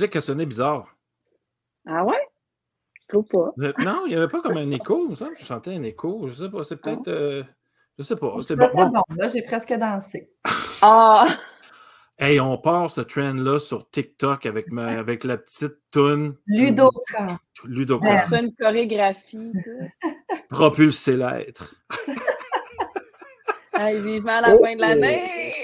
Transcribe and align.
musique 0.00 0.16
a 0.16 0.20
sonné 0.22 0.46
bizarre. 0.46 0.86
Ah 1.86 2.04
ouais? 2.04 2.16
Je 3.02 3.08
trouve 3.08 3.26
pas. 3.26 3.52
Euh, 3.58 3.72
non, 3.78 4.02
il 4.06 4.10
n'y 4.10 4.14
avait 4.16 4.28
pas 4.28 4.40
comme 4.40 4.56
un 4.56 4.70
écho. 4.70 5.14
Ça, 5.14 5.28
je 5.38 5.44
sentais 5.44 5.74
un 5.74 5.82
écho. 5.82 6.26
Je 6.28 6.32
sais 6.34 6.48
pas. 6.48 6.64
C'est 6.64 6.76
peut-être. 6.76 7.02
Ah. 7.06 7.10
euh, 7.10 7.42
je 7.98 8.02
sais 8.02 8.16
pas. 8.16 8.34
C'est 8.46 8.56
bon. 8.56 8.66
bon. 8.72 9.02
Là, 9.16 9.26
j'ai 9.26 9.42
presque 9.42 9.72
dansé. 9.74 10.30
Ah! 10.82 11.26
Hey, 12.18 12.40
on 12.40 12.56
part 12.56 12.90
ce 12.90 13.02
trend-là 13.02 13.58
sur 13.58 13.90
TikTok 13.90 14.46
avec, 14.46 14.72
ma, 14.72 14.98
avec 14.98 15.24
la 15.24 15.36
petite 15.36 15.74
toune. 15.90 16.36
Ludoka. 16.46 17.26
Ludoka. 17.64 18.08
On 18.08 18.16
se 18.16 18.28
fait 18.28 18.40
une 18.40 18.54
chorégraphie. 18.58 19.52
tout. 19.62 20.08
Propulser 20.48 21.16
l'être. 21.18 21.74
Hey, 23.74 24.00
vivant 24.00 24.40
la 24.40 24.54
Oh! 24.54 24.62
fin 24.62 24.74
de 24.76 24.80
l'année! 24.80 25.54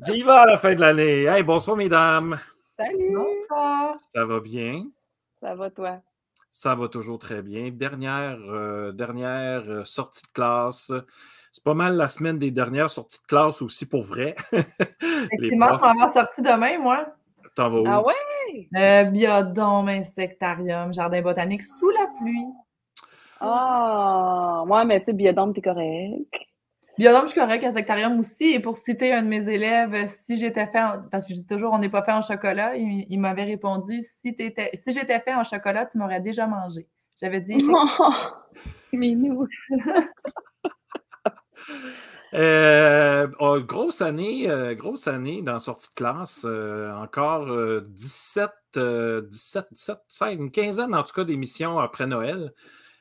Viva 0.00 0.46
la 0.46 0.56
fin 0.58 0.74
de 0.76 0.80
l'année! 0.80 1.24
Hey, 1.24 1.42
bonsoir, 1.42 1.76
mesdames. 1.76 2.38
Salut! 2.78 3.12
Bonsoir. 3.12 3.96
Ça 3.96 4.24
va 4.24 4.38
bien? 4.38 4.84
Ça 5.40 5.56
va, 5.56 5.68
toi? 5.68 6.00
Ça 6.52 6.76
va 6.76 6.86
toujours 6.86 7.18
très 7.18 7.42
bien. 7.42 7.70
Dernière, 7.72 8.38
euh, 8.38 8.92
dernière 8.92 9.68
euh, 9.68 9.84
sortie 9.84 10.22
de 10.22 10.30
classe. 10.30 10.92
C'est 11.50 11.64
pas 11.64 11.74
mal 11.74 11.96
la 11.96 12.06
semaine 12.06 12.38
des 12.38 12.52
dernières 12.52 12.88
sorties 12.88 13.20
de 13.20 13.26
classe 13.26 13.62
aussi 13.62 13.84
pour 13.84 14.02
vrai. 14.02 14.36
Effectivement, 14.52 15.74
je 15.74 15.80
m'en 15.80 15.94
vais 15.94 16.02
en 16.02 16.12
sortie 16.12 16.40
demain, 16.40 16.78
moi. 16.78 17.04
t'en 17.56 17.68
vas 17.68 17.80
où? 17.80 17.84
Ah 17.84 18.00
ouais? 18.00 18.68
Euh, 18.76 19.04
biodôme, 19.10 19.88
insectarium, 19.88 20.94
jardin 20.94 21.20
botanique 21.20 21.64
sous 21.64 21.90
la 21.90 22.06
pluie. 22.20 22.46
Ah! 23.40 24.62
Ouais, 24.68 24.84
mais 24.84 25.00
tu 25.00 25.06
sais, 25.06 25.12
biodome, 25.14 25.52
t'es 25.52 25.62
correct. 25.62 26.32
Biodôme, 26.98 27.22
je 27.26 27.28
suis 27.30 27.40
correct, 27.40 27.62
insectarium 27.64 28.18
aussi. 28.18 28.52
Et 28.52 28.60
pour 28.60 28.76
citer 28.76 29.12
un 29.12 29.22
de 29.22 29.28
mes 29.28 29.48
élèves, 29.48 29.94
euh, 29.94 30.06
si 30.26 30.36
j'étais 30.36 30.66
fait, 30.66 30.80
en- 30.82 31.02
parce 31.10 31.26
que 31.26 31.34
je 31.34 31.40
dis 31.40 31.46
toujours, 31.46 31.72
on 31.72 31.78
n'est 31.78 31.88
pas 31.88 32.02
fait 32.02 32.12
en 32.12 32.22
chocolat, 32.22 32.76
il, 32.76 33.06
il 33.08 33.18
m'avait 33.20 33.44
répondu, 33.44 34.00
si, 34.24 34.34
t'étais- 34.34 34.70
si 34.84 34.92
j'étais 34.92 35.20
fait 35.20 35.34
en 35.34 35.44
chocolat, 35.44 35.86
tu 35.86 35.96
m'aurais 35.98 36.20
déjà 36.20 36.46
mangé. 36.46 36.88
J'avais 37.22 37.40
dit, 37.40 37.58
Oh! 37.68 38.12
Minou! 38.92 39.46
Euh, 42.34 43.26
oh, 43.38 43.58
grosse 43.60 44.02
année, 44.02 44.50
euh, 44.50 44.74
grosse 44.74 45.08
année 45.08 45.40
dans 45.42 45.58
sortie 45.58 45.88
de 45.90 45.94
classe. 45.94 46.42
euh, 46.44 46.92
encore 46.94 47.48
euh, 47.50 47.80
17, 47.90 48.50
euh, 48.76 49.22
17, 49.22 49.66
17, 49.72 49.98
16, 50.08 50.34
une 50.34 50.50
quinzaine 50.50 50.94
en 50.94 51.02
tout 51.04 51.14
cas 51.14 51.24
d'émissions 51.24 51.78
après 51.78 52.06
Noël. 52.06 52.52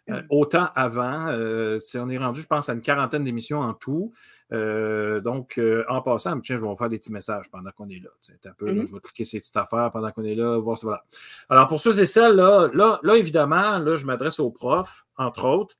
Euh, 0.09 0.22
autant 0.30 0.69
avant, 0.75 1.27
euh, 1.27 1.80
on 1.95 2.09
est 2.09 2.17
rendu, 2.17 2.41
je 2.41 2.47
pense, 2.47 2.69
à 2.69 2.73
une 2.73 2.81
quarantaine 2.81 3.23
d'émissions 3.25 3.59
en 3.59 3.73
tout. 3.73 4.14
Euh, 4.53 5.19
donc, 5.19 5.59
en 5.89 6.02
passant, 6.02 6.39
tiens, 6.39 6.55
je 6.58 6.61
vais 6.61 6.67
vous 6.67 6.75
faire 6.77 6.88
des 6.89 6.97
petits 6.97 7.11
messages 7.11 7.49
pendant 7.52 7.72
qu'on 7.72 7.89
est 7.89 7.99
là. 8.02 8.09
Un 8.45 8.53
peu, 8.53 8.67
là, 8.67 8.73
Mhm. 8.73 8.88
je 8.88 8.94
vais 8.94 8.99
cliquer 9.02 9.25
ces 9.25 9.39
petites 9.39 9.58
affaires 9.58 9.91
pendant 9.91 10.09
qu'on 10.11 10.23
est 10.23 10.36
là, 10.36 10.58
voir 10.59 10.77
si 10.77 10.86
voilà. 10.86 11.03
Alors, 11.49 11.67
pour 11.67 11.80
ceux 11.81 11.99
et 11.99 12.05
celles, 12.05 12.36
là, 12.36 12.69
là, 12.73 12.99
là 13.03 13.16
évidemment, 13.17 13.77
là, 13.80 13.95
je 13.97 14.05
m'adresse 14.05 14.39
aux 14.39 14.52
profs, 14.52 15.05
entre 15.17 15.45
autres. 15.45 15.75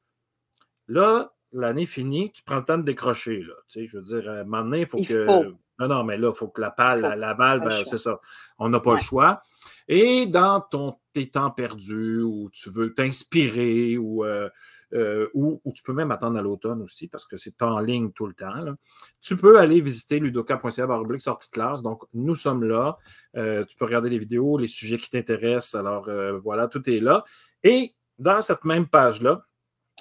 Là, 0.89 1.31
l'année 1.53 1.86
finie, 1.86 2.31
tu 2.34 2.44
prends 2.44 2.58
le 2.58 2.66
temps 2.66 2.78
de 2.78 2.84
décrocher. 2.84 3.39
Là. 3.41 3.53
Tu 3.69 3.80
sais, 3.80 3.86
je 3.86 3.97
veux 3.97 4.03
dire, 4.03 4.30
à 4.30 4.34
un 4.36 4.44
moment 4.44 4.64
donné, 4.64 4.81
il 4.81 4.88
faut 4.88 4.97
Il 4.97 5.08
que. 5.08 5.25
faut. 5.25 5.44
Non, 5.80 5.88
non, 5.88 6.03
mais 6.03 6.18
là, 6.18 6.30
il 6.34 6.35
faut 6.35 6.47
que 6.47 6.59
la 6.59 6.72
palle, 6.72 7.01
la, 7.01 7.16
la 7.16 7.34
balle, 7.35 7.59
ben, 7.62 7.84
c'est 7.85 8.00
ça. 8.00 8.19
On 8.57 8.68
n'a 8.69 8.80
pas 8.80 8.91
Ouais. 8.91 8.97
le 8.97 9.01
choix. 9.03 9.44
Et 9.88 10.25
dans 10.25 10.59
ton, 10.59 10.97
temps 11.25 11.51
perdus, 11.51 12.22
où 12.22 12.50
tu 12.51 12.69
veux 12.69 12.94
t'inspirer, 12.94 13.97
ou, 13.97 14.23
euh, 14.23 14.50
euh, 14.94 15.28
ou, 15.33 15.61
ou 15.66 15.73
tu 15.73 15.83
peux 15.83 15.94
même 15.94 16.11
attendre 16.11 16.38
à 16.38 16.41
l'automne 16.41 16.81
aussi, 16.81 17.07
parce 17.07 17.25
que 17.25 17.38
c'est 17.38 17.61
en 17.61 17.79
ligne 17.79 18.11
tout 18.11 18.28
le 18.28 18.33
temps, 18.33 18.75
tu 19.22 19.35
peux 19.35 19.59
aller 19.59 19.81
visiter 19.81 20.19
ludoka.ca 20.19 20.88
baroblique 20.88 21.22
sortie 21.22 21.50
de 21.50 21.53
classe. 21.53 21.81
Donc, 21.81 22.03
nous 22.13 22.35
sommes 22.35 22.63
là. 22.63 22.97
Euh, 23.35 23.66
tu 23.66 23.75
peux 23.77 23.85
regarder 23.85 24.09
les 24.09 24.17
vidéos, 24.17 24.57
les 24.57 24.67
sujets 24.67 24.97
qui 24.97 25.09
t'intéressent. 25.09 25.75
Alors, 25.75 26.09
voilà, 26.41 26.67
tout 26.67 26.89
est 26.89 27.00
là. 27.00 27.23
Et 27.63 27.94
dans 28.19 28.41
cette 28.41 28.63
même 28.63 28.88
page-là, 28.88 29.44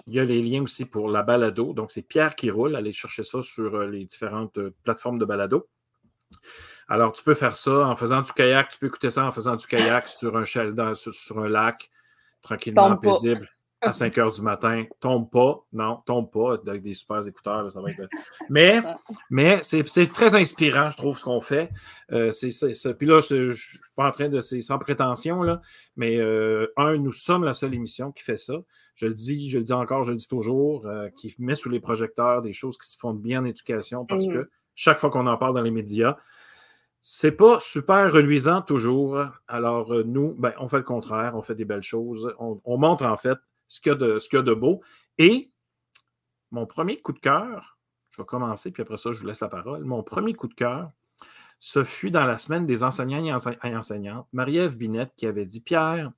il 0.07 0.15
y 0.15 0.21
a 0.21 0.25
les 0.25 0.43
liens 0.43 0.63
aussi 0.63 0.85
pour 0.85 1.09
la 1.09 1.23
balado. 1.23 1.73
Donc, 1.73 1.91
c'est 1.91 2.03
Pierre 2.03 2.37
qui 2.37 2.51
roule. 2.51 2.77
Allez 2.77 2.93
chercher 2.93 3.23
ça 3.23 3.43
sur 3.43 3.81
les 3.87 4.05
différentes 4.05 4.59
plateformes 4.85 5.19
de 5.19 5.25
balado. 5.25 5.69
Alors, 6.89 7.13
tu 7.13 7.23
peux 7.25 7.35
faire 7.35 7.57
ça 7.57 7.89
en 7.89 7.97
faisant 7.97 8.23
du 8.23 8.33
kayak. 8.33 8.69
Tu 8.69 8.79
peux 8.79 8.87
écouter 8.87 9.11
ça 9.11 9.25
en 9.25 9.33
faisant 9.33 9.57
du 9.57 9.67
kayak 9.67 10.09
sur 10.09 10.37
un, 10.37 10.45
chal- 10.45 10.75
dans- 10.75 10.95
sur, 10.95 11.15
sur 11.15 11.39
un 11.41 11.49
lac, 11.49 11.91
tranquillement, 12.43 12.91
Tombe 12.91 13.03
pas. 13.03 13.13
paisible, 13.13 13.49
à 13.81 13.93
5 13.93 14.17
heures 14.19 14.31
du 14.31 14.41
matin. 14.43 14.85
Tombe 15.01 15.29
pas. 15.31 15.65
Non, 15.73 16.01
tombe 16.07 16.31
pas. 16.31 16.55
Avec 16.67 16.83
des 16.83 16.95
super 16.95 17.27
écouteurs, 17.27 17.65
là, 17.65 17.71
ça 17.71 17.81
va 17.81 17.91
être. 17.91 18.09
Mais, 18.49 18.81
mais 19.31 19.61
c'est 19.63 19.87
c'est 19.89 20.07
très 20.07 20.35
inspirant, 20.37 20.89
je 20.91 20.97
trouve, 20.97 21.19
ce 21.19 21.25
qu'on 21.25 21.41
fait. 21.41 21.71
Euh, 22.13 22.31
c'est- 22.33 22.95
Puis 22.97 23.07
là, 23.07 23.21
je 23.21 23.35
ne 23.49 23.53
suis 23.53 23.79
pas 23.97 24.07
en 24.07 24.11
train 24.13 24.29
de. 24.29 24.39
C'est 24.41 24.61
sans 24.63 24.79
prétention, 24.79 25.43
là. 25.43 25.61
Mais 25.97 26.17
euh, 26.19 26.73
un, 26.77 26.97
nous 26.99 27.13
sommes 27.13 27.43
la 27.45 27.55
seule 27.55 27.75
émission 27.75 28.13
qui 28.13 28.23
fait 28.23 28.37
ça. 28.39 28.55
Je 28.95 29.07
le 29.09 29.15
dis, 29.15 29.51
je 29.51 29.59
le 29.59 29.65
dis 29.65 29.73
encore, 29.75 30.05
je 30.05 30.13
le 30.13 30.17
dis 30.17 30.29
toujours, 30.29 30.87
euh, 30.87 31.09
qui 31.19 31.35
met 31.39 31.55
sous 31.55 31.69
les 31.69 31.81
projecteurs 31.81 32.41
des 32.43 32.53
choses 32.55 32.79
qui 32.79 32.89
se 32.89 32.97
font 32.97 33.13
bien 33.13 33.43
en 33.43 33.45
éducation 33.45 34.07
parce 34.07 34.25
Mhm. 34.27 34.33
que 34.35 34.51
chaque 34.75 34.99
fois 34.99 35.11
qu'on 35.11 35.27
en 35.27 35.37
parle 35.37 35.55
dans 35.55 35.61
les 35.61 35.71
médias, 35.71 36.17
c'est 37.09 37.31
pas 37.37 37.61
super 37.61 38.13
reluisant 38.13 38.63
toujours. 38.63 39.25
Alors, 39.47 39.95
euh, 39.95 40.03
nous, 40.03 40.35
ben, 40.35 40.53
on 40.59 40.67
fait 40.67 40.79
le 40.79 40.83
contraire, 40.83 41.37
on 41.37 41.41
fait 41.43 41.55
des 41.55 41.65
belles 41.65 41.85
choses. 41.85 42.35
On, 42.41 42.61
on 42.65 42.79
montre 42.79 43.05
en 43.07 43.17
fait 43.17 43.39
ce 43.69 43.81
qu'il 43.81 43.93
y, 43.93 43.95
a 43.95 44.43
de- 44.43 44.55
beau. 44.55 44.81
Et 45.17 45.53
mon 46.51 46.67
premier 46.67 47.01
coup 47.01 47.13
de 47.13 47.21
cœur, 47.21 47.79
je 48.11 48.21
vais 48.21 48.27
commencer, 48.27 48.73
puis 48.73 48.83
après 48.83 48.97
ça, 48.97 49.13
je 49.13 49.21
vous 49.21 49.27
laisse 49.29 49.39
la 49.39 49.47
parole. 49.47 49.85
Mon 49.85 50.03
premier 50.03 50.35
coup 50.35 50.49
de 50.49 50.55
cœur, 50.55 50.91
ce 51.61 51.85
fut 51.85 52.11
dans 52.11 52.25
la 52.25 52.39
semaine 52.39 52.67
des 52.67 52.83
enseignants 52.83 53.25
et 53.25 53.33
ense- 53.33 53.57
et 53.63 53.77
enseignantes. 53.77 54.27
Marie-Ève 54.33 54.77
Binette 54.77 55.13
qui 55.15 55.29
avait 55.29 55.47
dit 55.47 55.61
Pierre, 55.61 56.11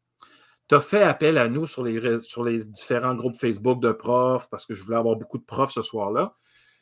tu 0.70 0.74
as 0.74 0.80
fait 0.80 1.02
appel 1.02 1.36
à 1.36 1.48
nous 1.48 1.66
sur 1.66 1.84
les, 1.84 2.64
différents 2.64 3.14
groupes 3.14 3.36
Facebook 3.36 3.82
de 3.82 3.92
profs 3.92 4.48
parce 4.48 4.64
que 4.64 4.72
je 4.72 4.82
voulais 4.84 4.96
avoir 4.96 5.16
beaucoup 5.16 5.36
de 5.36 5.44
profs 5.44 5.72
ce 5.72 5.82
soir-là. 5.82 6.34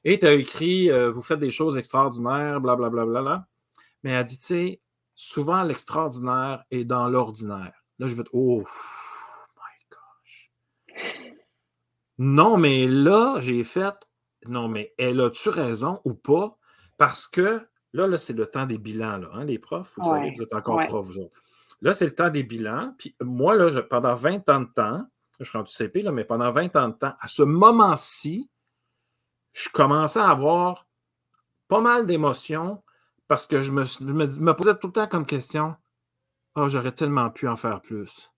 Et 0.04 0.20
tu 0.20 0.26
as 0.26 0.32
écrit 0.34 0.92
euh, 0.92 1.10
Vous 1.10 1.22
faites 1.22 1.40
des 1.40 1.50
choses 1.50 1.76
extraordinaires, 1.76 2.60
blablabla. 2.60 3.04
Bla, 3.04 3.04
bla, 3.04 3.22
bla. 3.22 3.48
Mais 4.06 4.12
elle 4.12 4.24
dit 4.24 4.38
Tu 4.38 4.46
sais, 4.46 4.82
souvent 5.16 5.64
l'extraordinaire 5.64 6.62
est 6.70 6.84
dans 6.84 7.08
l'ordinaire. 7.08 7.72
Là, 7.98 8.06
je 8.06 8.14
vais 8.14 8.22
Oh, 8.32 8.62
my 9.56 9.86
gosh. 9.90 10.52
Non, 12.16 12.56
mais 12.56 12.86
là, 12.86 13.40
j'ai 13.40 13.64
fait 13.64 13.96
Non, 14.46 14.68
mais 14.68 14.94
elle 14.96 15.20
a-tu 15.20 15.48
raison 15.48 16.00
ou 16.04 16.14
pas? 16.14 16.56
Parce 16.98 17.26
que 17.26 17.66
là, 17.94 18.06
là 18.06 18.16
c'est 18.16 18.34
le 18.34 18.46
temps 18.46 18.64
des 18.64 18.78
bilans, 18.78 19.16
là, 19.18 19.28
hein, 19.32 19.44
les 19.44 19.58
profs. 19.58 19.94
Vous 19.96 20.04
savez, 20.04 20.20
Ouais, 20.28 20.32
vous 20.36 20.42
êtes 20.44 20.54
encore 20.54 20.76
ouais. 20.76 20.86
profs, 20.86 21.06
vous 21.06 21.18
autres. 21.18 21.42
Là, 21.80 21.92
c'est 21.92 22.04
le 22.06 22.14
temps 22.14 22.30
des 22.30 22.44
bilans. 22.44 22.94
Puis 22.98 23.16
moi, 23.20 23.56
là, 23.56 23.70
je- 23.70 23.80
pendant 23.80 24.14
20 24.14 24.48
ans 24.48 24.60
de 24.60 24.72
temps, 24.72 25.04
je 25.40 25.44
suis 25.46 25.58
rendu 25.58 25.72
CP, 25.72 26.02
là, 26.02 26.12
mais 26.12 26.24
pendant 26.24 26.52
20 26.52 26.76
ans 26.76 26.90
de 26.90 26.94
temps, 26.94 27.14
à 27.18 27.26
ce 27.26 27.42
moment-ci, 27.42 28.48
je 29.52 29.68
commençais 29.68 30.20
à 30.20 30.30
avoir 30.30 30.86
pas 31.66 31.80
mal 31.80 32.06
d'émotions 32.06 32.84
parce 33.28 33.46
que 33.46 33.60
je 33.60 33.72
me, 33.72 33.84
je 33.84 34.02
me, 34.04 34.52
posais 34.54 34.74
tout 34.78 34.88
le 34.88 34.92
temps 34.92 35.06
comme 35.08 35.26
question 35.26 35.74
Oh, 36.58 36.68
j'aurais 36.70 36.92
tellement 36.92 37.28
pu 37.30 37.48
en 37.48 37.56
faire 37.56 37.82
plus. 37.82 38.32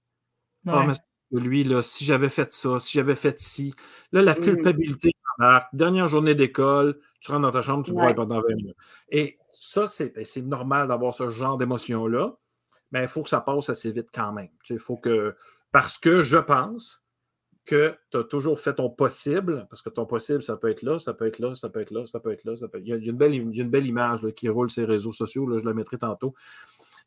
Ah, 0.67 0.81
Ouais. 0.81 0.87
mais 0.89 0.95
c'est- 0.95 1.03
lui, 1.31 1.63
là, 1.63 1.83
si 1.83 2.05
j'avais 2.05 2.29
fait 2.31 2.53
ça, 2.53 2.79
si 2.81 2.93
j'avais 2.99 3.15
fait 3.15 3.39
ci, 3.41 3.75
là, 4.13 4.23
la 4.23 4.35
Mhm. 4.35 4.43
culpabilité. 4.43 5.13
Dernière 5.73 6.09
journée 6.09 6.35
d'école, 6.35 6.99
tu 7.21 7.31
rentres 7.31 7.43
dans 7.43 7.53
ta 7.53 7.63
chambre, 7.63 7.85
tu 7.85 7.93
Ouais. 7.93 8.13
pendant 8.15 8.41
20 8.41 8.57
minutes. 8.57 8.77
Et 9.09 9.39
ça, 9.53 9.87
c'est 9.87 10.13
ben, 10.15 10.25
c'est 10.25 10.43
normal 10.43 10.89
d'avoir 10.89 11.15
ce 11.15 11.29
genre 11.29 11.57
d'émotion-là, 11.59 12.35
mais 12.91 13.03
il 13.03 13.09
faut 13.09 13.23
que 13.23 13.29
ça 13.29 13.41
passe 13.41 13.69
assez 13.71 13.93
vite 13.93 14.09
quand 14.13 14.33
même. 14.33 14.49
Tu 14.65 14.69
sais, 14.69 14.75
il 14.75 14.81
faut 14.81 14.97
que. 14.97 15.37
Parce 15.71 15.97
que 15.99 16.23
je 16.23 16.39
pense 16.39 17.03
que 17.69 17.95
tu 18.11 18.17
as 18.17 18.25
toujours 18.25 18.59
fait 18.59 18.75
ton 18.75 18.89
possible, 18.89 19.67
parce 19.69 19.83
que 19.83 19.91
ton 19.91 20.07
possible, 20.07 20.43
ça 20.43 20.57
peut 20.57 20.71
être 20.71 20.83
là, 20.83 20.99
ça 20.99 21.13
peut 21.13 21.27
être 21.27 21.39
là, 21.39 21.55
ça 21.55 21.69
peut 21.69 21.81
être 21.81 21.91
là, 21.91 22.07
ça 22.07 22.19
peut 22.19 22.33
être 22.33 22.45
là. 22.45 22.57
Ça 22.57 22.67
peut... 22.67 22.81
il, 22.81 22.89
y 22.89 22.93
a, 22.95 22.97
il 22.97 23.05
y 23.05 23.09
a 23.09 23.11
une 23.11 23.19
belle, 23.19 23.35
il 23.35 23.55
y 23.55 23.61
a 23.61 23.63
une 23.63 23.71
belle 23.71 23.87
image 23.87 24.23
là, 24.23 24.33
qui 24.33 24.49
roule 24.49 24.69
les 24.75 24.85
réseaux 24.85 25.13
sociaux, 25.13 25.47
là, 25.47 25.59
je 25.59 25.65
la 25.65 25.75
mettrai 25.75 25.99
tantôt, 25.99 26.35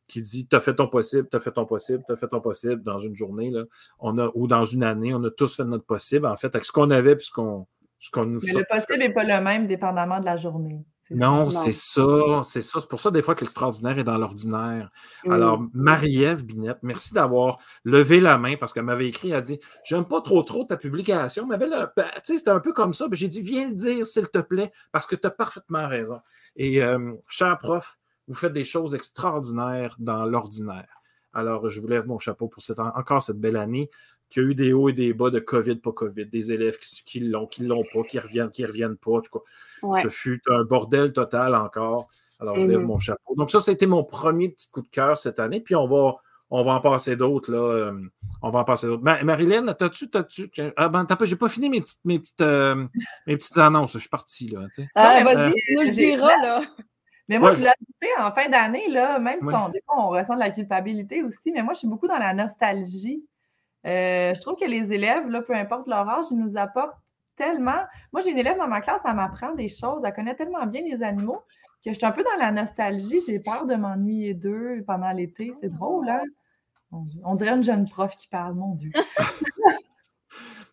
qui 0.08 0.22
dit 0.22 0.48
Tu 0.48 0.56
as 0.56 0.60
fait 0.60 0.76
ton 0.76 0.88
possible, 0.88 1.28
tu 1.30 1.36
as 1.36 1.40
fait 1.40 1.52
ton 1.52 1.66
possible, 1.66 2.04
tu 2.06 2.14
as 2.14 2.16
fait 2.16 2.28
ton 2.28 2.42
possible 2.42 2.84
dans 2.84 3.00
une 3.00 3.16
journée, 3.16 3.50
là, 3.50 3.64
on 4.00 4.20
a, 4.20 4.30
ou 4.36 4.48
dans 4.48 4.66
une 4.66 4.84
année, 4.84 5.14
on 5.16 5.24
a 5.24 5.32
tous 5.32 5.56
fait 5.56 5.66
notre 5.66 5.86
possible, 5.86 6.28
en 6.28 6.36
fait, 6.38 6.54
avec 6.54 6.66
ce 6.66 6.72
qu'on 6.72 6.92
avait 6.92 7.16
puis 7.16 7.26
ce 7.26 7.32
qu'on, 7.32 7.66
qu'on 8.14 8.26
nous 8.26 8.42
Mais 8.44 8.60
le 8.60 8.66
possible 8.70 9.00
n'est 9.00 9.14
pas 9.14 9.24
le 9.24 9.44
même 9.44 9.66
dépendamment 9.66 10.20
de 10.20 10.26
la 10.26 10.38
journée. 10.38 10.86
Non, 11.14 11.50
c'est 11.50 11.74
ça, 11.74 12.42
c'est 12.44 12.62
ça. 12.62 12.80
C'est 12.80 12.90
pour 12.90 13.00
ça, 13.00 13.12
des 13.12 13.22
fois, 13.22 13.36
que 13.36 13.42
l'extraordinaire 13.42 14.00
est 14.00 14.04
dans 14.04 14.18
l'ordinaire. 14.18 14.92
Mm. 15.26 15.32
Alors, 15.32 15.64
Marie-Ève 15.74 16.46
Binette, 16.46 16.80
merci 16.82 17.14
d'avoir 17.14 17.60
levé 17.84 18.20
la 18.20 18.38
main 18.38 18.56
parce 18.58 18.74
qu'elle 18.74 18.86
m'avait 18.86 19.08
écrit, 19.08 19.30
elle 19.30 19.38
a 19.38 19.42
dit 19.42 19.60
J'aime 19.84 20.06
pas 20.06 20.22
trop 20.22 20.44
trop 20.44 20.64
ta 20.64 20.78
publication, 20.78 21.46
mais 21.46 21.58
ben, 21.58 21.92
c'était 22.24 22.50
un 22.50 22.60
peu 22.60 22.74
comme 22.74 22.94
ça. 22.94 23.08
Ben, 23.08 23.16
J'ai 23.16 23.28
dit 23.28 23.42
Viens 23.42 23.70
le 23.70 23.76
dire, 23.76 24.08
s'il 24.08 24.28
te 24.28 24.40
plaît, 24.40 24.72
parce 24.92 25.06
que 25.06 25.16
tu 25.16 25.28
as 25.28 25.32
parfaitement 25.32 25.88
raison. 25.88 26.20
Et, 26.56 26.82
euh, 26.84 27.14
cher 27.30 27.58
prof, 27.58 27.98
vous 28.28 28.36
faites 28.36 28.54
des 28.54 28.64
choses 28.64 28.96
extraordinaires 28.96 29.96
dans 30.00 30.26
l'ordinaire. 30.26 31.02
Alors, 31.34 31.70
je 31.70 31.80
vous 31.80 31.88
lève 31.88 32.08
mon 32.08 32.20
chapeau 32.20 32.48
pour 32.48 32.62
cette, 32.62 32.80
encore 32.80 33.24
cette 33.24 33.40
belle 33.40 33.58
année 33.58 33.90
qui 34.32 34.40
a 34.40 34.44
eu 34.44 34.56
des 34.56 34.74
hauts 34.74 34.90
et 34.90 34.94
des 34.94 35.14
bas 35.14 35.30
de 35.30 35.40
COVID, 35.40 35.76
pas 35.76 35.92
COVID, 35.92 36.26
des 36.26 36.52
élèves 36.52 36.78
qui, 36.80 37.04
qui 37.04 37.20
l'ont, 37.20 37.46
qui 37.46 37.64
l'ont 37.64 37.84
pas, 37.94 38.02
qui 38.04 38.18
reviennent, 38.18 38.50
qui 38.50 38.66
reviennent 38.66 38.98
pas. 38.98 39.12
En 39.12 39.22
tout 39.22 39.40
cas, 39.40 39.46
Ouais. 39.84 40.02
ce 40.04 40.10
fut 40.10 40.42
un 40.48 40.64
bordel 40.64 41.12
total 41.14 41.54
encore. 41.56 42.08
Alors, 42.40 42.58
je 42.58 42.66
lève 42.66 42.80
Mhm. 42.80 42.86
mon 42.88 42.98
chapeau. 43.00 43.36
Donc, 43.36 43.52
ça, 43.52 43.60
c'était 43.60 43.86
mon 43.88 44.04
premier 44.04 44.50
petit 44.50 44.70
coup 44.72 44.82
de 44.82 44.88
cœur 44.88 45.18
cette 45.18 45.40
année. 45.40 45.60
Puis, 45.62 45.76
on 45.76 45.86
va, 45.86 46.16
on 46.50 46.64
va 46.64 46.74
en 46.74 46.82
passer 46.82 47.16
d'autres. 47.16 47.52
là. 47.52 47.58
euh, 47.60 48.00
on 48.42 48.50
va 48.50 48.60
en 48.60 48.64
passer 48.64 48.88
d'autres. 48.88 49.04
Ma- 49.04 49.24
Marilyn, 49.24 49.74
t'as-tu. 49.74 50.10
T'as-tu 50.10 50.50
ah, 50.76 50.90
ben, 50.90 51.06
t'as 51.06 51.16
pas, 51.16 51.26
j'ai 51.26 51.36
pas 51.36 51.50
fini 51.50 51.70
mes 51.70 51.82
petites, 51.82 52.04
mes 52.06 52.20
petites, 52.20 52.42
euh, 52.42 52.88
mes 53.28 53.38
petites 53.38 53.58
annonces. 53.58 53.94
Je 53.94 54.00
suis 54.00 54.10
parti, 54.10 54.48
là. 54.50 54.62
tu 54.74 54.82
sais. 54.84 54.88
Ah, 54.96 55.24
vas-y, 55.24 55.38
euh, 55.38 55.52
tu 55.66 55.76
nous 55.76 55.82
le 55.84 55.92
diras, 55.92 56.38
là. 56.42 56.62
Mais 57.28 57.38
moi, 57.40 57.50
Ouais. 57.50 57.54
je 57.54 57.60
voulais 57.60 57.72
ajouter 57.72 58.22
en 58.22 58.32
fin 58.34 58.50
d'année, 58.50 58.90
là, 58.90 59.18
même 59.20 59.40
si 59.40 59.46
Ouais. 59.48 59.54
on, 59.56 59.70
des 59.70 59.82
fois, 59.86 59.96
on 60.06 60.10
ressent 60.10 60.34
de 60.34 60.40
la 60.40 60.50
culpabilité 60.52 61.24
aussi, 61.24 61.52
mais 61.52 61.64
moi, 61.64 61.74
je 61.74 61.80
suis 61.80 61.88
beaucoup 61.88 62.08
dans 62.08 62.18
la 62.18 62.34
nostalgie. 62.34 63.24
Euh, 63.86 64.34
je 64.36 64.42
trouve 64.42 64.56
que 64.56 64.66
les 64.66 64.94
élèves, 64.94 65.28
là, 65.28 65.42
peu 65.42 65.56
importe 65.56 65.88
leur 65.88 66.08
âge, 66.08 66.26
ils 66.32 66.38
nous 66.38 66.58
apportent 66.58 66.98
tellement. 67.36 67.84
Moi, 68.14 68.22
j'ai 68.22 68.32
une 68.32 68.38
élève 68.38 68.58
dans 68.58 68.68
ma 68.68 68.82
classe, 68.82 69.02
elle 69.06 69.16
m'apprend 69.16 69.54
des 69.56 69.70
choses, 69.70 70.02
elle 70.06 70.14
connaît 70.14 70.36
tellement 70.36 70.66
bien 70.68 70.82
les 70.82 71.02
animaux 71.02 71.42
que 71.84 71.92
je 71.92 71.96
suis 71.98 72.06
un 72.06 72.12
peu 72.12 72.24
dans 72.24 72.38
la 72.38 72.52
nostalgie. 72.52 73.22
J'ai 73.26 73.40
peur 73.40 73.66
de 73.66 73.74
m'ennuyer 73.76 74.36
d'eux 74.36 74.84
pendant 74.86 75.12
l'été. 75.12 75.52
C'est 75.60 75.74
drôle, 75.74 76.08
hein? 76.10 76.22
On 77.24 77.36
dirait 77.36 77.56
une 77.56 77.64
jeune 77.64 77.90
prof 77.90 78.16
qui 78.16 78.28
parle, 78.28 78.54
mon 78.56 78.74
Dieu. 78.76 78.92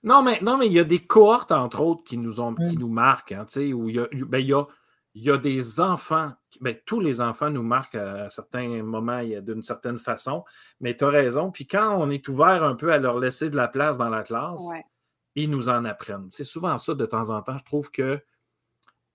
Non, 0.04 0.22
mais 0.22 0.38
non, 0.42 0.56
mais 0.56 0.66
il 0.66 0.72
y 0.72 0.78
a 0.78 0.84
des 0.84 1.00
cohortes, 1.00 1.50
entre 1.50 1.80
autres, 1.80 2.04
qui 2.04 2.18
nous 2.18 2.40
ont 2.40 2.54
qui 2.54 2.76
Mm. 2.76 2.78
nous 2.78 2.88
marquent, 2.88 3.32
hein, 3.32 3.44
tu 3.46 3.60
sais, 3.60 3.72
où 3.72 3.88
il 3.88 3.96
y 3.96 3.98
a, 3.98 4.06
ben, 4.12 4.38
il 4.38 4.46
y 4.46 4.52
a, 4.54 4.64
il 5.18 5.24
y 5.24 5.30
a 5.32 5.36
des 5.36 5.80
enfants, 5.80 6.32
ben, 6.60 6.76
tous 6.86 7.00
les 7.00 7.20
enfants 7.20 7.50
nous 7.50 7.62
marquent 7.64 7.96
à 7.96 8.30
certains 8.30 8.82
moments 8.84 9.20
d'une 9.24 9.62
certaine 9.62 9.98
façon, 9.98 10.44
mais 10.80 10.96
tu 10.96 11.04
as 11.04 11.08
raison. 11.08 11.50
Puis 11.50 11.66
quand 11.66 11.96
on 12.00 12.08
est 12.10 12.26
ouvert 12.28 12.62
un 12.62 12.76
peu 12.76 12.92
à 12.92 12.98
leur 12.98 13.18
laisser 13.18 13.50
de 13.50 13.56
la 13.56 13.66
place 13.66 13.98
dans 13.98 14.08
la 14.10 14.22
classe, 14.22 14.60
Ouais. 14.72 14.84
ils 15.34 15.50
nous 15.50 15.68
en 15.68 15.84
apprennent. 15.84 16.30
C'est 16.30 16.44
souvent 16.44 16.78
ça 16.78 16.94
de 16.94 17.04
temps 17.04 17.30
en 17.30 17.42
temps. 17.42 17.58
Je 17.58 17.64
trouve 17.64 17.90
que 17.90 18.20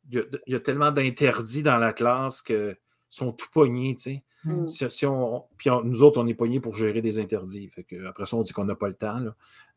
il 0.10 0.16
y 0.16 0.20
a, 0.20 0.24
il 0.46 0.54
y 0.54 0.56
a 0.56 0.60
tellement 0.60 0.92
d'interdits 0.92 1.64
dans 1.64 1.78
la 1.78 1.94
classe 1.94 2.42
que 2.42 2.78
sont 3.16 3.32
tout 3.32 3.48
pognés, 3.54 3.96
tu 3.96 4.04
sais. 4.04 4.24
Mm. 4.46 4.68
Si, 4.68 4.90
si 4.90 5.06
on, 5.06 5.46
puis 5.58 5.70
on- 5.70 5.84
nous 5.84 6.04
autres, 6.04 6.22
on 6.22 6.28
est 6.28 6.34
pognés 6.34 6.60
pour 6.60 6.74
gérer 6.76 7.02
des 7.02 7.18
interdits. 7.20 7.70
Fait 7.70 7.84
que, 7.84 8.06
après 8.08 8.26
ça, 8.26 8.36
on 8.36 8.42
dit 8.42 8.52
qu'on 8.52 8.66
n'a 8.66 8.76
pas 8.76 8.88
le 8.90 8.94
temps. 8.94 9.18
là. 9.20 9.34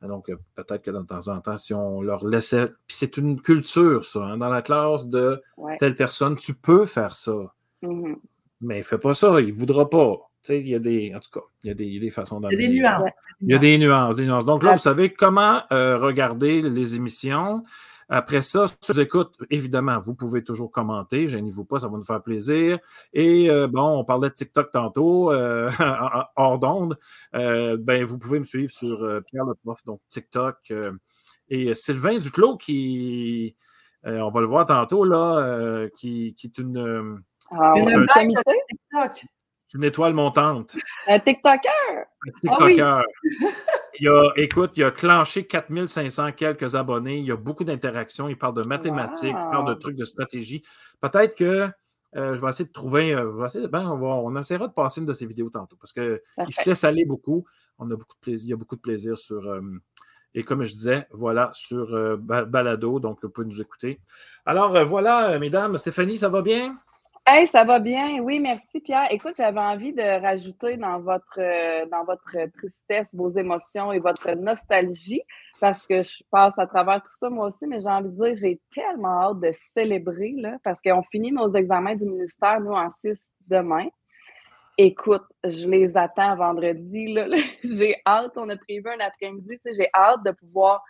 Donc, 0.08 0.28
euh, 0.28 0.36
peut-être 0.56 0.82
que 0.82 0.90
de 0.90 0.98
temps 1.02 1.28
en 1.28 1.40
temps, 1.40 1.56
si 1.56 1.72
on 1.72 2.02
leur 2.02 2.26
laissait. 2.26 2.66
Puis 2.86 2.96
c'est 2.96 3.16
une 3.16 3.40
culture, 3.40 4.04
ça, 4.04 4.20
hein, 4.24 4.38
dans 4.38 4.48
la 4.48 4.62
classe 4.62 5.06
de 5.08 5.40
Ouais. 5.56 5.76
telle 5.78 5.94
personne, 5.94 6.34
tu 6.36 6.54
peux 6.54 6.84
faire 6.86 7.14
ça, 7.14 7.54
Mhm. 7.82 8.16
mais 8.60 8.82
fais 8.82 8.98
pas 8.98 9.14
ça, 9.14 9.40
il 9.40 9.54
ne 9.54 9.58
voudra 9.58 9.88
pas. 9.88 10.16
Tu 10.42 10.48
sais, 10.52 10.60
il 10.60 10.68
y 10.68 10.74
a 10.74 10.78
des. 10.80 11.12
En 11.14 11.20
tout 11.20 11.30
cas, 11.32 11.46
il 11.62 11.68
y 11.68 11.70
a 11.70 11.74
des, 11.74 11.84
il 11.84 11.94
y 11.94 11.96
a 11.98 12.00
des 12.00 12.10
façons 12.10 12.40
Il 12.50 12.52
y 12.60 12.64
a 12.64 12.68
des 12.68 12.68
nuances. 12.80 13.10
Il 13.42 13.50
y 13.50 13.54
a 13.54 13.58
des 13.58 13.78
nuances, 13.78 14.16
des 14.16 14.24
nuances. 14.26 14.44
Donc 14.46 14.62
là, 14.64 14.72
vous 14.72 14.78
savez 14.78 15.12
comment 15.12 15.62
euh, 15.72 15.98
regarder 15.98 16.62
les 16.62 16.96
émissions. 16.96 17.62
Après 18.08 18.40
ça, 18.42 18.66
si 18.68 18.92
vous 18.92 19.00
écoutez, 19.00 19.32
évidemment, 19.50 19.98
vous 19.98 20.14
pouvez 20.14 20.44
toujours 20.44 20.70
commenter, 20.70 21.26
gênez-vous 21.26 21.64
pas, 21.64 21.80
ça 21.80 21.88
va 21.88 21.96
nous 21.96 22.04
faire 22.04 22.22
plaisir. 22.22 22.78
Et 23.12 23.50
euh, 23.50 23.66
bon, 23.66 23.98
on 23.98 24.04
parlait 24.04 24.28
de 24.28 24.34
TikTok 24.34 24.70
tantôt, 24.70 25.32
euh, 25.32 25.70
hors 26.36 26.58
d'onde. 26.58 26.96
Euh, 27.34 27.76
ben, 27.78 28.04
vous 28.04 28.18
pouvez 28.18 28.38
me 28.38 28.44
suivre 28.44 28.70
sur 28.70 29.02
euh, 29.02 29.20
Pierre 29.22 29.44
le 29.44 29.54
prof, 29.54 29.82
donc 29.84 30.00
TikTok. 30.08 30.56
euh, 30.70 30.92
et 31.48 31.74
Sylvain 31.74 32.18
Duclos, 32.18 32.56
qui, 32.56 33.56
euh, 34.06 34.18
on 34.20 34.30
va 34.30 34.40
le 34.40 34.46
voir 34.46 34.66
tantôt, 34.66 35.04
là, 35.04 35.38
euh, 35.38 35.88
qui, 35.96 36.34
qui 36.36 36.46
est 36.48 36.58
une, 36.58 36.78
euh, 36.78 37.16
Ah, 37.50 37.72
Une? 37.76 38.06
TikTok. 38.68 39.24
une 39.74 39.84
étoile 39.84 40.12
montante. 40.14 40.76
Un 41.08 41.18
TikToker! 41.20 41.70
Un 42.44 42.48
Ah 42.50 42.56
oui. 42.64 42.80
Il 44.00 44.08
a, 44.08 44.32
écoute, 44.36 44.72
il 44.76 44.84
a 44.84 44.90
clenché 44.90 45.46
4500 45.46 46.32
quelques 46.32 46.74
abonnés. 46.74 47.18
Il 47.18 47.24
y 47.24 47.30
a 47.32 47.36
beaucoup 47.36 47.64
d'interactions. 47.64 48.28
Il 48.28 48.36
parle 48.38 48.54
de 48.54 48.62
mathématiques, 48.62 49.34
il 49.36 49.50
parle 49.50 49.68
de 49.68 49.74
trucs 49.74 49.96
de 49.96 50.04
stratégie. 50.04 50.62
Peut-être 51.00 51.34
que 51.36 51.68
euh, 52.16 52.34
je 52.34 52.40
vais 52.40 52.48
essayer 52.48 52.66
de 52.66 52.72
trouver. 52.72 53.14
euh, 53.14 53.30
je 53.32 53.36
vais 53.40 53.46
essayer- 53.46 53.68
ben, 53.68 53.90
on, 53.90 53.98
va- 53.98 54.06
on 54.08 54.34
essaiera 54.36 54.68
de 54.68 54.72
passer 54.72 55.00
une 55.00 55.06
de 55.06 55.12
ses 55.12 55.26
vidéos 55.26 55.50
tantôt 55.50 55.76
parce 55.76 55.92
qu'il 55.92 56.20
se 56.50 56.68
laisse 56.68 56.84
aller 56.84 57.04
beaucoup. 57.04 57.44
On 57.78 57.84
a 57.90 57.96
beaucoup 57.96 58.14
de 58.14 58.20
plaisir. 58.20 58.46
Il 58.46 58.50
y 58.50 58.52
a 58.54 58.56
beaucoup 58.56 58.76
de 58.76 58.80
plaisir 58.80 59.18
sur. 59.18 59.46
euh, 59.48 59.60
et 60.34 60.42
comme 60.42 60.64
je 60.64 60.72
disais, 60.74 61.06
voilà, 61.12 61.50
sur 61.54 62.18
Ba- 62.18 62.44
Balado, 62.44 63.00
donc 63.00 63.18
vous 63.22 63.30
pouvez 63.30 63.46
nous 63.46 63.60
écouter. 63.62 64.00
Alors, 64.44 64.84
voilà, 64.84 65.38
mesdames, 65.38 65.78
Stéphanie, 65.78 66.18
ça 66.18 66.28
va 66.28 66.42
bien? 66.42 66.78
Hey, 67.28 67.46
ça 67.48 67.64
va 67.64 67.80
bien. 67.80 68.20
Oui, 68.22 68.38
merci, 68.38 68.80
Pierre. 68.80 69.08
Écoute, 69.10 69.34
j'avais 69.36 69.58
envie 69.60 69.92
de 69.92 70.22
rajouter 70.22 70.76
dans 70.76 71.00
votre, 71.00 71.40
euh, 71.40 71.84
dans 71.90 72.04
votre 72.04 72.36
tristesse, 72.56 73.14
vos 73.16 73.28
émotions 73.28 73.92
et 73.92 73.98
votre 73.98 74.30
nostalgie, 74.36 75.22
parce 75.60 75.84
que 75.86 76.02
je 76.04 76.22
passe 76.30 76.56
à 76.58 76.66
travers 76.68 77.02
tout 77.02 77.12
ça 77.18 77.28
moi 77.28 77.46
aussi, 77.46 77.66
mais 77.66 77.80
j'ai 77.80 77.88
envie 77.88 78.10
de 78.10 78.24
dire, 78.24 78.36
j'ai 78.36 78.60
tellement 78.72 79.22
hâte 79.30 79.40
de 79.40 79.50
célébrer, 79.74 80.34
là, 80.36 80.56
parce 80.62 80.80
qu'on 80.80 81.02
finit 81.10 81.32
nos 81.32 81.52
examens 81.54 81.96
du 81.96 82.04
ministère, 82.04 82.60
nous, 82.60 82.72
en 82.72 82.88
6 83.04 83.18
demain. 83.48 83.88
Écoute, 84.78 85.24
je 85.44 85.68
les 85.68 85.96
attends 85.96 86.36
vendredi. 86.36 87.12
là. 87.14 87.28
J'ai 87.64 87.96
hâte. 88.06 88.32
On 88.36 88.48
a 88.50 88.56
prévu 88.56 88.84
un 88.88 89.00
après-midi. 89.00 89.58
tu 89.64 89.70
sais, 89.72 89.76
J'ai 89.78 89.88
hâte 89.94 90.22
de 90.24 90.32
pouvoir 90.32 90.84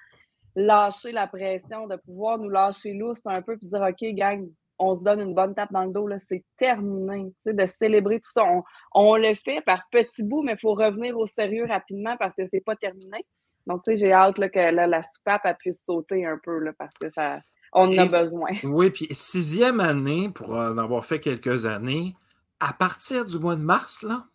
lâcher 0.57 1.13
la 1.13 1.27
pression, 1.29 1.87
de 1.87 1.97
pouvoir 1.97 2.39
nous 2.39 2.49
lâcher 2.51 2.95
lousse 2.95 3.27
un 3.27 3.43
peu 3.43 3.57
puis 3.59 3.69
dire 3.69 3.83
OK, 3.83 4.05
gang, 4.15 4.49
on 4.79 4.95
se 4.95 5.03
donne 5.03 5.21
une 5.21 5.35
bonne 5.35 5.55
tape 5.55 5.73
dans 5.73 5.85
le 5.85 5.93
dos. 5.93 6.07
là, 6.07 6.17
C'est 6.29 6.45
terminé. 6.57 7.33
Tu 7.45 7.51
sais, 7.51 7.55
De 7.55 7.67
célébrer 7.67 8.21
tout 8.21 8.31
ça. 8.31 8.45
On, 8.45 8.63
on 8.93 9.17
le 9.17 9.35
fait 9.35 9.61
par 9.63 9.83
petits 9.91 10.23
bouts, 10.23 10.43
mais 10.43 10.53
il 10.53 10.59
faut 10.59 10.75
revenir 10.75 11.17
au 11.19 11.27
sérieux 11.27 11.67
rapidement 11.67 12.17
parce 12.19 12.35
que 12.35 12.43
c'est 12.47 12.61
pas 12.61 12.77
terminé. 12.77 13.25
Donc, 13.67 13.83
tu 13.85 13.93
sais, 13.93 13.97
j'ai 13.97 14.13
hâte 14.13 14.39
là, 14.39 14.49
que 14.49 14.59
là, 14.59 14.87
la 14.87 15.03
soupape 15.03 15.43
elle 15.45 15.57
puisse 15.57 15.85
sauter 15.85 16.25
un 16.25 16.39
peu 16.43 16.59
là, 16.59 16.73
parce 16.79 16.95
que 16.95 17.11
ça, 17.11 17.41
on 17.73 17.89
en 17.89 17.99
a 17.99 18.05
Et 18.05 18.09
besoin. 18.09 18.51
Oui, 18.65 18.91
puis 18.91 19.09
sixième 19.11 19.81
année, 19.81 20.31
pour 20.35 20.51
en 20.51 20.79
avoir 20.79 21.05
fait 21.05 21.21
quelques 21.21 21.67
années, 21.67 22.15
à 22.61 22.73
partir 22.73 23.25
du 23.25 23.39
mois 23.39 23.57
de 23.57 23.63
mars, 23.63 24.03
là, 24.03 24.27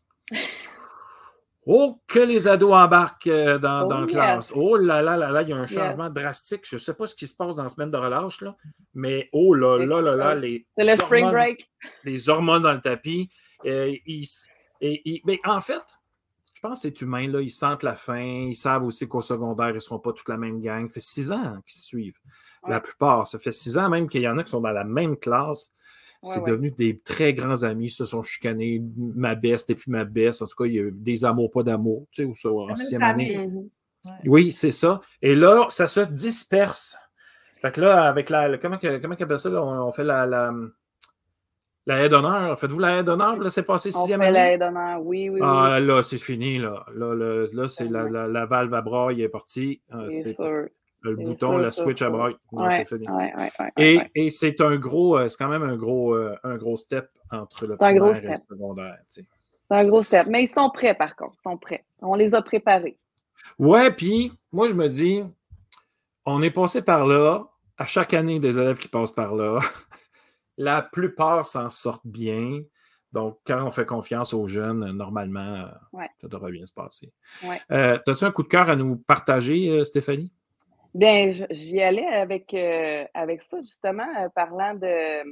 oh, 1.65 1.99
que 2.07 2.19
les 2.19 2.47
ados 2.47 2.73
embarquent 2.73 3.27
euh, 3.27 3.57
dans, 3.59 3.83
Oh, 3.85 3.87
dans 3.87 3.99
la 3.99 4.05
yes. 4.05 4.11
classe. 4.13 4.51
Oh 4.55 4.77
là 4.77 5.01
là 5.01 5.17
là 5.17 5.29
là, 5.31 5.41
il 5.43 5.49
y 5.49 5.53
a 5.53 5.57
un 5.57 5.61
Yes. 5.65 5.73
changement 5.73 6.09
drastique. 6.09 6.61
Je 6.67 6.75
ne 6.75 6.79
sais 6.79 6.93
pas 6.93 7.05
ce 7.07 7.15
qui 7.15 7.27
se 7.27 7.35
passe 7.35 7.57
dans 7.57 7.63
la 7.63 7.69
semaine 7.69 7.91
de 7.91 7.97
relâche, 7.97 8.41
là, 8.41 8.55
mais 8.93 9.29
oh 9.33 9.53
là 9.53 9.77
là 9.85 10.01
là 10.01 10.15
là, 10.15 10.35
les, 10.35 10.65
spring 10.95 11.25
hormones, 11.25 11.31
break. 11.31 11.69
les 12.03 12.29
hormones 12.29 12.63
dans 12.63 12.73
le 12.73 12.81
tapis. 12.81 13.29
euh, 13.65 13.93
et, 14.05 14.23
et- 14.81 15.21
mais 15.25 15.39
en 15.45 15.59
fait, 15.59 15.83
je 16.55 16.59
pense 16.61 16.79
que 16.81 16.89
c'est 16.89 17.01
humain, 17.01 17.27
là, 17.27 17.41
ils 17.41 17.51
sentent 17.51 17.83
la 17.83 17.95
faim, 17.95 18.47
ils 18.49 18.55
savent 18.55 18.83
aussi 18.83 19.07
qu'au 19.07 19.21
secondaire, 19.21 19.69
ils 19.69 19.75
ne 19.75 19.79
seront 19.79 19.99
pas 19.99 20.13
toute 20.13 20.29
la 20.29 20.37
même 20.37 20.59
gang. 20.61 20.87
Ça 20.87 20.93
fait 20.95 20.99
six 20.99 21.31
ans 21.31 21.57
qu'ils 21.67 21.79
se 21.79 21.85
suivent. 21.87 22.17
La 22.67 22.79
plupart. 22.79 23.25
Ça 23.25 23.39
fait 23.39 23.51
six 23.51 23.77
ans 23.79 23.89
même 23.89 24.07
qu'il 24.07 24.21
y 24.21 24.27
en 24.27 24.37
a 24.37 24.43
qui 24.43 24.51
sont 24.51 24.61
dans 24.61 24.69
la 24.71 24.83
même 24.83 25.17
classe. 25.17 25.73
C'est 26.23 26.39
ouais. 26.39 26.51
devenu 26.51 26.69
des 26.71 26.99
très 26.99 27.33
grands 27.33 27.63
amis, 27.63 27.87
ils 27.87 27.89
se 27.89 28.05
sont 28.05 28.21
chicanés, 28.21 28.81
ma 28.97 29.33
beste 29.33 29.69
et 29.71 29.75
puis 29.75 29.89
ma 29.91 30.03
beste. 30.05 30.41
En 30.43 30.45
tout 30.47 30.55
cas, 30.55 30.65
il 30.65 30.73
y 30.73 30.79
a 30.79 30.83
eu 30.83 30.91
des 30.93 31.25
amours, 31.25 31.49
pas 31.49 31.63
d'amour, 31.63 32.05
tu 32.11 32.21
sais, 32.21 32.27
ou 32.29 32.35
ça, 32.35 32.49
année. 33.01 33.49
Oui, 34.25 34.51
c'est 34.51 34.71
ça. 34.71 35.01
Et 35.21 35.35
là, 35.35 35.65
ça 35.69 35.87
se 35.87 36.01
disperse. 36.01 36.97
Fait 37.61 37.71
que 37.71 37.81
là, 37.81 38.03
avec 38.05 38.29
la. 38.29 38.47
le- 38.47 38.57
comment, 38.57 38.77
comment 38.79 39.15
qu'on 39.15 39.23
appelle 39.23 39.39
ça? 39.39 39.49
là? 39.49 39.63
On, 39.63 39.87
on 39.87 39.91
fait 39.91 40.03
la, 40.03 40.25
la, 40.25 40.51
la 41.85 42.03
haie 42.03 42.09
d'honneur. 42.09 42.59
Faites-vous 42.59 42.79
la 42.79 42.97
haie 42.99 43.03
d'honneur? 43.03 43.37
Là, 43.37 43.49
c'est 43.49 43.63
passé 43.63 43.89
On 43.95 43.99
sixième 43.99 44.21
fait 44.21 44.27
année? 44.27 44.33
la 44.33 44.51
haie 44.53 44.57
d'honneur. 44.57 45.01
Oui, 45.05 45.29
oui, 45.29 45.39
oui. 45.41 45.47
Ah, 45.47 45.79
là, 45.79 46.01
c'est 46.01 46.17
fini, 46.17 46.57
là. 46.57 46.85
Là, 46.95 47.13
le- 47.13 47.49
là, 47.53 47.67
c'est 47.67 47.87
la, 47.87 48.03
Ouais. 48.05 48.11
la, 48.11 48.27
la 48.27 48.45
valve 48.47 48.73
à 48.73 48.81
braille 48.81 49.21
est 49.21 49.29
partie. 49.29 49.81
Ah, 49.91 50.05
c'est 50.09 50.33
sûr. 50.33 50.67
Le 51.01 51.15
bouton, 51.15 51.57
la 51.57 51.71
switch 51.71 52.01
à 52.01 52.05
sûr. 52.05 52.11
braille. 52.11 52.35
Là, 52.51 52.61
Ouais, 52.63 52.77
c'est 52.85 52.95
fini. 52.95 53.09
ouais, 53.09 53.33
ouais, 53.35 53.51
ouais, 53.77 54.11
Et, 54.15 54.29
c'est 54.29 54.61
un 54.61 54.75
gros, 54.77 55.17
euh, 55.17 55.27
c'est 55.27 55.37
quand 55.37 55.49
même 55.49 55.63
un 55.63 55.75
gros, 55.75 56.13
euh, 56.13 56.35
un 56.43 56.57
gros 56.57 56.77
step 56.77 57.09
entre 57.31 57.65
le 57.65 57.75
primaire 57.77 58.15
et 58.17 58.27
le 58.27 58.35
secondaire. 58.35 58.97
C'est 59.07 59.25
un 59.69 59.87
gros 59.87 60.03
step. 60.03 60.27
Mais 60.27 60.43
ils 60.43 60.47
sont 60.47 60.69
prêts, 60.69 60.93
par 60.95 61.15
contre. 61.15 61.35
Ils 61.39 61.49
sont 61.49 61.57
prêts. 61.57 61.85
On 62.01 62.15
les 62.15 62.35
a 62.35 62.41
préparés. 62.41 62.97
Ouais, 63.57 63.91
puis 63.91 64.31
moi, 64.51 64.67
je 64.67 64.73
me 64.73 64.87
dis, 64.87 65.23
on 66.25 66.41
est 66.43 66.51
passé 66.51 66.81
par 66.83 67.05
là. 67.07 67.47
À 67.77 67.85
chaque 67.85 68.13
année, 68.13 68.39
des 68.39 68.59
élèves 68.59 68.77
qui 68.77 68.87
passent 68.87 69.11
par 69.13 69.33
là, 69.33 69.57
la 70.57 70.81
plupart 70.83 71.45
s'en 71.45 71.69
sortent 71.71 72.05
bien. 72.05 72.61
Donc, 73.11 73.39
quand 73.45 73.65
on 73.65 73.71
fait 73.71 73.85
confiance 73.85 74.33
aux 74.33 74.47
jeunes, 74.47 74.91
normalement, 74.91 75.39
euh, 75.55 75.65
Ouais. 75.91 76.07
ça 76.19 76.27
devrait 76.27 76.51
bien 76.51 76.65
se 76.65 76.73
passer. 76.73 77.11
Ouais. 77.43 77.59
Euh, 77.71 77.97
As-tu 78.07 78.23
un 78.23 78.31
coup 78.31 78.43
de 78.43 78.47
cœur 78.47 78.69
à 78.69 78.75
nous 78.75 78.97
partager, 78.97 79.83
Stéphanie? 79.83 80.31
Bien, 80.93 81.31
j'y 81.51 81.81
allais 81.81 82.05
avec, 82.07 82.53
euh, 82.53 83.05
avec 83.13 83.41
ça, 83.43 83.61
justement, 83.61 84.07
euh, 84.19 84.27
parlant 84.35 84.73
de, 84.75 85.23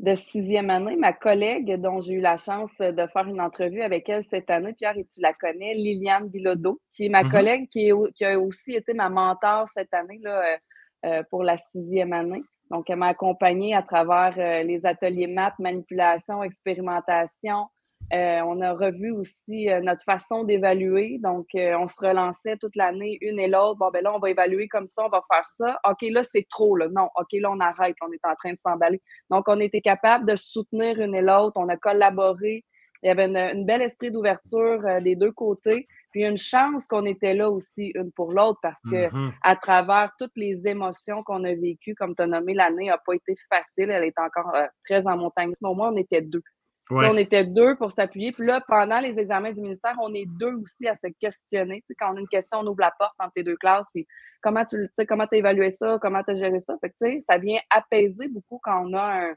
de 0.00 0.14
sixième 0.14 0.70
année. 0.70 0.96
Ma 0.96 1.12
collègue, 1.14 1.74
dont 1.80 2.00
j'ai 2.02 2.14
eu 2.14 2.20
la 2.20 2.36
chance 2.36 2.76
de 2.78 3.06
faire 3.08 3.26
une 3.28 3.40
entrevue 3.40 3.82
avec 3.82 4.08
elle 4.10 4.24
cette 4.24 4.50
année, 4.50 4.74
Pierre, 4.74 4.98
et 4.98 5.06
tu 5.06 5.20
la 5.22 5.32
connais, 5.32 5.74
Liliane 5.74 6.28
Bilodeau, 6.28 6.80
qui 6.92 7.06
est 7.06 7.08
ma 7.08 7.24
Mhm. 7.24 7.30
collègue, 7.30 7.68
qui, 7.68 7.88
est, 7.88 7.92
au- 7.92 8.10
qui 8.14 8.24
a 8.26 8.38
aussi 8.38 8.74
été 8.74 8.92
ma 8.94 9.08
mentor 9.08 9.68
cette 9.74 9.94
année 9.94 10.18
là, 10.22 10.58
euh, 11.06 11.22
pour 11.30 11.44
la 11.44 11.56
sixième 11.56 12.12
année. 12.12 12.42
Donc, 12.70 12.90
elle 12.90 12.96
m'a 12.96 13.08
accompagnée 13.08 13.74
à 13.74 13.82
travers 13.82 14.36
les 14.64 14.84
ateliers 14.86 15.26
maths, 15.28 15.58
manipulation, 15.58 16.42
expérimentation, 16.42 17.66
on 18.10 18.60
a 18.60 18.72
revu 18.72 19.10
aussi 19.10 19.68
notre 19.82 20.02
façon 20.04 20.44
d'évaluer. 20.44 21.18
Donc, 21.22 21.46
on 21.54 21.88
se 21.88 22.04
relançait 22.04 22.56
toute 22.58 22.76
l'année, 22.76 23.18
une 23.20 23.38
et 23.38 23.48
l'autre. 23.48 23.78
Bon, 23.78 23.90
ben 23.90 24.02
là, 24.02 24.14
on 24.14 24.18
va 24.18 24.30
évaluer 24.30 24.68
comme 24.68 24.86
ça, 24.86 25.04
on 25.04 25.08
va 25.08 25.22
faire 25.30 25.46
ça. 25.58 25.78
OK, 25.88 26.02
là, 26.10 26.22
c'est 26.22 26.46
trop. 26.48 26.76
Là. 26.76 26.88
Non, 26.88 27.08
OK, 27.16 27.28
là, 27.32 27.50
on 27.50 27.60
arrête. 27.60 27.96
On 28.02 28.12
est 28.12 28.24
en 28.24 28.34
train 28.34 28.52
de 28.52 28.58
s'emballer. 28.58 29.00
Donc, 29.30 29.44
on 29.48 29.60
était 29.60 29.80
capable 29.80 30.26
de 30.26 30.36
soutenir 30.36 31.00
une 31.00 31.14
et 31.14 31.22
l'autre. 31.22 31.60
On 31.60 31.68
a 31.68 31.76
collaboré. 31.76 32.64
Il 33.02 33.08
y 33.08 33.10
avait 33.10 33.26
une, 33.26 33.66
belle 33.66 33.82
esprit 33.82 34.12
d'ouverture 34.12 34.80
des 35.02 35.16
deux 35.16 35.32
côtés. 35.32 35.88
Puis 36.12 36.24
une 36.24 36.38
chance 36.38 36.86
qu'on 36.86 37.04
était 37.06 37.34
là 37.34 37.50
aussi 37.50 37.90
une 37.94 38.12
pour 38.12 38.32
l'autre 38.32 38.60
parce 38.62 38.80
que 38.82 39.08
mm-hmm. 39.08 39.32
à 39.42 39.56
travers 39.56 40.12
toutes 40.18 40.36
les 40.36 40.60
émotions 40.66 41.22
qu'on 41.24 41.42
a 41.44 41.54
vécues, 41.54 41.94
comme 41.94 42.14
tu 42.14 42.22
as 42.22 42.26
nommé, 42.26 42.54
l'année 42.54 42.88
n'a 42.88 42.98
pas 42.98 43.14
été 43.14 43.34
facile. 43.48 43.90
Elle 43.90 44.04
est 44.04 44.18
encore 44.18 44.54
euh, 44.54 44.66
très 44.84 45.06
en 45.06 45.16
montagne. 45.16 45.52
Mais 45.60 45.68
au 45.68 45.74
moins, 45.74 45.90
on 45.90 45.96
était 45.96 46.20
deux. 46.20 46.42
On 46.90 47.16
était 47.16 47.44
deux 47.44 47.76
pour 47.76 47.92
s'appuyer. 47.92 48.32
Puis 48.32 48.46
là, 48.46 48.62
pendant 48.66 49.00
les 49.00 49.18
examens 49.18 49.52
du 49.52 49.60
ministère, 49.60 49.94
on 50.00 50.12
est 50.14 50.26
deux 50.26 50.54
aussi 50.54 50.86
à 50.86 50.94
se 50.94 51.06
questionner. 51.18 51.82
quand 51.98 52.12
on 52.12 52.16
a 52.16 52.20
une 52.20 52.28
question, 52.28 52.58
on 52.58 52.66
ouvre 52.66 52.80
la 52.80 52.92
porte 52.98 53.14
entre 53.18 53.32
les 53.36 53.44
deux 53.44 53.56
classes. 53.56 53.86
Puis 53.94 54.06
comment 54.42 54.64
tu 54.64 54.88
sais, 54.98 55.06
comment 55.06 55.24
as 55.24 55.36
évalué 55.36 55.76
ça? 55.80 55.98
Comment 56.02 56.22
tu 56.22 56.32
as 56.32 56.36
géré 56.36 56.60
ça? 56.66 56.76
Fait 56.80 56.90
que, 56.90 57.20
ça 57.20 57.38
vient 57.38 57.60
apaiser 57.70 58.28
beaucoup 58.28 58.60
quand 58.62 58.84
on 58.86 58.92
a 58.94 59.28
un, 59.28 59.34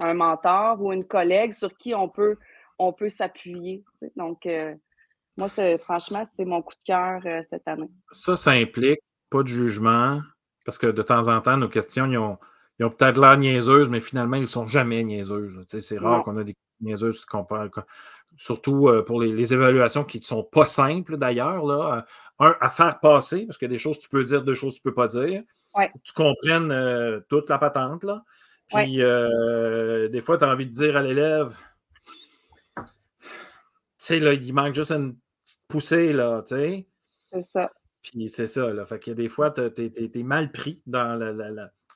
un 0.00 0.14
mentor 0.14 0.80
ou 0.82 0.92
une 0.92 1.04
collègue 1.04 1.52
sur 1.52 1.74
qui 1.76 1.94
on 1.94 2.08
peut, 2.08 2.36
on 2.78 2.92
peut 2.92 3.08
s'appuyer. 3.08 3.84
Donc, 4.16 4.46
euh, 4.46 4.74
moi, 5.36 5.48
franchement, 5.78 6.22
c'est 6.36 6.44
mon 6.44 6.62
coup 6.62 6.74
de 6.74 6.84
cœur 6.84 7.20
euh, 7.26 7.40
cette 7.50 7.66
année. 7.66 7.90
Ça, 8.12 8.36
ça 8.36 8.52
implique 8.52 9.00
pas 9.30 9.42
de 9.42 9.48
jugement, 9.48 10.20
parce 10.64 10.78
que 10.78 10.86
de 10.86 11.02
temps 11.02 11.28
en 11.28 11.40
temps, 11.40 11.56
nos 11.56 11.68
questions, 11.68 12.06
ils 12.06 12.18
ont, 12.18 12.38
peut-être 12.78 13.20
l'air 13.20 13.38
niaiseuses, 13.38 13.88
mais 13.88 14.00
finalement, 14.00 14.36
ils 14.36 14.42
ne 14.42 14.46
sont 14.46 14.66
jamais 14.66 15.02
niaiseuses. 15.04 15.58
c'est 15.68 15.98
rare 15.98 16.22
qu'on 16.22 16.38
ait 16.38 16.44
des 16.44 16.56
niaiseuses 16.80 17.24
qu'on 17.24 17.46
surtout 18.36 18.88
euh, 18.88 19.04
pour 19.04 19.20
les, 19.20 19.54
évaluations 19.54 20.04
qui 20.04 20.18
ne 20.18 20.24
sont 20.24 20.42
pas 20.42 20.66
simples 20.66 21.16
d'ailleurs. 21.16 21.64
Là, 21.64 22.04
un, 22.40 22.56
à 22.60 22.68
faire 22.68 22.98
passer, 23.00 23.46
parce 23.46 23.58
qu'il 23.58 23.66
y 23.66 23.70
a 23.70 23.74
des 23.74 23.78
choses 23.78 23.98
que 23.98 24.02
tu 24.04 24.08
peux 24.08 24.24
dire, 24.24 24.42
des 24.42 24.54
choses 24.54 24.78
que 24.78 24.82
tu 24.82 24.88
ne 24.88 24.90
peux 24.90 24.94
pas 24.94 25.06
dire. 25.08 25.42
Ouais. 25.76 25.90
tu 26.04 26.12
comprennes 26.12 26.70
euh, 26.70 27.20
toute 27.28 27.48
la 27.48 27.58
patente. 27.58 28.04
Là. 28.04 28.22
Puis 28.68 28.96
des 28.96 30.20
fois, 30.20 30.38
tu 30.38 30.44
as 30.44 30.48
envie 30.48 30.66
de 30.66 30.72
dire 30.72 30.96
à 30.96 31.02
l'élève, 31.02 31.56
tu 32.76 32.82
sais, 33.98 34.20
là, 34.20 34.34
il 34.34 34.52
manque 34.52 34.74
juste 34.74 34.92
une 34.92 35.16
poussée, 35.68 36.12
là, 36.12 36.42
tu 36.46 36.56
sais. 36.56 36.86
C'est 37.32 37.46
ça. 37.52 37.70
Puis 38.02 38.28
c'est 38.28 38.46
ça, 38.46 38.70
là. 38.70 38.84
Fait 38.84 38.98
que 38.98 39.10
des 39.12 39.28
fois, 39.28 39.50
tu 39.50 39.62
es, 39.62 40.22
mal 40.22 40.52
pris 40.52 40.82
dans 40.86 41.18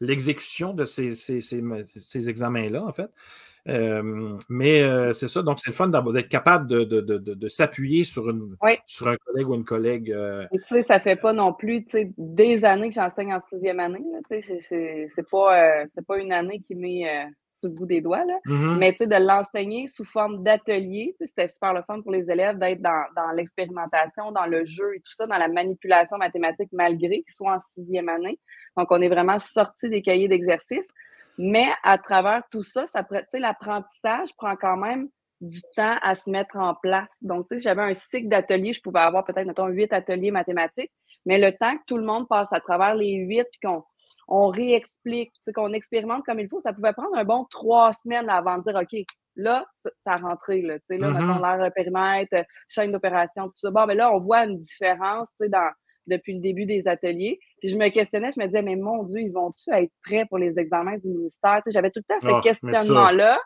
l'exécution 0.00 0.75
de 0.75 0.85
ces, 0.85 1.11
ces, 1.12 2.28
examens-là, 2.28 2.85
en 2.85 2.93
fait. 2.93 3.11
Euh, 3.69 4.38
mais 4.49 4.83
euh, 4.83 5.12
c'est 5.12 5.28
ça, 5.28 5.43
donc 5.43 5.59
c'est 5.59 5.69
le 5.69 5.75
fun 5.75 5.88
d'être 5.88 6.28
capable 6.28 6.67
de, 6.67 7.49
s'appuyer 7.49 8.05
sur, 8.05 8.31
une, 8.31 8.57
sur 8.87 9.09
un 9.09 9.17
collègue 9.17 9.49
ou 9.49 9.55
une 9.55 9.64
collègue. 9.64 10.11
Euh. 10.11 10.47
tu 10.52 10.61
sais, 10.67 10.83
ça 10.83 11.00
fait 11.00 11.17
pas 11.17 11.33
non 11.33 11.52
plus 11.52 11.85
des 12.17 12.64
années 12.64 12.88
que 12.88 12.95
j'enseigne 12.95 13.35
en 13.35 13.43
sixième 13.50 13.81
année. 13.81 14.00
C'est 14.31 15.31
pas, 15.31 15.85
pas 16.07 16.19
une 16.19 16.33
année 16.33 16.61
qui 16.61 16.75
m'est 16.75 17.26
sur 17.58 17.68
le 17.68 17.74
bout 17.74 17.86
des 17.86 18.00
doigts. 18.00 18.24
Là. 18.24 18.38
Mm-hmm. 18.46 18.78
Mais 18.78 18.92
de 18.92 19.26
l'enseigner 19.26 19.86
sous 19.88 20.04
forme 20.04 20.42
d'atelier, 20.42 21.14
c'était 21.20 21.48
super 21.48 21.74
le 21.74 21.82
fun 21.82 22.00
pour 22.02 22.12
les 22.12 22.30
élèves 22.30 22.58
d'être 22.58 22.80
dans, 22.80 23.04
dans 23.16 23.30
l'expérimentation, 23.32 24.32
dans 24.32 24.46
le 24.46 24.64
jeu 24.64 24.94
et 24.94 25.00
tout 25.00 25.12
ça, 25.12 25.26
dans 25.26 25.38
la 25.38 25.48
manipulation 25.48 26.16
mathématique, 26.16 26.68
malgré 26.72 27.22
qu'ils 27.22 27.34
soient 27.34 27.54
en 27.54 27.58
sixième 27.74 28.08
année. 28.08 28.38
Donc, 28.76 28.88
on 28.90 29.00
est 29.00 29.08
vraiment 29.08 29.38
sorti 29.38 29.88
des 29.88 30.02
cahiers 30.02 30.28
d'exercice. 30.28 30.86
Mais 31.38 31.68
à 31.84 31.98
travers 31.98 32.42
tout 32.50 32.64
ça, 32.64 32.86
ça 32.86 33.06
l'apprentissage 33.34 34.34
prend 34.36 34.56
quand 34.56 34.76
même 34.76 35.08
du 35.40 35.60
temps 35.76 35.96
à 36.02 36.14
se 36.14 36.28
mettre 36.28 36.56
en 36.56 36.74
place. 36.74 37.12
Donc, 37.22 37.46
tu 37.48 37.56
sais, 37.56 37.62
j'avais 37.62 37.82
un 37.82 37.94
cycle 37.94 38.28
d'ateliers, 38.28 38.72
je 38.72 38.80
pouvais 38.80 39.00
avoir 39.00 39.24
peut-être, 39.24 39.46
mettons, 39.46 39.68
huit 39.68 39.92
ateliers 39.92 40.32
mathématiques, 40.32 40.90
mais 41.26 41.38
le 41.38 41.56
temps 41.56 41.76
que 41.76 41.82
tout 41.86 41.96
le 41.96 42.04
monde 42.04 42.26
passe 42.28 42.52
à 42.52 42.60
travers 42.60 42.96
les 42.96 43.12
huit, 43.12 43.46
puis 43.52 43.60
qu'on 43.62 43.84
on 44.28 44.49
réexplique, 44.49 45.32
qu'on 45.54 45.73
expérimente 45.73 46.25
comme 46.25 46.38
il 46.38 46.49
faut. 46.49 46.61
Ça 46.61 46.73
pouvait 46.73 46.92
prendre 46.92 47.16
un 47.16 47.25
bon 47.25 47.47
trois 47.50 47.92
semaines 47.92 48.28
avant 48.28 48.58
de 48.58 48.62
dire, 48.64 48.80
OK, 48.80 49.04
là, 49.37 49.64
ça 50.04 50.12
a 50.12 50.16
rentré, 50.18 50.61
là, 50.61 50.78
tu 50.78 50.85
sais, 50.90 50.99
là, 50.99 51.11
mm-hmm. 51.11 51.40
l'air 51.40 51.66
euh, 51.66 51.70
périmètre, 51.70 52.35
euh, 52.35 52.42
chaîne 52.68 52.92
d'opération, 52.92 53.47
tout 53.47 53.56
ça. 53.56 53.70
Bon, 53.70 53.87
mais 53.87 53.94
là, 53.94 54.12
on 54.12 54.18
voit 54.18 54.44
une 54.44 54.58
différence, 54.58 55.28
tu 55.30 55.44
sais, 55.44 55.49
dans, 55.49 55.70
depuis 56.06 56.35
le 56.35 56.40
début 56.40 56.66
des 56.66 56.87
ateliers. 56.87 57.38
Puis 57.61 57.70
je 57.70 57.78
me 57.78 57.88
questionnais, 57.88 58.30
je 58.35 58.40
me 58.40 58.47
disais, 58.47 58.62
mais 58.62 58.76
mon 58.76 59.04
Dieu, 59.04 59.20
ils 59.20 59.32
vont-tu 59.32 59.73
être 59.73 59.92
prêts 60.04 60.26
pour 60.26 60.38
les 60.38 60.58
examens 60.58 60.99
du 60.99 61.08
ministère? 61.08 61.56
Tu 61.56 61.62
sais, 61.64 61.70
J'avais 61.73 61.90
tout 61.90 62.00
le 62.00 62.14
temps 62.14 62.20
ce 62.20 62.35
ah, 62.35 62.40
questionnement-là. 62.42 63.38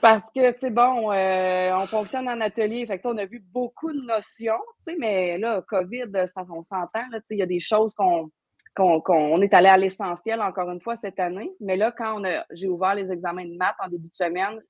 Parce 0.00 0.28
que, 0.34 0.52
tu 0.52 0.60
sais, 0.60 0.70
bon, 0.70 1.12
euh, 1.12 1.72
on 1.76 1.86
fonctionne 1.86 2.28
en 2.28 2.40
atelier, 2.40 2.86
fait 2.86 2.98
que, 2.98 3.06
on 3.06 3.16
a 3.18 3.24
vu 3.24 3.40
beaucoup 3.52 3.92
de 3.92 4.04
notions, 4.04 4.58
tu 4.84 4.92
sais, 4.92 4.96
mais 4.98 5.38
là, 5.38 5.62
COVID, 5.68 6.10
ça, 6.26 6.44
on 6.50 6.62
s'entend, 6.62 7.04
tu 7.12 7.18
sais, 7.24 7.34
il 7.36 7.38
y 7.38 7.42
a 7.42 7.46
des 7.46 7.60
choses 7.60 7.94
qu'on 7.94 8.30
qu'on 8.74 9.42
est 9.42 9.52
allé 9.52 9.68
à 9.68 9.76
l'essentiel 9.76 10.40
encore 10.40 10.70
une 10.70 10.80
fois 10.80 10.96
cette 10.96 11.18
année. 11.18 11.52
Mais 11.60 11.76
là, 11.76 11.92
quand 11.92 12.22
j'ai 12.52 12.68
ouvert 12.68 12.94
les 12.94 13.10
examens 13.10 13.44
de 13.44 13.56
maths 13.56 13.76
en 13.84 13.88
début 13.88 14.08
de 14.08 14.16
semaine, 14.16 14.60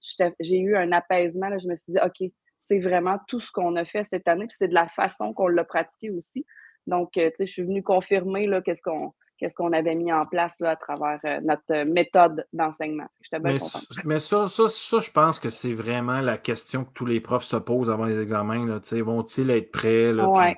j'ai 0.40 0.58
eu 0.58 0.76
un 0.76 0.92
apaisement. 0.92 1.48
Là, 1.48 1.58
je 1.58 1.68
me 1.68 1.76
suis 1.76 1.92
dit, 1.92 1.98
OK, 2.04 2.30
c'est 2.64 2.78
vraiment 2.78 3.18
tout 3.28 3.40
ce 3.40 3.50
qu'on 3.50 3.76
a 3.76 3.84
fait 3.84 4.04
cette 4.04 4.28
année, 4.28 4.46
puis 4.46 4.56
c'est 4.58 4.68
de 4.68 4.74
la 4.74 4.88
façon 4.88 5.32
qu'on 5.32 5.48
l'a 5.48 5.64
pratiqué 5.64 6.10
aussi. 6.10 6.46
Donc, 6.86 7.16
euh, 7.16 7.30
tu 7.30 7.36
sais, 7.38 7.46
je 7.46 7.52
suis 7.52 7.62
venue 7.62 7.82
confirmer 7.82 8.48
qu'est-ce 8.64 8.82
qu'on 8.82 9.12
qu'est-ce 9.40 9.54
qu'on 9.54 9.72
avait 9.72 9.94
mis 9.94 10.12
en 10.12 10.26
place 10.26 10.52
là, 10.60 10.70
à 10.70 10.76
travers 10.76 11.18
euh, 11.24 11.40
notre 11.42 11.84
méthode 11.90 12.46
d'enseignement. 12.52 13.06
mais, 13.42 13.56
mais 14.04 14.18
ça, 14.18 14.48
ça, 14.48 14.68
ça, 14.68 14.98
je 14.98 15.10
pense 15.10 15.40
que 15.40 15.48
c'est 15.48 15.72
vraiment 15.72 16.20
la 16.20 16.36
question 16.36 16.84
que 16.84 16.92
tous 16.92 17.06
les 17.06 17.20
profs 17.20 17.44
se 17.44 17.56
posent 17.56 17.90
avant 17.90 18.04
les 18.04 18.20
examens. 18.20 18.78
Vont-ils 18.92 19.50
être 19.50 19.72
prêts? 19.72 20.12
Là, 20.12 20.54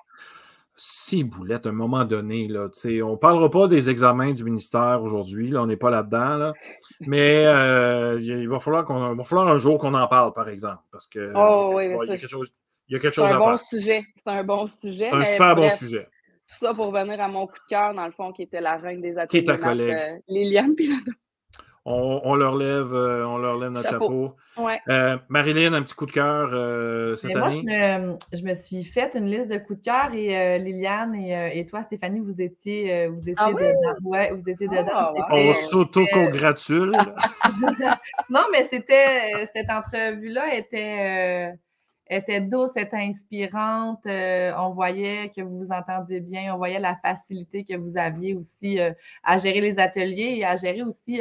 si 0.76 1.22
boulette, 1.24 1.66
à 1.66 1.68
un 1.68 1.72
moment 1.72 2.04
donné, 2.04 2.48
là, 2.48 2.68
on 2.84 3.12
ne 3.12 3.16
parlera 3.16 3.50
pas 3.50 3.68
des 3.68 3.90
examens 3.90 4.32
du 4.32 4.44
ministère 4.44 5.02
aujourd'hui, 5.02 5.54
on 5.56 5.66
n'est 5.66 5.76
pas 5.76 5.90
là-dedans, 5.90 6.52
mais 7.00 7.44
euh, 7.46 8.18
il, 8.20 8.48
va 8.48 8.58
falloir 8.58 8.84
qu'on 8.84 9.14
va 9.14 9.24
falloir 9.24 9.48
un 9.48 9.58
jour 9.58 9.78
qu'on 9.78 9.94
en 9.94 10.08
parle, 10.08 10.32
par 10.32 10.48
exemple, 10.48 10.82
parce 10.90 11.06
que 11.06 11.32
oh, 11.34 11.72
oui, 11.74 11.86
il 11.86 11.90
y 11.90 12.12
a 12.12 12.16
quelque 12.16 12.26
chose, 12.26 12.52
il 12.88 12.94
y 12.94 12.96
a 12.96 12.98
quelque 13.00 13.14
chose 13.14 13.30
à 13.30 13.38
bon 13.38 13.58
Sujet. 13.58 14.04
C'est 14.16 14.30
un 14.30 14.44
bon 14.44 14.66
sujet. 14.66 15.08
C'est 15.10 15.16
un 15.16 15.24
super 15.24 15.54
bon 15.54 15.68
sujet. 15.68 16.08
Tout 16.48 16.56
ça 16.66 16.74
pour 16.74 16.86
revenir 16.86 17.20
à 17.20 17.28
mon 17.28 17.46
coup 17.46 17.54
de 17.54 17.68
cœur, 17.68 17.94
dans 17.94 18.04
le 18.04 18.12
fond, 18.12 18.32
qui 18.32 18.42
était 18.42 18.60
la 18.60 18.76
reine 18.76 19.00
des 19.00 19.16
ateliers. 19.16 19.44
Qui 19.44 19.50
est 19.50 19.54
ta 19.54 19.58
collègue? 19.58 19.92
Euh, 19.92 20.18
Liliane 20.28 20.74
Piloto 20.74 21.12
on, 21.84 22.34
leur 22.36 22.56
lève, 22.56 22.94
euh, 22.94 23.26
on 23.26 23.38
leur 23.38 23.58
lève 23.58 23.70
notre 23.70 23.90
chapeau. 23.90 24.36
Euh, 24.88 25.18
Marilyn, 25.28 25.72
un 25.72 25.82
petit 25.82 25.94
coup 25.94 26.06
de 26.06 26.12
cœur 26.12 26.50
euh, 26.52 27.16
cette 27.16 27.34
année? 27.34 27.62
Moi, 27.62 28.18
je 28.32 28.42
me, 28.42 28.54
suis 28.54 28.84
fait 28.84 29.16
une 29.16 29.26
liste 29.26 29.50
de 29.50 29.58
coups 29.58 29.80
de 29.80 29.84
cœur 29.84 30.14
et 30.14 30.58
Liliane 30.60 31.14
et, 31.16 31.66
toi, 31.66 31.82
Stéphanie, 31.82 32.20
vous 32.20 32.40
étiez, 32.40 33.08
vous 33.08 33.20
étiez 33.20 33.34
ah 33.36 33.52
dedans. 33.52 33.96
Ouais, 34.04 34.30
vous 34.32 34.48
étiez 34.48 34.68
dedans. 34.68 34.84
Ah, 34.92 35.12
on 35.32 35.52
s'auto-congratule. 35.52 36.92
non, 38.30 38.42
mais 38.52 38.68
c'était 38.70 39.46
cette 39.54 39.70
entrevue-là 39.70 40.54
était 40.54 41.52
était 42.08 42.42
douce, 42.42 42.76
était 42.76 42.96
inspirante. 42.96 44.02
on 44.04 44.70
voyait 44.70 45.32
que 45.34 45.40
vous 45.40 45.58
vous 45.58 45.72
entendiez 45.72 46.20
bien. 46.20 46.54
On 46.54 46.58
voyait 46.58 46.78
la 46.78 46.94
facilité 46.94 47.64
que 47.64 47.76
vous 47.76 47.96
aviez 47.96 48.34
aussi 48.34 48.78
à 49.24 49.38
gérer 49.38 49.60
les 49.60 49.78
ateliers 49.78 50.36
et 50.38 50.44
à 50.44 50.56
gérer 50.56 50.82
aussi 50.82 51.20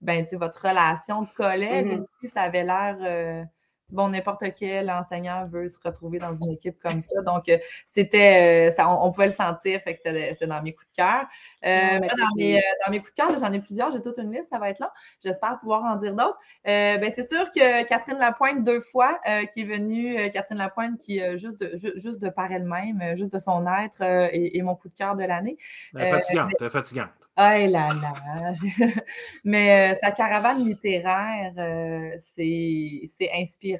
ben, 0.00 0.26
votre 0.32 0.68
relation 0.68 1.22
de 1.22 1.28
collègue 1.36 1.88
mm-hmm. 1.88 1.98
aussi, 1.98 2.32
ça 2.32 2.42
avait 2.42 2.64
l'air. 2.64 3.46
Euh, 3.90 3.96
bon, 3.96 4.08
n'importe 4.08 4.44
quel 4.56 4.90
enseignant 4.90 5.46
veut 5.46 5.68
se 5.68 5.78
retrouver 5.82 6.18
dans 6.18 6.34
une 6.34 6.52
équipe 6.52 6.78
comme 6.82 7.00
ça. 7.00 7.22
Donc, 7.22 7.48
euh, 7.48 7.58
c'était, 7.94 8.70
euh, 8.70 8.84
on, 8.84 9.10
pouvait 9.10 9.26
le 9.26 9.32
sentir, 9.32 9.80
fait 9.82 9.94
que 9.94 10.00
c'était 10.04 10.46
dans 10.46 10.62
mes 10.62 10.72
coups 10.72 10.88
de 10.90 10.96
cœur. 10.96 11.26
Ah, 11.62 11.98
dans, 11.98 12.34
mes, 12.36 12.60
dans, 12.84 12.90
mes, 12.90 13.00
coups 13.00 13.12
de 13.12 13.16
cœur, 13.16 13.38
j'en 13.38 13.52
ai 13.52 13.60
plusieurs, 13.60 13.92
j'ai 13.92 14.00
toute 14.00 14.18
une 14.18 14.32
liste, 14.32 14.48
ça 14.50 14.58
va 14.58 14.70
être 14.70 14.78
là. 14.78 14.92
J'espère 15.22 15.58
pouvoir 15.58 15.84
en 15.84 15.96
dire 15.96 16.14
d'autres. 16.14 16.38
ben, 16.64 17.12
c'est 17.14 17.26
sûr 17.26 17.50
que 17.52 17.84
Catherine 17.84 18.18
Lapointe, 18.18 18.64
deux 18.64 18.80
fois, 18.80 19.20
qui 19.52 19.60
est 19.60 19.64
venue, 19.64 20.30
Catherine 20.32 20.58
Lapointe, 20.58 20.98
qui, 21.00 21.20
juste, 21.36 21.60
de, 21.60 21.76
juste 21.76 22.20
de 22.20 22.30
par 22.30 22.50
elle-même, 22.50 23.16
juste 23.16 23.32
de 23.32 23.38
son 23.38 23.66
être, 23.66 24.02
est, 24.02 24.62
mon 24.62 24.74
coup 24.74 24.88
de 24.88 24.94
cœur 24.94 25.16
de 25.16 25.24
l'année. 25.24 25.58
fatigante, 25.94 26.68
fatigante. 26.68 27.10
Ah 27.42 27.56
là 27.58 27.88
là! 27.88 28.52
Mais 29.44 29.94
euh, 29.94 29.98
sa 30.02 30.10
caravane 30.10 30.62
littéraire, 30.62 31.54
euh, 31.56 32.10
c'est 32.36 33.30
inspirant, 33.34 33.79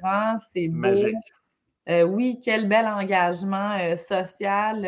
c'est 0.53 0.67
beau. 0.67 0.77
Magique. 0.77 1.15
Euh, 1.89 2.03
oui, 2.03 2.39
quel 2.43 2.69
bel 2.69 2.85
engagement 2.85 3.75
social 3.97 4.83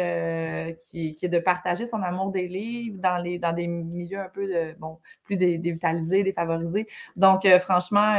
qui, 0.80 1.14
qui, 1.16 1.26
est 1.26 1.30
de 1.30 1.40
partager 1.40 1.88
son 1.88 2.04
amour 2.04 2.32
des 2.32 2.48
livres 2.48 3.00
dans, 3.00 3.18
les, 3.18 3.40
dans 3.40 3.52
des 3.52 3.66
milieux 3.66 4.20
un 4.20 4.30
peu 4.30 4.48
bon, 4.78 5.00
plus 5.24 5.36
dévitalisés, 5.36 6.24
défavorisés. 6.24 6.88
Donc, 7.16 7.48
franchement, 7.62 8.14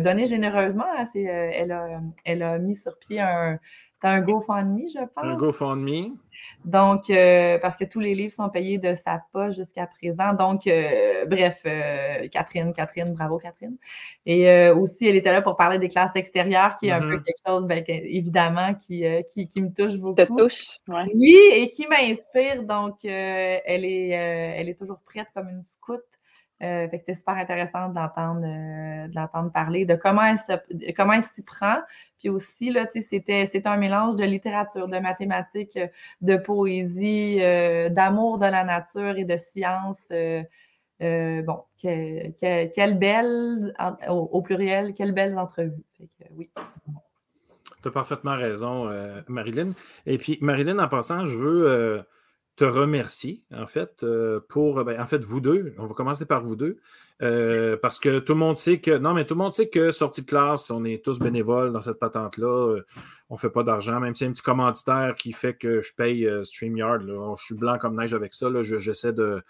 donner 0.00 0.26
généreusement, 0.26 0.84
elle, 1.14 1.70
a, 1.70 2.00
elle 2.24 2.42
a 2.42 2.58
mis 2.58 2.74
sur 2.74 2.98
pied 2.98 3.20
un, 3.20 3.60
T'as 4.00 4.10
un 4.10 4.20
GoFundMe, 4.20 4.86
je 4.88 5.00
pense? 5.00 5.24
Un 5.24 5.34
GoFundMe. 5.34 6.16
Donc, 6.64 7.10
euh, 7.10 7.58
parce 7.58 7.76
que 7.76 7.84
tous 7.84 7.98
les 7.98 8.14
livres 8.14 8.32
sont 8.32 8.48
payés 8.48 8.78
de 8.78 8.94
sa 8.94 9.22
poche 9.32 9.56
jusqu'à 9.56 9.88
présent. 9.88 10.34
Donc, 10.34 10.68
euh, 10.68 11.26
bref, 11.26 11.62
euh, 11.66 12.28
Catherine, 12.28 12.72
Catherine, 12.72 13.12
bravo 13.12 13.38
Catherine. 13.38 13.76
Et 14.24 14.70
aussi, 14.70 15.06
elle 15.06 15.16
était 15.16 15.32
là 15.32 15.42
pour 15.42 15.56
parler 15.56 15.78
des 15.78 15.88
classes 15.88 16.14
extérieures, 16.14 16.76
qui 16.76 16.88
est 16.88 16.92
un 16.92 17.00
peu 17.00 17.16
mm-hmm. 17.16 17.22
quelque 17.22 17.42
chose, 17.44 17.66
ben, 17.66 17.84
évidemment, 17.88 18.74
qui, 18.74 19.02
qui, 19.48 19.62
me 19.62 19.72
touche 19.72 19.96
beaucoup. 19.96 20.14
Te 20.14 20.26
touche, 20.26 20.78
Oui, 20.86 21.36
et 21.52 21.68
qui 21.70 21.86
m'inspire. 21.88 22.62
Donc, 22.62 23.04
elle, 23.04 23.84
est, 23.84 24.10
elle 24.10 24.68
est 24.68 24.78
toujours 24.78 25.00
prête 25.00 25.26
comme 25.34 25.48
une 25.48 25.62
scout 25.62 26.04
euh, 26.60 26.88
c'était 26.90 27.14
super 27.14 27.36
intéressant 27.36 27.92
euh, 27.94 29.06
l'entendre 29.14 29.52
parler 29.52 29.84
de 29.84 29.94
comment 29.94 30.22
elle, 30.24 31.22
s'y 31.22 31.42
prend. 31.42 31.76
Puis 32.18 32.28
aussi, 32.28 32.70
là, 32.70 32.86
c'était, 32.90 33.46
c'était 33.46 33.68
un 33.68 33.76
mélange 33.76 34.16
de 34.16 34.24
littérature, 34.24 34.88
de 34.88 34.98
mathématiques, 34.98 35.78
de 36.20 36.36
poésie, 36.36 37.38
euh, 37.40 37.90
d'amour 37.90 38.38
de 38.38 38.46
la 38.46 38.64
nature 38.64 39.16
et 39.18 39.24
de 39.24 39.36
science. 39.36 40.08
bon, 41.00 41.62
quelle 41.80 42.98
belle, 42.98 43.74
au, 44.08 44.42
pluriel, 44.42 44.94
quelle 44.94 45.12
belle 45.12 45.38
entrevue. 45.38 45.84
oui. 46.36 46.50
Tu 47.80 47.86
as 47.86 47.92
parfaitement 47.92 48.34
raison, 48.34 48.90
Marilyn. 49.28 49.74
Et 50.04 50.18
puis, 50.18 50.38
Marilyn, 50.40 50.80
en 50.80 50.88
passant, 50.88 51.24
je 51.24 51.38
veux 51.38 52.04
te 52.58 52.64
remercier, 52.64 53.40
en 53.54 53.68
fait, 53.68 54.02
euh, 54.02 54.40
pour, 54.48 54.82
ben, 54.84 55.00
en 55.00 55.06
fait, 55.06 55.22
vous 55.24 55.40
deux. 55.40 55.74
On 55.78 55.86
va 55.86 55.94
commencer 55.94 56.26
par 56.26 56.42
vous 56.42 56.56
deux. 56.56 56.78
Euh, 57.22 57.76
parce 57.80 58.00
que 58.00 58.18
tout 58.18 58.32
le 58.32 58.38
monde 58.38 58.56
sait 58.56 58.80
que, 58.80 58.98
non, 58.98 59.14
mais 59.14 59.24
tout 59.24 59.34
le 59.34 59.38
monde 59.38 59.52
sait 59.52 59.68
que 59.68 59.92
sortie 59.92 60.22
de 60.22 60.26
classe, 60.26 60.70
on 60.70 60.84
est 60.84 61.04
tous 61.04 61.20
bénévoles 61.20 61.72
dans 61.72 61.80
cette 61.80 62.00
patente-là. 62.00 62.46
Euh, 62.46 62.86
on 63.30 63.34
ne 63.34 63.38
fait 63.38 63.50
pas 63.50 63.62
d'argent, 63.62 64.00
même 64.00 64.14
a 64.20 64.24
un 64.24 64.32
petit 64.32 64.42
commanditaire 64.42 65.14
qui 65.16 65.32
fait 65.32 65.54
que 65.54 65.80
je 65.80 65.94
paye 65.94 66.28
StreamYard. 66.44 67.02
je 67.02 67.44
suis 67.44 67.54
blanc 67.54 67.78
comme 67.78 67.96
neige 67.96 68.14
avec 68.14 68.34
ça. 68.34 68.48
J'essaie 68.62 69.12
de, 69.12 69.40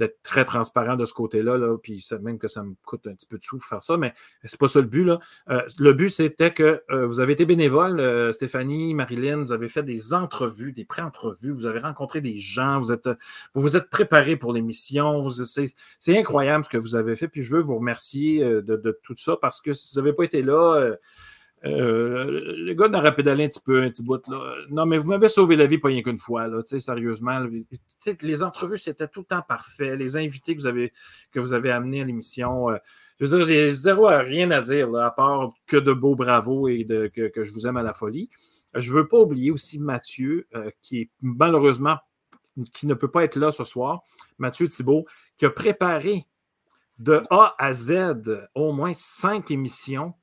d'être 0.00 0.22
très 0.22 0.46
transparent 0.46 0.96
de 0.96 1.04
ce 1.04 1.12
côté-là, 1.12 1.58
là, 1.58 1.76
puis 1.76 2.02
même 2.22 2.38
que 2.38 2.48
ça 2.48 2.64
me 2.64 2.74
coûte 2.86 3.06
un 3.06 3.14
petit 3.14 3.26
peu 3.26 3.36
de 3.36 3.42
sous 3.42 3.60
faire 3.60 3.82
ça, 3.82 3.98
mais 3.98 4.14
c'est 4.44 4.58
pas 4.58 4.66
ça 4.66 4.80
le 4.80 4.86
but. 4.86 5.04
Là. 5.04 5.20
Euh, 5.50 5.60
le 5.78 5.92
but, 5.92 6.08
c'était 6.08 6.54
que 6.54 6.82
euh, 6.90 7.06
vous 7.06 7.20
avez 7.20 7.34
été 7.34 7.44
bénévole, 7.44 8.00
euh, 8.00 8.32
Stéphanie, 8.32 8.94
Marilyn, 8.94 9.44
vous 9.44 9.52
avez 9.52 9.68
fait 9.68 9.82
des 9.82 10.14
entrevues, 10.14 10.72
des 10.72 10.86
pré-entrevues, 10.86 11.52
vous 11.52 11.66
avez 11.66 11.80
rencontré 11.80 12.22
des 12.22 12.36
gens, 12.36 12.78
vous 12.78 12.92
êtes, 12.92 13.08
vous, 13.54 13.60
vous 13.60 13.76
êtes 13.76 13.90
préparé 13.90 14.36
pour 14.36 14.54
l'émission. 14.54 15.28
C'est 15.28 16.18
incroyable 16.18 16.64
ce 16.64 16.70
que 16.70 16.78
vous 16.78 16.96
avez 16.96 17.14
fait, 17.14 17.28
puis 17.28 17.42
je 17.42 17.54
veux 17.54 17.62
vous 17.62 17.76
remercier 17.76 18.42
de, 18.42 18.62
de 18.62 18.98
tout 19.02 19.14
ça 19.16 19.36
parce 19.36 19.60
que 19.60 19.74
si 19.74 19.94
vous 19.94 20.00
n'avez 20.00 20.14
pas 20.14 20.24
été 20.24 20.40
là, 20.40 20.96
euh, 21.64 22.54
le 22.56 22.72
gars 22.72 22.88
n'aurait 22.88 23.14
pédalé 23.14 23.44
un 23.44 23.48
petit 23.48 23.60
peu, 23.64 23.82
un 23.82 23.90
petit 23.90 24.02
bout. 24.02 24.26
Là. 24.28 24.54
Non, 24.70 24.86
mais 24.86 24.98
vous 24.98 25.08
m'avez 25.08 25.28
sauvé 25.28 25.56
la 25.56 25.66
vie 25.66 25.78
pas 25.78 25.88
rien 25.88 26.02
qu'une 26.02 26.18
fois, 26.18 26.46
là, 26.46 26.60
sérieusement. 26.64 27.40
les 28.22 28.42
entrevues, 28.42 28.78
c'était 28.78 29.08
tout 29.08 29.20
le 29.20 29.26
temps 29.26 29.42
parfait. 29.46 29.96
Les 29.96 30.16
invités 30.16 30.54
que 30.54 30.60
vous 30.60 30.66
avez, 30.66 30.92
que 31.32 31.40
vous 31.40 31.52
avez 31.52 31.70
amenés 31.70 32.00
à 32.00 32.04
l'émission, 32.04 32.70
euh, 32.70 32.76
je 33.20 33.26
veux 33.26 33.44
dire, 33.44 33.74
j'ai 33.74 33.92
rien 33.92 34.50
à 34.50 34.62
dire, 34.62 34.94
à 34.96 35.14
part 35.14 35.52
que 35.66 35.76
de 35.76 35.92
beaux 35.92 36.16
bravos 36.16 36.68
et 36.68 36.84
de, 36.84 37.08
que, 37.08 37.44
je 37.44 37.52
vous 37.52 37.66
aime 37.66 37.76
à 37.76 37.82
la 37.82 37.92
folie. 37.92 38.30
Je 38.74 38.90
ne 38.90 38.96
veux 38.96 39.08
pas 39.08 39.18
oublier 39.18 39.50
aussi 39.50 39.78
Mathieu, 39.78 40.46
euh, 40.54 40.70
qui 40.80 41.00
est 41.00 41.10
malheureusement 41.20 41.98
qui 42.72 42.86
ne 42.86 42.94
peut 42.94 43.10
pas 43.10 43.24
être 43.24 43.36
là 43.36 43.50
ce 43.50 43.64
soir, 43.64 44.02
Mathieu 44.38 44.68
Thibault, 44.68 45.06
qui 45.38 45.46
a 45.46 45.50
préparé 45.50 46.26
de 46.98 47.22
A 47.30 47.54
à 47.58 47.72
Z 47.72 48.48
au 48.54 48.72
moins 48.72 48.92
cinq 48.92 49.50
émissions 49.50 50.14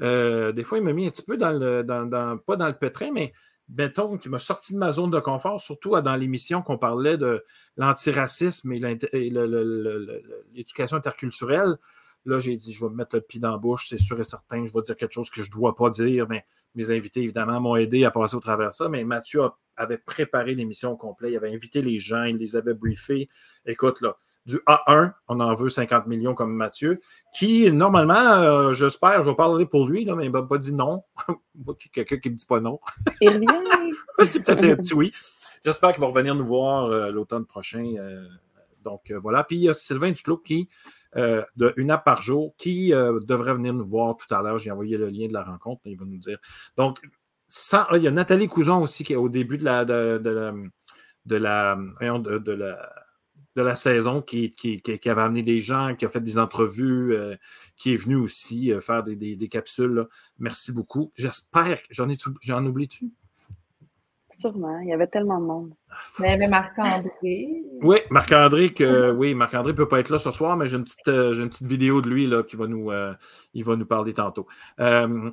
euh, 0.00 0.52
des 0.52 0.64
fois, 0.64 0.78
il 0.78 0.84
m'a 0.84 0.92
mis 0.92 1.06
un 1.06 1.10
petit 1.10 1.22
peu 1.22 1.36
dans 1.36 1.50
le, 1.50 1.82
dans, 1.82 2.38
pas 2.38 2.56
dans 2.56 2.68
le 2.68 2.76
pétrin, 2.76 3.10
mais 3.12 3.32
mettons, 3.68 4.16
qui 4.16 4.28
m'a 4.28 4.38
sorti 4.38 4.74
de 4.74 4.78
ma 4.78 4.92
zone 4.92 5.10
de 5.10 5.20
confort, 5.20 5.60
surtout 5.60 6.00
dans 6.00 6.16
l'émission 6.16 6.62
qu'on 6.62 6.78
parlait 6.78 7.18
de 7.18 7.44
l'antiracisme 7.76 8.72
et 8.72 8.78
l'éducation 10.54 10.96
interculturelle. 10.96 11.76
Là, 12.24 12.40
j'ai 12.40 12.56
dit, 12.56 12.72
je 12.72 12.84
vais 12.84 12.90
me 12.90 12.96
mettre 12.96 13.16
le 13.16 13.22
pied 13.22 13.40
dans 13.40 13.52
la 13.52 13.58
bouche, 13.58 13.88
c'est 13.88 13.98
sûr 13.98 14.18
et 14.20 14.24
certain, 14.24 14.64
je 14.64 14.72
vais 14.72 14.80
dire 14.82 14.96
quelque 14.96 15.12
chose 15.12 15.30
que 15.30 15.42
je 15.42 15.48
ne 15.48 15.52
dois 15.52 15.74
pas 15.74 15.88
dire, 15.88 16.26
mais 16.28 16.44
mes 16.74 16.90
invités, 16.90 17.20
évidemment, 17.22 17.60
m'ont 17.60 17.76
aidé 17.76 18.04
à 18.04 18.10
passer 18.10 18.34
au 18.34 18.40
travers 18.40 18.70
de 18.70 18.74
ça. 18.74 18.88
Mais 18.88 19.04
Mathieu 19.04 19.42
avait 19.76 19.98
préparé 19.98 20.54
l'émission 20.54 20.92
au 20.92 20.96
complet, 20.96 21.32
il 21.32 21.36
avait 21.36 21.54
invité 21.54 21.80
les 21.80 21.98
gens, 21.98 22.24
il 22.24 22.36
les 22.36 22.56
avait 22.56 22.74
briefés. 22.74 23.28
Écoute, 23.64 24.00
là, 24.00 24.16
du 24.48 24.56
A1, 24.66 25.12
on 25.28 25.40
en 25.40 25.54
veut 25.54 25.68
50 25.68 26.06
millions 26.06 26.34
comme 26.34 26.54
Mathieu, 26.54 27.00
qui, 27.34 27.70
normalement, 27.70 28.14
euh, 28.14 28.72
j'espère, 28.72 29.22
je 29.22 29.28
vais 29.28 29.36
parler 29.36 29.66
pour 29.66 29.86
lui, 29.86 30.06
là, 30.06 30.14
mais 30.14 30.24
il 30.24 30.32
m'a 30.32 30.42
pas 30.42 30.56
dit 30.56 30.72
non. 30.72 31.04
Quelqu'un 31.92 32.16
qui 32.16 32.28
ne 32.28 32.32
me 32.32 32.38
dit 32.38 32.46
pas 32.46 32.58
non. 32.58 32.80
Il 33.20 33.28
revient. 33.28 33.46
C'est 34.22 34.44
peut-être 34.44 34.64
un 34.64 34.76
petit 34.76 34.94
oui. 34.94 35.12
J'espère 35.64 35.92
qu'il 35.92 36.00
va 36.00 36.06
revenir 36.06 36.34
nous 36.34 36.46
voir 36.46 36.86
euh, 36.86 37.10
l'automne 37.10 37.44
prochain. 37.44 37.94
Euh, 37.98 38.26
donc, 38.82 39.12
voilà. 39.22 39.44
Puis, 39.44 39.56
il 39.56 39.62
y 39.64 39.68
a 39.68 39.74
Sylvain 39.74 40.12
Duclos 40.12 40.38
qui, 40.38 40.70
de 41.14 41.74
une 41.76 41.90
app 41.90 42.04
par 42.04 42.22
jour, 42.22 42.54
qui 42.56 42.90
devrait 42.90 43.52
venir 43.52 43.74
nous 43.74 43.86
voir 43.86 44.16
tout 44.16 44.32
à 44.34 44.40
l'heure. 44.40 44.58
J'ai 44.58 44.70
envoyé 44.70 44.96
le 44.96 45.10
lien 45.10 45.26
de 45.26 45.34
la 45.34 45.42
rencontre, 45.42 45.82
il 45.84 45.98
va 45.98 46.06
nous 46.06 46.16
dire. 46.16 46.38
Donc, 46.78 47.00
il 47.92 48.02
y 48.02 48.06
a 48.06 48.10
Nathalie 48.10 48.48
Couson 48.48 48.80
aussi 48.80 49.04
qui 49.04 49.12
est 49.12 49.16
au 49.16 49.28
début 49.28 49.58
de 49.58 49.64
la, 49.64 49.84
de, 49.84 50.20
la, 50.24 50.54
de 51.26 51.36
la, 51.36 51.76
de 51.76 52.52
la 52.52 52.92
de 53.58 53.62
la 53.64 53.74
saison 53.74 54.22
qui, 54.22 54.50
qui, 54.50 55.08
avait 55.08 55.20
amené 55.20 55.42
des 55.42 55.60
gens, 55.60 55.96
qui 55.96 56.04
a 56.04 56.08
fait 56.08 56.20
des 56.20 56.38
entrevues, 56.38 57.12
euh, 57.12 57.34
qui 57.76 57.92
est 57.92 57.96
venu 57.96 58.14
aussi 58.14 58.72
euh, 58.72 58.80
faire 58.80 59.02
des, 59.02 59.48
capsules. 59.50 60.06
Merci 60.38 60.72
beaucoup. 60.72 61.12
J'espère 61.16 61.82
que 61.82 61.88
j'en 61.90 62.08
ai 62.08 62.16
j'en 62.40 62.64
oublie-tu? 62.64 63.10
Sûrement, 64.30 64.78
il 64.78 64.90
y 64.90 64.92
avait 64.92 65.08
tellement 65.08 65.40
de 65.40 65.46
monde. 65.46 65.74
Il 66.20 66.26
y 66.26 66.28
avait 66.28 66.46
Marc-André. 66.46 67.48
Oui, 67.82 67.96
Marc-André, 68.10 68.72
que 68.72 69.10
oui, 69.10 69.34
Marc-André 69.34 69.72
ne 69.72 69.76
peut 69.76 69.88
pas 69.88 69.98
être 69.98 70.10
là 70.10 70.18
ce 70.18 70.30
soir, 70.30 70.56
mais 70.56 70.68
j'ai 70.68 70.76
une 70.76 70.84
petite, 70.84 71.08
euh, 71.08 71.34
une 71.34 71.48
petite 71.48 71.66
vidéo 71.66 72.00
de 72.00 72.08
lui 72.08 72.28
là, 72.28 72.44
qui 72.44 72.54
va 72.54 72.68
nous, 72.68 72.92
il 73.54 73.64
va 73.64 73.74
nous 73.74 73.86
parler 73.86 74.14
tantôt. 74.14 74.46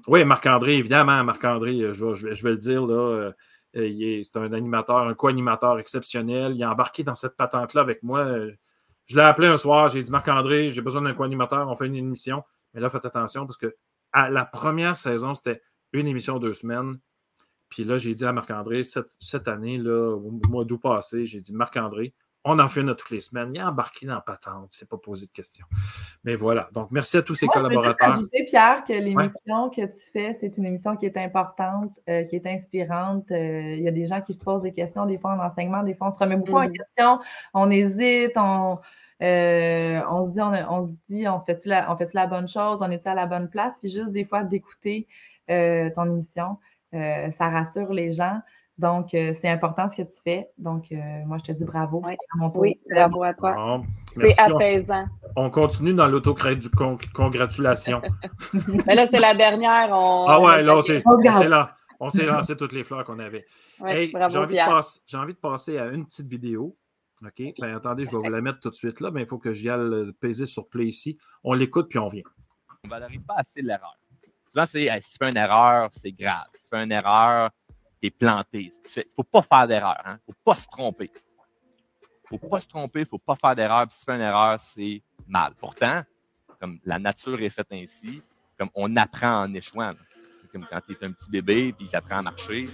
oui, 0.08 0.26
Marc-André, 0.26 0.78
évidemment, 0.78 1.24
Marc-André, 1.24 1.94
je, 1.94 2.16
je, 2.16 2.44
vais 2.44 2.52
le 2.52 2.58
dire 2.58 2.88
là 2.88 3.34
c'est 3.76 4.38
un 4.38 4.54
animateur, 4.54 5.00
un 5.00 5.14
co-animateur 5.14 5.80
exceptionnel. 5.80 6.54
Il 6.56 6.62
est 6.62 6.66
embarqué 6.66 7.04
dans 7.04 7.16
cette 7.16 7.36
patente-là 7.36 7.82
avec 7.82 8.04
moi. 8.04 8.20
Euh, 8.20 8.52
je 9.06 9.16
l'ai 9.16 9.22
appelé 9.22 9.48
un 9.48 9.58
soir, 9.58 9.90
j'ai 9.90 10.02
dit 10.02 10.12
Marc-André, 10.12 10.70
j'ai 10.70 10.82
besoin 10.82 11.02
d'un 11.02 11.14
co-animateur, 11.14 11.68
on 11.70 11.76
fait 11.76 11.88
une 11.88 11.96
émission. 11.96 12.44
Mais 12.74 12.82
là, 12.82 12.90
faites 12.90 13.06
attention 13.06 13.46
parce 13.46 13.58
que 13.58 13.76
à 14.14 14.30
la 14.30 14.46
première 14.46 14.96
saison, 14.96 15.36
c'était 15.36 15.62
une 15.92 16.08
émission 16.08 16.40
deux 16.40 16.54
semaines. 16.54 17.00
Puis 17.70 17.84
là, 17.84 17.98
j'ai 17.98 18.16
dit 18.16 18.26
à 18.26 18.32
Marc-André, 18.32 18.84
cette, 18.84 19.12
cette, 19.20 19.48
année, 19.48 19.78
là, 19.78 20.16
au 20.16 20.40
mois 20.50 20.64
d'août 20.64 20.82
passé, 20.82 21.26
j'ai 21.26 21.42
dit 21.42 21.54
Marc-André, 21.54 22.14
on 22.46 22.60
en 22.60 22.70
fait 22.70 22.82
une 22.82 22.96
toutes 22.96 23.10
les 23.10 23.22
semaines. 23.22 23.50
Il 23.54 23.60
est 23.60 23.64
embarqué 23.64 24.06
dans 24.06 24.14
la 24.14 24.22
patente, 24.22 24.70
il 24.72 24.78
s'est 24.78 24.86
pas 24.86 24.98
posé 24.98 25.26
de 25.26 25.32
questions. 25.32 25.66
Mais 26.24 26.36
voilà. 26.36 26.70
Donc, 26.74 26.92
merci 26.92 27.18
à 27.18 27.24
tous 27.24 27.34
ces 27.34 27.48
collaborateurs. 27.48 27.96
Je 28.00 28.06
veux 28.06 28.18
ajouter, 28.20 28.46
Pierre, 28.46 28.84
que 28.84 28.94
l'émission 28.94 29.70
que 29.72 29.82
tu 29.82 30.12
fais, 30.14 30.32
c'est 30.34 30.56
une 30.58 30.66
émission 30.66 30.96
qui 30.96 31.08
est 31.08 31.18
importante, 31.18 31.92
euh, 32.08 32.24
qui 32.24 32.36
est 32.36 32.46
inspirante. 32.46 33.26
Euh, 33.32 33.74
il 33.76 33.84
y 33.84 33.88
a 33.88 33.92
des 33.92 34.06
gens 34.06 34.22
qui 34.22 34.36
se 34.36 34.42
posent 34.42 34.62
des 34.62 34.74
questions, 34.74 35.08
des 35.08 35.18
fois 35.18 35.32
en 35.32 35.40
enseignement, 35.40 35.82
des 35.82 35.96
fois 35.96 36.08
on 36.08 36.12
se 36.12 36.20
remet 36.20 36.38
beaucoup 36.38 36.58
en 36.58 36.70
mm. 36.70 36.74
question, 36.74 37.20
on 37.54 37.70
hésite, 37.70 38.34
on. 38.36 38.80
Euh, 39.22 40.02
on 40.10 40.24
se 40.24 40.32
dit, 40.32 40.42
on, 40.42 40.84
se 40.84 40.92
dit, 41.10 41.26
on 41.26 41.40
se 41.40 41.46
fait-tu 41.46 41.70
la, 41.70 41.90
on 41.90 41.96
fait 41.96 42.14
la 42.14 42.28
bonne 42.28 42.50
chose, 42.50 42.80
on 42.82 42.92
est 42.92 43.08
à 43.08 43.16
la 43.16 43.26
bonne 43.26 43.50
place, 43.50 43.72
puis 43.82 43.90
juste 43.90 44.12
des 44.12 44.26
fois 44.26 44.44
d'écouter 44.44 45.08
ton 45.48 46.04
émission, 46.04 46.58
ça 46.92 47.50
rassure 47.50 47.94
les 47.94 48.12
gens. 48.12 48.42
Donc, 48.78 49.14
euh, 49.14 49.34
c'est 49.40 49.48
important 49.48 49.88
ce 49.88 49.96
que 49.96 50.02
tu 50.02 50.22
fais. 50.22 50.50
Donc, 50.58 50.92
euh, 50.92 50.98
moi, 51.26 51.38
je 51.38 51.52
te 51.52 51.58
dis 51.58 51.64
bravo. 51.64 52.02
Oui, 52.56 52.80
bravo 52.90 53.24
à 53.24 53.34
toi. 53.34 53.82
c'est 54.16 54.40
apaisant. 54.40 55.06
On, 55.38 55.50
continue 55.50 55.94
dans 55.94 56.08
l'autocongratulation. 56.08 58.02
Mais 58.86 58.96
là, 58.96 59.06
c'est 59.08 59.20
la 59.20 59.34
dernière. 59.34 59.94
ah 59.94 60.42
ouais, 60.42 60.62
là, 60.64 60.82
c'est 60.82 61.04
là. 61.48 61.76
On 62.00 62.10
s'est 62.10 62.26
lancé 62.26 62.58
toutes 62.58 62.74
les 62.74 62.84
fleurs 62.84 63.06
qu'on 63.06 63.20
avait. 63.20 63.46
j'ai, 63.80 64.12
envie 64.16 64.60
j'ai 65.08 65.18
envie 65.18 65.34
de 65.34 65.40
passer 65.40 65.78
à 65.78 65.88
une 65.88 66.06
petite 66.06 66.28
vidéo. 66.28 66.76
OK? 67.24 67.54
Ben, 67.60 67.76
attendez, 67.76 68.06
je 68.06 68.12
vais 68.12 68.18
vous 68.18 68.30
la 68.30 68.42
mettre 68.42 68.60
tout 68.60 68.70
de 68.70 68.76
suite 68.76 69.00
là, 69.00 69.10
mais 69.10 69.22
il 69.22 69.28
faut 69.28 69.38
que 69.38 69.54
j'y 69.54 69.70
aille 69.70 69.80
euh, 69.80 70.12
peser 70.20 70.46
sur 70.46 70.68
play 70.68 70.88
ici. 70.88 71.18
On 71.46 71.54
l'écoute 71.54 71.88
puis 71.90 71.98
on 71.98 72.10
vient. 72.10 72.24
On 72.84 72.88
ne 72.88 72.92
valorise 72.92 73.22
pas 73.26 73.36
assez 73.38 73.62
l'erreur. 73.62 73.98
Souvent, 74.48 74.66
c'est 74.66 74.90
si 75.02 75.12
tu 75.12 75.18
fais 75.18 75.30
une 75.30 75.38
erreur, 75.38 75.90
c'est 75.94 76.12
grave. 76.12 76.46
Si 76.54 76.64
tu 76.64 76.70
fais 76.70 76.84
une 76.84 76.92
erreur, 76.92 77.52
planté. 78.10 78.72
Il 78.96 79.00
ne 79.00 79.04
faut 79.16 79.24
pas 79.24 79.42
faire 79.42 79.68
d'erreur. 79.68 79.98
Il 80.06 80.10
hein. 80.10 80.20
ne 80.28 80.34
faut 80.34 80.40
pas 80.44 80.56
se 80.56 80.68
tromper. 80.68 81.12
Il 82.32 82.36
ne 82.36 82.40
faut 82.40 82.48
pas 82.50 82.62
se 82.62 82.68
tromper, 82.68 83.00
il 83.00 83.04
ne 83.04 83.08
faut 83.08 83.18
pas 83.20 83.36
faire 83.36 83.56
d'erreur. 83.56 83.86
si 83.92 84.00
tu 84.00 84.06
fais 84.06 84.16
une 84.16 84.22
erreur, 84.22 84.60
c'est 84.60 85.02
mal. 85.28 85.54
Pourtant, 85.60 86.02
comme 86.60 86.80
la 86.86 87.00
nature 87.00 87.42
est 87.42 87.50
faite 87.50 87.68
ainsi, 87.72 88.22
comme 88.58 88.70
on 88.76 88.96
apprend 88.96 89.44
en 89.44 89.54
échouant. 89.54 89.94
Comme 90.52 90.66
quand 90.70 90.80
tu 90.88 90.94
es 90.94 91.06
un 91.06 91.12
petit 91.12 91.30
bébé 91.30 91.74
puis 91.74 91.88
tu 91.88 91.96
apprends 91.96 92.20
à 92.20 92.22
marcher, 92.22 92.68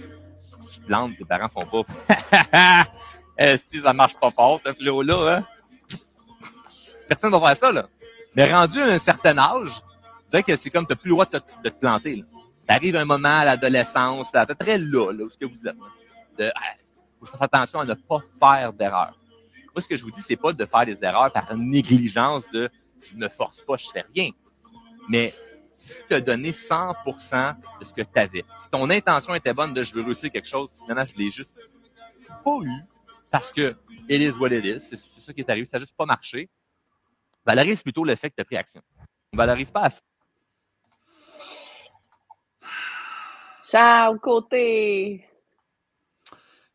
tu 0.72 0.80
te 0.80 0.86
plantes, 0.86 1.16
tes 1.16 1.24
parents 1.24 1.48
font 1.48 1.84
pas. 1.84 2.84
Est-ce 3.36 3.64
que 3.64 3.82
ça 3.82 3.92
marche 3.92 4.14
pas 4.16 4.30
fort, 4.30 4.60
ce 4.64 4.72
flot-là? 4.72 5.36
Hein? 5.36 5.46
Personne 7.08 7.32
ne 7.32 7.38
va 7.38 7.48
faire 7.48 7.56
ça. 7.56 7.72
Là. 7.72 7.88
Mais 8.34 8.52
rendu 8.52 8.80
à 8.80 8.86
un 8.86 8.98
certain 8.98 9.36
âge, 9.36 9.82
c'est 10.30 10.42
que 10.42 10.56
c'est 10.56 10.70
comme 10.70 10.86
tu 10.86 10.92
n'as 10.92 10.96
plus 10.96 11.08
le 11.08 11.14
droit 11.14 11.26
de 11.26 11.38
te, 11.38 11.68
planter. 11.68 12.24
Ça 12.68 12.74
arrive 12.74 12.96
un 12.96 13.04
moment 13.04 13.40
à 13.40 13.44
l'adolescence, 13.44 14.30
à 14.34 14.46
peu 14.46 14.54
près 14.54 14.78
là, 14.78 15.12
là 15.12 15.24
où 15.24 15.30
ce 15.30 15.38
que 15.38 15.46
vous 15.46 15.66
êtes. 15.66 15.76
là, 15.76 15.86
De, 16.38 16.52
ah, 16.54 16.60
faut 17.18 17.26
faire 17.26 17.42
attention 17.42 17.80
à 17.80 17.84
ne 17.84 17.94
pas 17.94 18.22
faire 18.40 18.72
d'erreur. 18.72 19.18
Moi, 19.74 19.80
ce 19.80 19.88
que 19.88 19.96
je 19.96 20.04
vous 20.04 20.10
dis, 20.10 20.20
c'est 20.20 20.36
pas 20.36 20.52
de 20.52 20.64
faire 20.64 20.84
des 20.84 21.02
erreurs 21.02 21.32
par 21.32 21.56
négligence 21.56 22.48
de 22.50 22.68
je 23.10 23.16
ne 23.16 23.28
force 23.28 23.62
pas, 23.62 23.76
je 23.76 23.86
fais 23.92 24.04
rien. 24.14 24.30
Mais 25.08 25.34
si 25.76 26.04
tu 26.06 26.14
as 26.14 26.20
donné 26.20 26.52
100% 26.52 27.56
de 27.80 27.84
ce 27.84 27.92
que 27.92 28.02
tu 28.02 28.18
avais, 28.18 28.44
si 28.58 28.70
ton 28.70 28.88
intention 28.90 29.34
était 29.34 29.54
bonne 29.54 29.72
de 29.72 29.82
je 29.82 29.94
veux 29.94 30.02
réussir 30.02 30.30
quelque 30.30 30.48
chose, 30.48 30.72
finalement, 30.80 31.04
je 31.10 31.18
l'ai 31.18 31.30
juste 31.30 31.56
pas 32.44 32.58
eu 32.62 32.80
parce 33.30 33.50
que 33.50 33.74
it 34.08 34.20
is 34.20 34.38
what 34.38 34.50
it 34.50 34.64
is, 34.64 34.80
c'est 34.80 34.96
c'est 34.96 35.20
ça 35.20 35.32
qui 35.32 35.40
est 35.40 35.50
arrivé, 35.50 35.66
ça 35.66 35.78
n'a 35.78 35.80
juste 35.80 35.96
pas 35.96 36.04
marché, 36.04 36.50
valorise 37.46 37.82
plutôt 37.82 38.04
le 38.04 38.14
fait 38.14 38.30
que 38.30 38.36
tu 38.36 38.42
as 38.42 38.44
pris 38.44 38.56
action. 38.56 38.82
On 39.32 39.36
valorise 39.36 39.70
pas 39.70 39.82
assez. 39.82 40.00
Charles 43.76 44.18
Côté. 44.20 45.24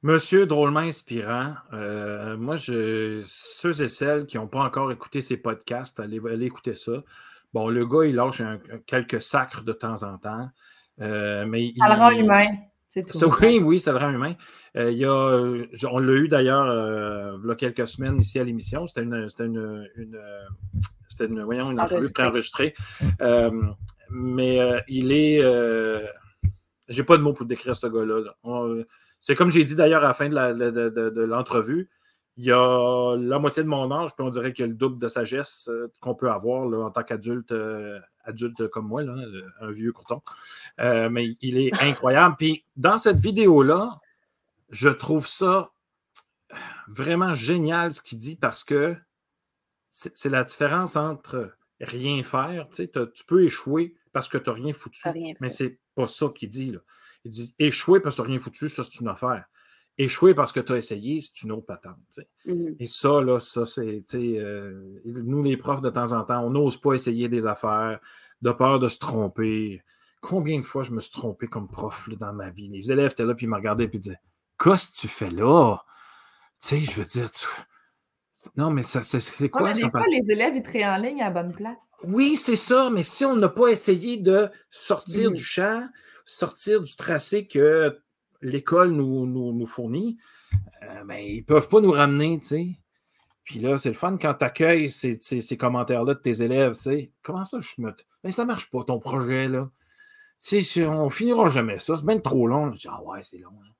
Monsieur 0.02 0.48
drôlement 0.48 0.80
inspirant. 0.80 1.54
Euh, 1.74 2.36
moi, 2.38 2.56
je, 2.56 3.22
ceux 3.24 3.84
et 3.84 3.88
celles 3.88 4.26
qui 4.26 4.38
n'ont 4.38 4.48
pas 4.48 4.62
encore 4.64 4.92
écouté 4.92 5.22
ses 5.22 5.38
podcasts, 5.38 6.00
allez, 6.00 6.20
allez 6.28 6.48
écouter 6.48 6.74
ça. 6.74 7.04
Bon, 7.54 7.70
le 7.70 7.86
gars, 7.86 8.06
il 8.06 8.16
lâche 8.16 8.42
un- 8.42 8.60
quelques 8.88 9.22
sacres 9.22 9.64
de 9.64 9.74
temps 9.74 10.02
en 10.04 10.18
temps. 10.18 10.50
euh, 11.02 11.46
mais 11.46 11.72
Ça 11.78 11.88
le 11.90 11.94
il- 11.94 12.00
rend 12.00 12.10
humain. 12.12 12.48
C'est 12.90 13.04
tout. 13.06 13.16
Ça, 13.18 13.28
oui, 13.42 13.60
oui, 13.64 13.80
ça 13.80 13.92
le 13.92 14.00
rend 14.00 14.10
humain. 14.10 14.34
Euh, 14.76 14.92
il 14.92 14.98
y 14.98 15.06
a, 15.06 15.90
on 15.92 16.00
l'a 16.00 16.14
eu 16.14 16.28
d'ailleurs 16.28 17.38
il 17.44 17.48
y 17.48 17.52
a 17.52 17.56
quelques 17.56 17.88
semaines 17.88 18.18
ici 18.18 18.40
à 18.40 18.44
l'émission. 18.44 18.88
C'était 18.88 19.04
une, 19.04 19.30
c'était 19.30 19.46
une, 19.46 19.88
une, 19.98 20.20
c'était 21.10 21.26
une, 21.28 21.44
voyons, 21.44 21.70
une 21.70 21.80
entrevue 21.80 22.08
Enregistrée. 22.18 22.74
préenregistrée. 22.74 22.74
Mais 24.10 24.84
il 24.88 25.12
est. 25.12 25.44
euh, 26.90 26.94
j'ai 26.94 27.04
pas 27.04 27.18
de 27.18 27.22
mots 27.24 27.34
pour 27.34 27.46
décrire 27.46 27.76
ce 27.76 27.88
gars-là. 27.88 28.20
là. 28.22 28.36
On- 28.44 28.84
c'est 29.22 29.36
comme 29.36 29.50
j'ai 29.52 29.64
dit 29.64 29.76
d'ailleurs 29.76 30.04
à 30.04 30.08
la 30.08 30.14
fin 30.14 30.30
de, 30.30 31.22
l'entrevue. 31.24 31.90
Il 32.40 32.46
y 32.46 32.52
a 32.52 33.16
la 33.18 33.40
moitié 33.40 33.64
de 33.64 33.68
mon 33.68 33.92
âge, 33.92 34.16
puis 34.16 34.24
on 34.24 34.30
dirait 34.30 34.54
qu'il 34.54 34.64
y 34.64 34.68
a 34.68 34.70
le 34.70 34.76
double 34.76 35.00
de 35.00 35.08
sagesse 35.08 35.70
euh, 35.72 35.92
qu'on 36.02 36.14
peut 36.14 36.30
avoir 36.30 36.68
là, 36.68 36.86
en 36.86 36.92
tant 36.92 37.02
qu'adulte, 37.04 37.52
euh, 37.52 38.00
adulte 38.26 38.68
comme 38.68 38.88
moi, 38.88 39.02
là, 39.02 39.16
un 39.62 39.72
vieux 39.72 39.92
courton. 39.92 40.22
Euh, 40.80 41.10
mais 41.10 41.36
il 41.42 41.58
est 41.58 41.74
incroyable. 41.82 42.36
Puis 42.38 42.64
dans 42.76 43.00
cette 43.00 43.20
vidéo-là, 43.20 44.00
je 44.70 44.90
trouve 44.90 45.26
ça 45.28 45.72
vraiment 46.88 47.34
génial 47.34 47.92
ce 47.92 48.02
qu'il 48.02 48.20
dit 48.20 48.36
parce 48.36 48.64
que 48.64 48.96
c'est 49.90 50.30
la 50.30 50.44
différence 50.44 50.96
entre 50.96 51.54
rien 51.82 52.22
faire. 52.22 52.68
Tu, 52.70 52.76
sais, 52.76 52.88
t'as- 52.88 53.08
tu 53.08 53.26
peux 53.26 53.44
échouer 53.44 53.96
parce 54.14 54.30
que 54.30 54.38
tu 54.38 54.50
n'as 54.50 54.56
rien 54.56 54.74
foutu. 54.74 55.08
Rien 55.10 55.34
mais 55.40 55.50
c'est 55.50 55.80
pas 55.98 56.08
ça 56.08 56.28
qu'il 56.34 56.50
dit. 56.50 56.72
Là. 56.72 56.80
Il 57.26 57.32
dit 57.32 57.56
échouer 57.60 58.00
parce 58.00 58.16
que 58.16 58.22
tu 58.22 58.28
n'as 58.28 58.32
rien 58.34 58.40
foutu, 58.40 58.70
ça, 58.70 58.84
c'est 58.84 59.00
une 59.02 59.08
affaire. 59.10 59.46
Échouer 59.98 60.36
parce 60.36 60.52
que 60.52 60.60
tu 60.60 60.72
as 60.74 60.78
essayé, 60.78 61.20
c'est 61.22 61.42
une 61.42 61.52
autre 61.52 61.66
patente. 61.66 62.20
Mhm. 62.46 62.76
Et 62.80 62.86
ça, 62.86 63.20
là, 63.22 63.40
ça, 63.40 63.66
c'est, 63.66 64.04
euh, 64.16 65.02
nous, 65.06 65.42
les 65.42 65.58
profs, 65.58 65.82
de 65.82 65.90
temps 65.90 66.12
en 66.14 66.24
temps, 66.24 66.42
on 66.46 66.52
n'ose 66.52 66.78
pas 66.80 66.94
essayer 66.94 67.28
des 67.30 67.48
affaires 67.48 68.00
de 68.44 68.52
peur 68.52 68.78
de 68.80 68.88
se 68.88 69.00
tromper. 69.00 69.82
Combien 70.22 70.60
de 70.60 70.64
fois 70.64 70.84
je 70.84 70.92
me 70.92 71.00
suis 71.00 71.12
trompé 71.12 71.48
comme 71.48 71.68
prof 71.68 72.08
là, 72.08 72.16
dans 72.16 72.34
ma 72.34 72.52
vie? 72.52 72.68
Les 72.70 72.92
élèves 72.92 73.12
étaient 73.14 73.26
là, 73.26 73.34
puis 73.34 73.48
ils 73.48 73.50
me 73.50 73.56
regardaient, 73.56 73.88
puis 73.88 73.98
ils 73.98 74.02
disaient 74.02 74.20
Qu'est-ce 74.64 74.92
que 74.92 74.98
tu 74.98 75.08
fais 75.08 75.32
là? 75.32 75.78
Tu 76.62 76.68
sais, 76.68 76.80
je 76.80 76.92
veux 77.00 77.06
dire, 77.06 77.32
tu- 77.32 77.46
non, 78.56 78.70
mais 78.72 78.84
ça, 78.84 79.04
c'est, 79.04 79.18
Ouais, 79.42 79.50
quoi 79.50 79.74
ça? 79.76 79.90
fois, 79.90 80.04
les 80.10 80.32
élèves, 80.32 80.56
ils 80.56 80.64
te 80.64 80.78
en 80.86 80.98
ligne 80.98 81.22
à 81.22 81.30
la 81.32 81.42
bonne 81.44 81.54
place. 81.54 81.78
Oui, 82.04 82.36
c'est 82.38 82.56
ça, 82.56 82.90
mais 82.90 83.04
si 83.04 83.26
on 83.26 83.36
n'a 83.36 83.50
pas 83.50 83.68
essayé 83.70 84.18
de 84.18 84.50
sortir 84.70 85.30
Mhm. 85.30 85.36
du 85.36 85.44
champ, 85.44 85.88
sortir 86.26 86.82
du 86.82 86.96
tracé 86.96 87.48
que 87.48 88.00
l'école 88.42 88.92
nous, 88.92 89.26
nous, 89.26 89.52
nous 89.54 89.66
fournit, 89.66 90.18
euh, 90.84 91.04
ben, 91.06 91.16
ils 91.18 91.38
ne 91.40 91.44
peuvent 91.44 91.68
pas 91.68 91.82
nous 91.82 91.92
ramener, 91.92 92.40
tu 92.40 92.48
sais. 92.48 92.68
Puis 93.44 93.60
là, 93.60 93.78
c'est 93.78 93.90
le 93.90 93.96
fun 93.96 94.18
quand 94.18 94.34
tu 94.36 94.46
accueilles 94.46 94.90
ces, 94.90 95.18
ces- 95.22 95.42
ces 95.42 95.58
commentaires-là 95.58 96.14
de 96.16 96.20
tes 96.20 96.42
élèves, 96.44 96.76
tu 96.76 96.82
sais. 96.82 97.12
Comment 97.24 97.44
ça, 97.46 97.60
je 97.62 97.82
me. 97.82 97.94
Mais 98.24 98.32
ça 98.32 98.46
marche 98.46 98.70
pas, 98.70 98.84
ton 98.84 99.00
projet, 99.00 99.48
là. 99.48 99.70
Tu 100.40 100.62
sais, 100.64 100.86
on 100.86 101.10
finira 101.10 101.50
jamais 101.50 101.80
ça. 101.80 101.98
C'est 101.98 102.06
bien 102.06 102.20
trop 102.20 102.48
long. 102.48 102.72
Je 102.74 102.80
dis, 102.82 102.88
ah 102.92 103.02
ouais, 103.04 103.22
c'est 103.24 103.40
long. 103.40 103.50
hein. 103.64 103.72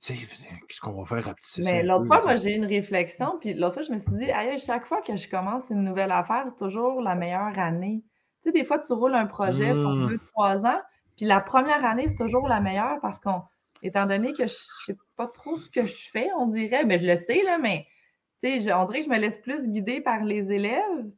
Tu 0.00 0.14
sais, 0.14 0.26
qu'est-ce 0.68 0.80
qu'on 0.80 1.02
va 1.02 1.04
faire 1.04 1.28
à 1.30 1.34
petit 1.34 1.62
Mais 1.64 1.82
l'autre 1.82 2.06
fois, 2.06 2.20
moi, 2.22 2.36
j'ai 2.36 2.52
eu 2.52 2.56
une 2.58 2.66
réflexion, 2.66 3.38
puis 3.40 3.54
l'autre 3.54 3.74
fois, 3.74 3.82
je 3.82 3.92
me 3.92 3.98
suis 3.98 4.12
dit, 4.12 4.30
aïe, 4.30 4.58
chaque 4.58 4.84
fois 4.86 5.00
que 5.00 5.16
je 5.16 5.28
commence 5.28 5.70
une 5.70 5.82
nouvelle 5.82 6.12
affaire, 6.12 6.44
c'est 6.48 6.56
toujours 6.58 7.00
la 7.00 7.14
meilleure 7.14 7.58
année. 7.58 8.04
Tu 8.42 8.50
sais, 8.50 8.52
des 8.52 8.62
fois, 8.64 8.78
tu 8.78 8.92
roules 8.92 9.14
un 9.14 9.26
projet 9.26 9.72
pour 9.82 9.92
Mm. 9.92 10.06
deux, 10.08 10.18
trois 10.32 10.64
ans, 10.66 10.80
puis 11.16 11.24
la 11.24 11.40
première 11.40 11.84
année, 11.84 12.06
c'est 12.08 12.16
toujours 12.16 12.46
la 12.46 12.60
meilleure 12.60 12.98
parce 13.00 13.18
qu'on, 13.18 13.42
étant 13.82 14.04
donné 14.06 14.32
que 14.34 14.46
je 14.46 14.54
sais 14.84 14.96
pas 15.16 15.26
trop 15.28 15.56
ce 15.56 15.70
que 15.70 15.86
je 15.86 16.10
fais, 16.10 16.28
on 16.38 16.46
dirait, 16.46 16.84
mais 16.84 16.98
je 16.98 17.06
le 17.06 17.16
sais, 17.16 17.42
là, 17.42 17.56
mais 17.58 17.86
tu 18.42 18.50
sais, 18.50 18.60
je- 18.60 18.70
on 18.76 18.84
dirait 18.84 18.98
que 19.00 19.06
je 19.06 19.10
me 19.10 19.18
laisse 19.18 19.38
plus 19.38 19.66
guider 19.68 20.02
par 20.02 20.22
les 20.24 20.52
élèves. 20.52 21.10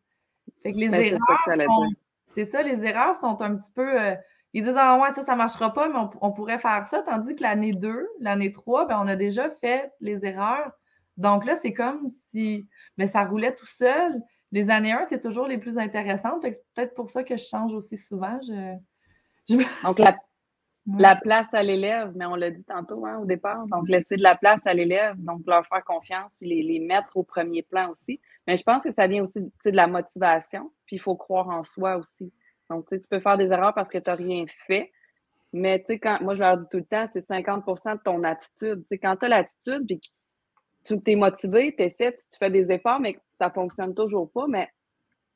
Fait 0.62 0.72
que 0.72 0.78
les 0.78 0.88
Ben, 0.88 1.02
c'est 1.04 1.10
ça 1.10 1.18
que 1.44 1.60
erreurs 1.60 1.82
c'est 2.30 2.44
ça, 2.44 2.62
les 2.62 2.84
erreurs 2.84 3.16
sont 3.16 3.40
un 3.42 3.56
petit 3.56 3.72
peu. 3.72 4.00
euh, 4.00 4.14
ils 4.54 4.62
disent 4.62 4.76
Ah 4.76 4.98
ouais, 5.00 5.12
ça, 5.14 5.24
ça 5.24 5.32
ne 5.32 5.38
marchera 5.38 5.72
pas, 5.72 5.88
mais 5.88 5.98
on, 5.98 6.10
on 6.20 6.32
pourrait 6.32 6.58
faire 6.58 6.86
ça. 6.86 7.02
Tandis 7.02 7.36
que 7.36 7.42
l'année 7.42 7.72
2, 7.72 8.08
l'année 8.20 8.52
3, 8.52 8.86
ben, 8.86 8.98
on 9.00 9.06
a 9.06 9.16
déjà 9.16 9.50
fait 9.50 9.92
les 10.00 10.24
erreurs. 10.24 10.72
Donc 11.16 11.44
là, 11.44 11.56
c'est 11.60 11.72
comme 11.74 12.08
si 12.30 12.68
ben, 12.96 13.06
ça 13.06 13.24
roulait 13.24 13.54
tout 13.54 13.66
seul. 13.66 14.22
Les 14.52 14.70
années 14.70 14.92
1, 14.92 15.06
c'est 15.08 15.20
toujours 15.20 15.46
les 15.46 15.58
plus 15.58 15.76
intéressantes. 15.76 16.40
C'est 16.42 16.64
peut-être 16.74 16.94
pour 16.94 17.10
ça 17.10 17.24
que 17.24 17.36
je 17.36 17.44
change 17.44 17.74
aussi 17.74 17.98
souvent. 17.98 18.38
Je, 18.42 19.54
Donc, 19.82 19.98
la, 19.98 20.16
la 20.96 21.16
place 21.16 21.52
à 21.52 21.62
l'élève, 21.62 22.12
mais 22.14 22.24
on 22.24 22.34
l'a 22.34 22.50
dit 22.50 22.64
tantôt 22.64 23.04
hein, 23.04 23.18
au 23.18 23.26
départ. 23.26 23.66
Donc, 23.66 23.88
laisser 23.88 24.16
de 24.16 24.22
la 24.22 24.36
place 24.36 24.60
à 24.64 24.72
l'élève, 24.72 25.16
donc 25.18 25.42
leur 25.46 25.66
faire 25.66 25.84
confiance, 25.84 26.30
les, 26.40 26.62
les 26.62 26.78
mettre 26.78 27.16
au 27.16 27.24
premier 27.24 27.62
plan 27.62 27.90
aussi. 27.90 28.20
Mais 28.46 28.56
je 28.56 28.62
pense 28.62 28.82
que 28.82 28.92
ça 28.92 29.06
vient 29.06 29.24
aussi 29.24 29.52
de 29.64 29.76
la 29.76 29.86
motivation, 29.86 30.72
puis 30.86 30.96
il 30.96 31.00
faut 31.00 31.16
croire 31.16 31.48
en 31.48 31.64
soi 31.64 31.96
aussi. 31.96 32.32
Donc, 32.70 32.88
tu 32.88 32.96
sais, 32.96 33.00
tu 33.02 33.08
peux 33.08 33.20
faire 33.20 33.38
des 33.38 33.46
erreurs 33.46 33.74
parce 33.74 33.88
que 33.88 33.98
tu 33.98 34.10
n'as 34.10 34.16
rien 34.16 34.44
fait. 34.66 34.90
Mais 35.52 35.78
tu 35.80 35.86
sais, 35.86 35.98
quand 35.98 36.20
moi 36.20 36.34
je 36.34 36.40
leur 36.40 36.58
dis 36.58 36.66
tout 36.70 36.78
le 36.78 36.84
temps, 36.84 37.08
c'est 37.12 37.26
50% 37.26 37.96
de 37.96 38.02
ton 38.02 38.22
attitude. 38.24 38.82
Tu 38.82 38.86
sais, 38.90 38.98
quand 38.98 39.16
tu 39.16 39.24
as 39.24 39.28
l'attitude, 39.28 39.86
puis 39.86 40.00
tu 40.84 41.00
t'es 41.00 41.16
motivé, 41.16 41.74
tu 41.76 41.82
essaies, 41.84 42.16
tu, 42.16 42.38
fais 42.38 42.50
des 42.50 42.70
efforts, 42.70 43.00
mais 43.00 43.18
ça 43.38 43.48
ne 43.48 43.52
fonctionne 43.52 43.94
toujours 43.94 44.30
pas, 44.30 44.46
mais 44.46 44.68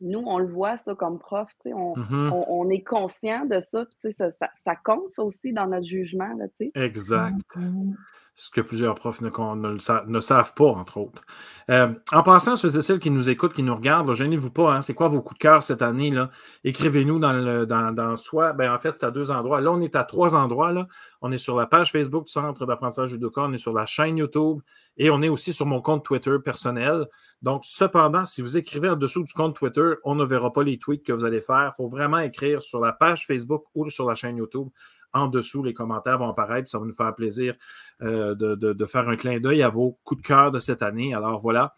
nous, 0.02 0.22
on 0.26 0.38
le 0.38 0.46
voit, 0.46 0.76
ça, 0.78 0.94
comme 0.94 1.18
prof, 1.18 1.48
tu 1.62 1.70
sais, 1.70 1.74
on, 1.74 1.94
Mhm. 1.96 2.32
on, 2.32 2.44
on 2.48 2.68
est 2.70 2.82
conscient 2.82 3.46
de 3.46 3.60
ça, 3.60 3.84
puis 3.84 3.96
tu 4.00 4.10
sais, 4.10 4.16
ça, 4.16 4.30
ça, 4.40 4.50
ça 4.64 4.76
compte 4.76 5.10
ça 5.10 5.22
aussi 5.22 5.52
dans 5.52 5.66
notre 5.66 5.86
jugement, 5.86 6.28
là, 6.36 6.46
tu 6.58 6.66
sais. 6.66 6.70
Exact. 6.74 7.36
Mhm. 7.56 7.96
ce 8.34 8.48
que 8.48 8.62
plusieurs 8.62 8.94
profs 8.94 9.20
ne, 9.20 10.18
savent 10.20 10.54
pas, 10.54 10.64
entre 10.64 10.96
autres. 10.96 11.22
Euh, 11.68 11.92
en 12.12 12.22
passant, 12.22 12.56
ceux 12.56 12.74
et 12.78 12.80
celles 12.80 12.98
qui 12.98 13.10
nous 13.10 13.28
écoutent, 13.28 13.52
qui 13.52 13.62
nous 13.62 13.74
regardent, 13.74 14.08
là, 14.08 14.14
gênez-vous 14.14 14.50
pas, 14.50 14.72
hein, 14.72 14.80
c'est 14.80 14.94
quoi 14.94 15.08
vos 15.08 15.20
coups 15.20 15.36
de 15.38 15.42
cœur 15.42 15.62
cette 15.62 15.82
année? 15.82 16.10
Là? 16.10 16.30
Écrivez-nous 16.64 17.18
dans, 17.18 17.34
le, 17.34 17.66
dans, 17.66 17.92
dans 17.92 18.16
soit, 18.16 18.54
ben, 18.54 18.72
en 18.72 18.78
fait, 18.78 18.92
c'est 18.96 19.04
à 19.04 19.10
deux 19.10 19.30
endroits. 19.30 19.60
Là, 19.60 19.70
on 19.70 19.82
est 19.82 19.94
à 19.96 20.04
trois 20.04 20.34
endroits. 20.34 20.72
Là. 20.72 20.88
On 21.20 21.30
est 21.30 21.36
sur 21.36 21.56
la 21.58 21.66
page 21.66 21.92
Facebook 21.92 22.24
du 22.24 22.32
Centre 22.32 22.64
d'apprentissage 22.64 23.10
judoka, 23.10 23.42
on 23.42 23.52
est 23.52 23.58
sur 23.58 23.74
la 23.74 23.84
chaîne 23.84 24.16
YouTube 24.16 24.60
et 24.96 25.10
on 25.10 25.22
est 25.22 25.28
aussi 25.28 25.52
sur 25.52 25.66
mon 25.66 25.80
compte 25.80 26.04
Twitter 26.04 26.36
personnel. 26.44 27.06
Donc, 27.40 27.62
cependant, 27.64 28.24
si 28.24 28.40
vous 28.42 28.56
écrivez 28.56 28.88
en 28.88 28.96
dessous 28.96 29.24
du 29.24 29.32
compte 29.32 29.56
Twitter, 29.56 29.94
on 30.04 30.14
ne 30.14 30.24
verra 30.24 30.52
pas 30.52 30.62
les 30.62 30.78
tweets 30.78 31.04
que 31.04 31.12
vous 31.12 31.24
allez 31.24 31.40
faire. 31.40 31.72
Il 31.72 31.76
faut 31.76 31.88
vraiment 31.88 32.18
écrire 32.18 32.62
sur 32.62 32.80
la 32.80 32.92
page 32.92 33.26
Facebook 33.26 33.64
ou 33.74 33.90
sur 33.90 34.08
la 34.08 34.14
chaîne 34.14 34.36
YouTube. 34.36 34.68
En 35.14 35.26
dessous, 35.26 35.62
les 35.62 35.74
commentaires 35.74 36.18
vont 36.18 36.28
apparaître. 36.28 36.70
Ça 36.70 36.78
va 36.78 36.84
nous 36.86 36.92
faire 36.94 37.14
plaisir 37.14 37.54
euh, 38.02 38.34
de, 38.34 38.54
de- 38.54 38.72
de 38.72 38.86
faire 38.86 39.08
un 39.08 39.16
clin 39.16 39.40
d'œil 39.40 39.62
à 39.62 39.68
vos 39.68 39.98
coups 40.04 40.22
de 40.22 40.26
cœur 40.26 40.50
de 40.50 40.58
cette 40.58 40.82
année. 40.82 41.14
Alors 41.14 41.38
voilà. 41.38 41.74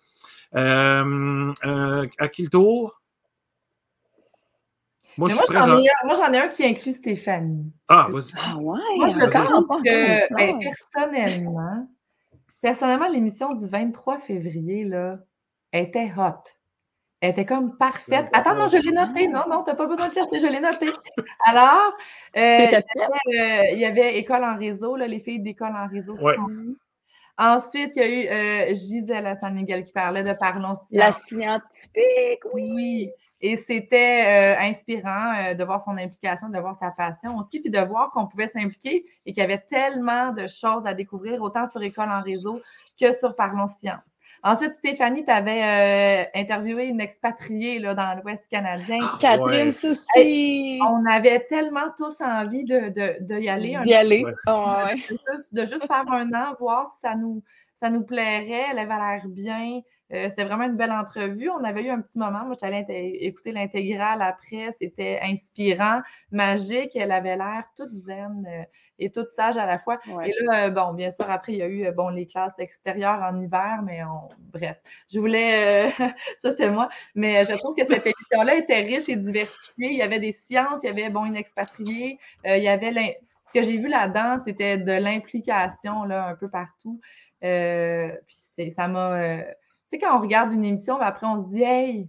Euh, 0.55 1.53
euh, 1.65 2.07
à 2.19 2.29
qui 2.29 2.43
le 2.45 2.51
tour? 2.51 3.01
Moi, 5.17 5.29
moi, 5.33 5.45
j'en 5.49 5.79
ai, 5.79 5.89
un- 5.89 6.07
moi, 6.07 6.15
j'en 6.17 6.33
ai 6.33 6.39
un 6.39 6.49
qui 6.49 6.65
inclut 6.65 6.93
Stéphanie. 6.93 7.73
Ah, 7.89 8.09
vas-y. 8.11 8.33
Ah 8.37 8.57
ouais, 8.57 8.79
Moi, 8.97 9.09
je 9.09 9.19
trouve 9.21 9.67
pas 9.67 9.77
que, 9.77 10.35
ben, 10.35 10.59
personnellement, 10.59 11.89
personnellement, 12.65 13.09
l'émission 13.09 13.53
du 13.53 13.67
23 13.67 14.17
février, 14.19 14.85
là, 14.85 15.19
était 15.73 16.11
hot. 16.17 16.43
Elle 17.21 17.31
était 17.33 17.45
comme 17.45 17.77
parfaite. 17.77 18.27
Attends, 18.33 18.55
non, 18.55 18.69
je 18.69 18.79
l'ai 18.79 18.91
noté. 18.91 19.29
Non, 19.29 19.43
non, 19.49 19.63
tu 19.63 19.71
n'as 19.71 19.77
pas 19.77 19.87
besoin 19.87 20.09
de 20.09 20.15
chercher, 20.15 20.41
je 20.41 20.47
l'ai 20.47 20.61
noté. 20.61 20.89
Alors, 21.47 21.93
euh, 22.37 22.59
T'étais 22.59 22.83
il 22.95 23.01
y 23.01 23.03
avait, 23.03 23.61
euh, 23.61 23.73
il 23.73 23.79
y 23.81 23.85
avait 23.85 24.17
École 24.19 24.45
en 24.45 24.57
réseau, 24.57 24.97
là, 24.97 25.07
les 25.07 25.21
filles 25.21 25.41
d'école 25.41 25.75
en 25.77 25.87
réseau. 25.89 26.15
qui 26.17 26.25
Ouais. 26.25 26.37
sont 26.37 26.47
venues. 26.47 26.77
Ensuite, 27.37 27.97
il 27.97 28.03
y 28.03 28.03
a 28.03 28.09
eu 28.09 28.71
euh, 28.71 28.75
Gisèle 28.75 29.27
à 29.27 29.35
San 29.37 29.55
Miguel 29.55 29.85
qui 29.85 29.93
parlait 29.93 30.23
de 30.23 30.33
Parlons 30.33 30.75
La 30.93 31.13
Science. 31.13 31.23
scientifique, 31.27 32.45
oui. 32.55 32.71
Oui. 32.75 33.11
Et 33.47 33.59
c'était 33.59 34.57
euh, 34.57 34.59
inspirant 34.59 35.35
euh, 35.37 35.53
de 35.53 35.63
voir 35.65 35.79
son 35.79 35.99
implication, 35.99 36.49
de 36.49 36.59
voir 36.59 36.75
sa 36.77 36.91
passion 36.91 37.37
aussi, 37.37 37.61
puis 37.61 37.69
de 37.69 37.79
voir 37.79 38.11
qu'on 38.11 38.27
pouvait 38.27 38.49
s'impliquer 38.49 39.05
et 39.27 39.35
qu'il 39.35 39.43
y 39.43 39.45
avait 39.45 39.59
tellement 39.59 40.33
de 40.33 40.47
choses 40.47 40.87
à 40.87 40.95
découvrir, 40.95 41.43
autant 41.43 41.67
sur 41.67 41.83
École 41.83 42.09
en 42.09 42.23
réseau 42.23 42.63
que 42.99 43.13
sur 43.13 43.37
Parlons 43.37 43.69
Science. 43.69 44.01
Ensuite, 44.43 44.73
Stéphanie, 44.77 45.27
tu 45.27 45.31
avais 45.31 45.63
euh, 45.63 46.25
interviewé 46.35 46.87
une 46.87 47.03
expatriée 47.03 47.81
là, 47.81 47.93
dans 47.93 48.19
l'Ouest 48.19 48.49
canadien. 48.51 49.01
Ah, 49.03 49.19
Catherine 49.21 49.67
Ouais. 49.67 49.73
Souci. 49.73 50.81
On 50.83 51.05
avait 51.05 51.41
tellement 51.41 51.93
tous 51.99 52.23
envie 52.23 52.65
de, 52.65 52.89
de, 52.89 53.27
de 53.27 53.41
y 53.41 53.51
aller. 53.51 53.75
un 53.75 53.83
D'y 53.83 53.93
aller. 53.93 54.25
Ouais. 54.25 54.33
Oh, 54.47 54.65
ouais. 54.87 54.95
de 54.95 55.19
juste, 55.31 55.53
de 55.53 55.65
juste 55.67 55.87
faire 55.87 56.11
un 56.11 56.33
an, 56.33 56.55
voir 56.59 56.87
si 56.87 57.01
ça 57.01 57.15
nous, 57.15 57.43
ça 57.79 57.91
nous 57.91 58.05
plairait. 58.05 58.69
Elle 58.71 58.79
avait 58.79 58.97
l'air 58.97 59.23
bien. 59.27 59.81
Euh, 60.13 60.29
C'était 60.29 60.45
vraiment 60.45 60.65
une 60.65 60.77
belle 60.77 60.93
entrevue. 60.93 61.49
On 61.51 61.65
avait 61.65 61.85
eu 61.85 61.89
un 61.89 62.01
petit 62.01 62.19
moment. 62.19 62.45
Moi, 62.45 62.57
j'allais 62.61 62.85
écouter 63.21 63.53
l'intégrale 63.53 64.21
après. 64.21 64.71
C'était 64.79 65.19
inspirant, 65.23 66.03
magique. 66.31 66.95
Elle 66.95 67.11
avait 67.11 67.37
l'air 67.37 67.65
toute 67.77 67.93
zen 67.93 68.47
euh, 68.47 68.65
et 68.99 69.11
toute 69.11 69.29
sage 69.29 69.57
à 69.57 69.65
la 69.67 69.79
fois. 69.79 69.99
Ouais. 70.09 70.29
Et 70.29 70.35
là, 70.45 70.67
euh, 70.67 70.71
bon, 70.71 70.93
bien 70.93 71.11
sûr, 71.11 71.29
après, 71.31 71.53
il 71.55 71.59
y 71.59 71.63
a 71.63 71.67
eu 71.67 71.87
euh, 71.87 71.93
bon, 71.93 72.11
les 72.11 72.27
classes 72.27 72.59
extérieures 72.59 73.23
en 73.23 73.41
hiver, 73.41 73.81
mais 73.83 74.05
on... 74.05 74.29
bref, 74.53 74.77
je 75.11 75.19
voulais. 75.19 75.91
ça, 76.43 76.51
c'était 76.51 76.71
moi. 76.71 76.91
Mais 77.15 77.45
je 77.47 77.55
trouve 77.55 77.75
que 77.75 77.87
cette 77.87 78.07
émission-là 78.07 78.57
était 78.57 78.81
riche 78.81 79.09
et 79.09 79.17
diversifiée. 79.17 79.91
Il 79.91 79.97
y 79.97 80.03
avait 80.03 80.21
des 80.21 80.33
sciences, 80.33 80.83
il 80.83 80.87
y 80.87 80.91
avait, 80.91 81.09
bon, 81.09 81.25
une 81.25 81.37
expatriée, 81.37 82.19
il 82.45 82.63
y 82.63 82.69
avait. 82.69 83.19
Ce 83.47 83.53
que 83.53 83.65
j'ai 83.65 83.79
vu 83.79 83.89
là-dedans, 83.89 84.43
c'était 84.45 84.79
de 84.79 84.93
l'implication, 84.93 86.05
là, 86.05 86.27
un 86.29 86.35
peu 86.35 86.49
partout. 86.51 87.01
Puis 87.41 88.71
ça 88.73 88.89
m'a. 88.89 89.45
Tu 89.95 90.01
sais, 90.01 90.07
quand 90.07 90.19
on 90.19 90.23
regarde 90.23 90.53
une 90.53 90.65
émission, 90.65 90.99
ben 90.99 91.05
après, 91.07 91.27
on 91.27 91.43
se 91.45 91.49
dit, 91.51 91.63
hey, 91.63 92.09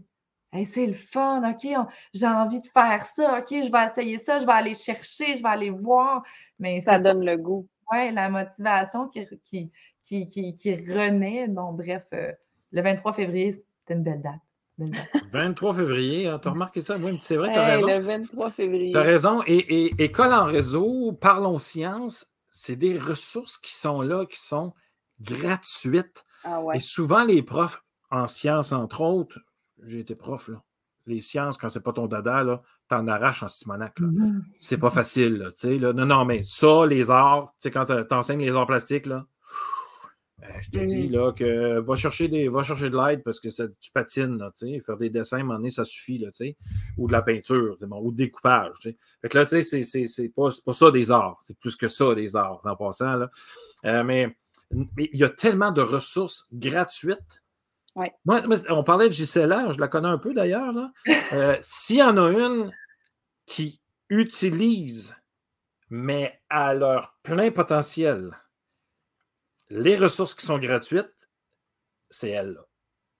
hey, 0.53 0.65
c'est 0.65 0.87
le 0.87 0.93
fun, 0.93 1.47
OK, 1.47 1.67
on- 1.77 1.85
j'ai 2.13 2.25
envie 2.27 2.59
de 2.61 2.67
faire 2.67 3.05
ça, 3.05 3.37
OK, 3.39 3.49
je 3.51 3.71
vais 3.71 3.85
essayer 3.85 4.17
ça, 4.17 4.39
je 4.39 4.45
vais 4.45 4.51
aller 4.53 4.73
chercher, 4.73 5.35
je 5.35 5.43
vais 5.43 5.49
aller 5.49 5.69
voir. 5.69 6.23
Mais 6.57 6.81
Ça 6.81 6.97
c'est 6.97 7.03
donne 7.03 7.23
le 7.23 7.37
goût. 7.37 7.67
Ouais, 7.91 8.11
la 8.11 8.29
motivation 8.29 9.07
qui, 9.09 9.27
qui, 9.43 9.71
qui, 10.01 10.25
qui, 10.27 10.55
qui 10.55 10.75
renaît. 10.75 11.47
Donc, 11.47 11.77
bref, 11.77 12.03
euh, 12.13 12.31
le 12.71 12.81
23 12.81 13.13
février, 13.13 13.51
c'était 13.51 13.93
une 13.93 14.01
belle 14.03 14.21
date. 14.23 14.39
Belle 14.79 14.91
date. 14.91 15.09
23 15.31 15.73
février, 15.75 16.27
hein, 16.27 16.39
t'as 16.41 16.49
remarqué 16.49 16.81
ça? 16.81 16.97
Oui, 16.97 17.15
c'est 17.21 17.35
vrai, 17.35 17.53
t'as 17.53 17.63
Hey, 17.67 17.71
raison. 17.75 17.87
le 17.87 17.99
23 17.99 18.49
février. 18.51 18.91
T'as 18.93 19.03
raison. 19.03 19.43
Et, 19.45 19.85
et 19.85 20.03
École 20.03 20.33
en 20.33 20.45
réseau, 20.45 21.11
Parlons 21.13 21.59
Sciences, 21.59 22.25
c'est 22.49 22.75
des 22.77 22.97
ressources 22.97 23.59
qui 23.59 23.75
sont 23.75 24.01
là, 24.01 24.25
qui 24.25 24.41
sont 24.41 24.73
gratuites. 25.21 26.24
Ah 26.45 26.61
ouais. 26.61 26.77
Et 26.77 26.79
souvent, 26.79 27.23
les 27.25 27.41
profs 27.43 27.83
en 28.11 28.27
sciences, 28.27 28.71
entre 28.71 29.01
autres, 29.01 29.39
j'ai 29.83 29.99
été 29.99 30.15
prof, 30.15 30.47
là. 30.47 30.61
Les 31.07 31.21
sciences, 31.21 31.57
quand 31.57 31.69
c'est 31.69 31.83
pas 31.83 31.93
ton 31.93 32.07
dada, 32.07 32.61
t'en 32.87 33.07
arraches 33.07 33.43
en 33.43 33.47
Simonac. 33.47 33.99
là. 33.99 34.07
C'est 34.57 34.77
pas 34.79 34.89
facile, 34.89 35.37
là, 35.37 35.51
tu 35.51 35.67
sais. 35.67 35.77
Là. 35.77 35.93
Non, 35.93 36.05
non, 36.05 36.25
mais 36.25 36.41
ça, 36.43 36.85
les 36.87 37.11
arts, 37.11 37.51
tu 37.59 37.63
sais, 37.67 37.71
quand 37.71 37.85
t'en- 37.85 38.03
t'enseignes 38.03 38.39
les 38.39 38.55
arts 38.55 38.65
plastiques, 38.65 39.05
là, 39.05 39.25
euh, 40.43 40.47
je 40.61 40.69
te 40.71 40.83
dis, 40.83 41.07
là, 41.07 41.31
que 41.31 41.79
va 41.79 41.95
chercher, 41.95 42.27
des, 42.27 42.47
va 42.49 42.63
chercher 42.63 42.89
de 42.89 42.97
l'aide 42.97 43.23
parce 43.23 43.39
que 43.39 43.49
ça- 43.49 43.67
tu 43.79 43.91
patines, 43.91 44.37
là, 44.39 44.51
tu 44.57 44.65
sais. 44.67 44.81
Faire 44.83 44.97
des 44.97 45.09
dessins, 45.11 45.37
à 45.37 45.39
un 45.41 45.43
moment 45.43 45.59
donné, 45.59 45.69
ça 45.69 45.85
suffit, 45.85 46.17
là, 46.17 46.27
tu 46.31 46.37
sais. 46.45 46.57
Ou 46.97 47.07
de 47.07 47.11
la 47.11 47.21
peinture, 47.21 47.77
bon, 47.81 48.01
ou 48.01 48.11
du 48.11 48.25
découpage, 48.25 48.73
tu 48.81 48.89
sais. 48.89 48.97
Fait 49.21 49.29
que 49.29 49.37
là, 49.37 49.45
tu 49.45 49.61
sais, 49.61 49.83
c'est- 50.07 50.29
pas, 50.35 50.49
pas 50.65 50.73
ça 50.73 50.89
des 50.91 51.11
arts. 51.11 51.37
C'est 51.41 51.57
plus 51.59 51.75
que 51.75 51.87
ça, 51.87 52.15
des 52.15 52.35
arts, 52.35 52.61
en 52.65 52.75
passant, 52.75 53.15
là. 53.15 53.29
Euh, 53.85 54.03
mais 54.03 54.35
mais 54.71 55.09
il 55.13 55.19
y 55.19 55.23
a 55.23 55.29
tellement 55.29 55.71
de 55.71 55.81
ressources 55.81 56.47
gratuites. 56.53 57.41
Ouais. 57.95 58.13
Moi, 58.25 58.41
moi, 58.45 58.57
on 58.69 58.83
parlait 58.83 59.07
de 59.07 59.13
Gisela, 59.13 59.71
je 59.71 59.79
la 59.79 59.87
connais 59.87 60.07
un 60.09 60.17
peu 60.17 60.33
d'ailleurs. 60.33 60.73
Euh, 61.33 61.57
S'il 61.61 61.97
y 61.97 62.03
en 62.03 62.17
a 62.17 62.29
une 62.29 62.71
qui 63.45 63.81
utilise, 64.09 65.15
mais 65.89 66.41
à 66.49 66.73
leur 66.73 67.17
plein 67.23 67.51
potentiel, 67.51 68.35
les 69.69 69.95
ressources 69.95 70.35
qui 70.35 70.45
sont 70.45 70.59
gratuites, 70.59 71.11
c'est 72.09 72.29
elle. 72.29 72.53
là. 72.53 72.65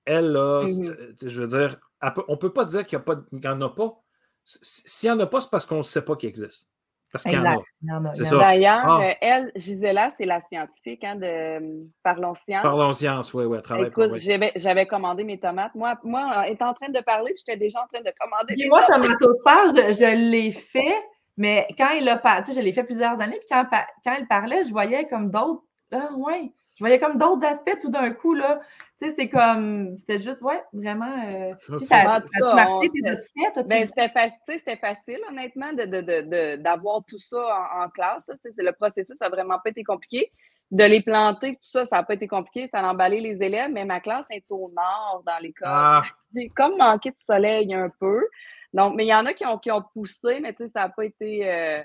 Elle, 0.06 0.32
là, 0.34 0.64
Mhm. 0.64 0.86
c'est- 1.20 1.30
je 1.30 1.42
veux 1.42 1.48
dire, 1.48 1.80
on 2.28 2.34
ne 2.34 2.38
peut 2.38 2.54
pas 2.54 2.66
dire 2.66 2.86
qu'il 2.86 3.00
n'y 3.32 3.48
en 3.48 3.62
a 3.62 3.70
pas. 3.70 4.02
S'il 4.44 5.10
n'y 5.10 5.16
en 5.16 5.20
a 5.22 5.26
pas, 5.26 5.42
c'est 5.42 5.50
parce 5.50 5.66
qu'on 5.66 5.78
ne 5.78 5.84
sait 5.84 6.04
pas 6.06 6.16
qu'il 6.16 6.30
existe. 6.30 6.70
Parce 7.16 7.24
qu'il 7.24 7.34
y 7.34 7.92
en 7.92 8.06
a. 8.06 8.12
D'ailleurs, 8.40 8.84
Ah. 8.86 9.14
elle, 9.22 9.52
Gisela, 9.56 10.12
c'est 10.18 10.26
la 10.26 10.42
scientifique 10.42 11.04
hein, 11.04 11.16
de 11.16 11.26
euh, 11.26 11.84
Parlons 12.04 12.34
Science. 12.34 12.64
Parlons 12.64 12.92
science, 12.92 13.34
oui, 13.34 13.46
oui, 13.46 13.58
pour- 13.66 13.78
Écoute, 13.78 14.12
oui. 14.14 14.52
j'avais, 14.56 14.86
commandé 14.86 15.24
mes 15.24 15.40
tomates. 15.40 15.74
Moi, 15.76 15.96
moi, 16.04 16.48
étant 16.50 16.70
en 16.70 16.74
train 16.74 16.90
de 16.90 17.00
parler, 17.02 17.34
puis 17.34 17.44
j'étais 17.46 17.60
déjà 17.60 17.82
en 17.82 17.88
train 17.88 18.02
de 18.02 18.12
commander 18.20 18.54
Puis 18.54 18.64
mes 18.64 18.70
moi, 18.70 18.84
tomatosphère, 18.84 19.70
je, 19.70 19.94
je 19.94 20.16
l'ai 20.32 20.52
fait, 20.52 20.96
mais 21.38 21.68
quand 21.78 21.92
il 22.00 22.08
a 22.10 22.18
parlé, 22.18 22.44
tu 22.44 22.52
sais, 22.52 22.60
je 22.60 22.66
l'ai 22.66 22.74
fait 22.74 22.84
plusieurs 22.84 23.20
années, 23.22 23.40
puis 23.40 23.48
quand, 23.50 23.66
quand 24.04 24.16
il 24.20 24.28
parlait, 24.28 24.64
je 24.66 24.72
voyais 24.72 25.06
comme 25.08 25.30
d'autres. 25.32 25.64
Ah, 25.94 26.10
ouais. 26.18 26.52
Je 26.76 26.84
voyais 26.84 27.00
comme 27.00 27.18
d'autres 27.18 27.46
aspects 27.46 27.78
tout 27.80 27.90
d'un 27.90 28.12
coup, 28.12 28.34
là. 28.34 28.60
Tu 29.02 29.08
sais, 29.08 29.14
c'est 29.16 29.30
comme. 29.30 29.98
C'était 29.98 30.20
juste, 30.20 30.42
ouais, 30.42 30.62
vraiment. 30.74 31.06
euh, 31.26 31.54
Ça, 31.80 31.96
c'est- 32.20 32.28
ça, 32.40 32.52
a 32.52 32.56
marché, 32.56 32.90
puis 32.90 33.02
fait? 33.02 33.22
Ben, 33.70 33.86
c'était, 33.86 34.10
fa- 34.10 34.30
tu 34.30 34.36
sais, 34.48 34.58
c'était 34.58 34.78
facile, 34.78 35.20
honnêtement, 35.30 35.72
de, 35.74 35.86
de, 35.86 36.02
de, 36.02 36.22
de- 36.22 36.62
d'avoir 36.62 37.02
tout 37.08 37.20
ça 37.20 37.38
en, 37.38 37.84
en 37.86 37.90
classe. 37.90 38.28
là. 38.28 38.36
Tu 38.36 38.42
sais, 38.50 38.54
c'est- 38.58 38.64
le 38.64 38.72
processus 38.74 39.16
n'a 39.20 39.30
vraiment 39.30 39.60
pas 39.64 39.70
été 39.70 39.84
compliqué. 39.84 40.32
De 40.72 40.84
les 40.84 41.02
planter, 41.02 41.52
tout 41.54 41.60
ça, 41.62 41.86
ça 41.86 41.98
n'a 41.98 42.04
pas 42.04 42.16
été 42.16 42.28
compliqué. 42.28 42.68
Ça 42.74 42.80
a 42.80 42.92
emballé 42.92 43.22
les 43.22 43.42
élèves, 43.44 43.70
mais 43.72 43.86
ma 43.86 44.00
classe 44.00 44.26
est 44.32 44.52
au 44.52 44.72
nord 44.76 45.22
dans 45.26 45.38
l'école. 45.40 45.68
Ah, 45.72 46.02
J'ai 46.34 46.50
comme 46.50 46.78
manqué 46.78 47.12
de 47.12 47.16
soleil 47.26 47.72
un 47.74 47.90
peu. 48.00 48.26
Donc, 48.74 48.96
mais 48.96 49.06
il 49.06 49.10
y 49.10 49.14
en 49.16 49.26
a 49.28 49.34
qui 49.34 49.46
ont, 49.46 49.60
qui 49.60 49.72
ont 49.72 49.84
poussé, 49.94 50.40
mais 50.42 50.54
tu 50.54 50.64
sais, 50.66 50.70
ça 50.74 50.82
n'a 50.82 50.90
pas 50.90 51.06
été. 51.06 51.50
euh, 51.50 51.84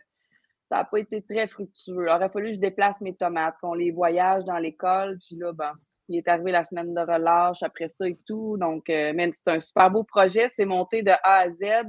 ça 0.70 0.76
n'a 0.76 0.84
pas 0.84 0.98
été 0.98 1.20
très 1.22 1.48
fructueux. 1.48 2.06
Il 2.06 2.08
aurait 2.08 2.28
fallu 2.28 2.46
que 2.50 2.54
je 2.54 2.60
déplace 2.60 3.00
mes 3.00 3.14
tomates, 3.14 3.56
qu'on 3.60 3.74
les 3.74 3.90
voyage 3.90 4.44
dans 4.44 4.58
l'école. 4.58 5.18
Puis 5.26 5.36
là, 5.36 5.52
ben, 5.52 5.72
il 6.08 6.18
est 6.18 6.28
arrivé 6.28 6.52
la 6.52 6.64
semaine 6.64 6.94
de 6.94 7.00
relâche 7.00 7.62
après 7.62 7.88
ça 7.88 8.08
et 8.08 8.18
tout. 8.26 8.56
Donc, 8.56 8.88
euh, 8.88 9.12
c'est 9.44 9.52
un 9.52 9.60
super 9.60 9.90
beau 9.90 10.04
projet. 10.04 10.48
C'est 10.56 10.64
monté 10.64 11.02
de 11.02 11.10
A 11.10 11.40
à 11.40 11.50
Z. 11.50 11.88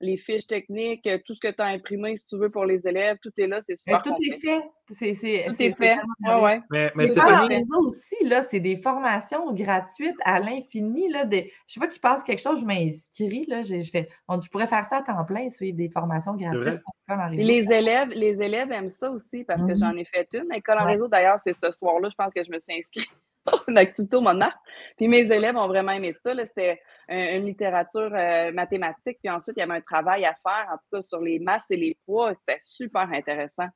Les 0.00 0.18
fiches 0.18 0.46
techniques, 0.46 1.06
euh, 1.06 1.18
tout 1.24 1.34
ce 1.34 1.40
que 1.40 1.48
tu 1.50 1.62
as 1.62 1.66
imprimé, 1.66 2.16
si 2.16 2.26
tu 2.26 2.36
veux, 2.36 2.50
pour 2.50 2.66
les 2.66 2.86
élèves, 2.86 3.16
tout 3.22 3.30
est 3.38 3.46
là. 3.46 3.60
C'est 3.62 3.72
Mais 3.86 3.92
super. 3.94 4.02
tout 4.02 4.10
complet. 4.10 4.28
est 4.28 4.38
fait. 4.40 4.62
C'est, 4.90 5.14
c'est, 5.14 5.44
Tout 5.48 5.54
c'est- 5.54 5.64
est 5.66 5.70
c'est 5.70 5.76
fait. 5.76 5.96
tellement 5.96 6.42
Ouais, 6.42 6.44
ouais. 6.44 6.60
mais, 6.70 6.84
mais 6.84 6.90
Mais 6.94 7.06
Stéphanie, 7.08 7.48
réseau 7.48 7.78
aussi, 7.88 8.16
là, 8.24 8.42
c'est 8.48 8.60
des 8.60 8.76
formations 8.76 9.52
gratuites 9.54 10.14
à 10.24 10.38
l'infini. 10.38 11.08
Là, 11.08 11.24
des... 11.24 11.50
Je 11.66 11.72
sais 11.74 11.80
pas 11.80 11.88
qui 11.88 11.98
passe 11.98 12.22
quelque 12.22 12.42
chose, 12.42 12.60
je 12.60 12.66
m'inscris. 12.66 13.46
Là, 13.48 13.62
j'ai- 13.62 13.80
je, 13.82 13.90
fais... 13.90 14.08
on 14.28 14.36
dit, 14.36 14.44
je 14.44 14.50
pourrais 14.50 14.66
faire 14.68 14.84
ça 14.84 14.98
à 14.98 15.02
temps 15.02 15.24
plein, 15.24 15.48
suivre 15.48 15.76
des 15.76 15.88
formations 15.88 16.36
gratuites 16.36 16.78
sur 16.80 16.92
l'école 17.08 17.24
en 17.24 17.28
Puis 17.30 17.38
réseau. 17.38 17.48
les 17.70 17.76
élèves, 17.76 18.08
les 18.10 18.42
élèves 18.42 18.70
aiment 18.72 18.88
ça 18.90 19.10
aussi 19.10 19.44
parce 19.44 19.62
que 19.62 19.72
Mhm. 19.72 19.78
j'en 19.78 19.96
ai 19.96 20.04
fait 20.04 20.28
une. 20.34 20.52
École 20.52 20.78
en 20.78 20.84
Ouais. 20.84 20.92
réseau, 20.92 21.08
d'ailleurs, 21.08 21.40
c'est 21.42 21.54
ce 21.54 21.70
soir-là, 21.72 22.08
je 22.10 22.14
pense 22.14 22.32
que 22.34 22.42
je 22.42 22.50
me 22.52 22.58
suis 22.60 22.78
inscrite 22.78 23.08
une 23.68 23.78
activité 23.78 24.16
au 24.16 24.20
Monarque. 24.20 24.58
Puis 24.96 25.08
mes 25.08 25.20
élèves 25.30 25.56
ont 25.56 25.68
vraiment 25.68 25.92
aimé 25.92 26.14
ça. 26.24 26.34
là. 26.34 26.44
C'était 26.44 26.80
un- 27.08 27.36
une 27.38 27.44
littérature 27.46 28.10
euh, 28.12 28.52
mathématique. 28.52 29.18
Puis 29.22 29.30
ensuite, 29.30 29.56
il 29.56 29.60
y 29.60 29.62
avait 29.62 29.74
un 29.74 29.80
travail 29.80 30.24
à 30.24 30.34
faire, 30.42 30.68
en 30.72 30.76
tout 30.76 30.88
cas, 30.92 31.02
sur 31.02 31.20
les 31.20 31.38
masses 31.38 31.70
et 31.70 31.76
les 31.76 31.96
poids. 32.06 32.34
C'était 32.34 32.58
super 32.60 33.08
intéressant. 33.12 33.68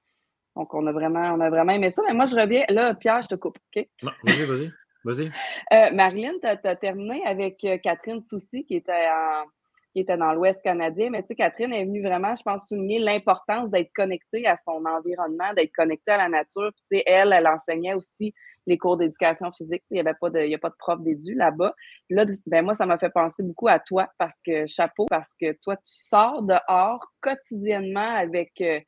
Donc, 0.57 0.75
on 0.75 0.87
a 0.87 0.93
vraiment, 0.93 1.33
on 1.35 1.41
a 1.41 1.49
vraiment 1.51 1.73
aimé 1.73 1.91
ça. 1.95 2.03
Mais 2.07 2.15
moi, 2.15 2.25
je 2.27 2.35
reviens. 2.37 2.65
Là, 2.69 2.95
Pierre, 2.95 3.23
je 3.23 3.29
te 3.29 3.35
coupe. 3.37 3.57
OK? 3.77 3.87
vas-y, 4.03 4.45
vas-y, 4.45 4.73
vas-y. 5.05 5.31
Euh, 5.73 5.91
Marilyn, 5.93 6.35
tu 6.43 6.49
as, 6.49 6.77
terminé 6.77 7.25
avec 7.25 7.65
euh, 7.65 7.79
Catherine 7.79 8.25
Soucy, 8.25 8.65
qui 8.65 8.75
était, 8.77 8.93
en- 9.09 9.45
qui 9.93 10.01
était 10.01 10.17
dans 10.17 10.33
l'Ouest 10.33 10.61
canadien. 10.63 11.11
Mais 11.11 11.23
tu 11.23 11.29
sais, 11.29 11.35
Catherine 11.35 11.73
est 11.73 11.85
venue 11.85 12.03
vraiment, 12.03 12.35
je 12.35 12.43
pense, 12.43 12.67
souligner 12.69 12.99
l'importance 12.99 13.71
d'être 13.71 13.91
connectée 13.95 14.47
à 14.47 14.57
son 14.57 14.85
environnement, 14.85 15.53
d'être 15.55 15.73
connectée 15.75 16.13
à 16.13 16.17
la 16.19 16.29
nature. 16.29 16.71
Puis, 16.75 16.85
tu 16.91 16.97
sais, 16.99 17.03
elle, 17.07 17.33
elle 17.33 17.47
enseignait 17.49 17.95
aussi 17.95 18.35
les 18.67 18.79
cours 18.79 18.97
d'éducation 18.97 19.51
physique. 19.51 19.83
Il 19.91 19.95
n'y 19.95 20.01
avait 20.01 20.15
pas 20.21 20.31
de, 20.31 20.41
il 20.41 20.51
y 20.51 20.55
a 20.55 20.59
pas 20.59 20.69
de 20.69 20.77
prof 20.79 21.01
d'édu 21.01 21.35
là-bas. 21.35 21.75
Là, 22.11 22.25
ben 22.47 22.65
moi, 22.65 22.75
ça 22.75 22.87
m'a 22.87 22.99
fait 22.99 23.11
penser 23.11 23.43
beaucoup 23.43 23.69
à 23.69 23.79
toi 23.79 24.09
parce 24.19 24.37
que, 24.47 24.67
chapeau, 24.67 25.07
parce 25.09 25.29
que 25.41 25.57
toi, 25.63 25.77
tu 25.77 25.83
sors 25.87 26.43
dehors 26.43 27.05
quotidiennement 27.21 28.15
avec 28.17 28.53
euh, 28.61 28.79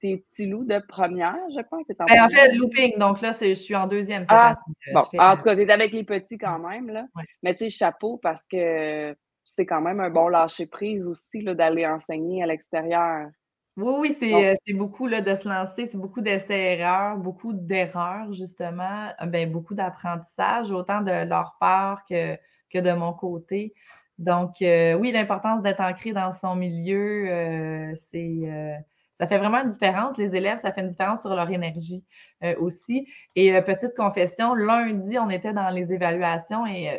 tes 0.00 0.18
petits 0.18 0.46
loups 0.46 0.64
de 0.64 0.78
première, 0.88 1.36
je 1.54 1.60
pense. 1.70 1.86
t'es 1.86 1.94
Ben, 2.08 2.24
en 2.24 2.28
fait, 2.28 2.52
looping, 2.54 2.98
donc 2.98 3.20
là, 3.20 3.32
je 3.40 3.52
suis 3.54 3.76
en 3.76 3.86
deuxième. 3.86 4.24
Ah. 4.28 4.56
Euh, 4.88 4.92
Bon, 4.94 5.00
fais- 5.10 5.18
en 5.18 5.36
tout 5.36 5.44
cas, 5.44 5.54
t'es 5.54 5.70
avec 5.70 5.92
les 5.92 6.04
petits 6.04 6.38
quand 6.38 6.58
même, 6.58 6.88
là. 6.88 7.06
Ouais. 7.14 7.24
Mais 7.42 7.54
tu 7.54 7.64
sais, 7.64 7.70
chapeau 7.70 8.18
parce 8.22 8.42
que 8.50 9.14
c'est 9.60 9.66
quand 9.66 9.82
même 9.82 10.00
un 10.00 10.08
bon 10.08 10.28
lâcher-prise 10.28 11.06
aussi, 11.06 11.44
d'aller 11.44 11.86
enseigner 11.86 12.42
à 12.42 12.46
l'extérieur. 12.46 13.28
Oui, 13.76 13.92
oui, 13.98 14.16
c'est 14.18 14.52
euh, 14.52 14.54
c'est 14.64 14.72
beaucoup 14.72 15.06
là, 15.06 15.20
de 15.20 15.34
se 15.34 15.46
lancer, 15.46 15.86
c'est 15.86 15.98
beaucoup 15.98 16.22
d'essais-erreurs, 16.22 17.18
beaucoup 17.18 17.52
d'erreurs, 17.52 18.32
justement, 18.32 19.10
euh, 19.20 19.26
ben, 19.26 19.52
beaucoup 19.52 19.74
d'apprentissage, 19.74 20.70
autant 20.70 21.02
de 21.02 21.28
leur 21.28 21.56
part 21.60 22.06
que, 22.06 22.36
que 22.72 22.78
de 22.78 22.92
mon 22.92 23.12
côté. 23.12 23.74
Donc, 24.18 24.62
euh, 24.62 24.94
oui, 24.94 25.12
l'importance 25.12 25.62
d'être 25.62 25.80
ancré 25.80 26.12
dans 26.12 26.32
son 26.32 26.56
milieu, 26.56 27.28
euh, 27.28 27.94
c'est, 28.10 28.80
ça 29.20 29.26
fait 29.26 29.36
vraiment 29.36 29.58
une 29.58 29.68
différence. 29.68 30.16
Les 30.16 30.34
élèves, 30.34 30.60
ça 30.62 30.72
fait 30.72 30.80
une 30.80 30.88
différence 30.88 31.20
sur 31.20 31.34
leur 31.34 31.50
énergie 31.50 32.02
euh, 32.42 32.56
aussi. 32.58 33.06
Et 33.36 33.54
euh, 33.54 33.60
petite 33.60 33.94
confession, 33.94 34.54
lundi, 34.54 35.18
on 35.18 35.28
était 35.28 35.52
dans 35.52 35.68
les 35.68 35.92
évaluations 35.92 36.64
et 36.64 36.88
euh, 36.88 36.98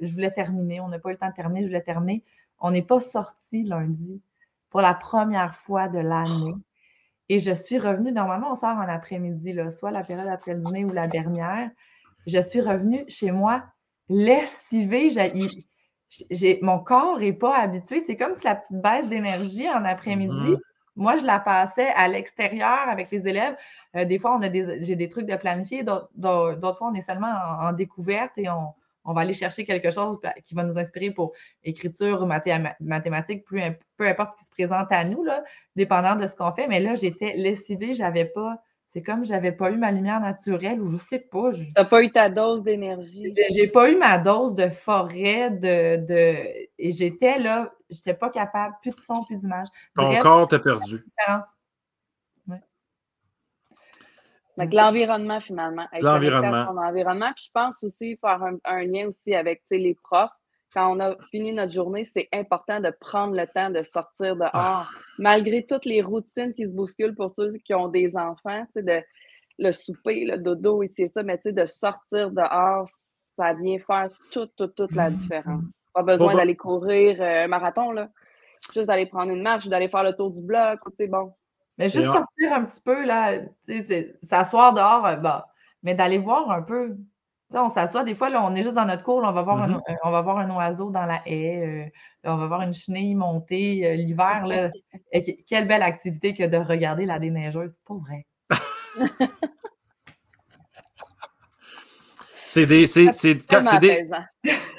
je 0.00 0.12
voulais 0.12 0.30
terminer. 0.30 0.80
On 0.80 0.88
n'a 0.88 0.98
pas 0.98 1.10
eu 1.10 1.12
le 1.12 1.18
temps 1.18 1.28
de 1.28 1.34
terminer, 1.34 1.62
je 1.62 1.66
voulais 1.66 1.80
terminer. 1.82 2.24
On 2.60 2.70
n'est 2.70 2.82
pas 2.82 3.00
sorti 3.00 3.62
lundi 3.64 4.20
pour 4.70 4.80
la 4.80 4.94
première 4.94 5.54
fois 5.54 5.88
de 5.88 5.98
l'année. 5.98 6.54
Et 7.28 7.40
je 7.40 7.52
suis 7.52 7.78
revenue, 7.78 8.10
normalement, 8.12 8.52
on 8.52 8.54
sort 8.56 8.76
en 8.76 8.88
après-midi, 8.88 9.54
soit 9.70 9.90
la 9.90 10.02
période 10.02 10.28
après 10.28 10.54
le 10.54 10.60
dîner 10.60 10.84
ou 10.84 10.92
la 10.92 11.06
dernière. 11.06 11.70
Je 12.26 12.40
suis 12.40 12.60
revenue 12.60 13.04
chez 13.08 13.30
moi 13.30 13.64
lessivé. 14.08 15.10
j'ai- 16.30 16.58
mon 16.62 16.78
corps 16.78 17.18
n'est 17.18 17.32
pas 17.34 17.56
habitué. 17.58 18.00
C'est 18.00 18.16
comme 18.16 18.34
si 18.34 18.44
la 18.44 18.54
petite 18.54 18.80
baisse 18.80 19.06
d'énergie 19.08 19.68
en 19.68 19.84
après-midi, 19.84 20.32
Mhm. 20.52 20.58
moi, 20.96 21.16
je 21.18 21.24
la 21.24 21.38
passais 21.38 21.88
à 21.88 22.08
l'extérieur 22.08 22.88
avec 22.88 23.10
les 23.10 23.28
élèves. 23.28 23.56
Euh, 23.94 24.04
des 24.06 24.18
fois, 24.18 24.34
on 24.34 24.40
a 24.42 24.48
des, 24.48 24.82
j'ai 24.82 24.96
des 24.96 25.08
trucs 25.08 25.26
de 25.26 25.36
planifier. 25.36 25.82
D'autres 25.84 26.76
fois, 26.78 26.88
on 26.90 26.94
est 26.94 27.02
seulement 27.02 27.28
en, 27.60 27.68
en 27.68 27.72
découverte 27.72 28.32
et 28.38 28.48
on, 28.48 28.72
on 29.08 29.14
va 29.14 29.22
aller 29.22 29.32
chercher 29.32 29.64
quelque 29.64 29.90
chose 29.90 30.18
qui 30.44 30.54
va 30.54 30.64
nous 30.64 30.78
inspirer 30.78 31.10
pour 31.10 31.32
écriture, 31.64 32.26
mathé- 32.26 32.74
mathématiques, 32.80 33.44
peu, 33.46 33.58
im- 33.58 33.74
peu 33.96 34.06
importe 34.06 34.32
ce 34.32 34.36
qui 34.36 34.44
se 34.44 34.50
présente 34.50 34.88
à 34.90 35.04
nous, 35.04 35.24
là, 35.24 35.42
dépendant 35.76 36.14
de 36.16 36.26
ce 36.26 36.36
qu'on 36.36 36.52
fait. 36.52 36.68
Mais 36.68 36.78
là, 36.80 36.94
j'étais 36.94 37.34
lessivée, 37.36 37.94
j'avais 37.94 38.26
pas. 38.26 38.62
C'est 38.90 39.02
comme 39.02 39.24
j'avais 39.24 39.52
pas 39.52 39.70
eu 39.70 39.76
ma 39.76 39.90
lumière 39.92 40.18
naturelle 40.20 40.80
ou 40.80 40.88
je 40.90 40.96
sais 40.96 41.18
pas. 41.18 41.50
je- 41.50 41.62
T'as 41.74 41.84
pas 41.84 42.02
eu 42.02 42.10
ta 42.10 42.30
dose 42.30 42.62
d'énergie? 42.62 43.22
j'ai 43.50 43.66
pas 43.68 43.90
eu 43.90 43.96
ma 43.96 44.18
dose 44.18 44.54
de 44.54 44.68
forêt, 44.70 45.50
de, 45.50 45.96
de... 46.06 46.68
et 46.78 46.92
j'étais 46.92 47.38
là, 47.38 47.70
j'étais 47.90 48.14
pas 48.14 48.30
capable, 48.30 48.74
plus 48.80 48.92
de 48.92 48.98
son, 49.00 49.24
plus 49.24 49.36
d'image. 49.36 49.68
Ton 49.94 50.04
Bref, 50.04 50.22
corps 50.22 50.48
t'a 50.48 50.58
perdu. 50.58 51.04
différence. 51.04 51.44
Donc, 54.58 54.72
l'environnement, 54.72 55.40
finalement. 55.40 55.86
L'environnement. 56.00 56.66
son 56.66 56.76
environnement. 56.76 57.32
Puis 57.34 57.44
je 57.46 57.50
pense 57.52 57.82
aussi 57.82 58.18
faire 58.20 58.42
un, 58.42 58.56
un 58.64 58.84
lien 58.84 59.06
aussi 59.08 59.34
avec 59.34 59.62
les 59.70 59.96
profs. 60.02 60.30
Quand 60.74 60.94
on 60.94 61.00
a 61.00 61.16
fini 61.30 61.54
notre 61.54 61.72
journée, 61.72 62.04
c'est 62.04 62.28
important 62.32 62.80
de 62.80 62.92
prendre 63.00 63.34
le 63.34 63.46
temps 63.46 63.70
de 63.70 63.82
sortir 63.82 64.36
dehors. 64.36 64.50
Ah. 64.52 64.88
Malgré 65.18 65.64
toutes 65.64 65.86
les 65.86 66.02
routines 66.02 66.52
qui 66.52 66.64
se 66.64 66.70
bousculent 66.70 67.14
pour 67.14 67.32
ceux 67.34 67.54
qui 67.64 67.72
ont 67.72 67.88
des 67.88 68.14
enfants, 68.16 68.66
de, 68.76 69.02
le 69.58 69.72
souper, 69.72 70.24
le 70.24 70.38
dodo, 70.38 70.82
ici 70.82 71.02
et 71.02 71.08
ça, 71.08 71.22
mais 71.22 71.40
de 71.44 71.66
sortir 71.66 72.30
dehors, 72.30 72.88
ça 73.36 73.54
vient 73.54 73.78
faire 73.78 74.10
toute, 74.30 74.54
toute, 74.56 74.74
toute 74.74 74.92
la 74.92 75.10
différence. 75.10 75.80
Pas 75.94 76.02
besoin 76.02 76.32
bon. 76.32 76.38
d'aller 76.38 76.56
courir 76.56 77.20
euh, 77.20 77.44
un 77.44 77.48
marathon, 77.48 77.92
là. 77.92 78.08
Juste 78.74 78.86
d'aller 78.86 79.06
prendre 79.06 79.32
une 79.32 79.42
marche, 79.42 79.68
d'aller 79.68 79.88
faire 79.88 80.02
le 80.02 80.12
tour 80.12 80.30
du 80.30 80.42
bloc, 80.42 80.80
sais, 80.96 81.06
bon. 81.06 81.32
Mais 81.78 81.88
juste 81.88 82.06
sortir 82.06 82.52
un 82.52 82.64
petit 82.64 82.80
peu, 82.80 83.04
là, 83.04 83.38
s'asseoir 84.22 84.74
dehors, 84.74 85.06
euh, 85.06 85.16
bah, 85.16 85.48
mais 85.82 85.94
d'aller 85.94 86.18
voir 86.18 86.50
un 86.50 86.62
peu. 86.62 86.96
On 87.50 87.68
s'assoit, 87.70 88.04
des 88.04 88.14
fois, 88.14 88.28
là, 88.28 88.44
on 88.44 88.54
est 88.54 88.62
juste 88.62 88.74
dans 88.74 88.84
notre 88.84 89.02
cour, 89.02 89.22
là, 89.22 89.30
on, 89.30 89.32
va 89.32 89.42
voir 89.42 89.62
un, 89.62 89.68
Mhm. 89.68 89.80
euh, 89.88 89.94
on 90.04 90.10
va 90.10 90.20
voir 90.20 90.38
un 90.38 90.50
oiseau 90.50 90.90
dans 90.90 91.06
la 91.06 91.22
haie, 91.24 91.88
euh, 92.26 92.30
on 92.30 92.36
va 92.36 92.46
voir 92.46 92.62
une 92.62 92.74
chenille 92.74 93.14
monter 93.14 93.86
euh, 93.86 93.94
l'hiver. 93.94 94.44
quelle 95.46 95.66
belle 95.66 95.82
activité 95.82 96.34
que 96.34 96.46
de 96.46 96.58
regarder 96.58 97.06
la 97.06 97.18
déneigeuse, 97.18 97.72
c'est 97.72 97.84
pas 97.86 97.94
vrai. 97.94 98.26
C'est 102.44 102.64
des. 102.64 102.86
C'est, 102.86 103.04
des 103.34 103.42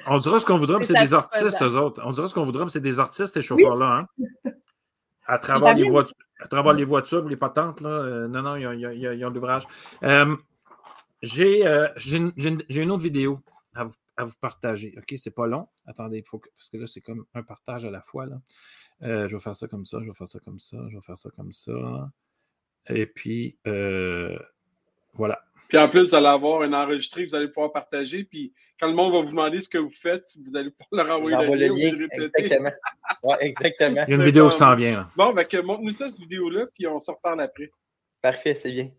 on 0.08 0.18
dira 0.18 0.40
ce 0.40 0.46
qu'on 0.46 0.58
voudra, 0.58 0.80
mais 0.80 0.86
C'est 0.86 1.00
des 1.00 1.14
artistes, 1.14 1.62
eux 1.62 1.78
autres. 1.78 2.02
On 2.04 2.10
dira 2.10 2.28
ce 2.28 2.34
qu'on 2.34 2.42
voudra, 2.44 2.64
mais 2.64 2.72
c'est 2.72 2.80
des 2.82 3.00
artistes, 3.00 3.36
ces 3.36 3.44
chauffeurs-là. 3.44 4.08
Hein? 4.18 4.52
À 5.30 5.38
travers, 5.38 5.76
les 5.76 5.88
voitures, 5.88 6.18
à 6.39 6.48
travers 6.48 6.74
les 6.74 6.84
voitures 6.84 7.24
ou 7.24 7.28
les 7.28 7.38
patentes, 7.38 7.82
là. 7.82 7.89
euh, 7.89 8.28
non, 8.28 8.42
non, 8.42 8.56
ils 8.56 9.24
ont, 9.24 9.30
l'ouvrage. 9.30 9.63
Euh, 10.04 10.36
j'ai, 11.22 11.68
euh, 11.68 11.88
j'ai, 11.98 12.18
une, 12.18 12.63
j'ai 12.68 12.89
autre 12.89 13.04
vidéo 13.04 13.39
à 13.76 13.84
vous, 13.84 13.94
à 14.18 14.24
vous 14.24 14.34
partager. 14.42 14.96
OK, 14.98 15.13
c'est 15.18 15.36
pas 15.36 15.46
long. 15.46 15.68
Attendez, 15.86 16.18
il 16.18 16.26
faut 16.26 16.39
que, 16.39 16.50
parce 16.56 16.70
que 16.70 16.78
là, 16.78 16.88
c'est 16.88 17.02
comme 17.02 17.26
un 17.36 17.44
partage 17.44 17.86
à 17.86 17.92
la 17.92 18.02
fois. 18.02 18.26
Là. 18.26 18.42
Euh, 19.04 19.28
je 19.28 19.36
vais 19.36 19.39
faire 19.39 19.56
ça 19.56 19.68
comme 19.68 19.86
ça, 19.86 20.00
je 20.02 20.08
vais 20.08 20.13
faire 20.13 20.28
ça 20.28 20.39
comme 20.39 20.60
ça, 20.60 20.78
je 20.89 20.96
vais 20.96 21.04
faire 21.04 21.18
ça 21.18 21.30
comme 21.36 21.54
ça. 21.54 22.12
Et 22.88 23.06
puis, 23.06 23.60
voilà. 25.13 25.44
Puis 25.69 25.77
en 25.77 25.88
plus, 25.88 26.10
vous 26.10 26.15
allez 26.15 26.25
avoir 26.27 26.63
un 26.63 26.73
enregistré, 26.73 27.25
vous 27.25 27.36
allez 27.36 27.47
pouvoir 27.47 27.71
partager. 27.71 28.23
Puis 28.23 28.51
quand 28.79 28.88
le 28.88 28.93
monde 28.93 29.13
va 29.13 29.19
vous 29.21 29.29
demander 29.29 29.62
ce 29.62 29.69
que 29.69 29.77
vous 29.77 29.91
faites, 29.91 30.25
vous 30.43 30.58
allez 30.58 30.71
pouvoir 30.71 31.05
leur 31.05 31.17
envoyer 31.19 31.38
le 31.38 31.55
le 31.55 31.67
lien. 31.67 32.08
Exactement. 32.12 32.71
Ouais, 33.23 33.36
exactement. 33.41 34.03
Il 34.08 34.12
y 34.12 34.13
a 34.13 34.15
une 34.15 34.23
vidéo 34.23 34.49
qui 34.49 34.58
s'en 34.58 34.75
vient. 34.75 34.95
Là. 34.97 35.10
Bon, 35.15 35.34
ben, 35.34 35.43
que 35.43 35.58
montre-nous 35.58 35.91
ça, 35.91 36.10
cette 36.10 36.19
vidéo-là, 36.21 36.67
puis 36.73 36.88
on 36.88 36.99
s'en 36.99 37.13
reparle 37.13 37.41
après. 37.41 37.69
Parfait, 38.21 38.55
c'est 38.55 38.71
bien. 38.71 38.89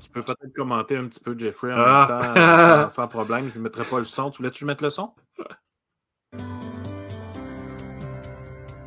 Tu 0.00 0.10
peux 0.10 0.22
peut-être 0.22 0.52
commenter 0.54 0.96
un 0.96 1.06
petit 1.08 1.20
peu, 1.20 1.36
Jeffrey, 1.38 1.72
en 1.72 1.76
Ah. 1.78 2.08
même 2.08 2.34
temps, 2.34 2.40
euh, 2.40 2.82
sans, 2.88 3.02
sans 3.02 3.08
problème. 3.08 3.48
Je 3.48 3.58
ne 3.58 3.62
mettrai 3.64 3.84
pas 3.84 3.98
le 3.98 4.04
son. 4.04 4.30
Tu 4.30 4.38
voulais-tu 4.38 4.54
que 4.56 4.60
je 4.60 4.66
mette 4.66 4.82
le 4.82 4.90
son? 4.90 5.12
Tu 6.32 6.38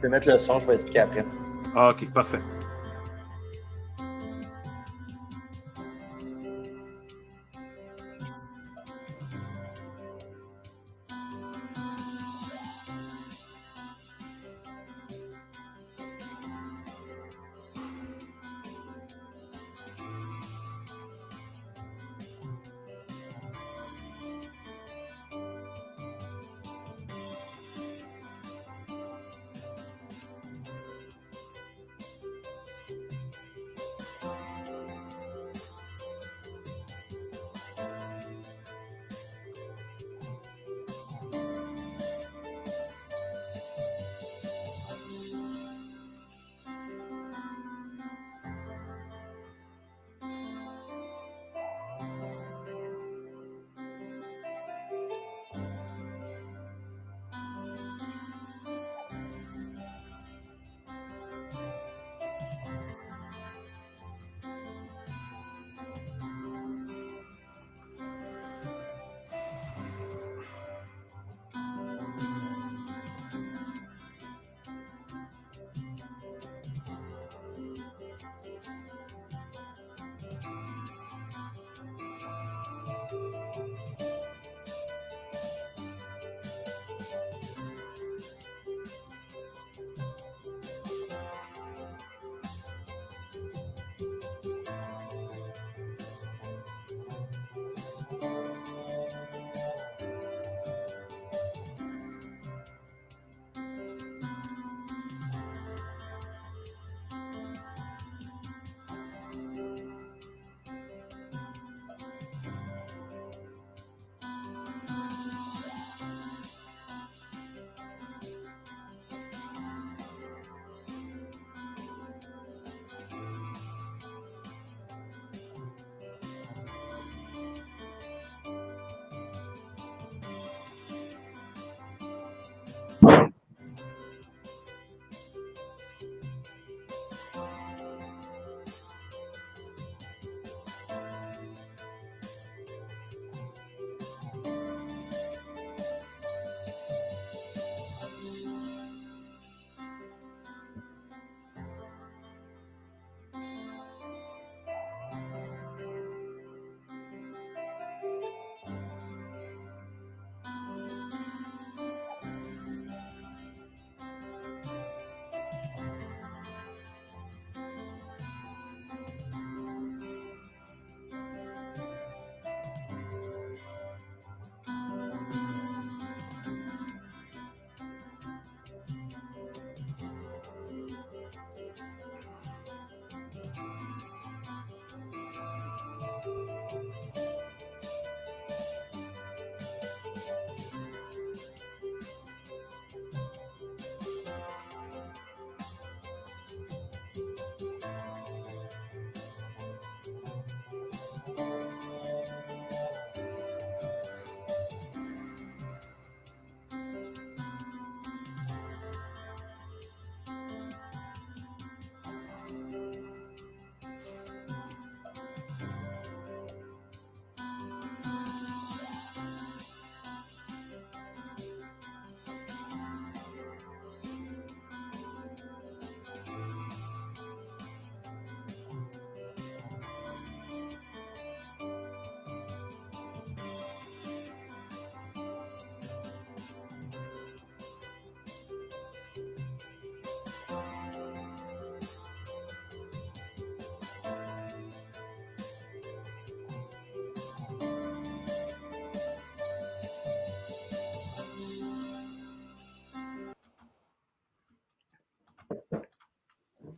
peux 0.01 0.09
mettre 0.09 0.27
le 0.29 0.37
son, 0.37 0.59
je 0.59 0.67
vais 0.67 0.75
expliquer 0.75 0.99
après. 0.99 1.25
Ah, 1.75 1.89
OK, 1.89 2.05
parfait. 2.11 2.41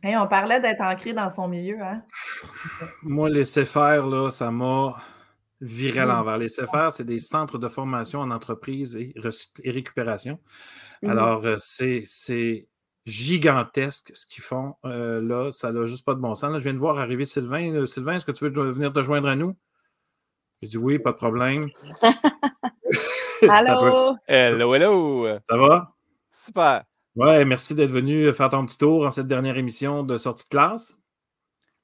Hey, 0.02 0.16
on 0.16 0.26
parlait 0.26 0.60
d'être 0.60 0.80
ancré 0.80 1.12
dans 1.12 1.28
son 1.28 1.46
milieu, 1.46 1.80
hein? 1.82 2.02
Moi, 3.02 3.28
les 3.28 3.44
CFR, 3.44 4.06
là, 4.06 4.30
ça 4.30 4.50
m'a 4.50 4.96
viré 5.60 6.00
à 6.00 6.06
Mm. 6.06 6.08
l'envers. 6.08 6.38
Les 6.38 6.48
CFR, 6.48 6.90
c'est 6.90 7.04
des 7.04 7.18
centres 7.18 7.58
de 7.58 7.68
formation 7.68 8.20
en 8.20 8.30
entreprise 8.30 8.96
et, 8.96 9.12
récupération. 9.64 10.38
Mhm. 11.02 11.10
Alors, 11.10 11.44
euh, 11.44 11.56
c'est 11.58 12.68
gigantesque 13.06 14.10
ce 14.14 14.26
qu'ils 14.26 14.42
font 14.42 14.74
euh, 14.84 15.20
là. 15.20 15.50
Ça 15.52 15.72
n'a 15.72 15.84
juste 15.84 16.04
pas 16.06 16.14
de 16.14 16.20
bon 16.20 16.34
sens. 16.34 16.50
Là, 16.52 16.58
je 16.58 16.64
viens 16.64 16.74
de 16.74 16.78
voir 16.78 16.98
arriver 16.98 17.24
Sylvain. 17.26 17.74
Euh, 17.74 17.86
Sylvain, 17.86 18.14
est-ce 18.14 18.26
que 18.26 18.32
tu 18.32 18.44
veux 18.44 18.70
venir 18.70 18.92
te 18.92 19.02
joindre 19.02 19.28
à 19.28 19.36
nous? 19.36 19.54
J'ai 20.62 20.68
dit 20.68 20.78
oui, 20.78 20.98
pas 20.98 21.12
de 21.12 21.16
problème. 21.16 21.68
Allô? 23.48 24.16
Hello, 24.28 24.74
hello! 24.74 25.38
Ça 25.48 25.56
va? 25.56 25.94
Super! 26.30 26.89
Ouais, 27.16 27.44
merci 27.44 27.74
d'être 27.74 27.90
venu 27.90 28.32
faire 28.32 28.48
ton 28.48 28.64
petit 28.64 28.78
tour 28.78 29.04
en 29.06 29.10
cette 29.10 29.26
dernière 29.26 29.56
émission 29.56 30.02
de 30.04 30.16
sortie 30.16 30.44
de 30.44 30.48
classe. 30.50 30.96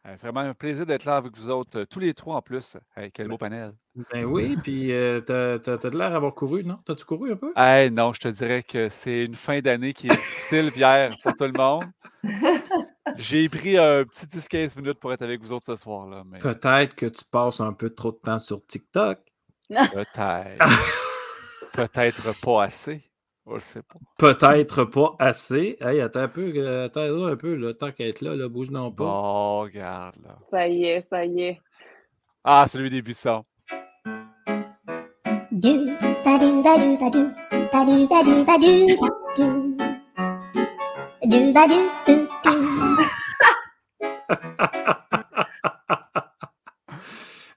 Euh, 0.07 0.14
Vraiment 0.20 0.41
un 0.41 0.55
plaisir 0.55 0.87
d'être 0.87 1.05
là 1.05 1.16
avec 1.16 1.37
vous 1.37 1.51
autres, 1.51 1.83
tous 1.85 1.99
les 1.99 2.14
trois 2.14 2.37
en 2.37 2.43
plus. 2.43 2.77
Hey, 2.97 3.11
quel 3.11 3.27
beau 3.27 3.37
panel. 3.37 3.72
Ben 4.12 4.24
oui, 4.24 4.57
puis 4.62 4.93
euh, 4.93 5.20
t'as 5.20 5.59
t'as- 5.59 5.79
t'as 5.79 5.91
de 5.91 5.99
l'air 5.99 6.11
d'avoir 6.12 6.33
couru, 6.35 6.62
non? 6.62 6.79
T'as-tu 6.87 7.05
couru 7.05 7.33
un 7.33 7.37
peu? 7.37 7.53
Hey, 7.57 7.91
non, 7.91 8.12
je 8.12 8.20
te 8.20 8.29
dirais 8.29 8.62
que 8.62 8.89
c'est 8.89 9.24
une 9.24 9.35
fin 9.35 9.59
d'année 9.61 9.93
qui 9.95 10.07
est 10.07 10.11
difficile, 10.14 10.70
Pierre, 10.70 11.16
pour 11.24 11.35
tout 11.35 11.45
le 11.45 11.53
monde. 11.53 11.85
J'ai 13.16 13.49
pris 13.49 13.77
un 13.79 14.05
petit 14.05 14.27
10-15 14.27 14.77
minutes 14.79 15.01
pour 15.01 15.12
être 15.12 15.22
avec 15.22 15.41
vous 15.41 15.53
autres 15.53 15.66
ce 15.66 15.77
soir-là, 15.77 16.22
mais 16.24 16.39
Peut-être 16.39 16.95
que 16.95 17.07
tu 17.07 17.24
passes 17.24 17.61
un 17.61 17.72
peu 17.72 17.91
trop 17.91 18.12
de 18.12 18.18
temps 18.18 18.39
sur 18.39 18.64
TikTok. 18.64 19.18
peut-être. 19.68 20.59
Peut-être 21.72 22.41
pas 22.41 22.62
assez. 22.64 23.03
On 23.49 23.55
le 23.55 23.61
sait 23.61 23.82
pas. 23.82 23.94
Peut-être 24.18 24.84
pas 24.84 25.14
assez. 25.20 25.76
Hey, 25.80 26.01
attends 26.01 26.20
un 26.20 26.28
peu, 26.28 26.53
euh, 26.57 26.86
attends 26.86 27.24
un 27.26 27.36
peu, 27.36 27.55
là, 27.55 27.74
tant 27.74 27.92
qu'à 27.92 28.07
être 28.09 28.20
là, 28.20 28.34
là, 28.34 28.49
bouge 28.49 28.70
non 28.70 28.90
pas. 28.90 29.05
Bon, 29.05 29.61
regarde 29.61 30.16
là. 30.24 30.36
Ça 30.51 30.66
y 30.66 30.84
est, 30.84 31.07
ça 31.09 31.24
y 31.24 31.42
est. 31.42 31.61
Ah, 32.42 32.66
celui 32.68 32.90
des 32.90 33.03
buissons. 33.03 33.44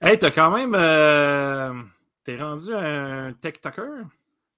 Hey, 0.02 0.18
t'as 0.18 0.32
quand 0.32 0.52
même. 0.52 0.74
euh, 0.76 1.74
T'es 2.24 2.38
rendu 2.38 2.74
un 2.74 3.34
TikToker? 3.34 4.06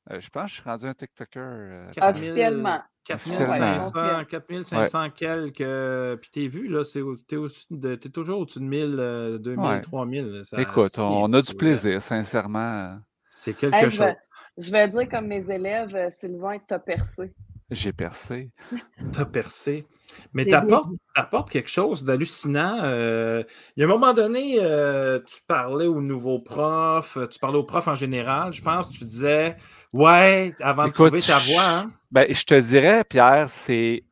Euh, 0.10 0.20
je 0.20 0.30
pense 0.30 0.46
que 0.46 0.50
je 0.50 0.54
suis 0.62 0.64
rendu 0.70 0.86
un 0.86 0.94
TikToker. 0.94 1.40
euh, 1.40 1.92
4000 1.94 2.24
Officiellement. 2.32 2.80
4500, 3.04 4.18
Ouais. 4.20 4.26
4500 4.26 5.10
quelques. 5.12 5.62
euh, 5.62 6.16
Puis 6.18 6.30
t'es 6.32 6.48
vu, 6.48 6.68
là, 6.68 6.84
t'es 6.84 7.02
au- 7.02 7.48
de- 7.72 7.96
t'es 7.96 8.10
toujours 8.10 8.40
au-dessus 8.40 8.60
de 8.60 8.64
1000, 8.66 8.96
euh, 9.00 9.38
2000, 9.38 9.60
Ouais. 9.70 9.82
3000. 9.82 10.42
ça- 10.44 10.60
Écoute, 10.62 10.98
on 11.00 11.32
a 11.34 11.42
du 11.42 11.54
plaisir, 11.56 12.02
sincèrement. 12.02 12.98
C'est 13.30 13.54
quelque 13.54 13.76
Hey, 13.76 13.86
je, 13.86 13.90
chose. 13.90 14.00
vais, 14.00 14.18
je 14.58 14.72
vais 14.72 14.90
dire 14.90 15.10
comme 15.10 15.28
mes 15.28 15.50
élèves, 15.50 15.96
Sylvain, 16.20 16.58
t'as 16.68 16.80
percé. 16.80 17.34
J'ai 17.70 17.94
percé. 17.94 18.52
T'as 19.14 19.24
percé. 19.26 19.88
Mais 20.34 20.44
t'apportes 20.46 21.50
quelque 21.50 21.70
chose 21.70 22.04
d'hallucinant. 22.04 22.80
euh, 22.84 23.44
Il 23.78 23.80
y 23.80 23.84
a 23.84 23.86
un 23.86 23.90
moment 23.90 24.14
donné, 24.14 24.58
euh, 24.60 25.22
tu 25.26 25.38
parlais 25.48 25.88
aux 25.88 26.02
nouveaux 26.02 26.40
profs, 26.40 27.18
tu 27.30 27.40
parlais 27.40 27.58
aux 27.58 27.64
profs 27.64 27.88
en 27.88 27.96
général, 27.96 28.52
je 28.54 28.62
pense, 28.62 28.90
tu 28.90 29.06
disais 29.06 29.56
Ouais, 29.94 30.54
avant 30.62 30.88
de 30.88 30.92
trouver 30.92 31.22
ta 31.22 31.38
voix, 31.40 31.68
hein? 31.68 31.92
Ben, 32.12 32.26
je 32.34 32.44
te 32.44 32.60
dirais, 32.60 33.04
Pierre, 33.04 33.50
c'est 33.50 34.04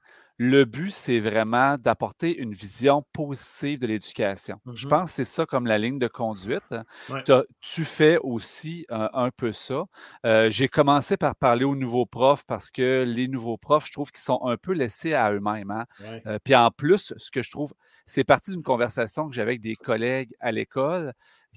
le 0.41 0.63
but, 0.63 0.91
c'est 0.91 1.19
vraiment 1.19 1.77
d'apporter 1.77 2.37
une 2.37 2.53
vision 2.53 3.03
positive 3.11 3.77
de 3.79 3.87
l'éducation. 3.87 4.57
Je 4.73 4.85
Mhm. 4.85 4.89
pense 4.89 5.09
que 5.11 5.15
c'est 5.17 5.25
ça 5.25 5.45
comme 5.45 5.67
la 5.67 5.77
ligne 5.77 5.99
de 5.99 6.07
conduite. 6.07 6.63
Ouais. 7.09 7.23
Tu 7.59 7.83
fais 7.83 8.17
aussi 8.23 8.85
euh, 8.89 9.09
un 9.13 9.31
peu 9.31 9.51
ça. 9.51 9.83
Euh, 10.25 10.49
J'ai 10.49 10.69
commencé 10.69 11.17
par 11.17 11.35
parler 11.35 11.65
aux 11.65 11.75
nouveaux 11.75 12.05
profs 12.05 12.45
parce 12.45 12.71
que 12.71 13.03
les 13.05 13.27
nouveaux 13.27 13.57
profs, 13.57 13.87
je 13.87 13.91
trouve 13.91 14.11
qu'ils 14.11 14.21
sont 14.23 14.39
un 14.45 14.55
peu 14.55 14.71
laissés 14.71 15.13
à 15.13 15.29
eux-mêmes. 15.33 15.71
hein. 15.71 15.85
Ouais. 15.99 16.23
Euh, 16.25 16.39
puis 16.41 16.55
en 16.55 16.71
plus, 16.71 17.13
ce 17.17 17.31
que 17.31 17.41
je 17.41 17.51
trouve, 17.51 17.73
c'est 18.05 18.23
parti 18.23 18.51
d'une 18.51 18.63
conversation 18.63 19.27
que 19.27 19.35
j'avais 19.35 19.51
avec 19.51 19.61
des 19.61 19.75
collègues 19.75 20.33
à 20.39 20.53
l'école 20.53 21.11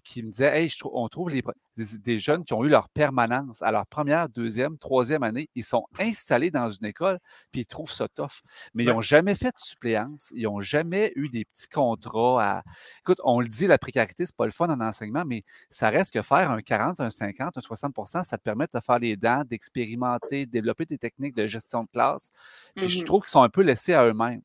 qui 0.04 0.22
me 0.22 0.30
disaient 0.30 0.60
Hey, 0.62 0.68
je 0.68 0.76
on 0.84 1.08
trouve 1.08 1.30
les, 1.30 1.42
des, 1.76 1.98
des 1.98 2.18
jeunes 2.18 2.44
qui 2.44 2.52
ont 2.54 2.64
eu 2.64 2.68
leur 2.68 2.88
permanence 2.88 3.62
à 3.62 3.70
leur 3.70 3.86
première, 3.86 4.28
deuxième, 4.28 4.78
troisième 4.78 5.22
année. 5.22 5.48
Ils 5.54 5.64
sont 5.64 5.84
installés 5.98 6.50
dans 6.50 6.70
une 6.70 6.86
école, 6.86 7.18
puis 7.50 7.62
ils 7.62 7.66
trouvent 7.66 7.90
ça 7.92 8.08
tough. 8.08 8.42
Mais 8.74 8.84
ils 8.84 8.88
n'ont 8.88 9.00
jamais 9.00 9.34
fait 9.34 9.50
de 9.50 9.58
suppléance. 9.58 10.32
Ils 10.34 10.44
n'ont 10.44 10.60
jamais 10.60 11.12
eu 11.16 11.28
des 11.28 11.44
petits 11.44 11.68
contrats 11.68 12.42
à. 12.58 12.62
Écoute, 13.00 13.18
on 13.24 13.40
le 13.40 13.48
dit, 13.48 13.66
la 13.66 13.78
précarité, 13.78 14.26
c'est 14.26 14.36
pas 14.36 14.46
le 14.46 14.52
fun 14.52 14.68
en 14.68 14.80
enseignement, 14.80 15.24
mais 15.26 15.42
ça 15.70 15.88
reste 15.90 16.12
que 16.12 16.22
faire 16.22 16.50
un 16.50 16.60
40, 16.62 17.00
un 17.00 17.10
50, 17.10 17.56
un 17.56 17.60
60% 17.60 18.22
ça 18.24 18.36
te 18.38 18.42
permet 18.42 18.66
de 18.72 18.80
faire 18.80 18.98
les 18.98 19.16
dents, 19.16 19.42
d'expérimenter, 19.44 20.46
de 20.46 20.50
développer 20.50 20.84
des 20.86 20.98
techniques 20.98 21.34
de 21.34 21.46
gestion 21.46 21.84
de 21.84 21.88
classe. 21.92 22.30
Puis 22.76 22.88
je 22.88 22.98
Mhm. 22.98 23.04
trouve 23.04 23.22
qu'ils 23.22 23.30
sont 23.30 23.42
un 23.42 23.48
peu 23.50 23.62
laissés 23.62 23.94
à 23.94 24.06
eux-mêmes. 24.06 24.42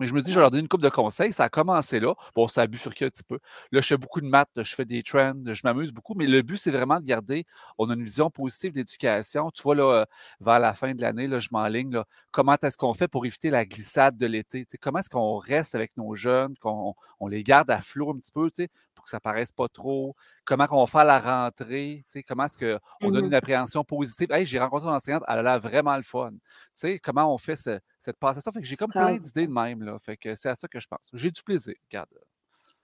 Mais 0.00 0.06
je 0.06 0.14
me 0.14 0.20
dis, 0.20 0.30
je 0.30 0.36
vais 0.36 0.40
leur 0.40 0.50
donner 0.50 0.62
une 0.62 0.68
coupe 0.68 0.82
de 0.82 0.88
conseils. 0.88 1.32
Ça 1.32 1.44
a 1.44 1.48
commencé 1.48 2.00
là. 2.00 2.14
Bon, 2.34 2.48
ça 2.48 2.62
a 2.62 2.66
bifurqué 2.66 3.06
un 3.06 3.08
petit 3.10 3.24
peu. 3.24 3.38
Là, 3.72 3.80
je 3.80 3.86
fais 3.86 3.96
beaucoup 3.96 4.20
de 4.20 4.26
maths, 4.26 4.48
je 4.56 4.74
fais 4.74 4.84
des 4.84 5.02
trends, 5.02 5.34
je 5.44 5.60
m'amuse 5.64 5.92
beaucoup. 5.92 6.14
Mais 6.14 6.26
le 6.26 6.42
but, 6.42 6.56
c'est 6.56 6.70
vraiment 6.70 7.00
de 7.00 7.04
garder, 7.04 7.44
on 7.78 7.90
a 7.90 7.94
une 7.94 8.04
vision 8.04 8.30
positive 8.30 8.72
de 8.72 8.78
l'éducation. 8.78 9.50
Tu 9.50 9.62
vois, 9.62 9.74
là, 9.74 9.82
euh, 10.02 10.04
vers 10.40 10.58
la 10.60 10.74
fin 10.74 10.94
de 10.94 11.00
l'année, 11.02 11.26
là, 11.26 11.38
je 11.40 11.48
m'enligne. 11.52 11.92
là, 11.92 12.04
Comment 12.30 12.56
est-ce 12.62 12.76
qu'on 12.76 12.94
fait 12.94 13.08
pour 13.08 13.26
éviter 13.26 13.50
la 13.50 13.64
glissade 13.64 14.16
de 14.16 14.26
l'été? 14.26 14.60
Tu 14.64 14.72
sais, 14.72 14.78
comment 14.78 14.98
est-ce 15.00 15.10
qu'on 15.10 15.36
reste 15.38 15.74
avec 15.74 15.96
nos 15.96 16.14
jeunes, 16.14 16.54
qu'on 16.58 16.94
on 17.20 17.26
les 17.28 17.42
garde 17.42 17.70
à 17.70 17.80
flot 17.80 18.10
un 18.12 18.18
petit 18.18 18.32
peu, 18.32 18.50
tu 18.50 18.64
sais, 18.64 18.68
que 19.08 19.16
ça 19.16 19.20
paraisse 19.20 19.52
pas 19.52 19.68
trop? 19.68 20.14
Comment 20.44 20.66
on 20.70 20.86
fait 20.86 20.98
à 20.98 21.04
la 21.04 21.18
rentrée? 21.18 22.04
Tu 22.04 22.18
sais, 22.18 22.22
comment 22.22 22.44
est-ce 22.44 22.58
qu'on 23.00 23.10
donne 23.10 23.22
Mhm. 23.22 23.26
une 23.28 23.34
appréhension 23.34 23.82
positive? 23.84 24.30
Hey, 24.30 24.46
j'ai 24.46 24.58
rencontré 24.58 24.88
une 24.88 24.94
enseignante, 24.94 25.22
elle 25.26 25.38
a 25.38 25.42
l'air 25.42 25.60
vraiment 25.60 25.96
le 25.96 26.02
fun. 26.02 26.30
Tu 26.30 26.38
sais, 26.74 26.98
comment 26.98 27.32
on 27.32 27.38
fait 27.38 27.56
ce- 27.56 27.78
cette 27.98 28.18
passation? 28.18 28.52
Fait 28.52 28.60
que 28.60 28.66
j'ai 28.66 28.76
comme 28.76 28.90
plein 28.90 29.16
d'idées 29.16 29.46
de 29.46 29.52
même, 29.52 29.82
là. 29.82 29.98
Fait 29.98 30.16
que 30.16 30.34
c'est 30.34 30.48
à 30.50 30.54
ça 30.54 30.68
que 30.68 30.78
je 30.80 30.86
pense. 30.86 31.10
J'ai 31.12 31.30
du 31.30 31.42
plaisir, 31.42 31.74
regarde. 31.90 32.08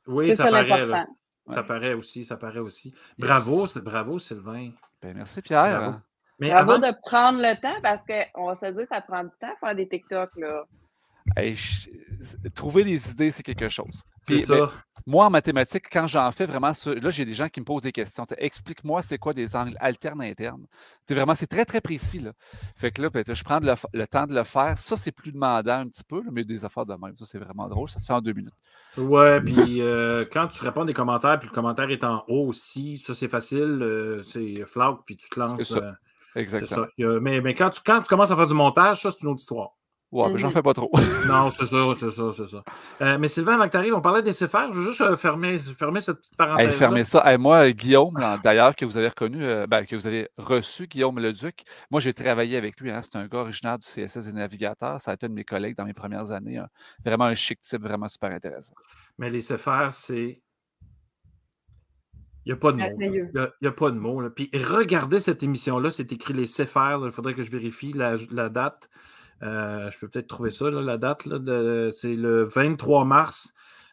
Oui, 0.07 0.31
ça 0.35 0.45
ça 0.45 0.51
paraît. 0.51 0.87
là. 0.87 1.07
Ouais. 1.47 1.55
Ça 1.55 1.62
paraît 1.62 1.93
aussi, 1.95 2.25
ça 2.25 2.37
paraît 2.37 2.59
aussi. 2.61 2.89
Yes. 2.89 2.97
Bravo, 3.18 3.66
c'est- 3.66 3.81
bravo, 3.81 4.18
Sylvain. 4.18 4.70
Ben, 5.03 5.14
merci, 5.14 5.43
Pierre. 5.43 5.79
Bravo. 5.81 5.97
Mais 6.39 6.51
Bravo 6.51 6.70
avant, 6.72 6.89
de 6.89 6.95
prendre 7.03 7.39
le 7.41 7.61
temps 7.61 7.81
parce 7.83 8.01
qu'on 8.07 8.47
va 8.47 8.57
se 8.57 8.66
dire 8.75 8.87
ça 8.91 9.01
prend 9.03 9.22
du 9.25 9.31
temps 9.41 9.55
faire 9.61 9.75
des 9.75 9.87
TikTok. 9.89 10.31
Là. 10.37 10.64
Hey, 11.37 11.55
je- 11.55 11.91
trouver 12.55 12.85
des 12.85 13.11
idées, 13.11 13.31
c'est 13.31 13.43
quelque 13.43 13.68
chose. 13.68 14.03
C'est 14.27 14.35
Puis, 14.37 14.43
ça. 14.45 14.55
ben, 14.57 14.70
moi, 15.07 15.27
en 15.27 15.31
mathématiques, 15.31 15.85
quand 15.93 16.07
j'en 16.07 16.31
fais 16.33 16.47
vraiment, 16.47 16.72
là, 16.87 17.11
j'ai 17.11 17.25
des 17.27 17.35
gens 17.35 17.49
qui 17.49 17.61
me 17.61 17.64
posent 17.66 17.83
des 17.83 17.93
questions. 17.93 18.25
Explique-moi, 18.39 19.03
c'est 19.03 19.18
quoi 19.18 19.35
des 19.35 19.55
angles 19.55 19.77
alternes 19.79 20.22
internes. 20.22 20.64
C'est 21.07 21.14
vraiment, 21.14 21.35
c'est 21.35 21.47
très, 21.47 21.66
très 21.66 21.83
précis. 21.83 22.20
Là. 22.20 22.33
Fait 22.75 22.91
que 22.91 23.03
là, 23.03 23.11
peut-être, 23.11 23.35
je 23.35 23.45
prends 23.45 23.61
le, 23.61 24.07
temps 24.07 24.27
de 24.27 24.35
le 24.35 24.45
faire. 24.45 24.79
Ça, 24.79 24.97
c'est 24.97 25.12
plus 25.12 25.33
demandant 25.33 25.81
un 25.81 25.89
petit 25.89 26.05
peu, 26.05 26.22
là, 26.22 26.31
mais 26.33 26.45
des 26.45 26.64
affaires 26.64 26.87
de 26.87 26.95
même. 26.95 27.14
Ça, 27.18 27.27
c'est 27.27 27.39
vraiment 27.39 27.68
drôle. 27.68 27.89
Ça 27.91 28.01
se 28.01 28.07
fait 28.07 28.14
en 28.14 28.22
deux 28.22 28.33
minutes. 28.33 28.55
Ouais, 28.97 29.41
puis 29.43 29.83
euh, 29.83 30.25
quand 30.33 30.49
tu 30.49 30.62
réponds 30.62 30.85
des 30.87 30.95
commentaires, 30.95 31.39
puis 31.39 31.49
le 31.49 31.55
commentaire 31.55 31.91
est 31.91 32.05
en 32.05 32.25
haut 32.29 32.47
aussi, 32.49 32.97
ça 32.97 33.12
c'est 33.12 33.29
facile, 33.29 33.79
euh, 33.83 34.22
c'est 34.22 34.64
flag, 34.66 34.97
puis 35.05 35.16
tu 35.16 35.29
te 35.29 35.39
lances. 35.39 35.57
C'est 35.59 35.64
ça. 35.64 35.79
euh, 35.79 35.93
Exactement. 36.37 36.87
ça. 36.87 37.20
Mais 37.20 37.55
quand, 37.55 37.70
tu, 37.70 37.81
quand 37.85 38.01
tu 38.01 38.09
commences 38.09 38.31
à 38.31 38.37
faire 38.37 38.47
du 38.47 38.55
montage, 38.55 39.03
ça 39.03 39.11
c'est 39.11 39.22
une 39.22 39.29
autre 39.29 39.41
histoire. 39.41 39.70
Ouais, 40.15 40.31
ben, 40.31 40.39
j'en 40.39 40.47
Mhm. 40.47 40.53
fais 40.53 40.62
pas 40.62 40.75
trop. 40.75 40.91
Non, 41.29 41.51
c'est 41.51 41.65
ça, 41.65 41.79
c'est 41.97 42.11
ça, 42.11 42.23
c'est 42.37 42.47
ça. 42.49 42.62
Euh, 43.03 43.19
mais 43.19 43.27
Sylvain, 43.27 43.55
avant 43.55 43.65
que 43.67 43.73
tu 43.73 43.77
arrives, 43.77 43.95
on 43.95 44.01
parlait 44.01 44.23
des 44.23 44.33
CFR. 44.33 44.73
Je 44.73 44.79
veux 44.79 44.87
juste 44.87 45.01
euh, 45.01 45.17
fermer, 45.17 45.59
fermer 45.59 46.01
cette 46.01 46.19
petite 46.19 46.37
parenthèse. 46.37 46.69
Hey, 46.71 46.73
fermez 46.79 47.03
ça. 47.03 47.23
Hey, 47.27 47.37
moi, 47.37 47.71
Guillaume, 47.73 48.15
d'ailleurs, 48.45 48.77
que 48.77 48.85
vous 48.85 48.97
avez 48.97 49.09
reconnu, 49.09 49.43
euh, 49.45 49.67
ben, 49.67 49.85
que 49.85 49.97
vous 49.97 50.07
avez 50.07 50.29
reçu, 50.39 50.87
Guillaume 50.87 51.19
Leduc, 51.19 51.65
moi, 51.91 52.01
j'ai 52.01 52.15
travaillé 52.15 52.57
avec 52.57 52.81
lui. 52.81 52.93
hein, 52.93 53.01
c'est 53.03 53.17
un 53.17 53.27
gars 53.27 53.39
originaire 53.41 53.79
du 53.79 53.87
CSS 53.87 54.27
des 54.27 54.33
navigateurs. 54.33 55.01
Ça 55.01 55.11
a 55.11 55.15
été 55.15 55.27
un 55.27 55.31
de 55.31 55.35
mes 55.35 55.45
collègues 55.45 55.77
dans 55.77 55.85
mes 55.85 55.95
premières 55.95 56.31
années. 56.31 56.59
hein. 56.59 56.69
Vraiment 57.05 57.25
un 57.25 57.35
chic 57.35 57.59
type, 57.61 57.83
vraiment 57.83 58.07
super 58.07 58.31
intéressant. 58.31 58.75
Mais 59.19 59.31
les 59.31 59.41
CFR, 59.41 59.89
c'est. 59.91 60.41
Il 62.47 62.53
n'y 62.53 62.53
a 62.53 62.57
pas 62.57 62.73
de 62.73 62.77
mots. 62.77 62.85
Il 63.01 63.11
n'y 63.62 63.69
a, 63.69 63.73
pas 63.73 63.91
de 63.91 63.99
mots. 63.99 64.21
là. 64.21 64.29
Puis 64.31 64.51
regardez 64.55 65.19
cette 65.19 65.43
émission-là, 65.43 65.91
c'est 65.91 66.12
écrit 66.12 66.35
les 66.35 66.45
CFR. 66.47 67.01
Il 67.07 67.11
faudrait 67.11 67.33
que 67.35 67.43
je 67.43 67.51
vérifie 67.51 67.93
la, 67.95 68.17
la 68.31 68.49
date. 68.51 68.89
Euh, 69.45 69.90
je 69.90 69.99
peux 69.99 70.09
peut-être 70.09 70.26
trouver 70.28 70.51
ça, 70.51 70.70
là, 70.70 70.80
la 70.82 70.97
date. 70.97 71.22
c'est 71.92 72.14
le 72.14 72.45
23 72.45 73.05
mars. 73.05 73.53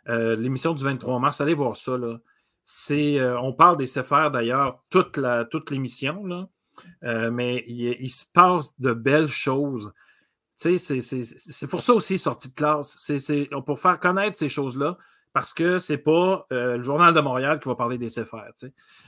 Euh, 0.10 0.36
L'émission 0.36 0.74
du 0.74 0.84
23 0.84 1.20
mars. 1.20 1.42
Allez 1.42 1.54
voir 1.54 1.76
ça. 1.76 1.98
Là. 1.98 2.18
C'est, 2.64 3.20
euh, 3.20 3.40
on 3.40 3.54
parle 3.54 3.78
des 3.78 3.86
CFR 3.86 4.32
d'ailleurs 4.32 4.82
toute, 4.90 5.18
la, 5.18 5.46
toute 5.46 5.70
l'émission. 5.72 6.26
là. 6.26 6.48
Mais 7.32 7.64
il, 7.68 7.98
il 8.00 8.10
se 8.10 8.26
passe 8.34 8.80
de 8.80 8.94
belles 8.94 9.28
choses. 9.28 9.92
C'est- 10.56 10.78
c'est 10.78 11.02
c'est 11.02 11.68
pour 11.68 11.82
ça 11.82 11.94
aussi, 11.94 12.18
sortie 12.18 12.50
de 12.50 12.54
classe. 12.56 12.94
C'est 12.98 13.18
c'est- 13.18 13.50
pour 13.66 13.80
faire 13.80 14.00
connaître 14.00 14.38
ces 14.38 14.48
choses-là, 14.48 14.96
parce 15.34 15.54
que 15.54 15.80
c'est 15.80 15.98
pas 15.98 16.46
euh, 16.54 16.78
le 16.78 16.84
Journal 16.84 17.14
de 17.14 17.20
Montréal 17.20 17.60
qui 17.60 17.68
va 17.68 17.76
parler 17.76 17.98
des 17.98 18.10
CFR. 18.10 18.38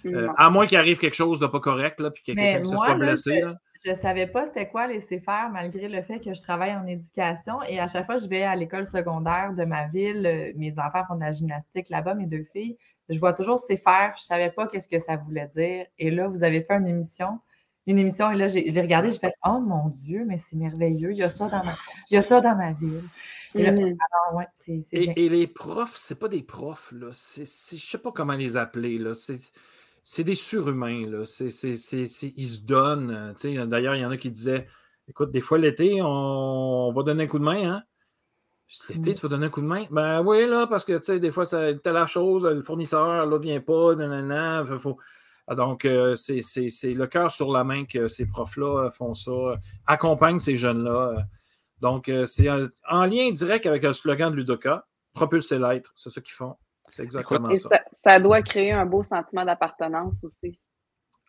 Euh, 0.05 0.27
à 0.37 0.49
moins 0.49 0.65
qu'il 0.67 0.77
arrive 0.77 0.97
quelque 0.97 1.15
chose 1.15 1.39
de 1.39 1.45
pas 1.47 1.59
correct, 1.59 1.99
là, 1.99 2.09
puis 2.11 2.23
que 2.23 2.33
quelqu'un 2.33 2.65
se 2.65 2.75
soit 2.75 2.95
blessé. 2.99 3.41
là. 3.41 3.55
Je 3.84 3.89
ne 3.91 3.95
savais 3.95 4.27
pas 4.27 4.45
c'était 4.45 4.69
quoi 4.69 4.88
laisser 4.88 5.19
faire 5.19 5.49
malgré 5.51 5.88
le 5.89 6.01
fait 6.01 6.19
que 6.19 6.34
je 6.34 6.41
travaille 6.41 6.75
en 6.75 6.86
éducation. 6.88 7.61
Et 7.63 7.79
à 7.79 7.88
chaque 7.88 8.05
fois, 8.05 8.17
je 8.17 8.27
vais 8.27 8.43
à 8.43 8.55
l'école 8.55 8.86
secondaire 8.86 9.53
de 9.53 9.65
ma 9.65 9.88
ville. 9.88 10.25
euh, 10.25 10.51
Mes 10.55 10.73
enfants 10.79 11.03
font 11.07 11.15
de 11.15 11.21
la 11.21 11.31
gymnastique 11.31 11.89
là-bas, 11.89 12.13
mes 12.15 12.25
deux 12.27 12.45
filles. 12.53 12.77
Je 13.09 13.19
vois 13.19 13.34
toujours 13.34 13.59
c'est 13.59 13.77
faire. 13.77 14.13
Je 14.17 14.23
ne 14.23 14.25
savais 14.25 14.51
pas 14.51 14.67
qu'est-ce 14.67 14.88
que 14.88 14.99
ça 14.99 15.17
voulait 15.17 15.49
dire. 15.55 15.86
Et 15.99 16.11
là, 16.11 16.27
vous 16.27 16.43
avez 16.43 16.61
fait 16.63 16.75
une 16.75 16.88
émission. 16.88 17.39
Une 17.86 17.99
émission, 17.99 18.31
et 18.31 18.38
là, 18.38 18.47
j'ai- 18.47 18.69
je 18.69 18.73
l'ai 18.73 18.81
regardée, 18.81 19.11
j'ai 19.11 19.19
fait 19.19 19.36
Oh 19.45 19.59
mon 19.59 19.89
Dieu, 19.89 20.23
mais 20.25 20.39
c'est 20.39 20.55
merveilleux. 20.55 21.11
Il 21.11 21.17
y 21.17 21.23
a 21.23 21.29
ça 21.29 21.49
dans 21.49 21.63
ma, 21.65 21.75
il 22.09 22.13
y 22.13 22.17
a 22.17 22.23
ça 22.23 22.39
dans 22.39 22.55
ma 22.55 22.71
ville. 22.71 23.01
Et 23.55 23.63
là, 23.63 23.71
Mhm. 23.73 23.79
alors, 23.79 24.38
ouais, 24.38 24.47
c'est. 24.55 24.81
Et, 24.93 25.25
et 25.25 25.29
les 25.29 25.47
profs, 25.47 25.97
c'est 25.97 26.17
pas 26.17 26.29
des 26.29 26.43
profs, 26.43 26.93
là. 26.93 27.09
C'est, 27.11 27.45
c'est- 27.45 27.75
je 27.75 27.86
sais 27.89 27.97
pas 27.97 28.11
comment 28.13 28.34
les 28.34 28.55
appeler, 28.55 28.97
là. 28.97 29.13
C'est, 29.13 29.38
c'est 30.04 30.24
des 30.24 30.36
surhumains, 30.36 31.08
là. 31.10 31.26
C'est, 31.26 31.49
c'est- 31.49 31.76
c'est- 31.76 32.06
c'est- 32.06 32.34
ils 32.36 32.47
se 32.47 32.62
donnent. 32.66 33.34
euh, 33.43 33.66
D'ailleurs, 33.66 33.95
il 33.95 34.01
y 34.01 34.06
en 34.06 34.12
a 34.12 34.18
qui 34.18 34.32
disaient 34.32 34.68
Écoute, 35.08 35.32
des 35.32 35.41
fois, 35.41 35.58
l'été, 35.58 36.01
on, 36.01 36.08
on 36.08 36.93
va 36.93 37.04
donner 37.04 37.26
un 37.26 37.28
coup 37.28 37.39
de 37.39 37.43
main, 37.43 37.74
hein? 37.74 37.84
L'été, 38.89 39.12
Mm. 39.12 39.16
tu 39.16 39.22
vas 39.22 39.28
donner 39.30 39.45
un 39.47 39.49
coup 39.49 39.60
de 39.62 39.66
main? 39.66 39.86
Ben 39.91 40.24
oui, 40.24 40.47
là, 40.47 40.66
parce 40.66 40.86
que, 40.86 40.97
tu 40.97 41.04
sais, 41.04 41.20
des 41.20 41.30
fois, 41.32 41.45
ça 41.45 41.74
telle 41.76 41.93
la 41.93 42.08
chose, 42.08 42.45
le 42.45 42.62
fournisseur, 42.64 43.26
là, 43.26 43.38
vient 43.38 43.60
pas, 43.60 43.95
nanana, 43.95 44.64
faut- 44.80 44.97
Ah, 45.45 45.56
Donc, 45.56 45.84
euh, 45.84 46.16
c'est, 46.16 46.41
c'est- 46.41 46.70
c'est 46.70 46.93
le 46.93 47.06
cœur 47.06 47.30
sur 47.32 47.51
la 47.51 47.66
main 47.66 47.84
que 47.84 48.08
ces 48.08 48.26
profs-là 48.26 48.86
euh, 48.86 48.91
font 48.91 49.14
ça, 49.14 49.32
accompagnent 49.86 50.39
ces 50.39 50.56
jeunes-là. 50.56 51.26
Donc, 51.82 52.10
c'est 52.26 52.47
en 52.89 53.06
lien 53.06 53.30
direct 53.32 53.66
avec 53.66 53.84
le 53.84 53.91
slogan 53.91 54.32
de 54.32 54.38
Ludoka, 54.38 54.88
propulser 55.14 55.60
l'être. 55.60 55.91
C'est 55.97 56.10
ça 56.12 56.22
qu'ils 56.22 56.34
font. 56.34 56.56
C'est 56.93 57.03
exactement 57.03 57.49
Et 57.49 57.55
ça. 57.55 57.69
ça, 57.71 57.81
ça 58.03 58.19
doit 58.19 58.41
créer 58.43 58.71
un 58.71 58.85
beau 58.85 59.01
sentiment 59.01 59.43
d'appartenance 59.43 60.23
aussi. 60.23 60.59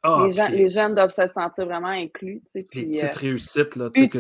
Ah, 0.03 0.25
les, 0.27 0.33
gens, 0.33 0.49
les 0.49 0.69
jeunes 0.69 0.95
doivent 0.95 1.15
se 1.15 1.27
sentir 1.29 1.65
vraiment 1.65 1.89
inclus. 1.89 2.43
tu 2.45 2.51
sais, 2.53 2.59
les 2.59 2.65
Puis, 2.65 2.87
petites 2.91 3.05
euh, 3.05 3.19
réussites 3.19 3.77
là, 3.77 3.89
tu 3.89 4.03
sais, 4.03 4.09
que, 4.11 4.19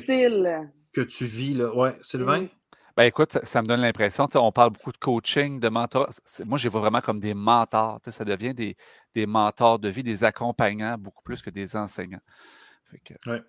tu 1.03 1.24
vis. 1.26 1.53
Là. 1.55 1.74
Ouais, 1.74 1.99
Sylvain? 2.01 2.42
Mm. 2.42 2.49
Ben 2.97 3.05
écoute, 3.05 3.32
ça, 3.32 3.45
ça 3.45 3.61
me 3.61 3.66
donne 3.66 3.80
l'impression, 3.80 4.26
on 4.36 4.53
parle 4.53 4.70
beaucoup 4.70 4.92
de 4.92 4.97
coaching, 4.99 5.59
de 5.61 5.68
mentor. 5.68 6.09
Moi, 6.47 6.57
je 6.59 6.64
les 6.64 6.70
vois 6.70 6.80
vraiment 6.80 7.01
comme 7.01 7.18
des 7.18 7.34
mentors. 7.34 8.01
Ça 8.07 8.24
devient 8.24 8.55
des, 8.55 8.76
des 9.14 9.26
mentors 9.26 9.78
de 9.78 9.88
vie, 9.88 10.05
des 10.05 10.22
accompagnants, 10.24 10.97
beaucoup 10.97 11.22
plus 11.22 11.42
que 11.42 11.51
des 11.51 11.76
enseignants. 11.76 12.22
Fait 12.90 13.01
que- 13.01 13.42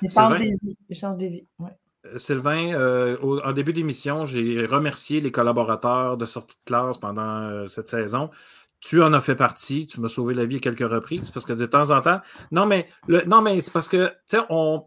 Ils 0.00 0.10
changent 0.10 0.38
des 0.38 0.56
vies. 0.62 0.78
Ils 0.88 0.96
changent 0.96 1.18
des 1.18 1.28
vies. 1.28 1.48
ouais. 1.58 1.76
Sylvain, 2.16 2.72
euh, 2.74 3.16
au- 3.22 3.40
en 3.40 3.52
début 3.52 3.72
d'émission, 3.72 4.24
j'ai 4.24 4.64
remercié 4.66 5.20
les 5.20 5.32
collaborateurs 5.32 6.16
de 6.16 6.24
sortie 6.24 6.56
de 6.58 6.64
classe 6.64 6.98
pendant 6.98 7.42
euh, 7.42 7.66
cette 7.66 7.88
saison. 7.88 8.30
Tu 8.80 9.02
en 9.02 9.12
as 9.12 9.20
fait 9.20 9.34
partie, 9.34 9.86
tu 9.86 10.00
m'as 10.00 10.08
sauvé 10.08 10.34
la 10.34 10.44
vie 10.44 10.56
à 10.56 10.60
quelques 10.60 10.88
reprises 10.88 11.30
parce 11.30 11.44
que 11.46 11.52
de 11.54 11.66
temps 11.66 11.90
en 11.90 12.00
temps. 12.02 12.20
Non, 12.52 12.66
mais, 12.66 12.86
le, 13.08 13.22
non, 13.24 13.40
mais 13.42 13.60
c'est 13.60 13.72
parce 13.72 13.88
que, 13.88 14.08
tu 14.28 14.36
sais, 14.36 14.38
on, 14.50 14.84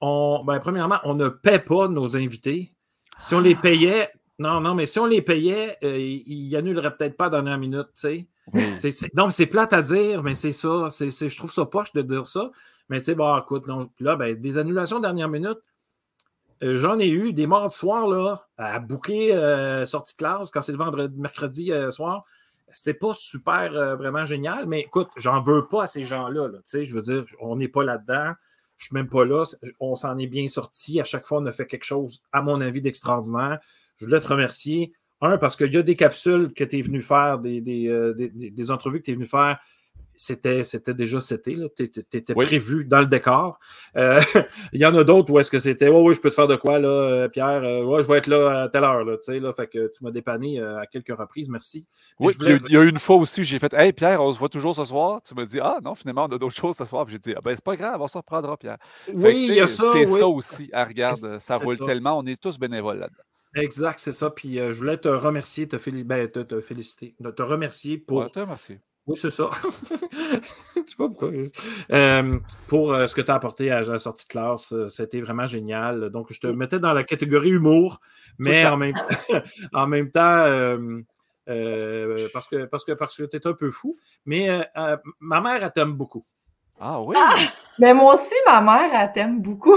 on, 0.00 0.42
ben, 0.46 0.58
premièrement, 0.60 0.98
on 1.04 1.14
ne 1.14 1.28
paie 1.28 1.58
pas 1.58 1.88
nos 1.88 2.16
invités. 2.16 2.72
Si 3.18 3.34
on 3.34 3.40
les 3.40 3.54
payait, 3.54 4.10
non, 4.38 4.60
non, 4.60 4.74
mais 4.74 4.86
si 4.86 4.98
on 4.98 5.06
les 5.06 5.22
payait, 5.22 5.76
euh, 5.82 5.98
ils 5.98 6.54
annuleraient 6.56 6.94
peut-être 6.96 7.16
pas 7.16 7.26
à 7.26 7.28
la 7.30 7.36
dernière 7.42 7.58
minute, 7.58 7.86
tu 7.94 8.00
sais. 8.02 8.28
C'est- 8.76 8.90
c'est- 8.92 9.14
non, 9.14 9.24
mais 9.26 9.32
c'est 9.32 9.46
plate 9.46 9.72
à 9.72 9.82
dire, 9.82 10.22
mais 10.22 10.34
c'est 10.34 10.52
ça. 10.52 10.88
C'est, 10.90 11.10
c'est- 11.10 11.28
je 11.28 11.36
trouve 11.36 11.50
ça 11.50 11.66
poche 11.66 11.92
de 11.94 12.02
dire 12.02 12.26
ça. 12.26 12.50
Mais 12.88 12.98
tu 12.98 13.04
sais, 13.06 13.14
bon, 13.16 13.36
écoute, 13.38 13.66
non, 13.66 13.90
là, 13.98 14.14
ben, 14.14 14.38
des 14.38 14.58
annulations 14.58 15.00
dernière 15.00 15.28
minute, 15.28 15.58
j'en 16.60 16.98
ai 16.98 17.08
eu 17.08 17.32
des 17.32 17.46
morts 17.46 17.66
de 17.66 17.72
soir 17.72 18.06
là, 18.08 18.46
à 18.56 18.78
bouquer 18.78 19.34
euh, 19.34 19.84
sortie 19.86 20.14
de 20.14 20.18
classe 20.18 20.50
quand 20.50 20.60
c'est 20.62 20.72
le 20.72 20.78
vendredi, 20.78 21.14
mercredi 21.18 21.72
euh, 21.72 21.90
soir. 21.90 22.24
C'était 22.72 22.98
pas 22.98 23.14
super 23.14 23.74
euh, 23.74 23.96
vraiment 23.96 24.24
génial, 24.24 24.66
mais 24.66 24.80
écoute, 24.80 25.08
j'en 25.16 25.40
veux 25.40 25.66
pas 25.66 25.84
à 25.84 25.86
ces 25.86 26.04
gens-là. 26.04 26.48
je 26.72 26.94
veux 26.94 27.00
dire, 27.00 27.24
on 27.40 27.56
n'est 27.56 27.68
pas 27.68 27.84
là-dedans. 27.84 28.32
Je 28.76 28.86
suis 28.86 28.94
même 28.94 29.08
pas 29.08 29.24
là. 29.24 29.44
On 29.80 29.94
s'en 29.94 30.18
est 30.18 30.26
bien 30.26 30.48
sorti. 30.48 31.00
À 31.00 31.04
chaque 31.04 31.26
fois, 31.26 31.38
on 31.38 31.46
a 31.46 31.52
fait 31.52 31.66
quelque 31.66 31.84
chose, 31.84 32.22
à 32.32 32.42
mon 32.42 32.60
avis, 32.60 32.82
d'extraordinaire. 32.82 33.58
Je 33.98 34.04
voulais 34.04 34.20
te 34.20 34.28
remercier. 34.28 34.92
Un, 35.22 35.38
parce 35.38 35.56
qu'il 35.56 35.72
y 35.72 35.76
a 35.78 35.82
des 35.82 35.96
capsules 35.96 36.52
que 36.52 36.62
tu 36.64 36.78
es 36.78 36.82
venu 36.82 37.00
faire, 37.00 37.38
des, 37.38 37.88
euh, 37.88 38.12
des- 38.12 38.28
des- 38.28 38.50
des 38.50 38.70
entrevues 38.70 38.98
que 39.00 39.04
tu 39.06 39.12
es 39.12 39.14
venu 39.14 39.24
faire. 39.24 39.58
C'était, 40.16 40.64
c'était 40.64 40.94
déjà 40.94 41.20
c'était, 41.20 41.56
tu 41.76 41.84
étais 41.84 42.32
Oui. 42.34 42.46
prévu 42.46 42.84
dans 42.84 43.00
le 43.00 43.06
décor. 43.06 43.58
Euh, 43.96 44.20
il 44.72 44.80
y 44.80 44.86
en 44.86 44.94
a 44.96 45.04
d'autres 45.04 45.32
où 45.32 45.38
est-ce 45.38 45.50
que 45.50 45.58
c'était 45.58 45.88
Oh 45.88 46.02
oui, 46.08 46.14
je 46.14 46.20
peux 46.20 46.30
te 46.30 46.34
faire 46.34 46.46
de 46.48 46.56
quoi, 46.56 46.78
là, 46.78 46.88
euh, 46.88 47.28
Pierre? 47.28 47.62
Euh, 47.64 47.82
ouais, 47.84 48.02
je 48.02 48.08
vais 48.08 48.18
être 48.18 48.26
là 48.26 48.62
à 48.62 48.68
telle 48.68 48.84
heure. 48.84 49.04
Là, 49.04 49.16
tu 49.16 49.32
sais, 49.32 49.38
là, 49.38 49.52
fait 49.52 49.66
que 49.66 49.90
tu 49.94 50.02
m'as 50.04 50.10
dépanné 50.10 50.60
à 50.60 50.86
quelques 50.86 51.16
reprises, 51.16 51.48
merci. 51.48 51.86
Oui, 52.18 52.34
il 52.40 52.44
y 52.46 52.48
a 52.48 52.54
eu- 52.54 52.60
il 52.68 52.74
y 52.74 52.76
a 52.76 52.82
eu 52.82 52.88
une 52.88 52.98
fois 52.98 53.16
aussi, 53.16 53.44
j'ai 53.44 53.58
fait 53.58 53.72
Hey 53.74 53.92
Pierre, 53.92 54.22
on 54.22 54.32
se 54.32 54.38
voit 54.38 54.48
toujours 54.48 54.74
ce 54.74 54.84
soir. 54.84 55.20
Tu 55.22 55.34
m'as 55.34 55.44
dit 55.44 55.60
Ah 55.60 55.78
non, 55.82 55.94
finalement, 55.94 56.24
on 56.24 56.34
a 56.34 56.38
d'autres 56.38 56.48
choses 56.56 56.76
ce 56.76 56.84
soir. 56.84 57.06
J'ai 57.08 57.18
dit 57.18 57.34
Ah 57.36 57.40
ben, 57.44 57.54
c'est 57.54 57.64
pas 57.64 57.76
grave, 57.76 58.00
on 58.00 58.08
se 58.08 58.16
reprendra, 58.18 58.56
Pierre. 58.56 58.78
Fait 59.04 59.12
Oui, 59.14 59.34
tu 59.46 59.52
il 59.52 59.54
y 59.54 59.60
a 59.60 59.66
sais, 59.66 59.76
ça. 59.82 59.90
C'est 59.92 60.06
oui. 60.10 60.18
ça 60.18 60.26
aussi. 60.28 60.70
Ah, 60.72 60.84
regarde, 60.84 61.38
ça 61.38 61.56
roule 61.56 61.78
ça. 61.78 61.84
tellement. 61.84 62.18
On 62.18 62.26
est 62.26 62.40
tous 62.40 62.58
bénévoles 62.58 62.98
là-dedans. 62.98 63.22
Exact, 63.54 63.98
c'est 63.98 64.12
ça. 64.12 64.30
Puis 64.30 64.58
euh, 64.58 64.72
je 64.72 64.78
voulais 64.78 64.98
te 64.98 65.08
remercier, 65.08 65.66
te, 65.66 65.76
féli- 65.76 66.04
ben, 66.04 66.28
te, 66.30 66.40
te 66.40 66.60
féliciter, 66.60 67.16
te 67.36 67.42
remercier 67.42 67.96
pour. 67.98 68.18
Ouais, 68.18 68.28
toi, 68.28 68.44
merci. 68.46 68.78
Oui, 69.06 69.16
c'est 69.16 69.30
ça. 69.30 69.50
Je 70.02 70.80
sais 70.90 70.96
pas 70.98 71.08
pourquoi. 71.08 71.30
Euh, 71.92 72.32
pour 72.66 72.92
euh, 72.92 73.06
ce 73.06 73.14
que 73.14 73.20
tu 73.20 73.30
as 73.30 73.34
apporté 73.34 73.70
à 73.70 73.80
la 73.82 73.98
sortie 74.00 74.26
de 74.26 74.30
classe, 74.30 74.72
euh, 74.72 74.88
c'était 74.88 75.20
vraiment 75.20 75.46
génial. 75.46 76.10
Donc, 76.10 76.32
je 76.32 76.40
te 76.40 76.48
mettais 76.48 76.80
dans 76.80 76.92
la 76.92 77.04
catégorie 77.04 77.50
humour, 77.50 78.00
mais 78.38 78.66
en 78.66 78.76
même, 78.76 78.94
en 79.72 79.86
même 79.86 80.10
temps, 80.10 80.44
parce 81.46 82.48
que, 82.48 82.64
parce 82.66 82.84
que, 82.84 82.92
parce 82.92 83.16
que 83.16 83.22
tu 83.24 83.36
es 83.36 83.46
un 83.46 83.52
peu 83.52 83.70
fou. 83.70 83.96
Mais 84.24 84.68
ma 85.20 85.40
mère, 85.40 85.62
elle 85.62 85.72
t'aime 85.72 85.92
beaucoup. 85.92 86.26
Ah 86.80 87.00
oui. 87.00 87.16
Mais 87.78 87.92
moi 87.94 88.14
aussi, 88.14 88.34
ma 88.46 88.60
mère, 88.60 88.90
elle 88.92 89.12
t'aime 89.12 89.40
beaucoup. 89.42 89.76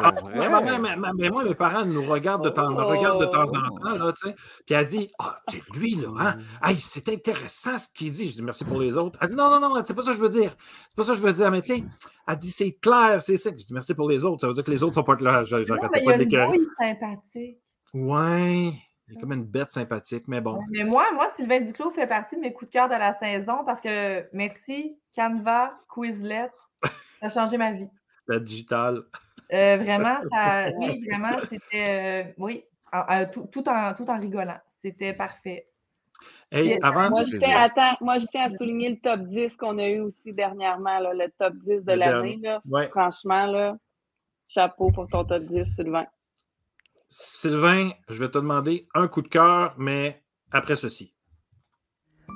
Ah, 0.00 0.12
ouais, 0.22 0.48
ma 0.48 0.60
mère, 0.60 0.78
ma- 0.78 0.96
ma- 0.96 1.12
mais 1.14 1.28
moi, 1.30 1.44
mes 1.44 1.54
parents 1.54 1.84
nous 1.84 2.04
regardent 2.04 2.44
de 2.44 2.50
temps, 2.50 2.70
me 2.70 2.82
regardent 2.82 3.20
de 3.20 3.26
temps 3.26 3.42
en 3.44 3.76
temps, 3.78 4.04
là, 4.04 4.12
tu 4.12 4.28
sais. 4.28 4.34
Puis 4.66 4.74
elle 4.74 4.86
dit 4.86 5.10
Ah, 5.18 5.38
c'est 5.48 5.62
lui, 5.74 5.94
là, 5.96 6.08
hein? 6.18 6.36
Hey, 6.62 6.76
c'est 6.78 7.08
intéressant 7.08 7.76
ce 7.78 7.88
qu'il 7.92 8.12
dit. 8.12 8.30
Je 8.30 8.36
dis 8.36 8.42
merci 8.42 8.64
pour 8.64 8.78
les 8.78 8.96
autres. 8.96 9.18
Elle 9.22 9.28
dit 9.28 9.34
non, 9.36 9.50
non, 9.50 9.60
non, 9.60 9.82
c'est 9.84 9.94
pas 9.94 10.02
ça 10.02 10.10
que 10.12 10.16
je 10.18 10.22
veux 10.22 10.28
dire. 10.28 10.54
C'est 10.90 10.96
pas 10.96 11.04
ça 11.04 11.12
que 11.12 11.18
je 11.18 11.22
veux 11.22 11.32
dire. 11.32 11.50
Mais 11.50 11.62
tiens, 11.62 11.80
elle 12.28 12.36
dit 12.36 12.50
c'est 12.50 12.72
clair, 12.72 13.20
c'est 13.22 13.36
ça. 13.38 13.50
Je 13.50 13.56
dis 13.56 13.72
merci 13.74 13.94
pour 13.94 14.08
les 14.08 14.24
autres. 14.24 14.42
Ça 14.42 14.46
veut 14.46 14.52
dire 14.52 14.64
que 14.64 14.70
les 14.70 14.82
autres 14.84 14.94
sont 14.94 15.02
pas 15.04 15.16
clairs. 15.16 15.44
Je- 15.46 15.56
Non, 15.56 15.64
mais 15.92 16.00
il 16.00 16.02
y 16.02 16.04
pas 16.06 16.12
a 16.12 16.18
de 16.18 16.54
une 16.54 16.66
sympathique. 16.78 17.58
Ouais, 17.94 18.72
il 19.08 19.16
est 19.16 19.20
comme 19.20 19.32
une 19.32 19.44
bête 19.44 19.70
sympathique, 19.70 20.24
mais 20.28 20.40
bon. 20.40 20.60
Mais 20.70 20.84
moi, 20.84 21.06
moi, 21.14 21.28
Sylvain 21.34 21.60
Duclos 21.60 21.90
fait 21.90 22.06
partie 22.06 22.36
de 22.36 22.40
mes 22.40 22.52
coups 22.52 22.70
de 22.70 22.72
cœur 22.72 22.88
de 22.88 22.94
la 22.94 23.14
saison 23.14 23.64
parce 23.64 23.80
que 23.80 24.26
merci, 24.32 24.98
Canva, 25.14 25.78
Quizlet, 25.92 26.50
ça 26.82 26.90
a 27.22 27.28
changé 27.28 27.56
ma 27.56 27.72
vie. 27.72 27.88
La 28.26 28.38
digitale. 28.38 29.02
Euh, 29.52 29.78
vraiment, 29.78 30.18
ça, 30.30 30.70
oui, 30.76 31.02
vraiment, 31.08 31.38
c'était, 31.48 32.26
euh, 32.28 32.32
oui, 32.36 32.64
en- 32.92 33.24
tout, 33.26 33.48
tout 33.50 33.66
en, 33.68 33.94
tout 33.94 34.08
en 34.10 34.18
rigolant. 34.18 34.58
C'était 34.82 35.14
parfait. 35.14 35.68
Hey, 36.50 36.74
Puis, 36.74 36.78
avant. 36.82 37.10
Moi, 37.10 37.24
je 37.24 37.36
tiens, 37.38 37.60
attends, 37.62 37.96
moi, 38.00 38.18
je 38.18 38.26
tiens 38.26 38.44
à 38.44 38.48
souligner 38.48 38.90
le 38.90 38.96
top 38.98 39.20
10 39.22 39.56
qu'on 39.56 39.78
a 39.78 39.88
eu 39.88 40.00
aussi 40.00 40.32
dernièrement, 40.32 40.98
là, 40.98 41.14
le 41.14 41.30
top 41.38 41.54
10 41.64 41.82
de 41.84 41.92
l'année. 41.92 42.40
Ouais. 42.66 42.88
Franchement, 42.88 43.46
là, 43.46 43.76
chapeau 44.48 44.90
pour 44.90 45.08
ton 45.08 45.24
top 45.24 45.44
10, 45.44 45.64
Sylvain. 45.76 46.06
Sylvain, 47.08 47.90
je 48.08 48.18
vais 48.18 48.30
te 48.30 48.38
demander 48.38 48.86
un 48.94 49.08
coup 49.08 49.22
de 49.22 49.28
cœur, 49.28 49.74
mais 49.78 50.22
après 50.52 50.76
ceci. 50.76 51.14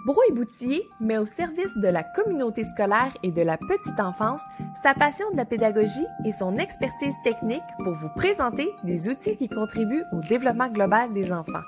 Brouille 0.07 0.33
Boutier 0.33 0.83
met 1.01 1.19
au 1.19 1.27
service 1.27 1.77
de 1.77 1.87
la 1.87 2.03
communauté 2.03 2.65
scolaire 2.65 3.17
et 3.23 3.31
de 3.31 3.43
la 3.43 3.57
petite 3.57 4.01
enfance 4.01 4.41
sa 4.83 4.95
passion 4.95 5.31
de 5.31 5.37
la 5.37 5.45
pédagogie 5.45 6.07
et 6.25 6.33
son 6.33 6.57
expertise 6.57 7.15
technique 7.23 7.63
pour 7.85 7.93
vous 7.93 8.09
présenter 8.17 8.69
des 8.83 9.09
outils 9.09 9.37
qui 9.37 9.49
contribuent 9.49 10.03
au 10.13 10.21
développement 10.29 10.71
global 10.71 11.13
des 11.13 11.31
enfants. 11.31 11.63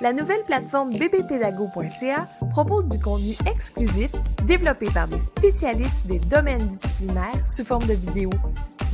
La 0.00 0.14
nouvelle 0.14 0.44
plateforme 0.44 0.90
bbpédago.ca 0.90 2.26
propose 2.50 2.86
du 2.86 2.98
contenu 2.98 3.34
exclusif 3.46 4.12
développé 4.44 4.86
par 4.94 5.08
des 5.08 5.18
spécialistes 5.18 6.06
des 6.06 6.20
domaines 6.20 6.66
disciplinaires 6.66 7.46
sous 7.46 7.64
forme 7.64 7.86
de 7.86 7.94
vidéos. 7.94 8.30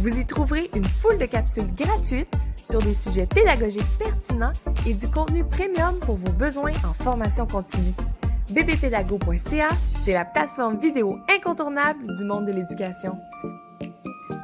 Vous 0.03 0.19
y 0.19 0.27
trouverez 0.27 0.69
une 0.75 0.83
foule 0.83 1.17
de 1.17 1.27
capsules 1.27 1.73
gratuites 1.77 2.35
sur 2.57 2.83
des 2.83 2.93
sujets 2.93 3.25
pédagogiques 3.25 3.87
pertinents 4.01 4.51
et 4.85 4.95
du 4.95 5.07
contenu 5.09 5.45
premium 5.45 5.97
pour 6.01 6.17
vos 6.17 6.33
besoins 6.33 6.73
en 6.85 6.93
formation 6.93 7.47
continue 7.47 7.95
bbpédago.ca, 8.51 9.69
c'est 10.05 10.15
la 10.15 10.25
plateforme 10.25 10.77
vidéo 10.79 11.21
incontournable 11.33 12.17
du 12.17 12.25
monde 12.25 12.47
de 12.47 12.53
l'éducation. 12.53 13.17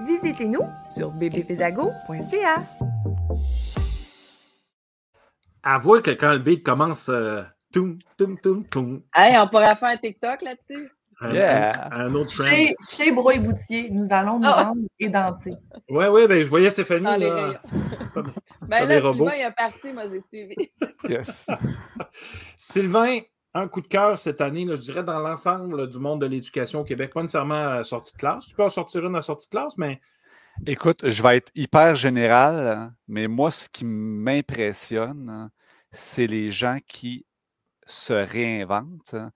Visitez-nous 0.07 0.63
sur 0.87 1.11
bbpédago.ca. 1.11 2.63
Avoue 5.65 6.01
que 6.03 6.13
quand 6.13 6.35
le 6.35 6.39
beat 6.39 6.63
commence, 6.63 7.09
euh, 7.09 7.43
toum, 7.73 7.99
toum, 8.17 8.39
toum, 8.39 8.65
toum, 8.69 9.03
Hey, 9.13 9.37
on 9.37 9.49
pourrait 9.49 9.75
faire 9.75 9.89
un 9.89 9.97
TikTok 9.97 10.41
là-dessus? 10.41 10.89
Un, 11.21 11.33
Yeah. 11.33 11.73
un- 11.93 12.07
un 12.07 12.15
autre. 12.15 12.31
Chez, 12.31 12.75
chez 12.89 13.11
Brouille 13.13 13.39
Boutier, 13.41 13.91
nous 13.91 14.07
allons 14.11 14.39
nous 14.39 14.47
Ah. 14.49 14.65
rendre 14.65 14.83
et 14.99 15.09
danser. 15.09 15.55
Oui, 15.89 16.07
oui, 16.07 16.27
ben, 16.29 16.43
je 16.43 16.49
voyais 16.49 16.71
Stéphanie. 16.71 17.05
Dans 17.05 17.17
les 17.17 17.27
là. 17.29 17.35
rayons. 17.35 17.59
Comme 18.15 18.33
Ben 18.63 18.87
les 18.87 19.01
là, 19.01 19.01
robots. 19.09 19.29
Sylvain, 19.31 19.37
il 19.37 19.47
est 19.47 19.55
parti, 19.57 19.93
moi, 19.93 20.05
j'ai 20.09 20.23
suivi. 20.29 20.71
Yes. 21.09 21.47
Sylvain, 22.59 23.21
un 23.55 23.69
coup 23.69 23.81
de 23.81 23.87
cœur 23.89 24.19
cette 24.19 24.41
année, 24.41 24.65
là, 24.65 24.75
je 24.77 24.81
dirais 24.81 25.03
dans 25.05 25.19
l'ensemble 25.21 25.89
du 25.89 25.99
monde 25.99 26.21
de 26.21 26.27
l'éducation 26.27 26.81
au 26.81 26.85
Québec, 26.85 27.13
pas 27.13 27.23
nécessairement 27.23 27.69
à 27.79 27.85
sortie 27.85 28.13
de 28.15 28.19
classe. 28.19 28.47
Tu 28.47 28.55
peux 28.55 28.65
en 28.65 28.69
sortir 28.69 29.07
une 29.07 29.17
à 29.17 29.21
sortie 29.21 29.47
de 29.49 29.51
classe, 29.53 29.77
mais 29.79 30.01
Écoute, 30.67 31.09
je 31.09 31.23
vais 31.23 31.37
être 31.37 31.53
hyper 31.55 31.95
général, 31.95 32.67
hein, 32.67 32.93
mais 33.07 33.29
moi, 33.29 33.53
ce 33.53 33.69
qui 33.69 33.85
m'impressionne, 33.85 35.29
hein, 35.31 35.51
c'est 35.93 36.27
les 36.27 36.51
gens 36.51 36.79
qui 36.89 37.25
se 37.87 38.13
réinventent, 38.13 39.15
hein, 39.15 39.31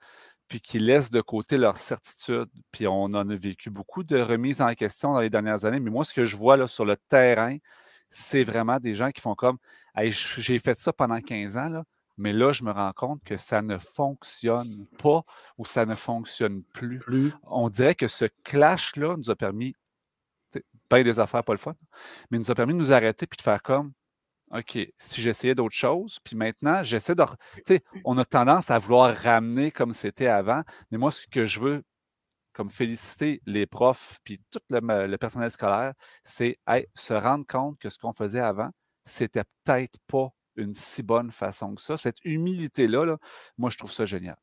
puis 0.53 0.61
qui 0.61 0.79
laissent 0.79 1.11
de 1.11 1.23
côté 1.23 1.57
leur 1.57 1.79
certitude. 1.79 2.51
Puis 2.73 2.87
on 2.87 3.05
en 3.05 3.31
a 3.31 3.35
vécu 3.35 3.71
beaucoup 3.71 4.05
de 4.05 4.21
remises 4.21 4.61
en 4.61 4.75
question 4.75 5.15
dans 5.15 5.21
les 5.21 5.31
dernières 5.31 5.65
années, 5.65 5.81
mais 5.81 5.89
moi, 5.89 6.05
ce 6.05 6.13
que 6.13 6.27
je 6.27 6.37
vois 6.37 6.59
là, 6.59 6.67
sur 6.67 6.85
le 6.85 6.95
terrain, 6.95 7.57
c'est 8.11 8.45
vraiment 8.45 8.79
des 8.79 8.95
gens 8.95 9.11
qui 9.13 9.23
font 9.23 9.35
comme 9.35 9.57
Hey, 9.95 10.13
j'ai 10.13 10.59
fait 10.59 10.79
ça 10.79 10.93
pendant 10.93 11.19
15 11.19 11.57
ans, 11.57 11.71
là, 11.71 11.85
mais 12.19 12.35
là, 12.35 12.53
je 12.53 12.65
me 12.65 12.71
rends 12.71 12.93
compte 12.93 13.25
que 13.25 13.39
ça 13.39 13.63
ne 13.63 13.79
fonctionne 13.79 14.85
pas 14.99 15.23
ou 15.57 15.65
ça 15.65 15.87
ne 15.87 15.95
fonctionne 15.95 16.63
plus. 16.75 16.99
Plus. 16.99 17.33
On 17.45 17.71
dirait 17.71 17.95
que 17.95 18.07
ce 18.07 18.27
clash-là 18.45 19.17
nous 19.17 19.31
a 19.31 19.35
permis, 19.35 19.75
bien 20.91 21.03
des 21.03 21.19
affaires, 21.19 21.45
pas 21.45 21.55
le 21.55 21.59
fun, 21.59 21.73
mais 22.31 22.39
nous 22.39 22.51
a 22.51 22.55
permis 22.55 22.75
de 22.75 22.79
nous 22.79 22.93
arrêter 22.93 23.27
puis 23.27 23.39
de 23.39 23.43
faire 23.43 23.63
comme 23.63 23.93
OK, 24.53 24.79
si 24.99 25.21
j'essayais 25.21 25.55
d'autres 25.55 25.75
choses, 25.75 26.19
puis 26.23 26.37
maintenant, 26.37 26.83
j'essaie 26.83 27.15
de. 27.15 27.23
re- 27.23 27.37
Tu 27.57 27.63
sais, 27.67 27.83
on 28.05 28.19
a 28.19 28.25
tendance 28.25 28.71
à 28.71 28.79
vouloir 28.79 29.17
ramener 29.17 29.71
comme 29.71 29.93
c'était 29.93 30.27
avant, 30.27 30.63
mais 30.91 30.99
moi, 30.99 31.11
ce 31.11 31.27
que 31.27 31.47
je 31.47 31.59
veux, 31.59 31.83
comme 32.53 32.69
féliciter 32.71 33.41
les 33.47 33.67
profs 33.67 34.19
puis 34.25 34.41
tout 34.51 34.61
le, 34.69 35.17
personnel 35.17 35.51
scolaire, 35.51 35.95
c'est 36.23 36.59
hey, 36.67 36.87
se 36.95 37.15
rendre 37.15 37.47
compte 37.47 37.79
que 37.79 37.89
ce 37.89 37.99
qu'on 37.99 38.13
faisait 38.13 38.41
avant, 38.41 38.69
c'était 39.07 39.45
peut-être 39.65 39.99
pas 40.07 40.29
une 40.57 40.75
si 40.75 41.03
bonne 41.03 41.31
façon 41.31 41.75
que 41.75 41.81
ça. 41.81 41.97
Cette 41.97 42.23
humilité-là, 42.25 43.07
là, 43.07 43.17
moi, 43.57 43.71
je 43.71 43.79
trouve 43.79 43.91
ça 43.91 44.05
génial. 44.05 44.37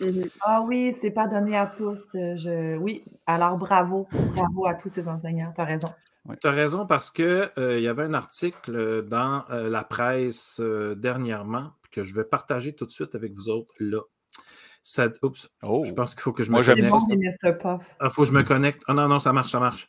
Mhm. 0.00 0.28
Ah 0.40 0.62
oui, 0.62 0.94
c'est 1.00 1.10
pas 1.10 1.28
donné 1.28 1.56
à 1.56 1.66
tous. 1.66 2.14
euh, 2.14 2.34
Je... 2.36 2.76
Oui, 2.78 3.04
alors 3.26 3.56
bravo. 3.58 4.08
Bravo 4.34 4.66
à 4.66 4.74
tous 4.74 4.88
ces 4.88 5.06
enseignants. 5.06 5.52
Tu 5.54 5.60
as 5.60 5.64
raison. 5.64 5.92
Tu 6.40 6.46
as 6.46 6.50
raison 6.50 6.86
parce 6.86 7.10
qu'il 7.10 7.50
il 7.58 7.80
y 7.80 7.88
avait 7.88 8.04
un 8.04 8.14
article 8.14 9.02
dans 9.06 9.44
euh, 9.50 9.68
la 9.68 9.84
presse 9.84 10.58
euh, 10.60 10.94
dernièrement 10.94 11.72
que 11.90 12.02
je 12.02 12.14
vais 12.14 12.24
partager 12.24 12.74
tout 12.74 12.86
de 12.86 12.90
suite 12.90 13.14
avec 13.14 13.32
vous 13.34 13.48
autres 13.50 13.74
là. 13.78 14.00
Ça, 14.82 15.08
oups, 15.22 15.48
Oh, 15.62 15.84
je 15.86 15.92
pense 15.92 16.14
qu'il 16.14 16.22
faut 16.22 16.32
que 16.32 16.42
je 16.42 16.48
me 16.50 16.54
Moi, 16.54 16.62
j'aime 16.62 16.76
C'est 16.82 16.90
connecte. 16.90 17.84
Il 18.02 18.10
faut 18.10 18.22
que 18.22 18.28
je 18.28 18.34
me 18.34 18.42
connecte. 18.42 18.82
Ah 18.86 18.92
non, 18.94 19.08
non, 19.08 19.18
ça 19.18 19.32
marche, 19.32 19.50
ça 19.50 19.60
marche. 19.60 19.88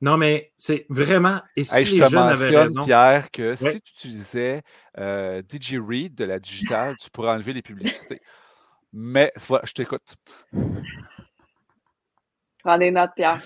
Non, 0.00 0.16
mais 0.16 0.52
c'est 0.56 0.86
vraiment. 0.88 1.42
Et 1.56 1.64
si 1.64 1.74
Hey, 1.76 1.84
je 1.86 1.96
les 1.96 2.00
te 2.04 2.08
jeunes 2.08 2.20
avaient 2.22 2.38
mentionne, 2.38 2.62
raison. 2.62 2.82
Pierre, 2.84 3.30
que 3.30 3.42
Ouais. 3.50 3.56
si 3.56 3.80
tu 3.82 3.92
utilisais 3.92 4.62
euh, 4.98 5.42
DigiRead 5.42 6.14
de 6.14 6.24
la 6.24 6.38
digitale, 6.38 6.96
tu 6.98 7.10
pourrais 7.10 7.30
enlever 7.32 7.52
les 7.52 7.60
publicités. 7.62 8.20
Mais 8.94 9.30
voilà, 9.46 9.64
je 9.66 9.72
t'écoute. 9.74 10.16
Prends 12.62 12.78
des 12.78 12.90
notes, 12.90 13.10
Pierre. 13.14 13.40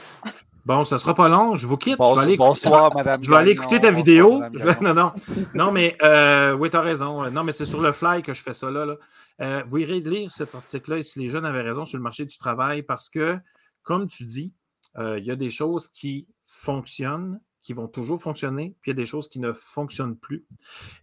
Bon, 0.67 0.79
ne 0.79 0.85
sera 0.85 1.15
pas 1.15 1.29
long. 1.29 1.55
Je 1.57 1.67
vous 1.67 1.77
quitte. 1.77 1.95
je 1.95 1.99
Bonsoir, 1.99 2.17
vais 2.17 2.23
aller 2.23 2.33
écouter- 2.35 2.49
bonsoir, 2.49 2.95
Madame 2.95 3.23
Je 3.23 3.31
vais 3.31 3.37
aller 3.37 3.51
écouter 3.51 3.81
ta 3.81 3.91
Bonsoir, 3.93 4.05
vidéo. 4.05 4.43
Je. 4.55 4.81
Non, 4.83 4.95
non. 4.95 5.13
Non, 5.55 5.73
mais 5.73 5.97
euh, 6.03 6.53
oui, 6.55 6.71
tu 6.71 6.77
as 6.77 6.81
raison. 6.81 7.31
Non, 7.31 7.45
mais 7.45 7.53
c'est 7.53 7.67
sur 7.67 7.81
le 7.83 7.93
fly 7.93 8.23
que 8.23 8.33
je 8.33 8.43
fais 8.43 8.55
ça 8.55 8.71
là. 8.71 8.87
là. 8.87 8.97
Euh, 9.41 9.63
vous 9.67 9.79
irez 9.79 10.01
lire 10.01 10.31
cet 10.31 10.55
article-là 10.55 10.99
et 10.99 11.03
si 11.03 11.19
les 11.21 11.29
jeunes 11.29 11.45
avaient 11.45 11.61
raison 11.63 11.85
sur 11.85 11.99
le 11.99 12.03
marché 12.03 12.25
du 12.25 12.39
travail 12.39 12.83
parce 12.83 13.09
que, 13.11 13.37
comme 13.83 14.07
tu 14.09 14.25
dis, 14.25 14.55
euh, 14.97 15.19
il 15.19 15.25
y 15.27 15.31
a 15.31 15.37
des 15.37 15.51
choses 15.51 15.89
qui 15.89 16.29
fonctionnent, 16.47 17.41
qui 17.63 17.73
vont 17.73 17.89
toujours 17.89 18.23
fonctionner, 18.23 18.75
puis 18.81 18.91
il 18.91 18.95
y 18.95 18.97
a 18.97 19.03
des 19.03 19.07
choses 19.07 19.29
qui 19.29 19.41
ne 19.41 19.53
fonctionnent 19.53 20.17
plus. 20.17 20.47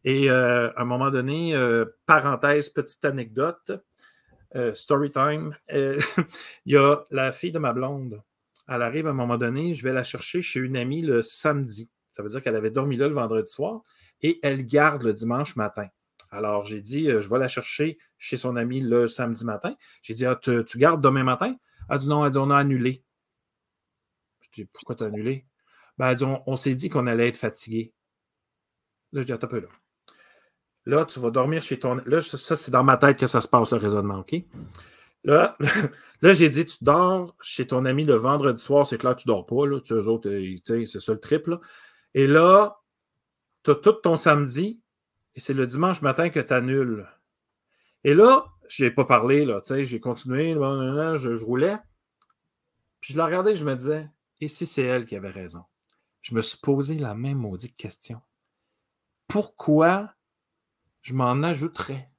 Et 0.05 0.29
euh, 0.31 0.71
à 0.75 0.81
un 0.81 0.85
moment 0.85 1.11
donné, 1.11 1.53
euh, 1.55 1.85
parenthèse, 2.05 2.69
petite 2.69 3.03
anecdote, 3.05 3.71
euh, 4.55 4.73
story 4.73 5.11
time, 5.11 5.55
il 5.73 5.97
y 6.65 6.77
a 6.77 6.97
la 7.11 7.31
fille 7.31 7.51
de 7.51 7.59
ma 7.59 7.73
blonde. 7.73 8.21
Elle 8.73 8.83
arrive 8.83 9.07
à 9.07 9.09
un 9.09 9.13
moment 9.13 9.37
donné, 9.37 9.73
je 9.73 9.83
vais 9.83 9.91
la 9.91 10.03
chercher 10.03 10.41
chez 10.41 10.61
une 10.61 10.77
amie 10.77 11.01
le 11.01 11.21
samedi. 11.21 11.89
Ça 12.09 12.23
veut 12.23 12.29
dire 12.29 12.41
qu'elle 12.41 12.55
avait 12.55 12.71
dormi 12.71 12.95
là 12.95 13.09
le 13.09 13.13
vendredi 13.13 13.51
soir 13.51 13.81
et 14.21 14.39
elle 14.43 14.65
garde 14.65 15.03
le 15.03 15.11
dimanche 15.11 15.57
matin. 15.57 15.87
Alors, 16.29 16.65
j'ai 16.65 16.79
dit, 16.79 17.09
euh, 17.09 17.19
je 17.19 17.29
vais 17.29 17.37
la 17.37 17.49
chercher 17.49 17.97
chez 18.17 18.37
son 18.37 18.55
ami 18.55 18.79
le 18.79 19.07
samedi 19.07 19.43
matin. 19.43 19.75
J'ai 20.01 20.13
dit, 20.13 20.25
ah, 20.25 20.37
tu, 20.41 20.63
tu 20.63 20.77
gardes 20.77 21.03
demain 21.03 21.25
matin? 21.25 21.57
Elle 21.89 21.95
a 21.95 21.97
dit 21.97 22.07
non, 22.07 22.21
elle 22.23 22.27
a 22.27 22.29
dit, 22.29 22.37
on 22.37 22.49
a 22.49 22.57
annulé. 22.57 23.03
Je 24.39 24.61
dis, 24.61 24.65
pourquoi 24.71 24.95
tu 24.95 25.03
as 25.03 25.07
annulé? 25.07 25.45
Ben, 25.97 26.05
elle 26.05 26.11
a 26.13 26.15
dit, 26.15 26.23
on, 26.23 26.41
on 26.47 26.55
s'est 26.55 26.75
dit 26.75 26.87
qu'on 26.87 27.07
allait 27.07 27.27
être 27.27 27.37
fatigué. 27.37 27.93
Là, 29.11 29.21
je 29.21 29.25
dis, 29.25 29.33
attends 29.33 29.47
peu 29.47 29.59
là. 29.59 29.67
Là, 30.85 31.05
tu 31.05 31.19
vas 31.19 31.29
dormir 31.29 31.61
chez 31.61 31.77
ton. 31.77 31.95
Là, 32.05 32.21
ça, 32.21 32.55
c'est 32.55 32.71
dans 32.71 32.85
ma 32.85 32.95
tête 32.95 33.19
que 33.19 33.27
ça 33.27 33.41
se 33.41 33.49
passe, 33.49 33.69
le 33.71 33.77
raisonnement, 33.77 34.19
OK? 34.19 34.35
Là, 35.23 35.57
là 36.21 36.33
j'ai 36.33 36.49
dit, 36.49 36.65
tu 36.65 36.83
dors 36.83 37.35
chez 37.41 37.67
ton 37.67 37.85
ami 37.85 38.05
le 38.05 38.15
vendredi 38.15 38.61
soir, 38.61 38.87
c'est 38.87 38.97
clair, 38.97 39.15
tu 39.15 39.27
dors 39.27 39.45
pas, 39.45 39.67
là. 39.67 39.79
Tu 39.79 39.93
eux 39.93 40.07
autres, 40.07 40.29
euh, 40.29 40.85
c'est 40.85 40.99
ça 40.99 41.13
le 41.13 41.19
trip, 41.19 41.47
là. 41.47 41.59
Et 42.13 42.27
là, 42.27 42.81
tu 43.63 43.71
as 43.71 43.75
tout 43.75 43.93
ton 43.93 44.15
samedi, 44.15 44.81
et 45.35 45.39
c'est 45.39 45.53
le 45.53 45.65
dimanche 45.65 46.01
matin 46.01 46.29
que 46.29 46.39
tu 46.39 46.53
annules. 46.53 47.07
Et 48.03 48.13
là, 48.13 48.45
je 48.67 48.85
n'ai 48.85 48.91
pas 48.91 49.05
parlé, 49.05 49.45
là, 49.45 49.61
j'ai 49.65 49.99
continué, 49.99 50.53
je, 50.53 51.43
roulais. 51.43 51.77
Puis 52.99 53.13
je 53.13 53.17
la 53.17 53.25
regardais, 53.25 53.55
je 53.55 53.65
me 53.65 53.75
disais, 53.75 54.09
et 54.39 54.47
si 54.47 54.65
c'est 54.65 54.83
elle 54.83 55.05
qui 55.05 55.15
avait 55.15 55.29
raison? 55.29 55.63
Je 56.21 56.35
me 56.35 56.41
suis 56.41 56.57
posé 56.59 56.99
la 56.99 57.15
même 57.15 57.39
maudite 57.39 57.75
question. 57.75 58.21
Pourquoi 59.27 60.13
je 61.01 61.13
m'en 61.13 61.41
ajouterais? 61.43 62.10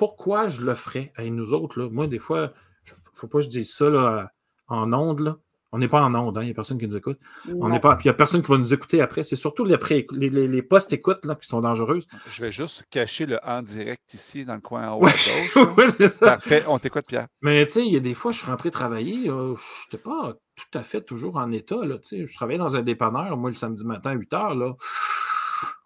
Pourquoi 0.00 0.48
je 0.48 0.62
le 0.62 0.74
ferais? 0.74 1.12
Hey, 1.18 1.30
nous 1.30 1.52
autres, 1.52 1.78
là, 1.78 1.90
moi, 1.90 2.06
des 2.06 2.18
fois, 2.18 2.54
il 2.86 2.92
ne 2.92 2.96
faut 3.12 3.26
pas 3.28 3.40
que 3.40 3.44
je 3.44 3.50
dise 3.50 3.70
ça 3.70 3.90
là, 3.90 4.32
en 4.66 4.90
ondes. 4.94 5.20
Là. 5.20 5.36
On 5.72 5.78
n'est 5.78 5.88
pas 5.88 6.00
en 6.00 6.14
ondes, 6.14 6.38
hein, 6.38 6.40
il 6.40 6.46
n'y 6.46 6.52
a 6.52 6.54
personne 6.54 6.78
qui 6.78 6.88
nous 6.88 6.96
écoute. 6.96 7.18
On 7.60 7.68
n'est 7.68 7.80
pas, 7.80 7.96
puis 7.96 8.06
il 8.06 8.08
n'y 8.08 8.12
a 8.12 8.14
personne 8.14 8.40
qui 8.40 8.50
va 8.50 8.56
nous 8.56 8.72
écouter 8.72 9.02
après. 9.02 9.24
C'est 9.24 9.36
surtout 9.36 9.62
les, 9.66 9.76
pré- 9.76 10.06
les, 10.12 10.30
les, 10.30 10.48
les 10.48 10.62
post-écoutes 10.62 11.26
là, 11.26 11.34
qui 11.34 11.46
sont 11.46 11.60
dangereuses. 11.60 12.06
Je 12.30 12.40
vais 12.40 12.50
juste 12.50 12.86
cacher 12.88 13.26
le 13.26 13.38
en 13.44 13.60
direct 13.60 14.14
ici 14.14 14.46
dans 14.46 14.54
le 14.54 14.62
coin 14.62 14.88
en 14.88 14.96
haut 14.96 15.06
à 15.06 15.10
gauche. 15.10 15.68
oui, 15.76 15.84
c'est 15.94 16.08
ça. 16.08 16.28
Parfait, 16.28 16.64
on 16.66 16.78
t'écoute, 16.78 17.04
Pierre. 17.06 17.26
Mais 17.42 17.66
tu 17.66 17.72
sais, 17.72 17.86
il 17.86 17.92
y 17.92 17.96
a 17.98 18.00
des 18.00 18.14
fois, 18.14 18.32
je 18.32 18.38
suis 18.38 18.46
rentré 18.46 18.70
travailler, 18.70 19.26
je 19.26 19.52
n'étais 19.92 20.02
pas 20.02 20.32
tout 20.56 20.78
à 20.78 20.82
fait 20.82 21.02
toujours 21.02 21.36
en 21.36 21.52
état. 21.52 21.84
Là, 21.84 21.98
tu 21.98 22.08
sais. 22.16 22.26
je 22.26 22.34
travaillais 22.34 22.58
dans 22.58 22.74
un 22.74 22.80
dépanneur, 22.82 23.36
moi, 23.36 23.50
le 23.50 23.56
samedi 23.56 23.84
matin 23.84 24.12
à 24.12 24.14
8 24.14 24.32
heures. 24.32 24.54
Là. 24.54 24.74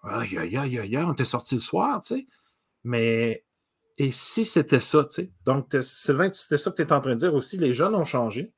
Aïe, 0.04 0.38
aïe, 0.38 0.56
aïe, 0.56 0.78
aïe, 0.78 0.96
aïe, 0.96 1.04
on 1.04 1.14
était 1.14 1.24
sorti 1.24 1.56
le 1.56 1.60
soir, 1.60 2.00
tu 2.00 2.14
sais. 2.14 2.26
Mais, 2.84 3.44
et 3.98 4.10
si 4.10 4.44
c'était 4.44 4.80
ça, 4.80 5.04
tu 5.04 5.14
sais? 5.22 5.30
Donc, 5.44 5.74
Sylvain, 5.80 6.30
c'était 6.32 6.56
ça 6.56 6.70
que 6.70 6.76
tu 6.76 6.82
es 6.82 6.92
en 6.92 7.00
train 7.00 7.10
de 7.12 7.16
dire 7.18 7.34
aussi. 7.34 7.56
Les 7.58 7.72
jeunes 7.72 7.94
ont 7.94 8.04
changé, 8.04 8.52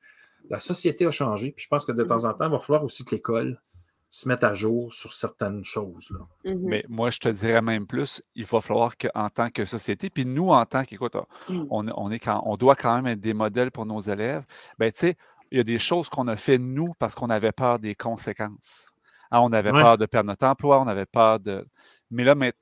la 0.49 0.59
société 0.59 1.05
a 1.05 1.11
changé, 1.11 1.51
puis 1.51 1.63
je 1.63 1.67
pense 1.69 1.85
que 1.85 1.91
de 1.91 2.03
temps 2.03 2.25
en 2.25 2.33
temps, 2.33 2.45
il 2.45 2.51
va 2.51 2.59
falloir 2.59 2.83
aussi 2.83 3.03
que 3.05 3.13
l'école 3.15 3.61
se 4.09 4.29
mette 4.29 4.43
à 4.45 4.53
jour 4.53 4.93
sur 4.93 5.13
certaines 5.13 5.65
choses. 5.65 6.11
Là. 6.11 6.51
Mhm. 6.53 6.61
Mais 6.63 6.85
moi, 6.87 7.09
je 7.09 7.19
te 7.19 7.27
dirais 7.29 7.61
même 7.61 7.85
plus, 7.85 8.21
il 8.35 8.45
va 8.45 8.61
falloir 8.61 8.95
qu'en 8.97 9.29
tant 9.29 9.49
que 9.49 9.65
société, 9.65 10.09
puis 10.09 10.25
nous, 10.25 10.49
en 10.49 10.65
tant 10.65 10.85
qu'écoute, 10.85 11.15
Mm. 11.49 11.65
on, 11.69 11.85
on, 11.95 12.11
est 12.11 12.19
quand, 12.19 12.41
on 12.45 12.55
doit 12.55 12.75
quand 12.75 12.95
même 12.95 13.07
être 13.07 13.19
des 13.19 13.33
modèles 13.33 13.69
pour 13.71 13.85
nos 13.85 13.99
élèves. 13.99 14.45
Ben, 14.79 14.89
tu 14.91 14.99
sais, 14.99 15.15
il 15.51 15.57
y 15.57 15.61
a 15.61 15.63
des 15.65 15.77
choses 15.79 16.07
qu'on 16.09 16.27
a 16.29 16.37
fait 16.37 16.57
nous 16.57 16.93
parce 16.99 17.15
qu'on 17.15 17.29
avait 17.29 17.51
peur 17.51 17.79
des 17.79 17.95
conséquences. 17.95 18.91
Hein, 19.31 19.41
on 19.41 19.51
avait 19.51 19.71
Ouais. 19.71 19.81
peur 19.81 19.97
de 19.97 20.05
perdre 20.05 20.27
notre 20.27 20.45
emploi, 20.47 20.79
on 20.81 20.87
avait 20.87 21.05
peur 21.05 21.39
de. 21.41 21.67
Mais 22.09 22.23
là, 22.23 22.33
mais, 22.33 22.53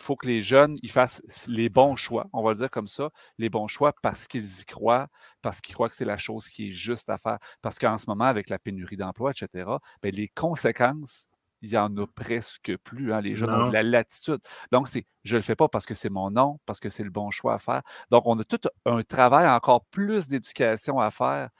faut 0.00 0.16
que 0.16 0.26
les 0.26 0.42
jeunes 0.42 0.74
ils 0.82 0.90
fassent 0.90 1.22
les 1.48 1.68
bons 1.68 1.96
choix, 1.96 2.26
on 2.32 2.42
va 2.42 2.50
le 2.50 2.56
dire 2.56 2.70
comme 2.70 2.88
ça, 2.88 3.10
les 3.38 3.50
bons 3.50 3.68
choix 3.68 3.92
parce 4.02 4.26
qu'ils 4.26 4.60
y 4.60 4.64
croient, 4.64 5.08
parce 5.42 5.60
qu'ils 5.60 5.74
croient 5.74 5.88
que 5.88 5.94
c'est 5.96 6.04
la 6.04 6.16
chose 6.16 6.48
qui 6.48 6.68
est 6.68 6.72
juste 6.72 7.08
à 7.10 7.18
faire. 7.18 7.38
Parce 7.62 7.78
qu'en 7.78 7.98
ce 7.98 8.06
moment, 8.08 8.24
avec 8.24 8.48
la 8.50 8.58
pénurie 8.58 8.96
d'emploi, 8.96 9.30
etc., 9.32 9.78
ben, 10.02 10.12
les 10.14 10.28
conséquences, 10.28 11.26
il 11.62 11.70
n'y 11.70 11.76
en 11.76 11.94
a 11.98 12.06
presque 12.06 12.74
plus. 12.78 13.12
hein. 13.12 13.20
Les 13.20 13.34
jeunes 13.34 13.50
ont 13.50 13.68
de 13.68 13.72
la 13.74 13.82
latitude. 13.82 14.38
Donc, 14.72 14.88
c'est 14.88 15.04
je 15.24 15.34
ne 15.34 15.40
le 15.40 15.42
fais 15.42 15.56
pas 15.56 15.68
parce 15.68 15.84
que 15.84 15.92
c'est 15.92 16.08
mon 16.08 16.30
nom, 16.30 16.58
parce 16.64 16.80
que 16.80 16.88
c'est 16.88 17.04
le 17.04 17.10
bon 17.10 17.30
choix 17.30 17.52
à 17.52 17.58
faire. 17.58 17.82
Donc, 18.10 18.22
on 18.26 18.38
a 18.38 18.44
tout 18.44 18.60
un 18.86 19.02
travail, 19.02 19.46
encore 19.46 19.84
plus 19.90 20.26
d'éducation 20.26 20.98
à 20.98 21.10
faire. 21.10 21.50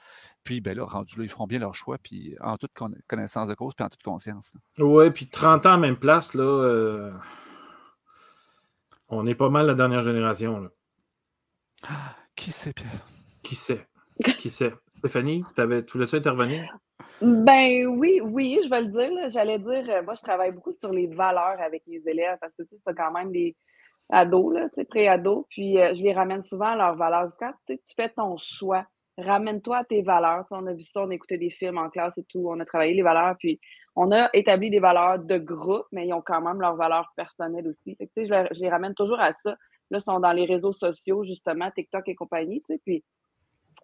Puis, 0.43 0.59
ben 0.59 0.75
là, 0.75 0.85
rendu 0.85 1.19
là, 1.19 1.23
ils 1.23 1.29
feront 1.29 1.45
bien 1.45 1.59
leur 1.59 1.75
choix, 1.75 1.99
puis 1.99 2.35
en 2.41 2.57
toute 2.57 2.73
conna- 2.73 2.97
connaissance 3.07 3.47
de 3.47 3.53
cause, 3.53 3.75
puis 3.75 3.85
en 3.85 3.89
toute 3.89 4.01
conscience. 4.01 4.57
Oui, 4.79 5.11
puis 5.11 5.29
30 5.29 5.67
ans 5.67 5.73
à 5.73 5.77
même 5.77 5.97
place, 5.97 6.33
là, 6.33 6.41
euh, 6.43 7.11
on 9.11 9.25
est 9.27 9.35
pas 9.35 9.49
mal 9.49 9.67
la 9.67 9.73
dernière 9.75 10.01
génération. 10.01 10.59
Là. 10.59 10.69
Qui 12.35 12.51
sait, 12.51 12.73
Pierre? 12.73 13.05
Qui 13.43 13.55
sait? 13.55 13.85
Qui 14.37 14.49
sait? 14.49 14.73
Stéphanie, 14.97 15.43
t'avais- 15.55 15.83
tu 15.85 15.93
voulais-tu 15.93 16.15
intervenir? 16.15 16.77
Ben 17.21 17.85
oui, 17.87 18.19
oui, 18.23 18.59
je 18.63 18.69
vais 18.69 18.81
le 18.81 18.87
dire. 18.87 19.11
là. 19.13 19.29
J'allais 19.29 19.59
dire, 19.59 19.83
euh, 19.89 20.03
moi, 20.03 20.13
je 20.15 20.21
travaille 20.21 20.51
beaucoup 20.51 20.73
sur 20.79 20.91
les 20.91 21.07
valeurs 21.07 21.59
avec 21.61 21.83
mes 21.87 22.01
élèves 22.05 22.37
parce 22.39 22.53
que 22.55 22.63
tu 22.63 22.69
sais, 22.69 22.81
c'est 22.85 22.95
quand 22.95 23.11
même 23.11 23.31
des 23.31 23.55
ados, 24.09 24.53
là, 24.53 24.69
tu 24.69 24.75
sais, 24.75 24.85
pré-ados. 24.85 25.45
Puis 25.49 25.79
euh, 25.79 25.93
je 25.93 26.01
les 26.01 26.13
ramène 26.13 26.41
souvent 26.43 26.67
à 26.67 26.75
leurs 26.75 26.95
valeurs. 26.95 27.27
Quand 27.39 27.51
tu 27.67 27.73
sais, 27.75 27.81
tu 27.85 27.93
fais 27.95 28.09
ton 28.09 28.37
choix, 28.37 28.85
ramène-toi 29.17 29.77
à 29.77 29.83
tes 29.83 30.01
valeurs. 30.01 30.45
Tu 30.47 30.55
sais, 30.55 30.61
on 30.63 30.67
a 30.67 30.73
vu 30.73 30.83
ça, 30.83 31.01
on 31.01 31.09
a 31.09 31.13
écouté 31.13 31.37
des 31.37 31.49
films 31.51 31.77
en 31.77 31.89
classe 31.89 32.17
et 32.17 32.23
tout, 32.23 32.43
on 32.47 32.59
a 32.59 32.65
travaillé 32.65 32.93
les 32.95 33.03
valeurs, 33.03 33.35
puis 33.39 33.59
on 33.95 34.11
a 34.11 34.29
établi 34.33 34.69
des 34.69 34.79
valeurs 34.79 35.19
de 35.19 35.37
groupe, 35.37 35.85
mais 35.91 36.07
ils 36.07 36.13
ont 36.13 36.21
quand 36.21 36.41
même 36.41 36.61
leurs 36.61 36.75
valeurs 36.75 37.11
personnelles 37.15 37.67
aussi. 37.67 37.95
Fait 37.95 38.07
que, 38.07 38.25
je, 38.25 38.31
les- 38.31 38.47
je 38.55 38.59
les 38.61 38.69
ramène 38.69 38.93
toujours 38.95 39.19
à 39.19 39.33
ça. 39.33 39.57
Là, 39.89 39.97
ils 39.97 40.01
sont 40.01 40.19
dans 40.19 40.31
les 40.31 40.45
réseaux 40.45 40.73
sociaux, 40.73 41.23
justement, 41.23 41.69
TikTok 41.71 42.07
et 42.07 42.15
compagnie, 42.15 42.63
puis 42.85 43.03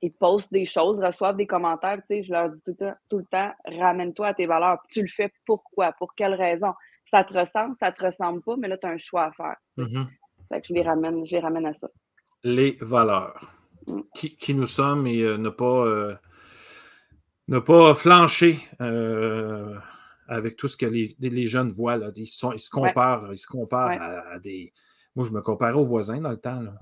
ils 0.01 0.13
postent 0.13 0.51
des 0.53 0.65
choses, 0.65 0.99
reçoivent 0.99 1.35
des 1.35 1.47
commentaires, 1.47 1.99
je 2.09 2.31
leur 2.31 2.49
dis 2.49 2.61
tout 2.61 2.71
le 2.71 2.77
temps, 2.77 2.95
tout 3.09 3.17
le 3.17 3.25
temps 3.25 3.51
ramène-toi 3.65 4.27
à 4.27 4.33
tes 4.33 4.45
valeurs. 4.45 4.79
Tu 4.89 5.01
le 5.01 5.07
fais 5.07 5.31
pourquoi? 5.45 5.91
Pour 5.93 6.13
quelle 6.15 6.35
raison? 6.35 6.73
Ça 7.03 7.23
te 7.23 7.33
ressemble, 7.37 7.75
ça 7.79 7.91
te 7.91 8.05
ressemble 8.05 8.41
pas, 8.41 8.55
mais 8.57 8.67
là, 8.67 8.77
tu 8.77 8.85
as 8.87 8.91
un 8.91 8.97
choix 8.97 9.23
à 9.25 9.31
faire. 9.31 9.55
Fait 10.49 10.61
que 10.61 10.67
je 10.67 10.73
les 10.73 10.83
ramène, 10.83 11.25
je 11.25 11.31
les 11.31 11.39
ramène 11.39 11.65
à 11.65 11.73
ça. 11.73 11.89
Les 12.43 12.77
valeurs. 12.79 13.51
Mm. 13.87 14.01
Qui, 14.13 14.35
qui 14.37 14.53
nous 14.53 14.65
sommes 14.65 15.07
et 15.07 15.21
euh, 15.21 15.37
ne 15.37 15.49
pas 15.49 15.85
euh, 15.85 16.15
ne 17.47 17.59
pas 17.59 17.93
flancher 17.95 18.59
euh, 18.81 19.75
avec 20.27 20.55
tout 20.55 20.67
ce 20.67 20.77
que 20.77 20.85
les, 20.85 21.15
les 21.19 21.47
jeunes 21.47 21.69
voient. 21.69 21.97
Là. 21.97 22.11
Ils, 22.15 22.27
sont- 22.27 22.51
ils 22.53 22.59
se 22.59 22.69
comparent, 22.69 23.33
ils 23.33 23.39
se 23.39 23.47
comparent 23.47 23.89
Ouais. 23.89 23.97
à, 23.97 24.33
à 24.33 24.39
des. 24.39 24.73
Moi, 25.15 25.25
je 25.25 25.31
me 25.31 25.41
comparais 25.41 25.73
aux 25.73 25.85
voisins 25.85 26.19
dans 26.19 26.29
le 26.31 26.37
temps. 26.37 26.61
Là. 26.61 26.73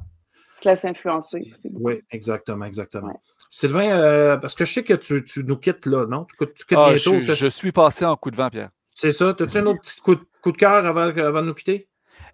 Tu 0.57 0.63
te 0.63 0.69
laisses 0.69 0.85
influencer 0.85 1.39
aussi. 1.51 1.69
Oui, 1.73 2.01
exactement, 2.11 2.65
exactement. 2.65 3.07
Ouais. 3.07 3.19
Sylvain, 3.49 3.89
euh, 3.97 4.37
parce 4.37 4.55
que 4.55 4.65
je 4.65 4.73
sais 4.73 4.83
que 4.83 4.93
tu, 4.95 5.23
tu 5.23 5.43
nous 5.43 5.57
quittes 5.57 5.85
là, 5.85 6.05
non? 6.05 6.25
Tu, 6.25 6.35
tu 6.53 6.65
quittes 6.65 6.77
Ah, 6.77 6.93
bientôt? 6.93 7.23
je, 7.23 7.33
je 7.33 7.47
suis 7.47 7.71
passé 7.71 8.03
en 8.05 8.15
coup 8.17 8.31
de 8.31 8.35
vent, 8.35 8.49
Pierre. 8.49 8.69
C'est 8.91 9.11
ça? 9.11 9.29
As-tu 9.29 9.57
un 9.57 9.65
autre 9.67 9.81
petit 9.81 10.01
coup, 10.01 10.15
de- 10.15 10.25
coup 10.41 10.51
de 10.51 10.57
cœur 10.57 10.85
avant, 10.85 11.01
avant 11.03 11.41
de 11.41 11.47
nous 11.47 11.53
quitter? 11.53 11.87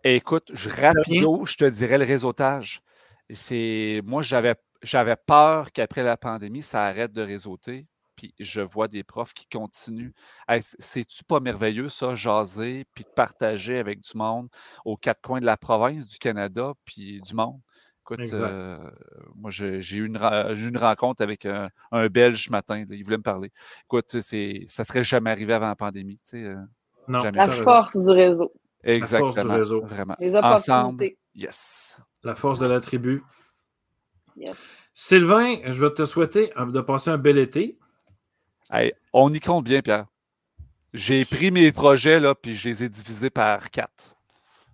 Écoute, 0.03 0.49
je, 0.53 0.69
rapido, 0.69 1.45
je 1.45 1.55
te 1.57 1.65
dirais 1.65 1.97
le 1.97 2.05
réseautage. 2.05 2.81
C'est 3.29 4.01
moi, 4.05 4.21
j'avais 4.21 4.55
j'avais 4.83 5.15
peur 5.15 5.71
qu'après 5.71 6.01
la 6.03 6.17
pandémie, 6.17 6.61
ça 6.63 6.83
arrête 6.85 7.11
de 7.11 7.21
réseauter. 7.21 7.85
Puis 8.21 8.35
je 8.39 8.61
vois 8.61 8.87
des 8.87 9.03
profs 9.03 9.33
qui 9.33 9.47
continuent. 9.47 10.11
Hey, 10.47 10.61
C'est-tu 10.61 11.23
pas 11.23 11.39
merveilleux, 11.39 11.89
ça, 11.89 12.13
jaser, 12.13 12.85
puis 12.93 13.03
de 13.03 13.09
partager 13.09 13.79
avec 13.79 14.01
du 14.01 14.11
monde 14.15 14.47
aux 14.85 14.95
quatre 14.95 15.21
coins 15.21 15.39
de 15.39 15.45
la 15.47 15.57
province, 15.57 16.07
du 16.07 16.19
Canada, 16.19 16.73
puis 16.85 17.19
du 17.21 17.33
monde? 17.33 17.59
Écoute, 18.01 18.19
euh, 18.33 18.77
moi, 19.35 19.49
j'ai 19.49 19.79
eu 19.95 20.05
une, 20.05 20.17
ra- 20.17 20.53
j'ai 20.53 20.65
eu 20.65 20.69
une 20.69 20.77
rencontre 20.77 21.23
avec 21.23 21.47
un, 21.47 21.69
un 21.91 22.07
Belge 22.09 22.45
ce 22.45 22.51
matin. 22.51 22.79
là, 22.87 22.95
il 22.95 23.03
voulait 23.03 23.17
me 23.17 23.23
parler. 23.23 23.51
Écoute, 23.85 24.19
c'est, 24.21 24.65
ça 24.67 24.83
serait 24.83 25.03
jamais 25.03 25.31
arrivé 25.31 25.53
avant 25.53 25.67
la 25.69 25.75
pandémie. 25.75 26.17
tu 26.17 26.21
sais, 26.37 26.43
euh, 26.43 26.57
Non. 27.07 27.19
jamais. 27.19 27.37
La 27.39 27.49
force 27.49 27.97
du 27.97 28.09
réseau, 28.11 28.53
Exactement. 28.83 29.31
force 29.31 29.45
du 29.47 29.51
réseau. 29.51 29.81
Vraiment. 29.85 30.15
les 30.19 30.35
Ensemble, 30.35 31.09
yes. 31.33 31.99
La 32.23 32.35
force 32.35 32.59
de 32.59 32.67
la 32.67 32.81
tribu. 32.81 33.23
Yes. 34.35 34.51
Sylvain, 34.93 35.55
je 35.71 35.83
vais 35.83 35.93
te 35.93 36.05
souhaiter 36.05 36.51
de 36.55 36.81
passer 36.81 37.09
un 37.09 37.17
bel 37.17 37.39
été. 37.39 37.79
Hey, 38.71 38.93
on 39.11 39.33
y 39.33 39.39
compte 39.39 39.65
bien, 39.65 39.81
Pierre. 39.81 40.05
J'ai 40.93 41.25
pris 41.25 41.51
mes 41.51 41.71
projets, 41.71 42.19
là, 42.19 42.35
puis 42.35 42.53
je 42.53 42.69
les 42.69 42.83
ai 42.85 42.89
divisés 42.89 43.29
par 43.29 43.69
quatre. 43.69 44.15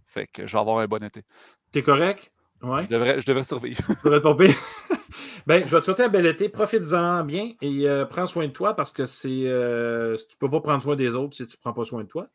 Fait 0.05 0.27
que 0.27 0.45
je 0.45 0.53
vais 0.53 0.59
avoir 0.59 0.79
un 0.79 0.85
bon 0.85 1.03
été. 1.03 1.23
T'es 1.71 1.81
correct? 1.81 2.31
Oui. 2.61 2.83
Je, 2.83 2.89
devrais, 2.89 3.19
je 3.19 3.25
devrais 3.25 3.43
survivre. 3.43 3.83
Pas 4.21 4.35
pire. 4.35 4.55
ben, 5.47 5.65
je 5.65 5.71
vais 5.71 5.79
te 5.79 5.85
souhaiter 5.85 6.03
un 6.03 6.09
bel 6.09 6.25
été. 6.25 6.49
Profites-en 6.49 7.23
bien 7.23 7.53
et 7.61 7.87
euh, 7.89 8.05
prends 8.05 8.25
soin 8.25 8.47
de 8.47 8.51
toi 8.51 8.75
parce 8.75 8.91
que 8.91 9.05
c'est 9.05 9.47
euh, 9.47 10.15
si 10.15 10.27
tu 10.27 10.37
peux 10.37 10.49
pas 10.49 10.61
prendre 10.61 10.81
soin 10.81 10.95
des 10.95 11.15
autres 11.15 11.35
si 11.35 11.45
tu 11.45 11.57
prends 11.57 11.73
pas 11.73 11.83
soin 11.83 12.03
de 12.03 12.07
toi. 12.07 12.27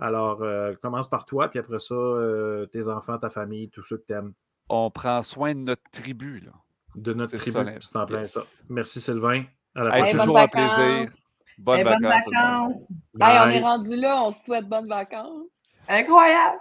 Alors, 0.00 0.42
euh, 0.42 0.74
commence 0.82 1.08
par 1.08 1.24
toi, 1.24 1.48
puis 1.48 1.58
après 1.58 1.78
ça, 1.80 1.94
euh, 1.94 2.66
tes 2.66 2.88
enfants, 2.88 3.18
ta 3.18 3.30
famille, 3.30 3.68
tous 3.70 3.82
ceux 3.82 3.98
que 3.98 4.06
tu 4.06 4.12
aimes 4.12 4.32
On 4.68 4.90
prend 4.90 5.22
soin 5.22 5.54
de 5.54 5.60
notre 5.60 5.82
tribu, 5.90 6.40
là. 6.40 6.52
de 6.94 7.14
notre 7.14 7.36
tribu. 7.36 7.58
C'est 7.80 7.96
en 7.96 8.06
plein 8.06 8.20
yes. 8.20 8.32
ça. 8.32 8.42
Merci 8.68 9.00
Sylvain. 9.00 9.44
À 9.78 9.84
la 9.84 9.98
Hey, 9.98 10.12
toujours 10.12 10.36
un 10.36 10.42
vacances. 10.42 10.74
plaisir. 10.74 11.10
Bonnes 11.58 11.78
Hey, 11.78 11.84
bonnes 11.84 12.02
vacances. 12.02 12.74
Hey, 13.20 13.38
on 13.38 13.50
est 13.50 13.60
rendu 13.60 13.96
là, 13.96 14.22
on 14.24 14.32
se 14.32 14.44
souhaite 14.44 14.68
bonnes 14.68 14.88
vacances. 14.88 15.46
Incroyable. 15.88 16.58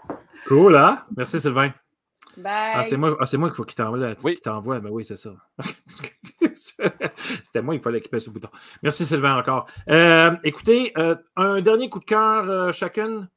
Cool, 0.47 0.76
hein? 0.78 1.03
Merci 1.15 1.41
Sylvain. 1.41 1.74
Bye. 2.38 2.74
Ah, 2.76 2.84
c'est 2.84 2.97
moi, 2.97 3.18
ah, 3.20 3.26
c'est 3.26 3.38
moi 3.38 3.49
qu'il 3.49 3.55
faut 3.55 3.63
qu'il 3.63 3.76
t'envoie. 3.76 4.13
Oui. 4.24 4.39
t'envoie. 4.39 4.80
Ben 4.80 4.91
oui, 4.91 5.03
c'est 5.03 5.15
ça. 5.18 5.32
C'était 6.55 7.63
moi, 7.63 7.74
il 7.74 7.82
fallait 7.82 8.01
qu'il 8.01 8.11
pèse 8.11 8.26
ce 8.26 8.30
bouton. 8.30 8.49
Merci 8.84 9.05
Sylvain 9.07 9.36
encore. 9.38 9.68
Euh, 9.89 10.36
écoutez, 10.43 10.93
euh, 10.99 11.15
un 11.36 11.61
dernier 11.61 11.89
coup 11.89 11.99
de 11.99 12.05
cœur 12.05 12.47
euh, 12.47 12.72
chacune? 12.72 13.28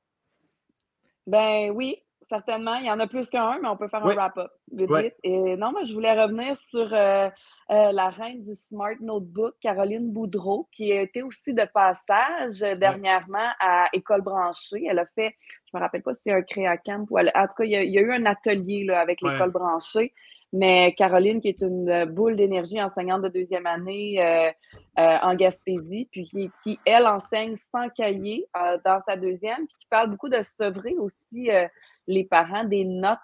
Ben 1.27 1.71
oui, 1.71 1.97
certainement. 2.31 2.77
Il 2.77 2.87
y 2.87 2.91
en 2.91 2.99
a 2.99 3.07
plus 3.07 3.29
qu'un, 3.29 3.59
mais 3.61 3.69
on 3.69 3.77
peut 3.77 3.89
faire 3.89 4.03
Oui. 4.07 4.13
un 4.15 4.17
wrap-up. 4.17 4.51
Vite. 4.73 5.15
Et 5.23 5.57
non, 5.57 5.73
moi, 5.73 5.83
je 5.85 5.93
voulais 5.93 6.13
revenir 6.19 6.57
sur 6.57 6.89
euh, 6.95 7.29
euh, 7.71 7.93
la 7.93 8.09
reine 8.09 8.43
du 8.43 8.55
Smart 8.55 8.95
Notebook, 9.01 9.55
Caroline 9.61 10.11
Boudreau, 10.11 10.69
qui 10.73 10.91
été 10.93 11.23
aussi 11.23 11.53
de 11.53 11.65
passage 11.75 12.63
euh, 12.63 12.75
dernièrement 12.77 13.51
à 13.61 13.89
École 13.93 14.23
branchée. 14.23 14.87
Elle 14.89 15.01
a 15.01 15.07
fait, 15.15 15.35
je 15.67 15.77
me 15.77 15.81
rappelle 15.83 16.03
pas 16.03 16.15
si 16.15 16.21
c'était 16.25 16.37
un 16.37 16.43
créa 16.43 16.77
camp 16.79 17.07
ou 17.11 17.19
elle- 17.19 17.33
en 17.35 17.47
tout 17.49 17.55
cas, 17.59 17.65
il 17.65 17.71
y 17.71 17.77
a, 17.77 17.83
il 17.83 17.91
y 17.93 17.99
a 17.99 18.03
eu 18.03 18.13
un 18.13 18.25
atelier 18.25 18.85
là, 18.85 19.01
avec 19.01 19.21
l'école 19.21 19.51
branchée. 19.51 20.15
Mais 20.53 20.95
Caroline, 20.97 21.41
qui 21.41 21.49
est 21.49 21.63
une 21.63 22.07
boule 22.07 22.35
d'énergie 22.35 22.83
enseignante 22.83 23.23
de 23.23 23.29
deuxième 23.29 23.67
année 23.67 24.21
euh, 24.21 24.51
euh, 24.99 25.17
en 25.23 25.35
Gaspésie, 25.37 26.09
puis 26.11 26.25
qui, 26.25 26.51
qui, 26.65 26.79
elle, 26.85 27.07
enseigne 27.07 27.55
sans 27.55 27.89
cahier 27.91 28.47
euh, 28.57 28.77
dans 28.85 29.01
sa 29.07 29.17
deuxième, 29.17 29.67
puis 29.67 29.77
qui 29.79 29.87
parle 29.87 30.11
beaucoup 30.11 30.29
de 30.29 30.43
sevrer 30.43 30.95
aussi 30.99 31.51
euh, 31.51 31.69
les 32.09 32.25
parents 32.25 32.65
des 32.65 32.85
notes, 32.85 33.19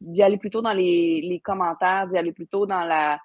d'y 0.00 0.22
aller 0.22 0.38
plutôt 0.38 0.62
dans 0.62 0.72
les, 0.72 1.20
les 1.22 1.38
commentaires, 1.38 2.08
d'y 2.08 2.18
aller 2.18 2.32
plutôt 2.32 2.66
dans 2.66 2.82
la, 2.82 3.20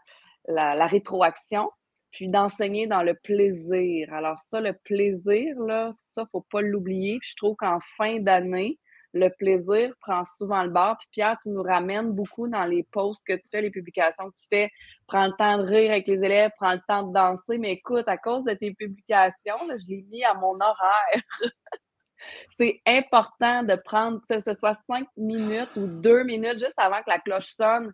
la, 0.48 0.76
la 0.76 0.86
rétroaction, 0.86 1.72
puis 2.12 2.30
d'enseigner 2.30 2.86
dans 2.86 3.02
le 3.02 3.16
plaisir. 3.16 4.14
Alors 4.14 4.38
ça, 4.38 4.62
le 4.62 4.74
plaisir, 4.74 5.58
là, 5.62 5.94
ça, 6.12 6.28
faut 6.32 6.46
pas 6.52 6.62
l'oublier. 6.62 7.20
Je 7.24 7.36
trouve 7.38 7.56
qu'en 7.56 7.80
fin 7.98 8.20
d'année, 8.20 8.78
le 9.14 9.30
plaisir 9.30 9.94
prend 10.00 10.24
souvent 10.24 10.64
le 10.64 10.70
bord. 10.70 10.98
Puis 10.98 11.08
Pierre, 11.12 11.38
tu 11.42 11.50
nous 11.50 11.64
ramènes 11.64 12.12
beaucoup 12.12 12.48
dans 12.48 12.66
les 12.66 12.84
posts 12.84 13.22
que 13.26 13.34
tu 13.34 13.50
fais, 13.52 13.62
les 13.62 13.72
publications 13.72 14.30
que 14.30 14.36
tu 14.36 14.48
fais. 14.50 14.70
Prends 15.08 15.26
le 15.26 15.34
temps 15.34 15.58
de 15.58 15.64
rire 15.64 15.92
avec 15.92 16.08
les 16.08 16.24
élèves, 16.24 16.52
prends 16.58 16.74
le 16.74 16.82
temps 16.88 17.04
de 17.04 17.14
danser. 17.14 17.58
Mais 17.58 17.74
écoute, 17.74 18.08
à 18.08 18.18
cause 18.18 18.44
de 18.46 18.54
tes 18.54 18.74
publications, 18.74 19.58
je 19.70 19.88
l'ai 19.88 20.06
mis 20.10 20.24
à 20.24 20.34
mon 20.34 20.56
horaire. 20.56 21.22
C'est 22.58 22.82
important 22.86 23.64
de 23.64 23.76
prendre, 23.76 24.22
que 24.30 24.40
ce 24.40 24.54
soit 24.54 24.78
cinq 24.88 25.08
minutes 25.18 25.76
ou 25.76 25.88
deux 25.88 26.24
minutes 26.24 26.60
juste 26.60 26.78
avant 26.78 27.00
que 27.00 27.10
la 27.10 27.20
cloche 27.20 27.54
sonne, 27.56 27.92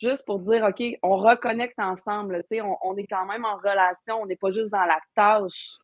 juste 0.00 0.24
pour 0.26 0.40
dire, 0.40 0.64
OK, 0.64 0.82
on 1.02 1.16
reconnecte 1.16 1.78
ensemble. 1.78 2.42
On, 2.52 2.76
on 2.82 2.96
est 2.96 3.06
quand 3.06 3.26
même 3.26 3.44
en 3.44 3.56
relation, 3.56 4.22
on 4.22 4.26
n'est 4.26 4.36
pas 4.36 4.50
juste 4.50 4.70
dans 4.70 4.84
la 4.84 4.98
tâche. 5.14 5.78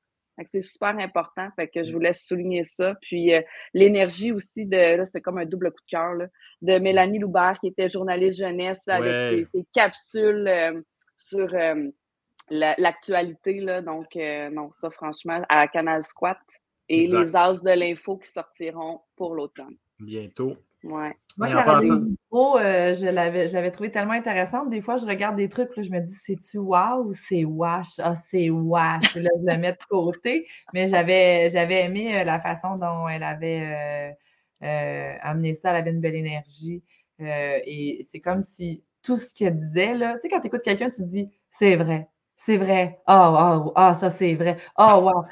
C'est 0.52 0.60
super 0.60 0.96
important. 0.98 1.48
Fait 1.56 1.68
que 1.68 1.82
je 1.84 1.92
voulais 1.92 2.12
souligner 2.12 2.64
ça. 2.78 2.94
Puis 3.00 3.32
euh, 3.34 3.40
l'énergie 3.74 4.32
aussi 4.32 4.66
de, 4.66 4.96
là, 4.96 5.04
c'est 5.04 5.20
comme 5.20 5.38
un 5.38 5.46
double 5.46 5.70
coup 5.70 5.80
de 5.86 5.90
cœur, 5.90 6.14
là, 6.14 6.26
de 6.62 6.78
Mélanie 6.78 7.18
Loubert, 7.18 7.58
qui 7.60 7.68
était 7.68 7.88
journaliste 7.88 8.38
jeunesse, 8.38 8.82
là, 8.86 9.00
Ouais. 9.00 9.08
avec 9.10 9.46
ses, 9.52 9.58
ses 9.60 9.64
capsules 9.72 10.46
euh, 10.48 10.80
sur 11.16 11.52
euh, 11.54 11.88
la- 12.50 12.74
l'actualité. 12.78 13.60
Donc, 13.82 14.14
non, 14.16 14.70
ça, 14.80 14.90
franchement, 14.90 15.42
à 15.48 15.66
Canal 15.68 16.04
Squat. 16.04 16.38
Et 16.88 17.02
Exact. 17.02 17.20
les 17.24 17.36
As 17.36 17.62
de 17.62 17.70
l'info 17.70 18.16
qui 18.18 18.30
sortiront 18.30 19.00
pour 19.16 19.34
l'automne. 19.34 19.76
Bientôt. 19.98 20.56
Ouais. 20.86 21.16
Moi, 21.36 21.48
euh, 22.60 22.94
je 22.94 23.06
l'avais 23.06 23.48
je 23.48 23.52
l'avais 23.54 23.70
trouvée 23.70 23.90
tellement 23.90 24.12
intéressante. 24.12 24.70
Des 24.70 24.80
fois, 24.80 24.96
je 24.98 25.06
regarde 25.06 25.36
des 25.36 25.48
trucs, 25.48 25.76
là, 25.76 25.82
je 25.82 25.90
me 25.90 26.00
dis, 26.00 26.14
c'est-tu 26.26 26.58
wow 26.58 27.04
ou 27.04 27.12
c'est 27.12 27.44
wash? 27.44 27.98
Ah, 27.98 28.14
c'est 28.30 28.50
wash. 28.50 29.16
Et 29.16 29.20
Là, 29.20 29.30
je 29.40 29.46
la 29.46 29.58
mets 29.58 29.72
de 29.72 29.78
côté. 29.90 30.46
Mais 30.72 30.88
j'avais 30.88 31.50
j'avais 31.50 31.84
aimé 31.84 32.20
euh, 32.20 32.24
la 32.24 32.40
façon 32.40 32.76
dont 32.76 33.08
elle 33.08 33.22
avait 33.24 34.12
euh, 34.62 34.66
euh, 34.66 35.14
amené 35.22 35.54
ça. 35.54 35.70
Elle 35.70 35.76
avait 35.76 35.90
une 35.90 36.00
belle 36.00 36.14
énergie. 36.14 36.82
Euh, 37.20 37.58
et 37.66 38.06
c'est 38.10 38.20
comme 38.20 38.42
si 38.42 38.84
tout 39.02 39.16
ce 39.16 39.32
qu'elle 39.34 39.56
disait, 39.58 39.94
là, 39.94 40.14
tu 40.14 40.20
sais, 40.22 40.28
quand 40.28 40.40
tu 40.40 40.46
écoutes 40.48 40.62
quelqu'un, 40.62 40.90
tu 40.90 41.02
dis, 41.04 41.30
c'est 41.50 41.76
vrai. 41.76 42.08
C'est 42.36 42.58
vrai. 42.58 43.00
Ah, 43.06 43.62
oh, 43.64 43.94
ça, 43.94 44.10
c'est 44.10 44.34
vrai. 44.34 44.56
Oh, 44.78 45.00
wow. 45.02 45.24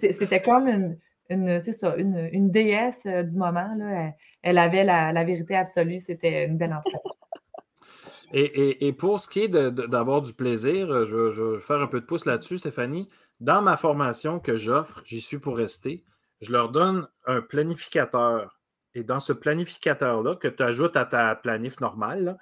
C'était 0.00 0.42
comme 0.42 0.68
une, 0.68 0.98
une, 1.32 1.60
c'est 1.62 1.72
ça, 1.72 1.96
une, 1.96 2.28
une 2.32 2.50
déesse 2.50 3.00
euh, 3.06 3.22
du 3.22 3.36
moment. 3.36 3.74
Là. 3.76 4.12
Elle, 4.42 4.58
avait 4.58 4.84
la, 4.84 5.12
la 5.12 5.24
vérité 5.24 5.56
absolue. 5.56 5.98
C'était 6.00 6.46
une 6.46 6.56
belle 6.58 6.72
entrevue. 6.74 6.96
Et, 8.34 8.44
et- 8.44 8.86
et 8.86 8.92
pour 8.94 9.20
ce 9.20 9.28
qui 9.28 9.40
est 9.40 9.48
d'avoir 9.48 10.22
du 10.22 10.32
plaisir, 10.32 10.90
euh, 10.90 11.04
je, 11.04 11.30
je 11.30 11.42
vais 11.42 11.60
faire 11.60 11.80
un 11.82 11.86
peu 11.86 12.00
de 12.00 12.06
pouce 12.06 12.24
là-dessus, 12.24 12.56
Stéphanie. 12.56 13.10
Dans 13.40 13.60
ma 13.60 13.76
formation 13.76 14.40
que 14.40 14.56
j'offre, 14.56 15.02
j'y 15.04 15.20
suis 15.20 15.38
pour 15.38 15.54
rester, 15.54 16.02
je 16.40 16.50
leur 16.50 16.70
donne 16.70 17.06
un 17.26 17.42
planificateur. 17.42 18.58
Et 18.94 19.04
dans 19.04 19.20
ce 19.20 19.34
planificateur-là, 19.34 20.36
que 20.36 20.48
tu 20.48 20.62
ajoutes 20.62 20.96
à 20.96 21.04
ta 21.04 21.34
planif 21.34 21.78
normale, 21.80 22.38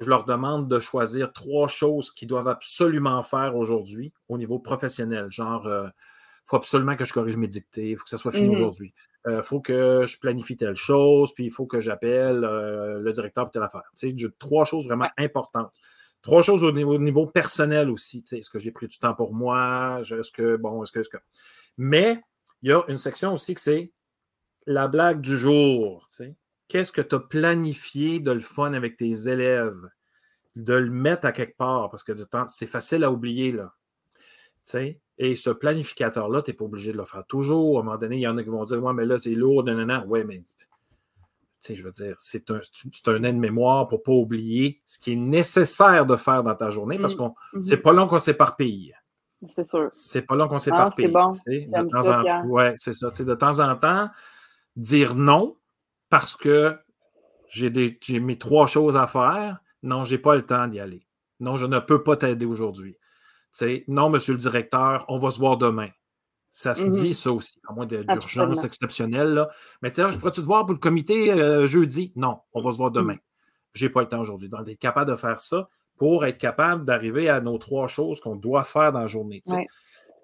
je 0.00 0.06
leur 0.08 0.24
demande 0.24 0.66
de 0.68 0.80
choisir 0.80 1.32
trois 1.34 1.68
choses 1.68 2.10
qu'ils 2.10 2.28
doivent 2.28 2.48
absolument 2.48 3.22
faire 3.22 3.56
aujourd'hui 3.56 4.14
au 4.30 4.38
niveau 4.38 4.58
professionnel. 4.58 5.26
Genre, 5.30 5.66
il 5.66 5.92
faut 6.50 6.56
absolument 6.56 6.96
que 6.96 7.04
je 7.04 7.12
corrige 7.12 7.36
mes 7.36 7.46
dictées, 7.46 7.90
il 7.90 7.96
faut 7.96 8.04
que 8.04 8.10
ça 8.10 8.18
soit 8.18 8.32
fini 8.32 8.48
Mhm. 8.48 8.54
aujourd'hui. 8.54 8.92
Il 9.28 9.42
faut 9.42 9.60
que 9.60 10.04
je 10.06 10.18
planifie 10.18 10.56
telle 10.56 10.74
chose, 10.74 11.32
puis 11.34 11.44
il 11.44 11.50
faut 11.50 11.66
que 11.66 11.78
j'appelle 11.80 12.44
euh, 12.44 12.98
le 13.00 13.12
directeur 13.12 13.44
pour 13.44 13.52
telle 13.52 13.62
affaire. 13.62 13.84
Tu 13.96 14.10
sais, 14.18 14.28
trois 14.38 14.64
choses 14.64 14.86
vraiment 14.86 15.08
importantes. 15.16 15.70
Trois 16.22 16.42
choses 16.42 16.64
au 16.64 16.72
niveau, 16.72 16.94
au 16.94 16.98
niveau 16.98 17.26
personnel 17.26 17.88
aussi. 17.88 18.22
Tu 18.22 18.28
sais, 18.30 18.38
Est-ce 18.38 18.50
que 18.50 18.58
j'ai 18.58 18.72
pris 18.72 18.88
du 18.88 18.98
temps 18.98 19.14
pour 19.14 19.32
moi? 19.32 20.00
Est-ce 20.02 20.32
que, 20.32 20.56
bon, 20.56 20.82
est-ce 20.82 20.92
que, 20.92 20.98
est-ce 21.00 21.08
que? 21.08 21.18
Mais 21.78 22.20
il 22.62 22.70
y 22.70 22.72
a 22.72 22.82
une 22.88 22.98
section 22.98 23.32
aussi 23.32 23.54
que 23.54 23.60
c'est 23.60 23.92
la 24.66 24.88
blague 24.88 25.20
du 25.20 25.38
jour. 25.38 26.04
tu 26.08 26.16
sais. 26.16 26.34
Qu'est-ce 26.68 26.92
que 26.92 27.00
tu 27.00 27.14
as 27.14 27.20
planifié 27.20 28.20
de 28.20 28.32
le 28.32 28.40
fun 28.40 28.72
avec 28.74 28.96
tes 28.96 29.28
élèves? 29.28 29.88
de 30.56 30.74
le 30.74 30.90
mettre 30.90 31.26
à 31.26 31.32
quelque 31.32 31.56
part 31.56 31.90
parce 31.90 32.02
que 32.02 32.10
de 32.10 32.24
temps, 32.24 32.46
c'est 32.48 32.66
facile 32.66 33.04
à 33.04 33.10
oublier. 33.12 33.52
Là. 33.52 33.72
Tu 34.18 34.20
sais, 34.64 35.00
Et 35.22 35.36
ce 35.36 35.50
planificateur-là, 35.50 36.40
tu 36.40 36.50
n'es 36.50 36.56
pas 36.56 36.64
obligé 36.64 36.92
de 36.92 36.96
le 36.96 37.04
faire 37.04 37.24
toujours. 37.26 37.76
À 37.76 37.82
un 37.82 37.84
moment 37.84 37.98
donné, 37.98 38.16
il 38.16 38.20
y 38.22 38.26
en 38.26 38.38
a 38.38 38.42
qui 38.42 38.48
vont 38.48 38.64
dire 38.64 38.82
Ouais, 38.82 38.94
mais 38.94 39.04
là, 39.04 39.18
c'est 39.18 39.34
lourd, 39.34 39.62
non, 39.64 39.74
non, 39.74 39.84
non. 39.84 40.04
Ouais, 40.06 40.24
mais 40.24 40.42
je 41.68 41.82
veux 41.82 41.90
dire, 41.90 42.16
c'est 42.18 42.50
un, 42.50 42.60
c'est 42.62 43.06
un 43.08 43.22
aide-mémoire 43.24 43.86
pour 43.86 43.98
ne 43.98 44.02
pas 44.04 44.12
oublier 44.12 44.80
ce 44.86 44.98
qui 44.98 45.12
est 45.12 45.16
nécessaire 45.16 46.06
de 46.06 46.16
faire 46.16 46.42
dans 46.42 46.54
ta 46.54 46.70
journée 46.70 46.98
parce 46.98 47.14
Mm. 47.14 47.18
qu'on 47.18 47.34
Mhm. 47.52 47.62
c'est 47.62 47.76
pas 47.76 47.92
long 47.92 48.06
qu'on 48.06 48.18
s'éparpille. 48.18 48.94
C'est 49.50 49.68
sûr. 49.68 49.88
C'est 49.90 50.22
pas 50.22 50.36
long 50.36 50.48
qu'on 50.48 50.54
Ah, 50.56 50.58
s'éparpille. 50.58 51.04
c'est 51.06 51.66
bon. 51.66 51.82
De 51.82 51.88
temps 51.90 52.02
ça, 52.02 52.22
en 52.42 52.46
ouais, 52.48 52.74
c'est 52.78 52.94
ça. 52.94 53.10
De 53.10 53.34
temps 53.34 53.58
en 53.60 53.76
temps, 53.76 54.08
dire 54.76 55.14
non 55.14 55.56
parce 56.08 56.34
que 56.34 56.78
j'ai 57.46 57.68
des 57.68 57.98
j'ai 58.00 58.20
mes 58.20 58.38
trois 58.38 58.66
choses 58.66 58.96
à 58.96 59.06
faire. 59.06 59.60
Non, 59.82 60.04
j'ai 60.04 60.18
pas 60.18 60.36
le 60.36 60.42
temps 60.42 60.66
d'y 60.66 60.80
aller. 60.80 61.06
Non, 61.40 61.56
je 61.56 61.66
ne 61.66 61.78
peux 61.78 62.02
pas 62.02 62.16
t'aider 62.16 62.46
aujourd'hui. 62.46 62.96
Sais, 63.52 63.84
non, 63.88 64.10
monsieur 64.10 64.32
le 64.34 64.38
directeur, 64.38 65.04
on 65.08 65.18
va 65.18 65.30
se 65.30 65.38
voir 65.38 65.56
demain. 65.56 65.88
Ça 66.52 66.74
se 66.74 66.84
Mhm. 66.84 66.90
dit, 66.90 67.14
ça 67.14 67.30
aussi, 67.32 67.60
à 67.68 67.72
moins 67.72 67.86
d'urgence 67.86 68.64
exceptionnelle. 68.64 69.34
Là. 69.34 69.48
Mais 69.82 69.90
tu 69.90 69.96
sais, 69.96 70.02
ah, 70.02 70.10
je 70.10 70.18
pourrais-tu 70.18 70.40
te 70.40 70.46
voir 70.46 70.64
pour 70.66 70.72
le 70.72 70.78
comité 70.80 71.30
euh, 71.32 71.66
jeudi? 71.66 72.12
Non, 72.16 72.40
on 72.52 72.60
va 72.60 72.72
se 72.72 72.76
voir 72.76 72.90
demain. 72.90 73.16
J'ai 73.72 73.88
pas 73.88 74.00
le 74.00 74.08
temps 74.08 74.20
aujourd'hui. 74.20 74.48
Donc, 74.48 74.64
d'être 74.64 74.78
capable 74.80 75.10
de 75.10 75.16
faire 75.16 75.40
ça 75.40 75.68
pour 75.96 76.24
être 76.24 76.38
capable 76.38 76.84
d'arriver 76.84 77.28
à 77.28 77.40
nos 77.40 77.56
trois 77.58 77.86
choses 77.86 78.20
qu'on 78.20 78.34
doit 78.34 78.64
faire 78.64 78.90
dans 78.92 79.00
la 79.00 79.06
journée. 79.06 79.42
Ouais. 79.48 79.66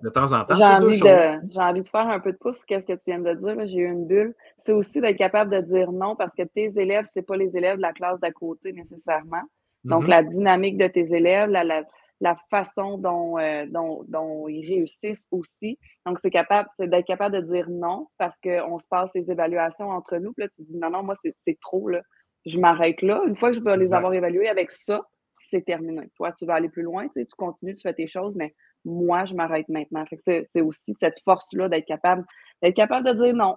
De 0.03 0.11
temps 0.11 0.33
en 0.33 0.45
temps, 0.45 0.55
J'ai 0.57 0.63
c'est 0.63 0.81
deux 0.81 0.93
choses. 0.93 1.01
de, 1.09 1.53
j'ai 1.53 1.61
envie 1.61 1.81
de 1.83 1.89
faire 1.89 2.09
un 2.09 2.21
peu 2.21 2.33
de 2.33 2.37
pouce 2.37 2.57
sur 2.57 2.65
ce 2.69 2.85
que 2.85 2.93
tu 2.93 2.99
viens 3.07 3.19
de 3.21 3.33
dire. 3.35 3.67
J'ai 3.67 3.79
eu 3.79 3.87
une 3.87 4.07
bulle. 4.07 4.35
C'est 4.65 4.73
aussi 4.73 5.01
d'être 5.01 5.17
capable 5.17 5.51
de 5.51 5.61
dire 5.61 5.91
non 5.93 6.17
parce 6.17 6.35
que 6.35 6.43
tes 6.43 6.73
élèves, 6.77 7.07
ce 7.15 7.21
pas 7.21 7.37
les 7.37 7.57
élèves 7.57 7.77
de 7.77 7.83
la 7.83 7.93
classe 7.93 8.19
d'à 8.21 8.31
côté 8.33 8.73
nécessairement. 8.73 9.43
Donc, 9.85 10.03
Mhm. 10.03 10.09
la 10.11 10.23
dynamique 10.25 10.77
de 10.77 10.87
tes 10.89 11.15
élèves, 11.15 11.49
la, 11.51 11.63
la, 11.65 11.85
la 12.21 12.37
façon 12.51 12.99
dont, 12.99 13.39
euh, 13.39 13.67
dont, 13.69 14.05
dont 14.09 14.49
ils 14.49 14.67
réussissent 14.67 15.27
aussi. 15.31 15.79
Donc, 16.07 16.19
c'est 16.23 16.31
capable, 16.31 16.69
c'est 16.79 16.89
d'être 16.89 17.07
capable 17.07 17.37
de 17.37 17.53
dire 17.53 17.69
non 17.69 18.09
parce 18.19 18.35
qu'on 18.43 18.79
se 18.79 18.87
passe 18.89 19.11
les 19.15 19.31
évaluations 19.31 19.91
entre 19.91 20.17
nous. 20.17 20.33
Puis 20.33 20.45
là, 20.45 20.49
tu 20.49 20.63
dis 20.63 20.77
non, 20.77 20.91
non, 20.91 21.03
moi, 21.03 21.15
c'est, 21.23 21.35
c'est 21.47 21.59
trop. 21.61 21.89
Là. 21.89 22.01
Je 22.47 22.59
m'arrête 22.59 23.03
là. 23.03 23.23
Une 23.27 23.37
fois 23.37 23.51
que 23.51 23.57
je 23.57 23.61
vais 23.61 23.77
les 23.77 23.93
avoir 23.93 24.15
évalués 24.15 24.49
avec 24.49 24.71
ça, 24.71 25.03
c'est 25.51 25.65
terminé. 25.65 26.09
Toi, 26.17 26.33
tu 26.33 26.47
vas 26.47 26.55
aller 26.55 26.69
plus 26.69 26.83
loin, 26.83 27.07
tu, 27.09 27.13
sais, 27.17 27.27
tu 27.27 27.35
continues, 27.37 27.77
tu 27.77 27.83
fais 27.83 27.95
tes 27.95 28.07
choses, 28.07 28.35
mais 28.37 28.55
moi, 28.85 29.25
je 29.27 29.35
m'arrête 29.35 29.69
maintenant. 29.69 30.07
Fait 30.07 30.17
que 30.17 30.23
c'est, 30.27 30.49
c'est 30.55 30.63
aussi 30.63 30.97
cette 31.01 31.21
force-là 31.25 31.69
d'être 31.69 31.87
capable, 31.87 32.25
d'être 32.63 32.77
capable 32.77 33.07
de 33.07 33.25
dire 33.25 33.35
non. 33.35 33.57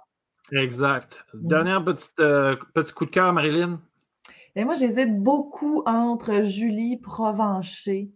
Exact. 0.52 1.24
Mm. 1.34 1.48
Dernière 1.48 1.84
petite, 1.84 2.20
euh, 2.20 2.56
petit 2.74 2.94
coup 2.94 3.06
de 3.06 3.12
cœur, 3.12 3.32
Marilyn. 3.32 3.80
Et 4.56 4.66
moi, 4.66 4.74
j'hésite 4.74 5.18
beaucoup 5.18 5.84
entre 5.86 6.44
Julie 6.44 6.98
Provencher 6.98 8.10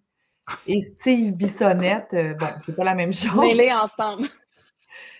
et 0.67 0.81
Steve 0.81 1.33
Bissonnette. 1.35 2.13
Euh, 2.13 2.33
bon, 2.35 2.47
c'est 2.65 2.75
pas 2.75 2.83
la 2.83 2.95
même 2.95 3.13
chose. 3.13 3.35
Mêlés 3.39 3.71
ensemble. 3.71 4.27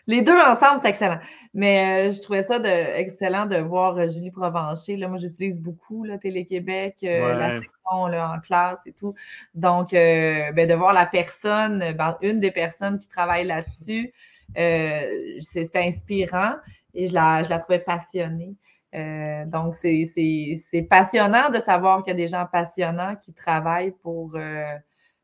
Les 0.05 0.21
deux 0.21 0.37
ensemble, 0.37 0.81
c'est 0.81 0.89
excellent. 0.89 1.19
Mais 1.53 2.09
euh, 2.09 2.11
je 2.11 2.21
trouvais 2.21 2.43
ça 2.43 2.59
de, 2.59 2.67
excellent 2.67 3.45
de 3.45 3.55
voir 3.57 3.97
euh, 3.97 4.09
Julie 4.09 4.31
Provencher. 4.31 4.97
Là, 4.97 5.07
moi, 5.07 5.17
j'utilise 5.17 5.61
beaucoup 5.61 6.05
Télé-Québec, 6.21 6.97
euh, 7.03 7.33
la 7.35 7.61
section 7.61 8.07
là, 8.07 8.33
en 8.35 8.39
classe 8.41 8.81
et 8.85 8.91
tout. 8.91 9.13
Donc, 9.55 9.93
euh, 9.93 10.51
ben, 10.51 10.67
de 10.67 10.73
voir 10.73 10.91
la 10.93 11.05
personne, 11.05 11.93
ben, 11.97 12.17
une 12.21 12.41
des 12.41 12.51
personnes 12.51 12.99
qui 12.99 13.07
travaille 13.07 13.45
là-dessus, 13.45 14.11
euh, 14.57 15.01
c'est 15.39 15.63
c'est 15.65 15.77
inspirant 15.87 16.55
et 16.93 17.07
je 17.07 17.13
la, 17.13 17.43
je 17.43 17.49
la 17.49 17.59
trouvais 17.59 17.79
passionnée. 17.79 18.55
Euh, 18.93 19.45
donc, 19.45 19.75
c'est- 19.75 20.11
c'est 20.13 20.61
c'est 20.69 20.81
passionnant 20.81 21.49
de 21.49 21.59
savoir 21.59 22.03
qu'il 22.03 22.11
y 22.11 22.15
a 22.15 22.17
des 22.17 22.27
gens 22.27 22.45
passionnants 22.51 23.15
qui 23.15 23.31
travaillent 23.33 23.95
pour, 24.03 24.33
euh, 24.35 24.65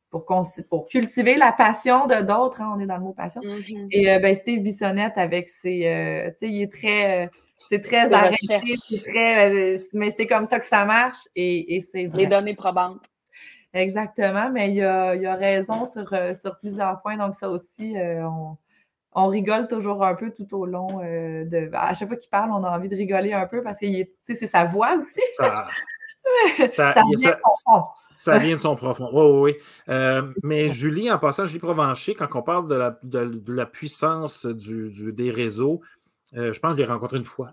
pour, 0.09 0.87
cultiver 0.89 1.35
la 1.35 1.51
passion 1.51 2.07
de 2.07 2.21
d'autres. 2.21 2.61
hein, 2.61 2.73
on 2.75 2.79
est 2.79 2.85
dans 2.85 2.97
le 2.97 3.03
mot 3.03 3.13
passion. 3.13 3.41
Mhm. 3.43 3.87
Et 3.91 4.11
euh, 4.11 4.19
ben, 4.19 4.35
Steve 4.35 4.61
Bissonnette 4.61 5.17
avec 5.17 5.49
ses. 5.49 5.87
euh, 5.87 6.29
tu 6.31 6.47
sais, 6.47 6.51
il 6.51 6.61
est 6.63 6.73
très. 6.73 7.25
euh, 7.25 7.29
c'est 7.69 7.81
très 7.81 8.11
arrêté, 8.13 8.37
recherches. 8.41 8.79
c'est 8.87 9.03
très. 9.03 9.79
mais 9.93 10.11
c'est 10.11 10.27
comme 10.27 10.45
ça 10.45 10.59
que 10.59 10.65
ça 10.65 10.85
marche 10.85 11.27
et, 11.35 11.75
et 11.75 11.81
c'est 11.81 12.05
vrai. 12.05 12.23
Les 12.23 12.27
données 12.27 12.55
probantes. 12.55 13.03
Exactement, 13.73 14.49
mais 14.51 14.71
il 14.71 14.81
a, 14.83 15.15
il 15.15 15.25
a 15.27 15.35
raison 15.35 15.85
sur, 15.85 16.09
sur 16.35 16.57
plusieurs 16.59 17.01
points. 17.01 17.17
Donc, 17.17 17.35
ça 17.35 17.49
aussi, 17.49 17.97
euh, 17.97 18.27
on, 18.27 18.57
on 19.13 19.27
rigole 19.27 19.67
toujours 19.67 20.03
un 20.03 20.15
peu 20.15 20.31
tout 20.31 20.47
au 20.55 20.65
long 20.65 21.01
euh, 21.03 21.45
de. 21.45 21.69
À 21.73 21.93
chaque 21.93 22.07
fois 22.07 22.17
qu'il 22.17 22.29
parle, 22.29 22.51
on 22.51 22.63
a 22.63 22.75
envie 22.75 22.89
de 22.89 22.95
rigoler 22.95 23.33
un 23.33 23.45
peu 23.47 23.61
parce 23.61 23.79
que 23.79 23.85
c'est 24.23 24.47
sa 24.47 24.65
voix 24.65 24.95
aussi. 24.95 25.21
Ça, 25.35 25.67
ça- 26.75 26.93
vient 27.07 27.17
ça- 27.17 27.37
profond. 27.37 27.87
ça 28.15 28.37
vient 28.39 28.55
de 28.55 28.61
son 28.61 28.75
profond. 28.75 29.09
Oui, 29.13 29.23
oui, 29.23 29.39
oui. 29.53 29.93
Euh, 29.93 30.31
mais 30.43 30.69
Julie, 30.71 31.11
en 31.11 31.17
passant, 31.19 31.45
Julie 31.45 31.59
Provencher, 31.59 32.15
quand 32.15 32.27
on 32.35 32.41
parle 32.41 32.67
de 32.67 32.75
la, 32.75 32.99
de, 33.03 33.25
de 33.25 33.53
la 33.53 33.65
puissance 33.65 34.45
du, 34.45 34.89
du- 34.89 35.13
des 35.13 35.31
réseaux, 35.31 35.81
euh, 36.35 36.53
je 36.53 36.59
pense 36.59 36.71
que 36.73 36.77
je 36.77 36.83
l'ai 36.83 36.91
rencontrée 36.91 37.17
une 37.17 37.25
fois 37.25 37.51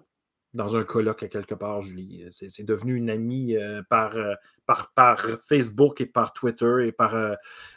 dans 0.55 0.77
un 0.77 0.85
colloque 0.85 1.23
à 1.23 1.29
quelque 1.29 1.55
part, 1.55 1.83
Julie. 1.83 2.25
C'est 2.31 2.49
c'est 2.49 2.63
devenu 2.65 2.95
une 2.95 3.11
amie 3.11 3.57
euh, 3.57 3.83
par, 3.91 4.17
euh, 4.17 4.35
par, 4.65 4.93
par 4.95 5.21
Facebook 5.47 6.01
et 6.01 6.07
par 6.07 6.33
Twitter 6.33 6.87
et 6.87 6.93
par. 6.93 7.15
euh, 7.15 7.35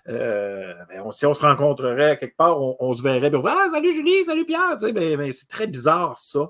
euh, 0.07 0.73
ben, 0.89 1.01
on- 1.03 1.11
si 1.11 1.25
on 1.25 1.33
se 1.33 1.45
rencontrerait 1.45 2.11
à 2.11 2.15
quelque 2.15 2.37
part, 2.37 2.61
on, 2.61 2.77
on 2.79 2.93
se 2.93 3.01
verrait. 3.01 3.33
on 3.35 3.45
ah, 3.45 3.67
salut 3.71 3.93
Julie, 3.93 4.23
salut 4.25 4.45
Pierre. 4.45 4.77
Tu 4.79 4.85
sais, 4.87 4.93
ben, 4.93 5.17
ben, 5.17 5.31
c'est 5.31 5.47
très 5.49 5.67
bizarre, 5.67 6.17
ça. 6.17 6.49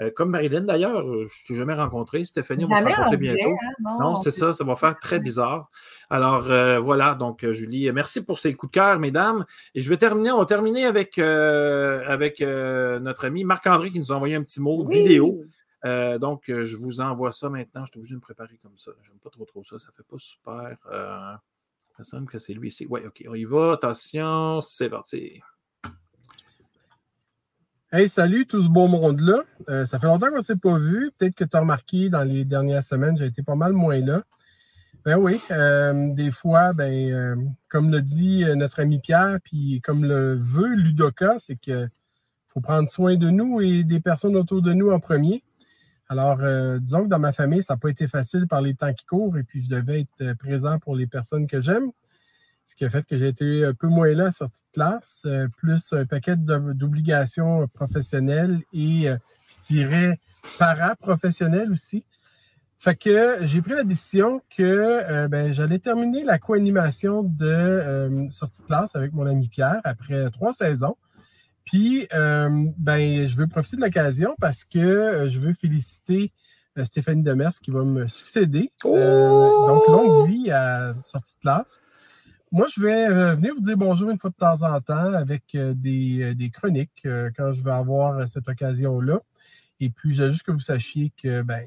Euh, 0.00 0.10
comme 0.10 0.30
Marilyn, 0.30 0.62
d'ailleurs, 0.62 1.00
euh, 1.08 1.24
je 1.26 1.42
ne 1.44 1.46
t'ai 1.46 1.54
jamais 1.54 1.74
rencontré. 1.74 2.24
Stéphanie, 2.24 2.64
on 2.64 2.68
va 2.68 2.78
se 2.80 2.84
rencontrer 2.96 3.16
bientôt. 3.16 3.50
hein, 3.52 3.70
non, 3.80 3.98
Non, 4.00 4.06
on 4.12 4.16
c'est 4.16 4.32
ça, 4.32 4.52
ça 4.52 4.64
va 4.64 4.74
faire 4.74 4.98
très 4.98 5.20
bizarre. 5.20 5.70
Alors 6.10 6.50
euh, 6.50 6.80
voilà, 6.80 7.14
donc 7.14 7.48
Julie, 7.50 7.90
merci 7.92 8.24
pour 8.24 8.38
ces 8.40 8.54
coups 8.54 8.72
de 8.72 8.74
cœur, 8.74 8.98
mesdames. 8.98 9.44
Et 9.74 9.80
je 9.82 9.88
vais 9.88 9.96
terminer, 9.96 10.32
on 10.32 10.38
va 10.38 10.46
terminer 10.46 10.84
avec, 10.84 11.16
euh, 11.18 12.02
avec 12.06 12.40
notre 12.40 13.24
ami 13.26 13.44
Marc-André 13.44 13.90
qui 13.90 13.98
nous 14.00 14.10
a 14.12 14.16
envoyé 14.16 14.34
un 14.34 14.42
petit 14.42 14.60
mot 14.60 14.84
Oui. 14.84 14.96
vidéo. 15.02 15.44
Euh, 15.84 16.18
donc, 16.18 16.48
euh, 16.48 16.64
je 16.64 16.76
vous 16.78 17.00
envoie 17.02 17.30
ça 17.30 17.48
maintenant. 17.50 17.84
Je 17.84 17.90
suis 17.92 17.98
obligé 18.00 18.14
de 18.14 18.16
me 18.16 18.22
préparer 18.22 18.58
comme 18.62 18.76
ça. 18.78 18.90
J'aime 19.02 19.18
pas 19.22 19.28
trop 19.30 19.44
trop 19.44 19.62
ça. 19.64 19.78
Ça 19.78 19.90
fait 19.94 20.02
pas 20.02 20.16
super. 20.18 20.76
euh, 20.90 21.34
Ça 21.96 22.04
semble 22.04 22.26
que 22.26 22.38
c'est 22.38 22.54
lui 22.54 22.68
ici. 22.68 22.86
Oui, 22.88 23.02
OK, 23.06 23.22
on 23.28 23.34
y 23.34 23.44
va. 23.44 23.74
Attention, 23.74 24.60
c'est 24.62 24.88
parti. 24.88 25.40
Hey, 27.96 28.08
salut 28.08 28.44
tout 28.44 28.60
ce 28.60 28.68
beau 28.68 28.88
monde-là. 28.88 29.44
Euh, 29.68 29.86
ça 29.86 30.00
fait 30.00 30.08
longtemps 30.08 30.28
qu'on 30.28 30.38
ne 30.38 30.42
s'est 30.42 30.56
pas 30.56 30.76
vu. 30.76 31.12
Peut-être 31.16 31.36
que 31.36 31.44
tu 31.44 31.56
as 31.56 31.60
remarqué 31.60 32.08
dans 32.08 32.24
les 32.24 32.44
dernières 32.44 32.82
semaines, 32.82 33.16
j'ai 33.16 33.26
été 33.26 33.44
pas 33.44 33.54
mal 33.54 33.72
moins 33.72 34.00
là. 34.00 34.20
Ben 35.04 35.16
oui, 35.16 35.40
euh, 35.52 36.12
des 36.12 36.32
fois, 36.32 36.72
ben, 36.72 36.92
euh, 37.12 37.36
comme 37.68 37.92
l'a 37.92 38.00
dit 38.00 38.44
notre 38.56 38.80
ami 38.80 38.98
Pierre, 38.98 39.38
puis 39.44 39.80
comme 39.84 40.04
le 40.04 40.34
veut 40.34 40.74
Ludoka, 40.74 41.36
c'est 41.38 41.54
que 41.54 41.86
faut 42.48 42.60
prendre 42.60 42.88
soin 42.88 43.14
de 43.14 43.30
nous 43.30 43.60
et 43.60 43.84
des 43.84 44.00
personnes 44.00 44.34
autour 44.34 44.60
de 44.60 44.72
nous 44.72 44.90
en 44.90 44.98
premier. 44.98 45.44
Alors, 46.08 46.38
disons 46.80 47.04
que 47.04 47.08
dans 47.08 47.20
ma 47.20 47.32
famille, 47.32 47.62
ça 47.62 47.74
n'a 47.74 47.78
pas 47.78 47.90
été 47.90 48.08
facile 48.08 48.48
par 48.48 48.60
les 48.60 48.74
temps 48.74 48.92
qui 48.92 49.06
courent 49.06 49.38
et 49.38 49.44
puis 49.44 49.62
je 49.62 49.70
devais 49.70 50.00
être 50.00 50.32
présent 50.38 50.80
pour 50.80 50.96
les 50.96 51.06
personnes 51.06 51.46
que 51.46 51.62
j'aime. 51.62 51.92
Ce 52.66 52.74
qui 52.74 52.84
a 52.84 52.90
fait 52.90 53.06
que 53.06 53.16
j'ai 53.16 53.28
été 53.28 53.64
un 53.64 53.74
peu 53.74 53.88
moins 53.88 54.12
là 54.12 54.26
à 54.26 54.32
sortie 54.32 54.60
de 54.60 54.74
classe, 54.74 55.22
euh, 55.26 55.48
plus 55.56 55.92
un 55.92 56.06
paquet 56.06 56.36
d'obligations 56.36 57.68
professionnelles 57.68 58.60
et, 58.72 59.08
euh, 59.08 59.16
je 59.48 59.74
dirais, 59.74 60.18
paraprofessionnelles 60.58 61.70
aussi. 61.70 62.04
Fait 62.84 62.96
que 62.96 63.38
j'ai 63.46 63.62
pris 63.62 63.72
la 63.72 63.82
décision 63.82 64.42
que 64.54 64.62
euh, 64.62 65.26
ben, 65.26 65.54
j'allais 65.54 65.78
terminer 65.78 66.22
la 66.22 66.38
co-animation 66.38 67.22
de 67.22 67.46
euh, 67.46 68.28
sortie 68.28 68.60
de 68.60 68.66
classe 68.66 68.94
avec 68.94 69.14
mon 69.14 69.24
ami 69.24 69.48
Pierre 69.48 69.80
après 69.84 70.30
trois 70.30 70.52
saisons. 70.52 70.96
Puis, 71.64 72.06
euh, 72.12 72.50
ben, 72.76 73.26
je 73.26 73.36
veux 73.38 73.46
profiter 73.46 73.78
de 73.78 73.80
l'occasion 73.80 74.34
parce 74.38 74.64
que 74.64 75.30
je 75.30 75.40
veux 75.40 75.54
féliciter 75.54 76.30
Stéphanie 76.82 77.22
Demers 77.22 77.58
qui 77.62 77.70
va 77.70 77.84
me 77.84 78.06
succéder. 78.06 78.70
Donc, 78.82 79.88
longue 79.88 80.28
vie 80.28 80.50
à 80.50 80.94
sortie 81.02 81.32
de 81.36 81.40
classe. 81.40 81.80
Moi, 82.54 82.68
je 82.72 82.80
vais 82.80 83.08
euh, 83.08 83.34
venir 83.34 83.52
vous 83.52 83.62
dire 83.62 83.76
bonjour 83.76 84.10
une 84.10 84.18
fois 84.18 84.30
de 84.30 84.36
temps 84.36 84.62
en 84.62 84.80
temps 84.80 85.12
avec 85.12 85.56
euh, 85.56 85.74
des, 85.74 86.22
euh, 86.22 86.34
des 86.36 86.50
chroniques 86.50 87.04
quand 87.36 87.52
je 87.52 87.64
vais 87.64 87.72
avoir 87.72 88.28
cette 88.28 88.48
occasion-là. 88.48 89.18
Et 89.80 89.90
puis, 89.90 90.14
je 90.14 90.30
juste 90.30 90.44
que 90.44 90.52
vous 90.52 90.60
sachiez 90.60 91.10
que 91.20 91.42
ben, 91.42 91.66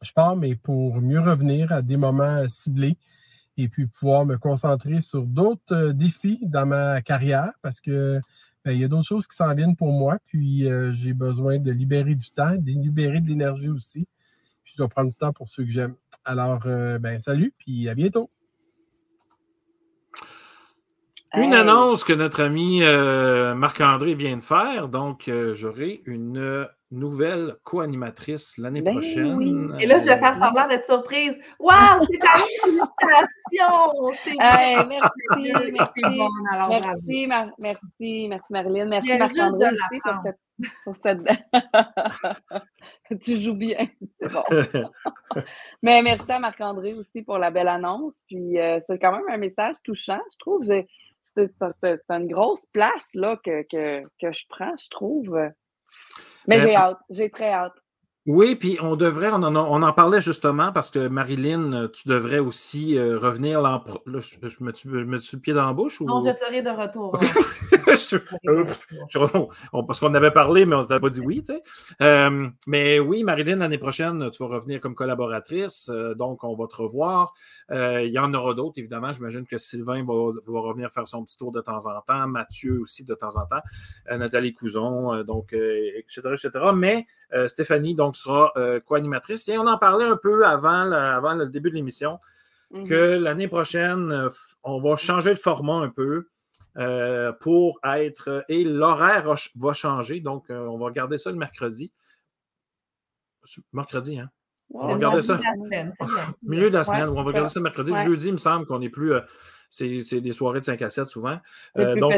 je 0.00 0.10
pars, 0.14 0.36
mais 0.36 0.54
pour 0.54 1.02
mieux 1.02 1.20
revenir 1.20 1.70
à 1.70 1.82
des 1.82 1.98
moments 1.98 2.48
ciblés 2.48 2.96
et 3.58 3.68
puis 3.68 3.86
pouvoir 3.86 4.24
me 4.24 4.38
concentrer 4.38 5.02
sur 5.02 5.24
d'autres 5.26 5.92
défis 5.92 6.38
dans 6.44 6.64
ma 6.64 7.02
carrière 7.02 7.52
parce 7.60 7.82
que 7.82 8.22
ben, 8.64 8.72
il 8.72 8.80
y 8.80 8.84
a 8.84 8.88
d'autres 8.88 9.06
choses 9.06 9.26
qui 9.26 9.36
s'en 9.36 9.54
viennent 9.54 9.76
pour 9.76 9.92
moi. 9.92 10.16
Puis, 10.28 10.66
j'ai 10.94 11.12
besoin 11.12 11.58
de 11.58 11.70
libérer 11.70 12.14
du 12.14 12.30
temps, 12.30 12.54
de 12.54 12.70
libérer 12.70 13.20
de 13.20 13.28
l'énergie 13.28 13.68
aussi. 13.68 14.08
Puis, 14.64 14.72
je 14.72 14.78
dois 14.78 14.88
prendre 14.88 15.10
du 15.10 15.16
temps 15.16 15.34
pour 15.34 15.50
ceux 15.50 15.64
que 15.64 15.70
j'aime. 15.70 15.94
Alors, 16.24 16.60
ben, 16.60 17.20
salut, 17.20 17.52
puis 17.58 17.86
à 17.90 17.94
bientôt. 17.94 18.30
Une 21.34 21.52
Hey. 21.52 21.60
annonce 21.60 22.04
que 22.04 22.12
notre 22.14 22.42
ami 22.42 22.82
euh, 22.82 23.54
Marc-André 23.54 24.14
vient 24.14 24.36
de 24.36 24.42
faire. 24.42 24.88
Donc, 24.88 25.28
euh, 25.28 25.52
j'aurai 25.54 26.00
une 26.06 26.66
nouvelle 26.90 27.56
co-animatrice 27.64 28.56
l'année 28.56 28.80
Ben 28.80 28.92
prochaine. 28.94 29.34
oui. 29.34 29.52
Et 29.78 29.86
là, 29.86 29.98
je 29.98 30.06
vais 30.06 30.18
faire 30.18 30.34
Euh, 30.36 30.40
semblant 30.40 30.66
d'être 30.68 30.84
surprise. 30.86 31.36
Waouh, 31.58 31.76
félicitations! 32.64 34.10
C'est 34.24 34.36
Hey, 34.40 34.76
bon. 34.78 34.86
merci, 34.88 35.10
C'est 35.34 35.72
merci. 35.72 36.00
bon, 36.18 36.28
alors. 36.50 36.68
Merci, 36.70 37.26
Mar- 37.26 37.50
merci, 37.58 38.26
merci 38.28 38.46
Marilyn. 38.50 38.86
Merci 38.86 39.18
Marc-André 39.18 39.68
pour 40.02 40.22
cette, 40.24 40.38
pour 40.84 40.96
cette- 40.96 41.20
tu 43.22 43.38
joues 43.38 43.54
bien. 43.54 43.86
C'est 44.20 44.32
bon. 44.32 44.90
Mais 45.82 46.02
merci 46.02 46.30
à 46.32 46.38
Marc-André 46.38 46.94
aussi 46.94 47.22
pour 47.22 47.36
la 47.36 47.50
belle 47.50 47.68
annonce. 47.68 48.14
Puis 48.26 48.58
euh, 48.58 48.80
c'est 48.88 48.98
quand 48.98 49.12
même 49.12 49.28
un 49.30 49.36
message 49.36 49.76
touchant, 49.84 50.20
je 50.32 50.36
trouve. 50.38 50.64
C'est 51.80 52.00
une 52.08 52.28
grosse 52.28 52.66
place 52.66 53.08
là, 53.14 53.36
que, 53.44 53.62
que, 53.62 54.02
que 54.20 54.32
je 54.32 54.44
prends, 54.48 54.76
je 54.76 54.88
trouve. 54.90 55.38
Mais 56.46 56.58
Euh, 56.58 56.62
j'ai 56.62 56.76
hâte, 56.76 56.98
j'ai 57.10 57.30
très 57.30 57.52
hâte. 57.52 57.74
Oui, 58.30 58.56
puis 58.56 58.76
on 58.82 58.94
devrait, 58.94 59.30
on 59.32 59.42
en, 59.42 59.56
on 59.56 59.80
en 59.82 59.92
parlait 59.94 60.20
justement 60.20 60.70
parce 60.70 60.90
que 60.90 61.08
Marilyn, 61.08 61.88
tu 61.94 62.10
devrais 62.10 62.40
aussi 62.40 62.98
euh, 62.98 63.18
revenir 63.18 63.62
l'an 63.62 63.82
là, 64.04 64.18
je, 64.18 64.46
je 64.46 64.62
me 64.62 64.70
suis, 64.74 64.90
je 64.90 64.96
me 64.98 65.16
suis 65.16 65.38
le 65.38 65.40
pied 65.40 65.54
dans 65.54 65.64
la 65.64 65.72
bouche 65.72 65.98
ou? 66.02 66.04
Non, 66.04 66.20
je 66.20 66.34
serai 66.34 66.60
de 66.60 66.68
retour. 66.68 67.18
Je- 67.88 69.48
on- 69.72 69.84
parce 69.84 69.98
qu'on 69.98 70.14
avait 70.14 70.30
parlé, 70.30 70.66
mais 70.66 70.76
on 70.76 70.82
ne 70.82 70.86
t'avait 70.86 71.00
pas 71.00 71.08
dit 71.08 71.20
oui, 71.20 71.42
tu 71.42 71.54
sais. 71.54 71.62
Euh, 72.02 72.48
mais 72.66 73.00
oui, 73.00 73.24
Marilyn, 73.24 73.56
l'année 73.56 73.78
prochaine, 73.78 74.28
tu 74.30 74.42
vas 74.42 74.48
revenir 74.50 74.78
comme 74.80 74.94
collaboratrice, 74.94 75.88
euh, 75.88 76.14
donc 76.14 76.44
on 76.44 76.54
va 76.54 76.66
te 76.66 76.76
revoir. 76.76 77.32
Il 77.70 78.10
y 78.10 78.18
en 78.18 78.32
aura 78.34 78.54
d'autres, 78.54 78.78
évidemment. 78.78 79.10
J'imagine 79.12 79.46
que 79.46 79.58
Sylvain 79.58 80.04
va, 80.04 80.14
va 80.46 80.60
revenir 80.60 80.90
faire 80.90 81.08
son 81.08 81.24
petit 81.24 81.36
tour 81.36 81.50
de 81.50 81.60
temps 81.60 81.86
en 81.86 82.00
temps, 82.02 82.26
Mathieu 82.28 82.80
aussi 82.82 83.04
de 83.04 83.14
temps 83.14 83.36
en 83.36 83.46
temps, 83.46 83.62
Nathalie 84.16 84.52
Couson, 84.52 85.22
donc, 85.24 85.52
etc., 85.54 86.20
etc. 86.34 86.50
Mais 86.74 87.06
Stéphanie, 87.46 87.94
donc, 87.94 88.16
sera 88.18 88.52
euh, 88.56 88.80
co-animatrice. 88.80 89.48
Et 89.48 89.58
on 89.58 89.66
en 89.66 89.78
parlait 89.78 90.04
un 90.06 90.16
peu 90.16 90.44
avant, 90.46 90.84
la- 90.84 91.16
avant 91.16 91.34
le 91.34 91.46
début 91.46 91.70
de 91.70 91.76
l'émission 91.76 92.18
Mhm. 92.70 92.86
que 92.86 93.18
l'année 93.18 93.48
prochaine, 93.48 94.28
on 94.62 94.78
va 94.78 94.96
changer 94.96 95.30
de 95.30 95.38
format 95.38 95.76
un 95.80 95.88
peu 95.88 96.28
euh, 96.76 97.32
pour 97.32 97.80
être. 97.82 98.44
Et 98.48 98.62
l'horaire 98.64 99.34
va 99.56 99.72
changer. 99.72 100.20
Donc, 100.20 100.50
euh, 100.50 100.66
on 100.66 100.76
va 100.78 100.86
regarder 100.86 101.16
ça 101.18 101.30
le 101.30 101.36
mercredi. 101.36 101.90
Mercredi, 103.72 104.18
hein? 104.18 104.30
On 104.74 104.82
va 104.82 104.88
le 104.88 104.94
regarder 104.94 105.16
milieu 105.16 105.22
ça. 105.22 105.36
de 105.36 105.42
la 105.42 105.54
semaine, 105.64 105.92
c'est 105.98 106.04
bien, 106.06 106.14
c'est 106.26 106.48
Milieu 106.48 106.68
de 106.70 106.74
la 106.74 106.84
semaine, 106.84 107.02
Ouais, 107.04 107.08
on 107.08 107.14
va 107.14 107.22
regarder 107.22 107.48
ça 107.48 107.58
le 107.60 107.64
mercredi. 107.64 107.90
Ouais. 107.90 108.04
Jeudi, 108.04 108.26
il 108.28 108.32
me 108.32 108.36
semble 108.38 108.66
qu'on 108.66 108.82
est 108.82 108.90
plus. 108.90 109.14
Euh, 109.82 110.00
c'est 110.00 110.20
des 110.20 110.32
soirées 110.32 110.60
de 110.60 110.64
5 110.64 110.80
à 110.82 110.90
7 110.90 111.08
souvent. 111.08 111.38
Euh, 111.76 111.94
donc, 111.96 112.14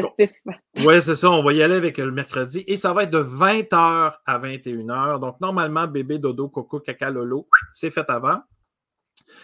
oui, 0.77 1.01
c'est 1.01 1.15
ça. 1.15 1.29
On 1.31 1.43
va 1.43 1.53
y 1.53 1.61
aller 1.61 1.75
avec 1.75 1.97
le 1.97 2.11
mercredi. 2.11 2.63
Et 2.67 2.77
ça 2.77 2.93
va 2.93 3.03
être 3.03 3.09
de 3.09 3.21
20h 3.21 4.13
à 4.25 4.39
21h. 4.39 5.19
Donc, 5.19 5.39
normalement, 5.41 5.87
bébé, 5.87 6.17
dodo, 6.17 6.49
coco, 6.49 6.79
caca, 6.79 7.09
lolo, 7.09 7.47
c'est 7.73 7.89
fait 7.89 8.09
avant. 8.09 8.41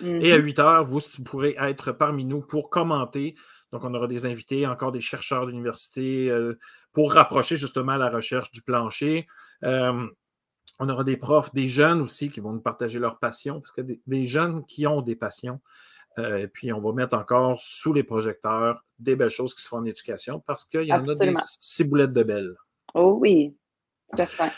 Et 0.01 0.34
à 0.34 0.38
Mhm. 0.38 0.45
8 0.45 0.60
heures, 0.60 0.84
vous, 0.86 0.99
pourrez 1.26 1.55
être 1.60 1.91
parmi 1.91 2.26
nous 2.26 2.41
pour 2.41 2.70
commenter. 2.70 3.36
Donc, 3.72 3.84
on 3.84 3.93
aura 3.93 4.08
des 4.08 4.26
invités, 4.26 4.66
encore 4.66 4.91
des 4.91 5.01
chercheurs 5.01 5.45
d'université 5.45 6.30
euh, 6.30 6.58
pour 6.93 7.14
rapprocher 7.14 7.58
justement 7.58 7.97
la 7.97 8.10
recherche 8.10 8.51
du 8.51 8.62
plancher. 8.62 9.28
Euh, 9.64 10.08
on 10.80 10.89
aura 10.89 11.03
des 11.03 11.18
profs, 11.18 11.53
des 11.53 11.68
jeunes 11.68 12.01
aussi 12.01 12.30
qui 12.30 12.39
vont 12.39 12.53
nous 12.53 12.62
partager 12.62 12.99
leurs 12.99 13.20
passions, 13.20 13.60
parce 13.60 13.72
que 13.72 13.82
des, 13.82 13.99
des 14.08 14.24
jeunes 14.24 14.66
qui 14.66 14.88
ont 14.88 15.01
des 15.01 15.16
passions. 15.16 15.60
Euh, 16.18 16.38
et 16.38 16.47
puis, 16.47 16.72
on 16.74 16.82
va 16.82 16.93
mettre 16.93 17.15
encore 17.15 17.59
sous 17.59 17.93
les 17.93 18.03
projecteurs 18.03 18.84
des 18.99 19.15
belles 19.15 19.30
choses 19.30 19.53
qui 19.53 19.61
se 19.61 19.68
font 19.68 19.78
en 19.78 19.86
éducation, 19.86 20.39
parce 20.45 20.65
qu'il 20.65 20.84
y 20.84 20.93
en 20.93 21.07
a 21.07 21.15
des 21.15 21.34
ciboulettes 21.41 22.13
de 22.13 22.24
belles. 22.24 22.55
Oh 22.93 23.18
oui, 23.20 23.55
certain. 24.15 24.49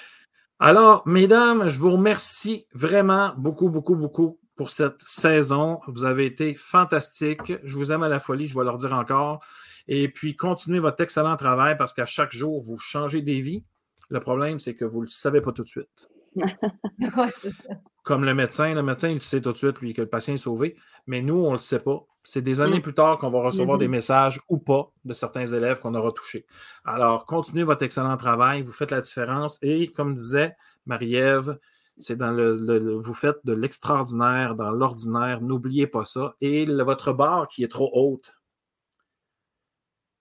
Alors, 0.60 1.07
mesdames, 1.07 1.70
je 1.70 1.80
vous 1.80 1.93
remercie 1.93 2.66
vraiment 2.74 3.34
beaucoup, 3.38 3.70
beaucoup, 3.70 3.95
beaucoup 3.95 4.39
pour 4.55 4.70
cette 4.70 5.01
saison. 5.01 5.80
Vous 5.88 6.03
avez 6.03 6.26
été 6.26 6.53
fantastiques. 6.53 7.53
Je 7.64 7.76
vous 7.76 7.93
aime 7.93 8.03
à 8.03 8.10
la 8.10 8.20
folie, 8.20 8.45
je 8.45 8.57
vais 8.57 8.66
leur 8.66 8.78
dire 8.78 8.93
encore. 8.93 9.39
Et 9.88 10.10
puis, 10.10 10.36
continuez 10.36 10.80
votre 10.80 11.01
excellent 11.01 11.38
travail 11.38 11.78
parce 11.78 11.93
qu'à 11.93 12.05
chaque 12.05 12.34
jour, 12.34 12.62
vous 12.62 12.78
changez 12.78 13.22
des 13.22 13.39
vies. 13.39 13.64
Le 14.10 14.20
problème, 14.20 14.60
c'est 14.60 14.76
que 14.76 14.86
vous 14.86 14.99
ne 14.99 15.03
le 15.03 15.07
savez 15.07 15.39
pas 15.39 15.53
tout 15.53 15.64
de 15.64 15.68
suite. 15.68 16.10
Comme 18.04 18.26
le 18.26 18.34
médecin, 18.34 18.74
le 18.74 18.82
médecin, 18.84 19.10
il 19.10 19.16
le 19.16 19.20
sait 19.20 19.42
tout 19.42 19.52
de 19.52 19.58
suite, 19.58 19.80
lui, 19.82 19.94
que 19.94 20.02
le 20.02 20.08
patient 20.10 20.34
est 20.34 20.38
sauvé. 20.38 20.76
Mais 21.08 21.22
nous, 21.22 21.36
on 21.36 21.48
ne 21.50 21.54
le 21.54 21.58
sait 21.60 21.80
pas. 21.82 22.06
C'est 22.24 22.42
des 22.42 22.62
années 22.62 22.80
Mm. 22.80 22.84
plus 22.84 22.94
tard 22.94 23.18
qu'on 23.18 23.30
va 23.30 23.42
recevoir 23.42 23.78
des 23.78 23.88
messages 23.88 24.42
ou 24.50 24.58
pas 24.58 24.92
de 25.06 25.14
certains 25.14 25.46
élèves 25.46 25.80
qu'on 25.80 25.96
aura 25.96 26.12
touchés. 26.12 26.46
Alors, 26.86 27.26
continuez 27.26 27.64
votre 27.64 27.84
excellent 27.84 28.18
travail. 28.18 28.62
Vous 28.62 28.72
faites 28.72 28.92
la 28.92 29.02
différence. 29.02 29.58
Et 29.62 29.92
comme 29.92 30.16
disait 30.16 30.56
Marie-Ève, 30.86 31.58
c'est 31.98 32.16
dans 32.18 32.32
le, 32.32 32.58
le- 32.58 32.80
le- 32.80 32.96
vous 32.96 33.14
faites 33.14 33.38
de 33.46 33.54
l'extraordinaire 33.54 34.56
dans 34.56 34.72
l'ordinaire. 34.72 35.42
N'oubliez 35.42 35.88
pas 35.88 36.06
ça. 36.06 36.36
Et 36.42 36.66
le- 36.66 36.84
votre 36.84 37.14
barre 37.14 37.48
qui 37.48 37.64
est 37.64 37.68
trop 37.70 37.90
haute, 37.94 38.36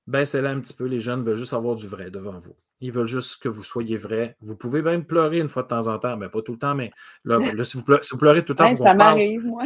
baissez-la 0.06 0.50
un 0.50 0.60
petit 0.60 0.74
peu. 0.74 0.84
Les 0.86 1.00
jeunes 1.00 1.22
veulent 1.24 1.36
juste 1.36 1.52
avoir 1.54 1.74
du 1.74 1.86
vrai 1.88 2.10
devant 2.10 2.38
vous. 2.38 2.56
Ils 2.80 2.92
veulent 2.92 3.08
juste 3.08 3.42
que 3.42 3.48
vous 3.48 3.62
soyez 3.64 3.96
vrai. 3.96 4.36
Vous 4.40 4.54
pouvez 4.56 4.82
même 4.82 5.04
pleurer 5.04 5.38
une 5.40 5.48
fois 5.48 5.62
de 5.64 5.68
temps 5.68 5.88
en 5.88 5.98
temps. 5.98 6.16
Ben, 6.16 6.28
pas 6.28 6.42
tout 6.42 6.52
le 6.52 6.58
temps, 6.58 6.74
mais 6.74 6.92
là, 7.24 7.38
là, 7.38 7.64
si, 7.64 7.76
vous 7.76 7.82
pleurez, 7.82 8.02
si 8.02 8.10
vous 8.12 8.18
pleurez 8.18 8.44
tout 8.44 8.52
le 8.52 8.56
temps, 8.58 8.68
qu'on 8.68 8.74
ça 8.76 8.94
m'arrive, 8.94 9.44
moi. 9.44 9.64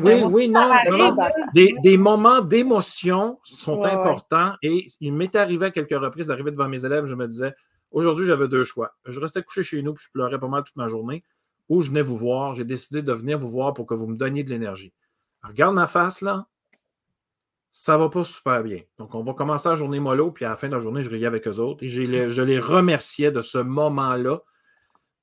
Oui, 0.00 0.22
oui, 0.24 0.48
non. 0.48 0.70
Des, 1.52 1.74
des 1.82 1.98
moments 1.98 2.40
d'émotion 2.40 3.38
sont 3.42 3.76
Ouais, 3.76 3.88
ouais. 3.88 3.92
importants 3.92 4.54
et 4.62 4.86
il 5.00 5.12
m'est 5.12 5.36
arrivé 5.36 5.66
à 5.66 5.70
quelques 5.70 5.90
reprises 6.00 6.28
d'arriver 6.28 6.50
devant 6.50 6.68
mes 6.68 6.86
élèves, 6.86 7.04
je 7.04 7.14
me 7.14 7.28
disais, 7.28 7.52
aujourd'hui, 7.90 8.24
j'avais 8.24 8.48
deux 8.48 8.64
choix. 8.64 8.94
Je 9.04 9.20
restais 9.20 9.42
couché 9.42 9.62
chez 9.62 9.82
nous 9.82 9.92
puis 9.92 10.04
je 10.06 10.10
pleurais 10.10 10.38
pas 10.38 10.48
mal 10.48 10.64
toute 10.64 10.76
ma 10.76 10.86
journée 10.86 11.22
ou 11.68 11.82
je 11.82 11.88
venais 11.88 12.00
vous 12.00 12.16
voir. 12.16 12.54
J'ai 12.54 12.64
décidé 12.64 13.02
de 13.02 13.12
venir 13.12 13.38
vous 13.38 13.50
voir 13.50 13.74
pour 13.74 13.84
que 13.84 13.92
vous 13.92 14.06
me 14.06 14.16
donniez 14.16 14.42
de 14.42 14.48
l'énergie. 14.48 14.94
Regarde 15.42 15.74
ma 15.74 15.86
face, 15.86 16.22
là. 16.22 16.46
Ça 17.76 17.98
va 17.98 18.08
pas 18.08 18.22
super 18.22 18.62
bien. 18.62 18.78
Donc, 18.98 19.16
on 19.16 19.24
va 19.24 19.34
commencer 19.34 19.68
la 19.68 19.74
journée 19.74 19.98
mollo, 19.98 20.30
puis 20.30 20.44
à 20.44 20.50
la 20.50 20.54
fin 20.56 20.68
de 20.68 20.74
la 20.74 20.78
journée, 20.78 21.02
je 21.02 21.10
riais 21.10 21.26
avec 21.26 21.48
eux 21.48 21.58
autres. 21.58 21.82
Et 21.82 21.88
les- 21.88 22.30
je 22.30 22.40
les 22.40 22.60
remerciais 22.60 23.32
de 23.32 23.42
ce 23.42 23.58
moment-là 23.58 24.42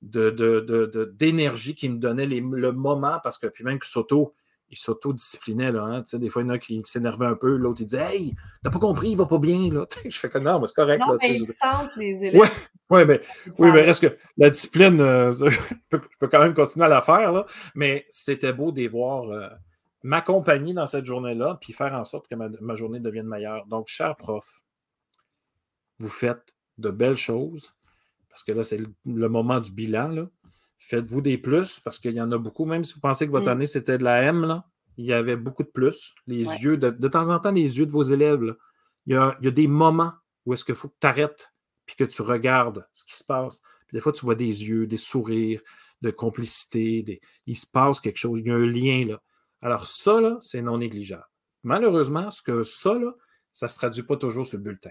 de, 0.01 0.31
de- 0.31 0.59
de- 0.59 0.85
de- 0.85 1.05
d'énergie 1.15 1.75
qui 1.75 1.87
me 1.87 1.97
donnait 1.97 2.25
les- 2.25 2.41
le 2.41 2.71
moment, 2.73 3.19
parce 3.23 3.37
que 3.37 3.47
puis 3.47 3.63
même 3.63 3.79
que 3.79 3.85
s'auto, 3.85 4.33
il 4.69 4.77
s'auto-disciplinait, 4.77 5.67
hein. 5.77 6.01
Tu 6.01 6.09
sais, 6.09 6.19
des 6.19 6.27
fois, 6.29 6.41
il 6.41 6.47
y 6.47 6.51
en 6.51 6.53
a 6.53 6.57
qui 6.57 6.81
s'énervaient 6.83 7.25
un 7.27 7.35
peu, 7.35 7.55
l'autre, 7.55 7.79
il 7.81 7.85
disait 7.85 8.15
Hey, 8.17 8.35
t'as 8.63 8.69
pas 8.69 8.79
compris, 8.79 9.11
il 9.11 9.17
va 9.17 9.25
pas 9.27 9.37
bien, 9.37 9.71
là. 9.71 9.85
je 10.09 10.17
fais 10.19 10.27
que 10.27 10.37
non, 10.37 10.59
mais 10.59 10.67
c'est 10.67 10.75
correct. 10.75 10.99
Non, 10.99 11.13
là, 11.13 11.17
mais 11.21 11.35
ils 11.37 11.45
sentent 11.45 11.95
les 11.95 12.09
élèves. 12.25 12.37
Ouais, 12.41 12.47
ouais, 12.89 13.05
mais, 13.05 13.21
oui, 13.59 13.71
mais 13.71 13.81
reste 13.81 14.01
que 14.09 14.17
la 14.37 14.49
discipline, 14.49 14.99
euh, 14.99 15.33
je, 15.49 15.57
peux, 15.89 16.01
je 16.03 16.17
peux 16.19 16.27
quand 16.27 16.39
même 16.39 16.53
continuer 16.53 16.85
à 16.85 16.89
la 16.89 17.01
faire, 17.01 17.31
là, 17.31 17.45
mais 17.75 18.05
c'était 18.09 18.51
beau 18.51 18.73
de 18.73 18.79
les 18.81 18.87
voir 18.89 19.29
euh, 19.29 19.47
m'accompagner 20.03 20.73
dans 20.73 20.87
cette 20.87 21.05
journée-là, 21.05 21.57
puis 21.61 21.73
faire 21.73 21.93
en 21.93 22.05
sorte 22.05 22.27
que 22.27 22.35
ma, 22.35 22.49
ma 22.59 22.75
journée 22.75 22.99
devienne 22.99 23.27
meilleure. 23.27 23.65
Donc, 23.67 23.87
cher 23.87 24.15
prof, 24.15 24.61
vous 25.99 26.09
faites 26.09 26.55
de 26.77 26.89
belles 26.89 27.17
choses, 27.17 27.75
parce 28.29 28.43
que 28.43 28.51
là, 28.51 28.63
c'est 28.63 28.77
le, 28.77 28.87
le 29.05 29.29
moment 29.29 29.59
du 29.59 29.71
bilan, 29.71 30.09
là. 30.09 30.27
Faites-vous 30.79 31.21
des 31.21 31.37
plus, 31.37 31.79
parce 31.79 31.99
qu'il 31.99 32.13
y 32.15 32.21
en 32.21 32.31
a 32.31 32.39
beaucoup, 32.39 32.65
même 32.65 32.83
si 32.83 32.95
vous 32.95 33.01
pensez 33.01 33.27
que 33.27 33.31
votre 33.31 33.45
Mm. 33.45 33.51
année, 33.51 33.67
c'était 33.67 33.99
de 33.99 34.03
la 34.03 34.23
M, 34.23 34.45
là, 34.45 34.65
il 34.97 35.05
y 35.05 35.13
avait 35.13 35.35
beaucoup 35.35 35.61
de 35.63 35.69
plus. 35.69 36.15
Les 36.25 36.47
Ouais. 36.47 36.57
yeux, 36.57 36.77
de, 36.77 36.89
de 36.89 37.07
temps 37.07 37.29
en 37.29 37.39
temps, 37.39 37.51
les 37.51 37.77
yeux 37.77 37.85
de 37.85 37.91
vos 37.91 38.01
élèves, 38.01 38.41
là, 38.41 38.53
il, 39.05 39.13
y 39.13 39.15
a, 39.15 39.37
il 39.41 39.45
y 39.45 39.47
a 39.47 39.51
des 39.51 39.67
moments 39.67 40.13
où 40.45 40.53
est-ce 40.53 40.65
qu'il 40.65 40.73
faut 40.75 40.89
que 40.89 40.97
tu 40.99 41.05
arrêtes 41.05 41.53
puis 41.85 41.95
que 41.95 42.03
tu 42.03 42.23
regardes 42.23 42.87
ce 42.93 43.05
qui 43.05 43.15
se 43.15 43.23
passe. 43.23 43.61
Puis 43.87 43.95
des 43.97 44.01
fois, 44.01 44.11
tu 44.11 44.25
vois 44.25 44.33
des 44.35 44.45
yeux, 44.67 44.87
des 44.87 44.97
sourires, 44.97 45.61
de 46.01 46.09
complicité, 46.09 47.03
des- 47.03 47.21
il 47.45 47.55
se 47.55 47.67
passe 47.67 47.99
quelque 47.99 48.17
chose, 48.17 48.39
il 48.39 48.47
y 48.47 48.49
a 48.49 48.55
un 48.55 48.65
lien 48.65 49.05
là. 49.05 49.21
Alors, 49.61 49.87
ça, 49.87 50.19
là, 50.21 50.37
c'est 50.41 50.61
non 50.61 50.77
négligeable. 50.79 51.25
Malheureusement, 51.63 52.31
ce 52.31 52.41
que 52.41 52.63
ça, 52.63 52.93
là, 52.95 53.11
ça 53.51 53.67
ne 53.67 53.69
se 53.71 53.77
traduit 53.77 54.03
pas 54.03 54.17
toujours 54.17 54.45
sur 54.45 54.57
le 54.57 54.63
bulletin. 54.63 54.89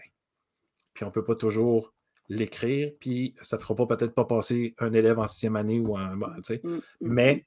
Puis 0.94 1.04
on 1.04 1.08
ne 1.08 1.12
peut 1.12 1.24
pas 1.24 1.34
toujours 1.34 1.92
l'écrire, 2.28 2.92
puis 3.00 3.34
ça 3.42 3.56
ne 3.56 3.62
fera 3.62 3.74
pas 3.74 3.86
peut-être 3.86 4.14
pas 4.14 4.24
passer 4.24 4.74
un 4.78 4.92
élève 4.92 5.18
en 5.18 5.26
sixième 5.26 5.56
année 5.56 5.80
ou 5.80 5.96
un. 5.96 6.16
bon, 6.16 6.28
sais, 6.44 6.60
Mm, 6.62 6.74
mm, 6.76 6.80
mais 7.00 7.46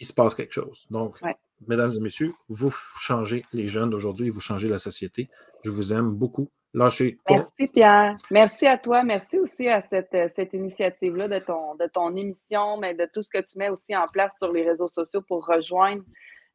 il 0.00 0.06
se 0.06 0.12
passe 0.12 0.34
quelque 0.34 0.52
chose. 0.52 0.86
Donc, 0.90 1.18
Ouais. 1.22 1.36
mesdames 1.68 1.90
et 1.96 2.00
messieurs, 2.00 2.34
vous 2.48 2.70
changez 2.98 3.44
les 3.52 3.68
jeunes 3.68 3.90
d'aujourd'hui, 3.90 4.28
vous 4.30 4.40
changez 4.40 4.68
la 4.68 4.78
société. 4.78 5.28
Je 5.64 5.70
vous 5.70 5.92
aime 5.92 6.10
beaucoup. 6.10 6.50
Lâchez. 6.74 7.18
Merci 7.30 7.68
Pierre. 7.68 8.16
Merci 8.30 8.66
à 8.66 8.76
toi. 8.76 9.02
Merci 9.02 9.38
aussi 9.38 9.66
à 9.68 9.80
cette, 9.88 10.12
euh, 10.14 10.28
cette 10.34 10.52
initiative-là 10.52 11.28
de 11.28 11.38
ton, 11.38 11.74
de 11.76 11.86
ton 11.86 12.14
émission, 12.14 12.76
mais 12.76 12.92
de 12.94 13.08
tout 13.10 13.22
ce 13.22 13.30
que 13.30 13.40
tu 13.40 13.56
mets 13.56 13.70
aussi 13.70 13.96
en 13.96 14.06
place 14.08 14.36
sur 14.36 14.52
les 14.52 14.68
réseaux 14.68 14.88
sociaux 14.88 15.22
pour 15.22 15.46
rejoindre 15.46 16.02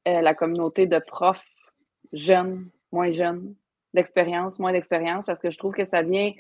euh, 0.08 0.22
la 0.22 0.34
communauté 0.34 0.88
de 0.88 1.00
profs 1.00 1.44
jeunes, 2.14 2.70
moins 2.92 3.12
jeunes, 3.12 3.56
d'expérience, 3.94 4.60
moins 4.60 4.72
d'expérience, 4.72 5.26
parce 5.26 5.40
que 5.40 5.52
je 5.52 5.58
trouve 5.58 5.74
que 5.74 5.86
ça 5.86 6.02
vient, 6.02 6.32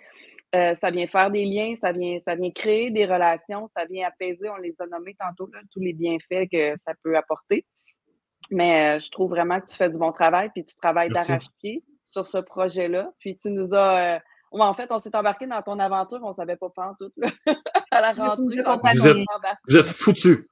euh, 0.55 0.73
ça 0.75 0.89
vient 0.91 1.07
faire 1.07 1.31
des 1.31 1.45
liens, 1.45 1.75
ça 1.79 1.91
vient, 1.91 2.17
ça 2.19 2.35
vient 2.35 2.51
créer 2.51 2.91
des 2.91 3.05
relations, 3.05 3.69
ça 3.75 3.85
vient 3.85 4.07
apaiser, 4.07 4.49
on 4.49 4.57
les 4.57 4.75
a 4.79 4.85
nommés 4.87 5.15
tantôt, 5.19 5.49
là, 5.53 5.59
tous 5.71 5.79
les 5.79 5.93
bienfaits 5.93 6.49
que 6.51 6.75
ça 6.85 6.93
peut 7.03 7.15
apporter. 7.17 7.65
Mais 8.49 8.95
euh, 8.95 8.99
je 8.99 9.09
trouve 9.09 9.29
vraiment 9.29 9.59
que 9.61 9.67
tu 9.67 9.75
fais 9.75 9.89
du 9.89 9.97
bon 9.97 10.11
travail, 10.11 10.49
puis 10.53 10.63
tu 10.63 10.75
travailles 10.75 11.09
d'arrache-pied 11.09 11.83
sur 12.09 12.27
ce 12.27 12.37
projet-là. 12.37 13.11
Puis 13.19 13.37
tu 13.37 13.49
nous 13.49 13.73
as, 13.73 14.15
euh, 14.15 14.19
en 14.51 14.73
fait, 14.73 14.91
on 14.91 14.99
s'est 14.99 15.15
embarqué 15.15 15.47
dans 15.47 15.61
ton 15.61 15.79
aventure, 15.79 16.19
on 16.23 16.29
ne 16.29 16.33
savait 16.33 16.57
pas 16.57 16.69
faire 16.75 16.93
tout. 16.99 17.11
là. 17.17 17.29
à 17.91 18.01
la 18.01 18.11
rentrée, 18.11 18.61
on 18.65 18.77
Vous 18.77 19.07
êtes-. 19.07 19.27
Vous 19.67 19.77
êtes 19.77 19.87
foutus. 19.87 20.47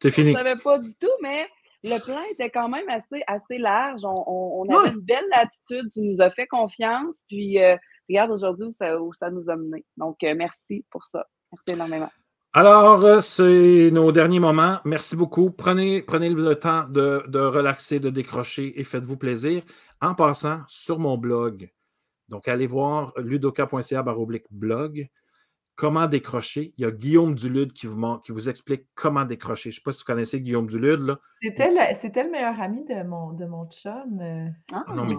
C'est 0.00 0.08
On 0.08 0.10
fini. 0.10 0.32
ne 0.32 0.38
savait 0.38 0.56
pas 0.56 0.78
du 0.78 0.94
tout, 0.94 1.12
mais 1.20 1.46
le 1.84 1.98
plan 2.04 2.20
était 2.30 2.50
quand 2.50 2.68
même 2.68 2.88
assez, 2.88 3.22
assez 3.26 3.58
large. 3.58 4.00
On, 4.04 4.24
on- 4.26 4.62
on 4.62 4.66
Ouais. 4.66 4.76
avait 4.76 4.90
une 4.90 5.00
belle 5.00 5.24
latitude. 5.30 5.90
Tu 5.92 6.00
nous 6.02 6.20
as 6.20 6.30
fait 6.30 6.46
confiance. 6.46 7.22
Puis, 7.28 7.62
euh, 7.62 7.76
regarde 8.08 8.30
aujourd'hui 8.30 8.66
où 8.66 8.72
ça, 8.72 9.00
où 9.00 9.12
ça 9.12 9.30
nous 9.30 9.48
a 9.50 9.56
menés. 9.56 9.84
Donc, 9.96 10.22
euh, 10.22 10.34
merci 10.36 10.84
pour 10.90 11.04
ça. 11.06 11.26
Merci 11.52 11.76
énormément. 11.78 12.10
Alors, 12.54 13.02
euh, 13.04 13.20
c'est 13.20 13.90
nos 13.92 14.12
derniers 14.12 14.38
moments. 14.40 14.78
Merci 14.84 15.16
beaucoup. 15.16 15.50
Prenez, 15.50 16.02
prenez 16.02 16.28
le 16.28 16.54
temps 16.54 16.84
de, 16.84 17.24
de 17.28 17.38
relaxer, 17.38 17.98
de 17.98 18.10
décrocher 18.10 18.78
et 18.78 18.84
faites-vous 18.84 19.16
plaisir. 19.16 19.62
En 20.02 20.14
passant, 20.14 20.60
sur 20.68 20.98
mon 20.98 21.16
blog, 21.16 21.70
donc 22.28 22.48
allez 22.48 22.66
voir 22.66 23.12
ludoka.ca 23.16 24.04
blog. 24.50 25.08
Comment 25.82 26.06
décrocher? 26.06 26.74
Il 26.78 26.82
y 26.82 26.84
a 26.86 26.92
Guillaume 26.92 27.34
Dulude 27.34 27.72
qui 27.72 27.88
vous, 27.88 27.96
mon- 27.96 28.18
qui 28.18 28.30
vous 28.30 28.48
explique 28.48 28.86
comment 28.94 29.24
décrocher. 29.24 29.70
Je 29.72 29.74
ne 29.74 29.78
sais 29.80 29.82
pas 29.84 29.90
si 29.90 30.02
vous 30.02 30.06
connaissez 30.06 30.40
Guillaume 30.40 30.68
Dulude. 30.68 31.00
Là. 31.00 31.18
C'était 31.42 31.70
le, 31.70 31.80
c'était 32.00 32.22
le 32.22 32.30
meilleur 32.30 32.60
ami 32.60 32.84
de 32.84 33.02
mon, 33.02 33.32
de 33.32 33.44
mon 33.46 33.68
chum. 33.68 34.20
euh. 34.20 34.46
Ah, 34.72 34.84
Ah 34.86 34.94
non, 34.94 35.04
mais 35.04 35.16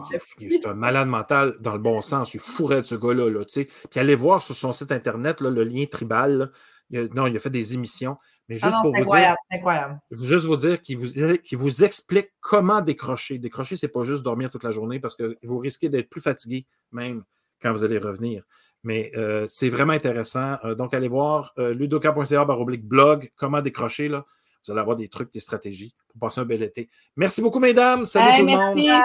c'est 0.49 0.65
un 0.65 0.73
malade 0.73 1.09
mental 1.09 1.57
dans 1.59 1.73
le 1.73 1.79
bon 1.79 1.99
sens. 1.99 2.33
Il 2.33 2.39
fourrait 2.39 2.81
de 2.81 2.87
ce 2.87 2.95
gars-là. 2.95 3.29
Là, 3.29 3.43
tu 3.43 3.51
sais. 3.51 3.67
Puis 3.91 3.99
allez 3.99 4.15
voir 4.15 4.41
sur 4.41 4.55
son 4.55 4.71
site 4.71 4.93
internet 4.93 5.41
là, 5.41 5.49
le 5.49 5.65
lien 5.65 5.83
tribal. 5.85 6.37
là. 6.37 6.49
Il 6.91 6.99
a- 6.99 7.07
non, 7.13 7.27
il 7.27 7.35
a 7.35 7.39
fait 7.41 7.49
des 7.49 7.73
émissions. 7.73 8.15
Mais 8.47 8.55
Ah 8.61 8.67
juste 8.67 8.77
non, 8.77 8.83
pour 8.83 8.93
c'est 8.95 8.99
vous 9.01 9.05
dire, 9.05 9.13
incroyable, 9.15 9.37
c'est 9.51 9.57
incroyable. 9.57 9.99
je 10.11 10.17
veux 10.21 10.27
juste 10.27 10.45
vous 10.45 10.55
dire 10.57 10.81
qu'il 10.81 10.97
vous, 10.97 11.37
qu'il 11.43 11.57
vous 11.57 11.83
explique 11.83 12.29
comment 12.39 12.79
décrocher. 12.79 13.37
Décrocher, 13.37 13.75
c'est 13.75 13.89
pas 13.89 14.03
juste 14.03 14.23
dormir 14.23 14.49
toute 14.49 14.63
la 14.63 14.71
journée 14.71 15.01
parce 15.01 15.15
que 15.17 15.37
vous 15.43 15.57
risquez 15.59 15.89
d'être 15.89 16.09
plus 16.09 16.21
fatigué 16.21 16.67
même 16.93 17.23
quand 17.61 17.71
vous 17.73 17.83
allez 17.83 17.97
revenir. 17.97 18.43
Mais 18.83 19.11
euh, 19.15 19.45
c'est 19.47 19.69
vraiment 19.69 19.93
intéressant. 19.93 20.57
Euh, 20.65 20.75
donc, 20.75 20.93
allez 20.93 21.07
voir 21.07 21.53
euh, 21.57 21.73
ludoka.ca 21.73 22.45
baroblique 22.45 22.85
blog, 22.85 23.31
comment 23.35 23.61
décrocher. 23.61 24.09
Là. 24.09 24.25
Vous 24.65 24.71
allez 24.71 24.81
avoir 24.81 24.95
des 24.97 25.07
trucs, 25.07 25.31
des 25.31 25.39
stratégies 25.39 25.95
pour 26.09 26.19
passer 26.19 26.41
un 26.41 26.45
bel 26.45 26.61
été. 26.63 26.89
Merci 27.15 27.41
beaucoup, 27.41 27.59
mesdames. 27.59 28.05
Salut 28.05 28.29
Hey, 28.31 28.39
tout 28.41 28.45
le 28.45 28.57
merci. 28.57 28.89
monde. 28.89 29.03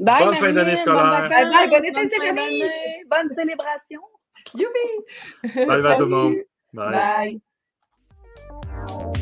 Bye, 0.00 0.24
Bonne 0.24 0.36
fin 0.36 0.52
d'année 0.52 0.76
scolaire. 0.76 1.04
vacances, 1.10 1.28
Bye 1.30 1.50
bye, 1.50 1.68
bonne 1.70 1.94
fin 1.94 2.06
Stéphanie. 2.08 2.34
d'année, 2.60 3.04
Bonne 3.10 3.34
célébration. 3.34 4.00
Youpi! 4.54 5.66
Bye 5.66 5.82
bye 5.82 5.96
tout 5.96 6.04
le 6.04 6.08
monde. 6.10 6.34
Bye. 6.72 7.40
Bye. 8.94 9.17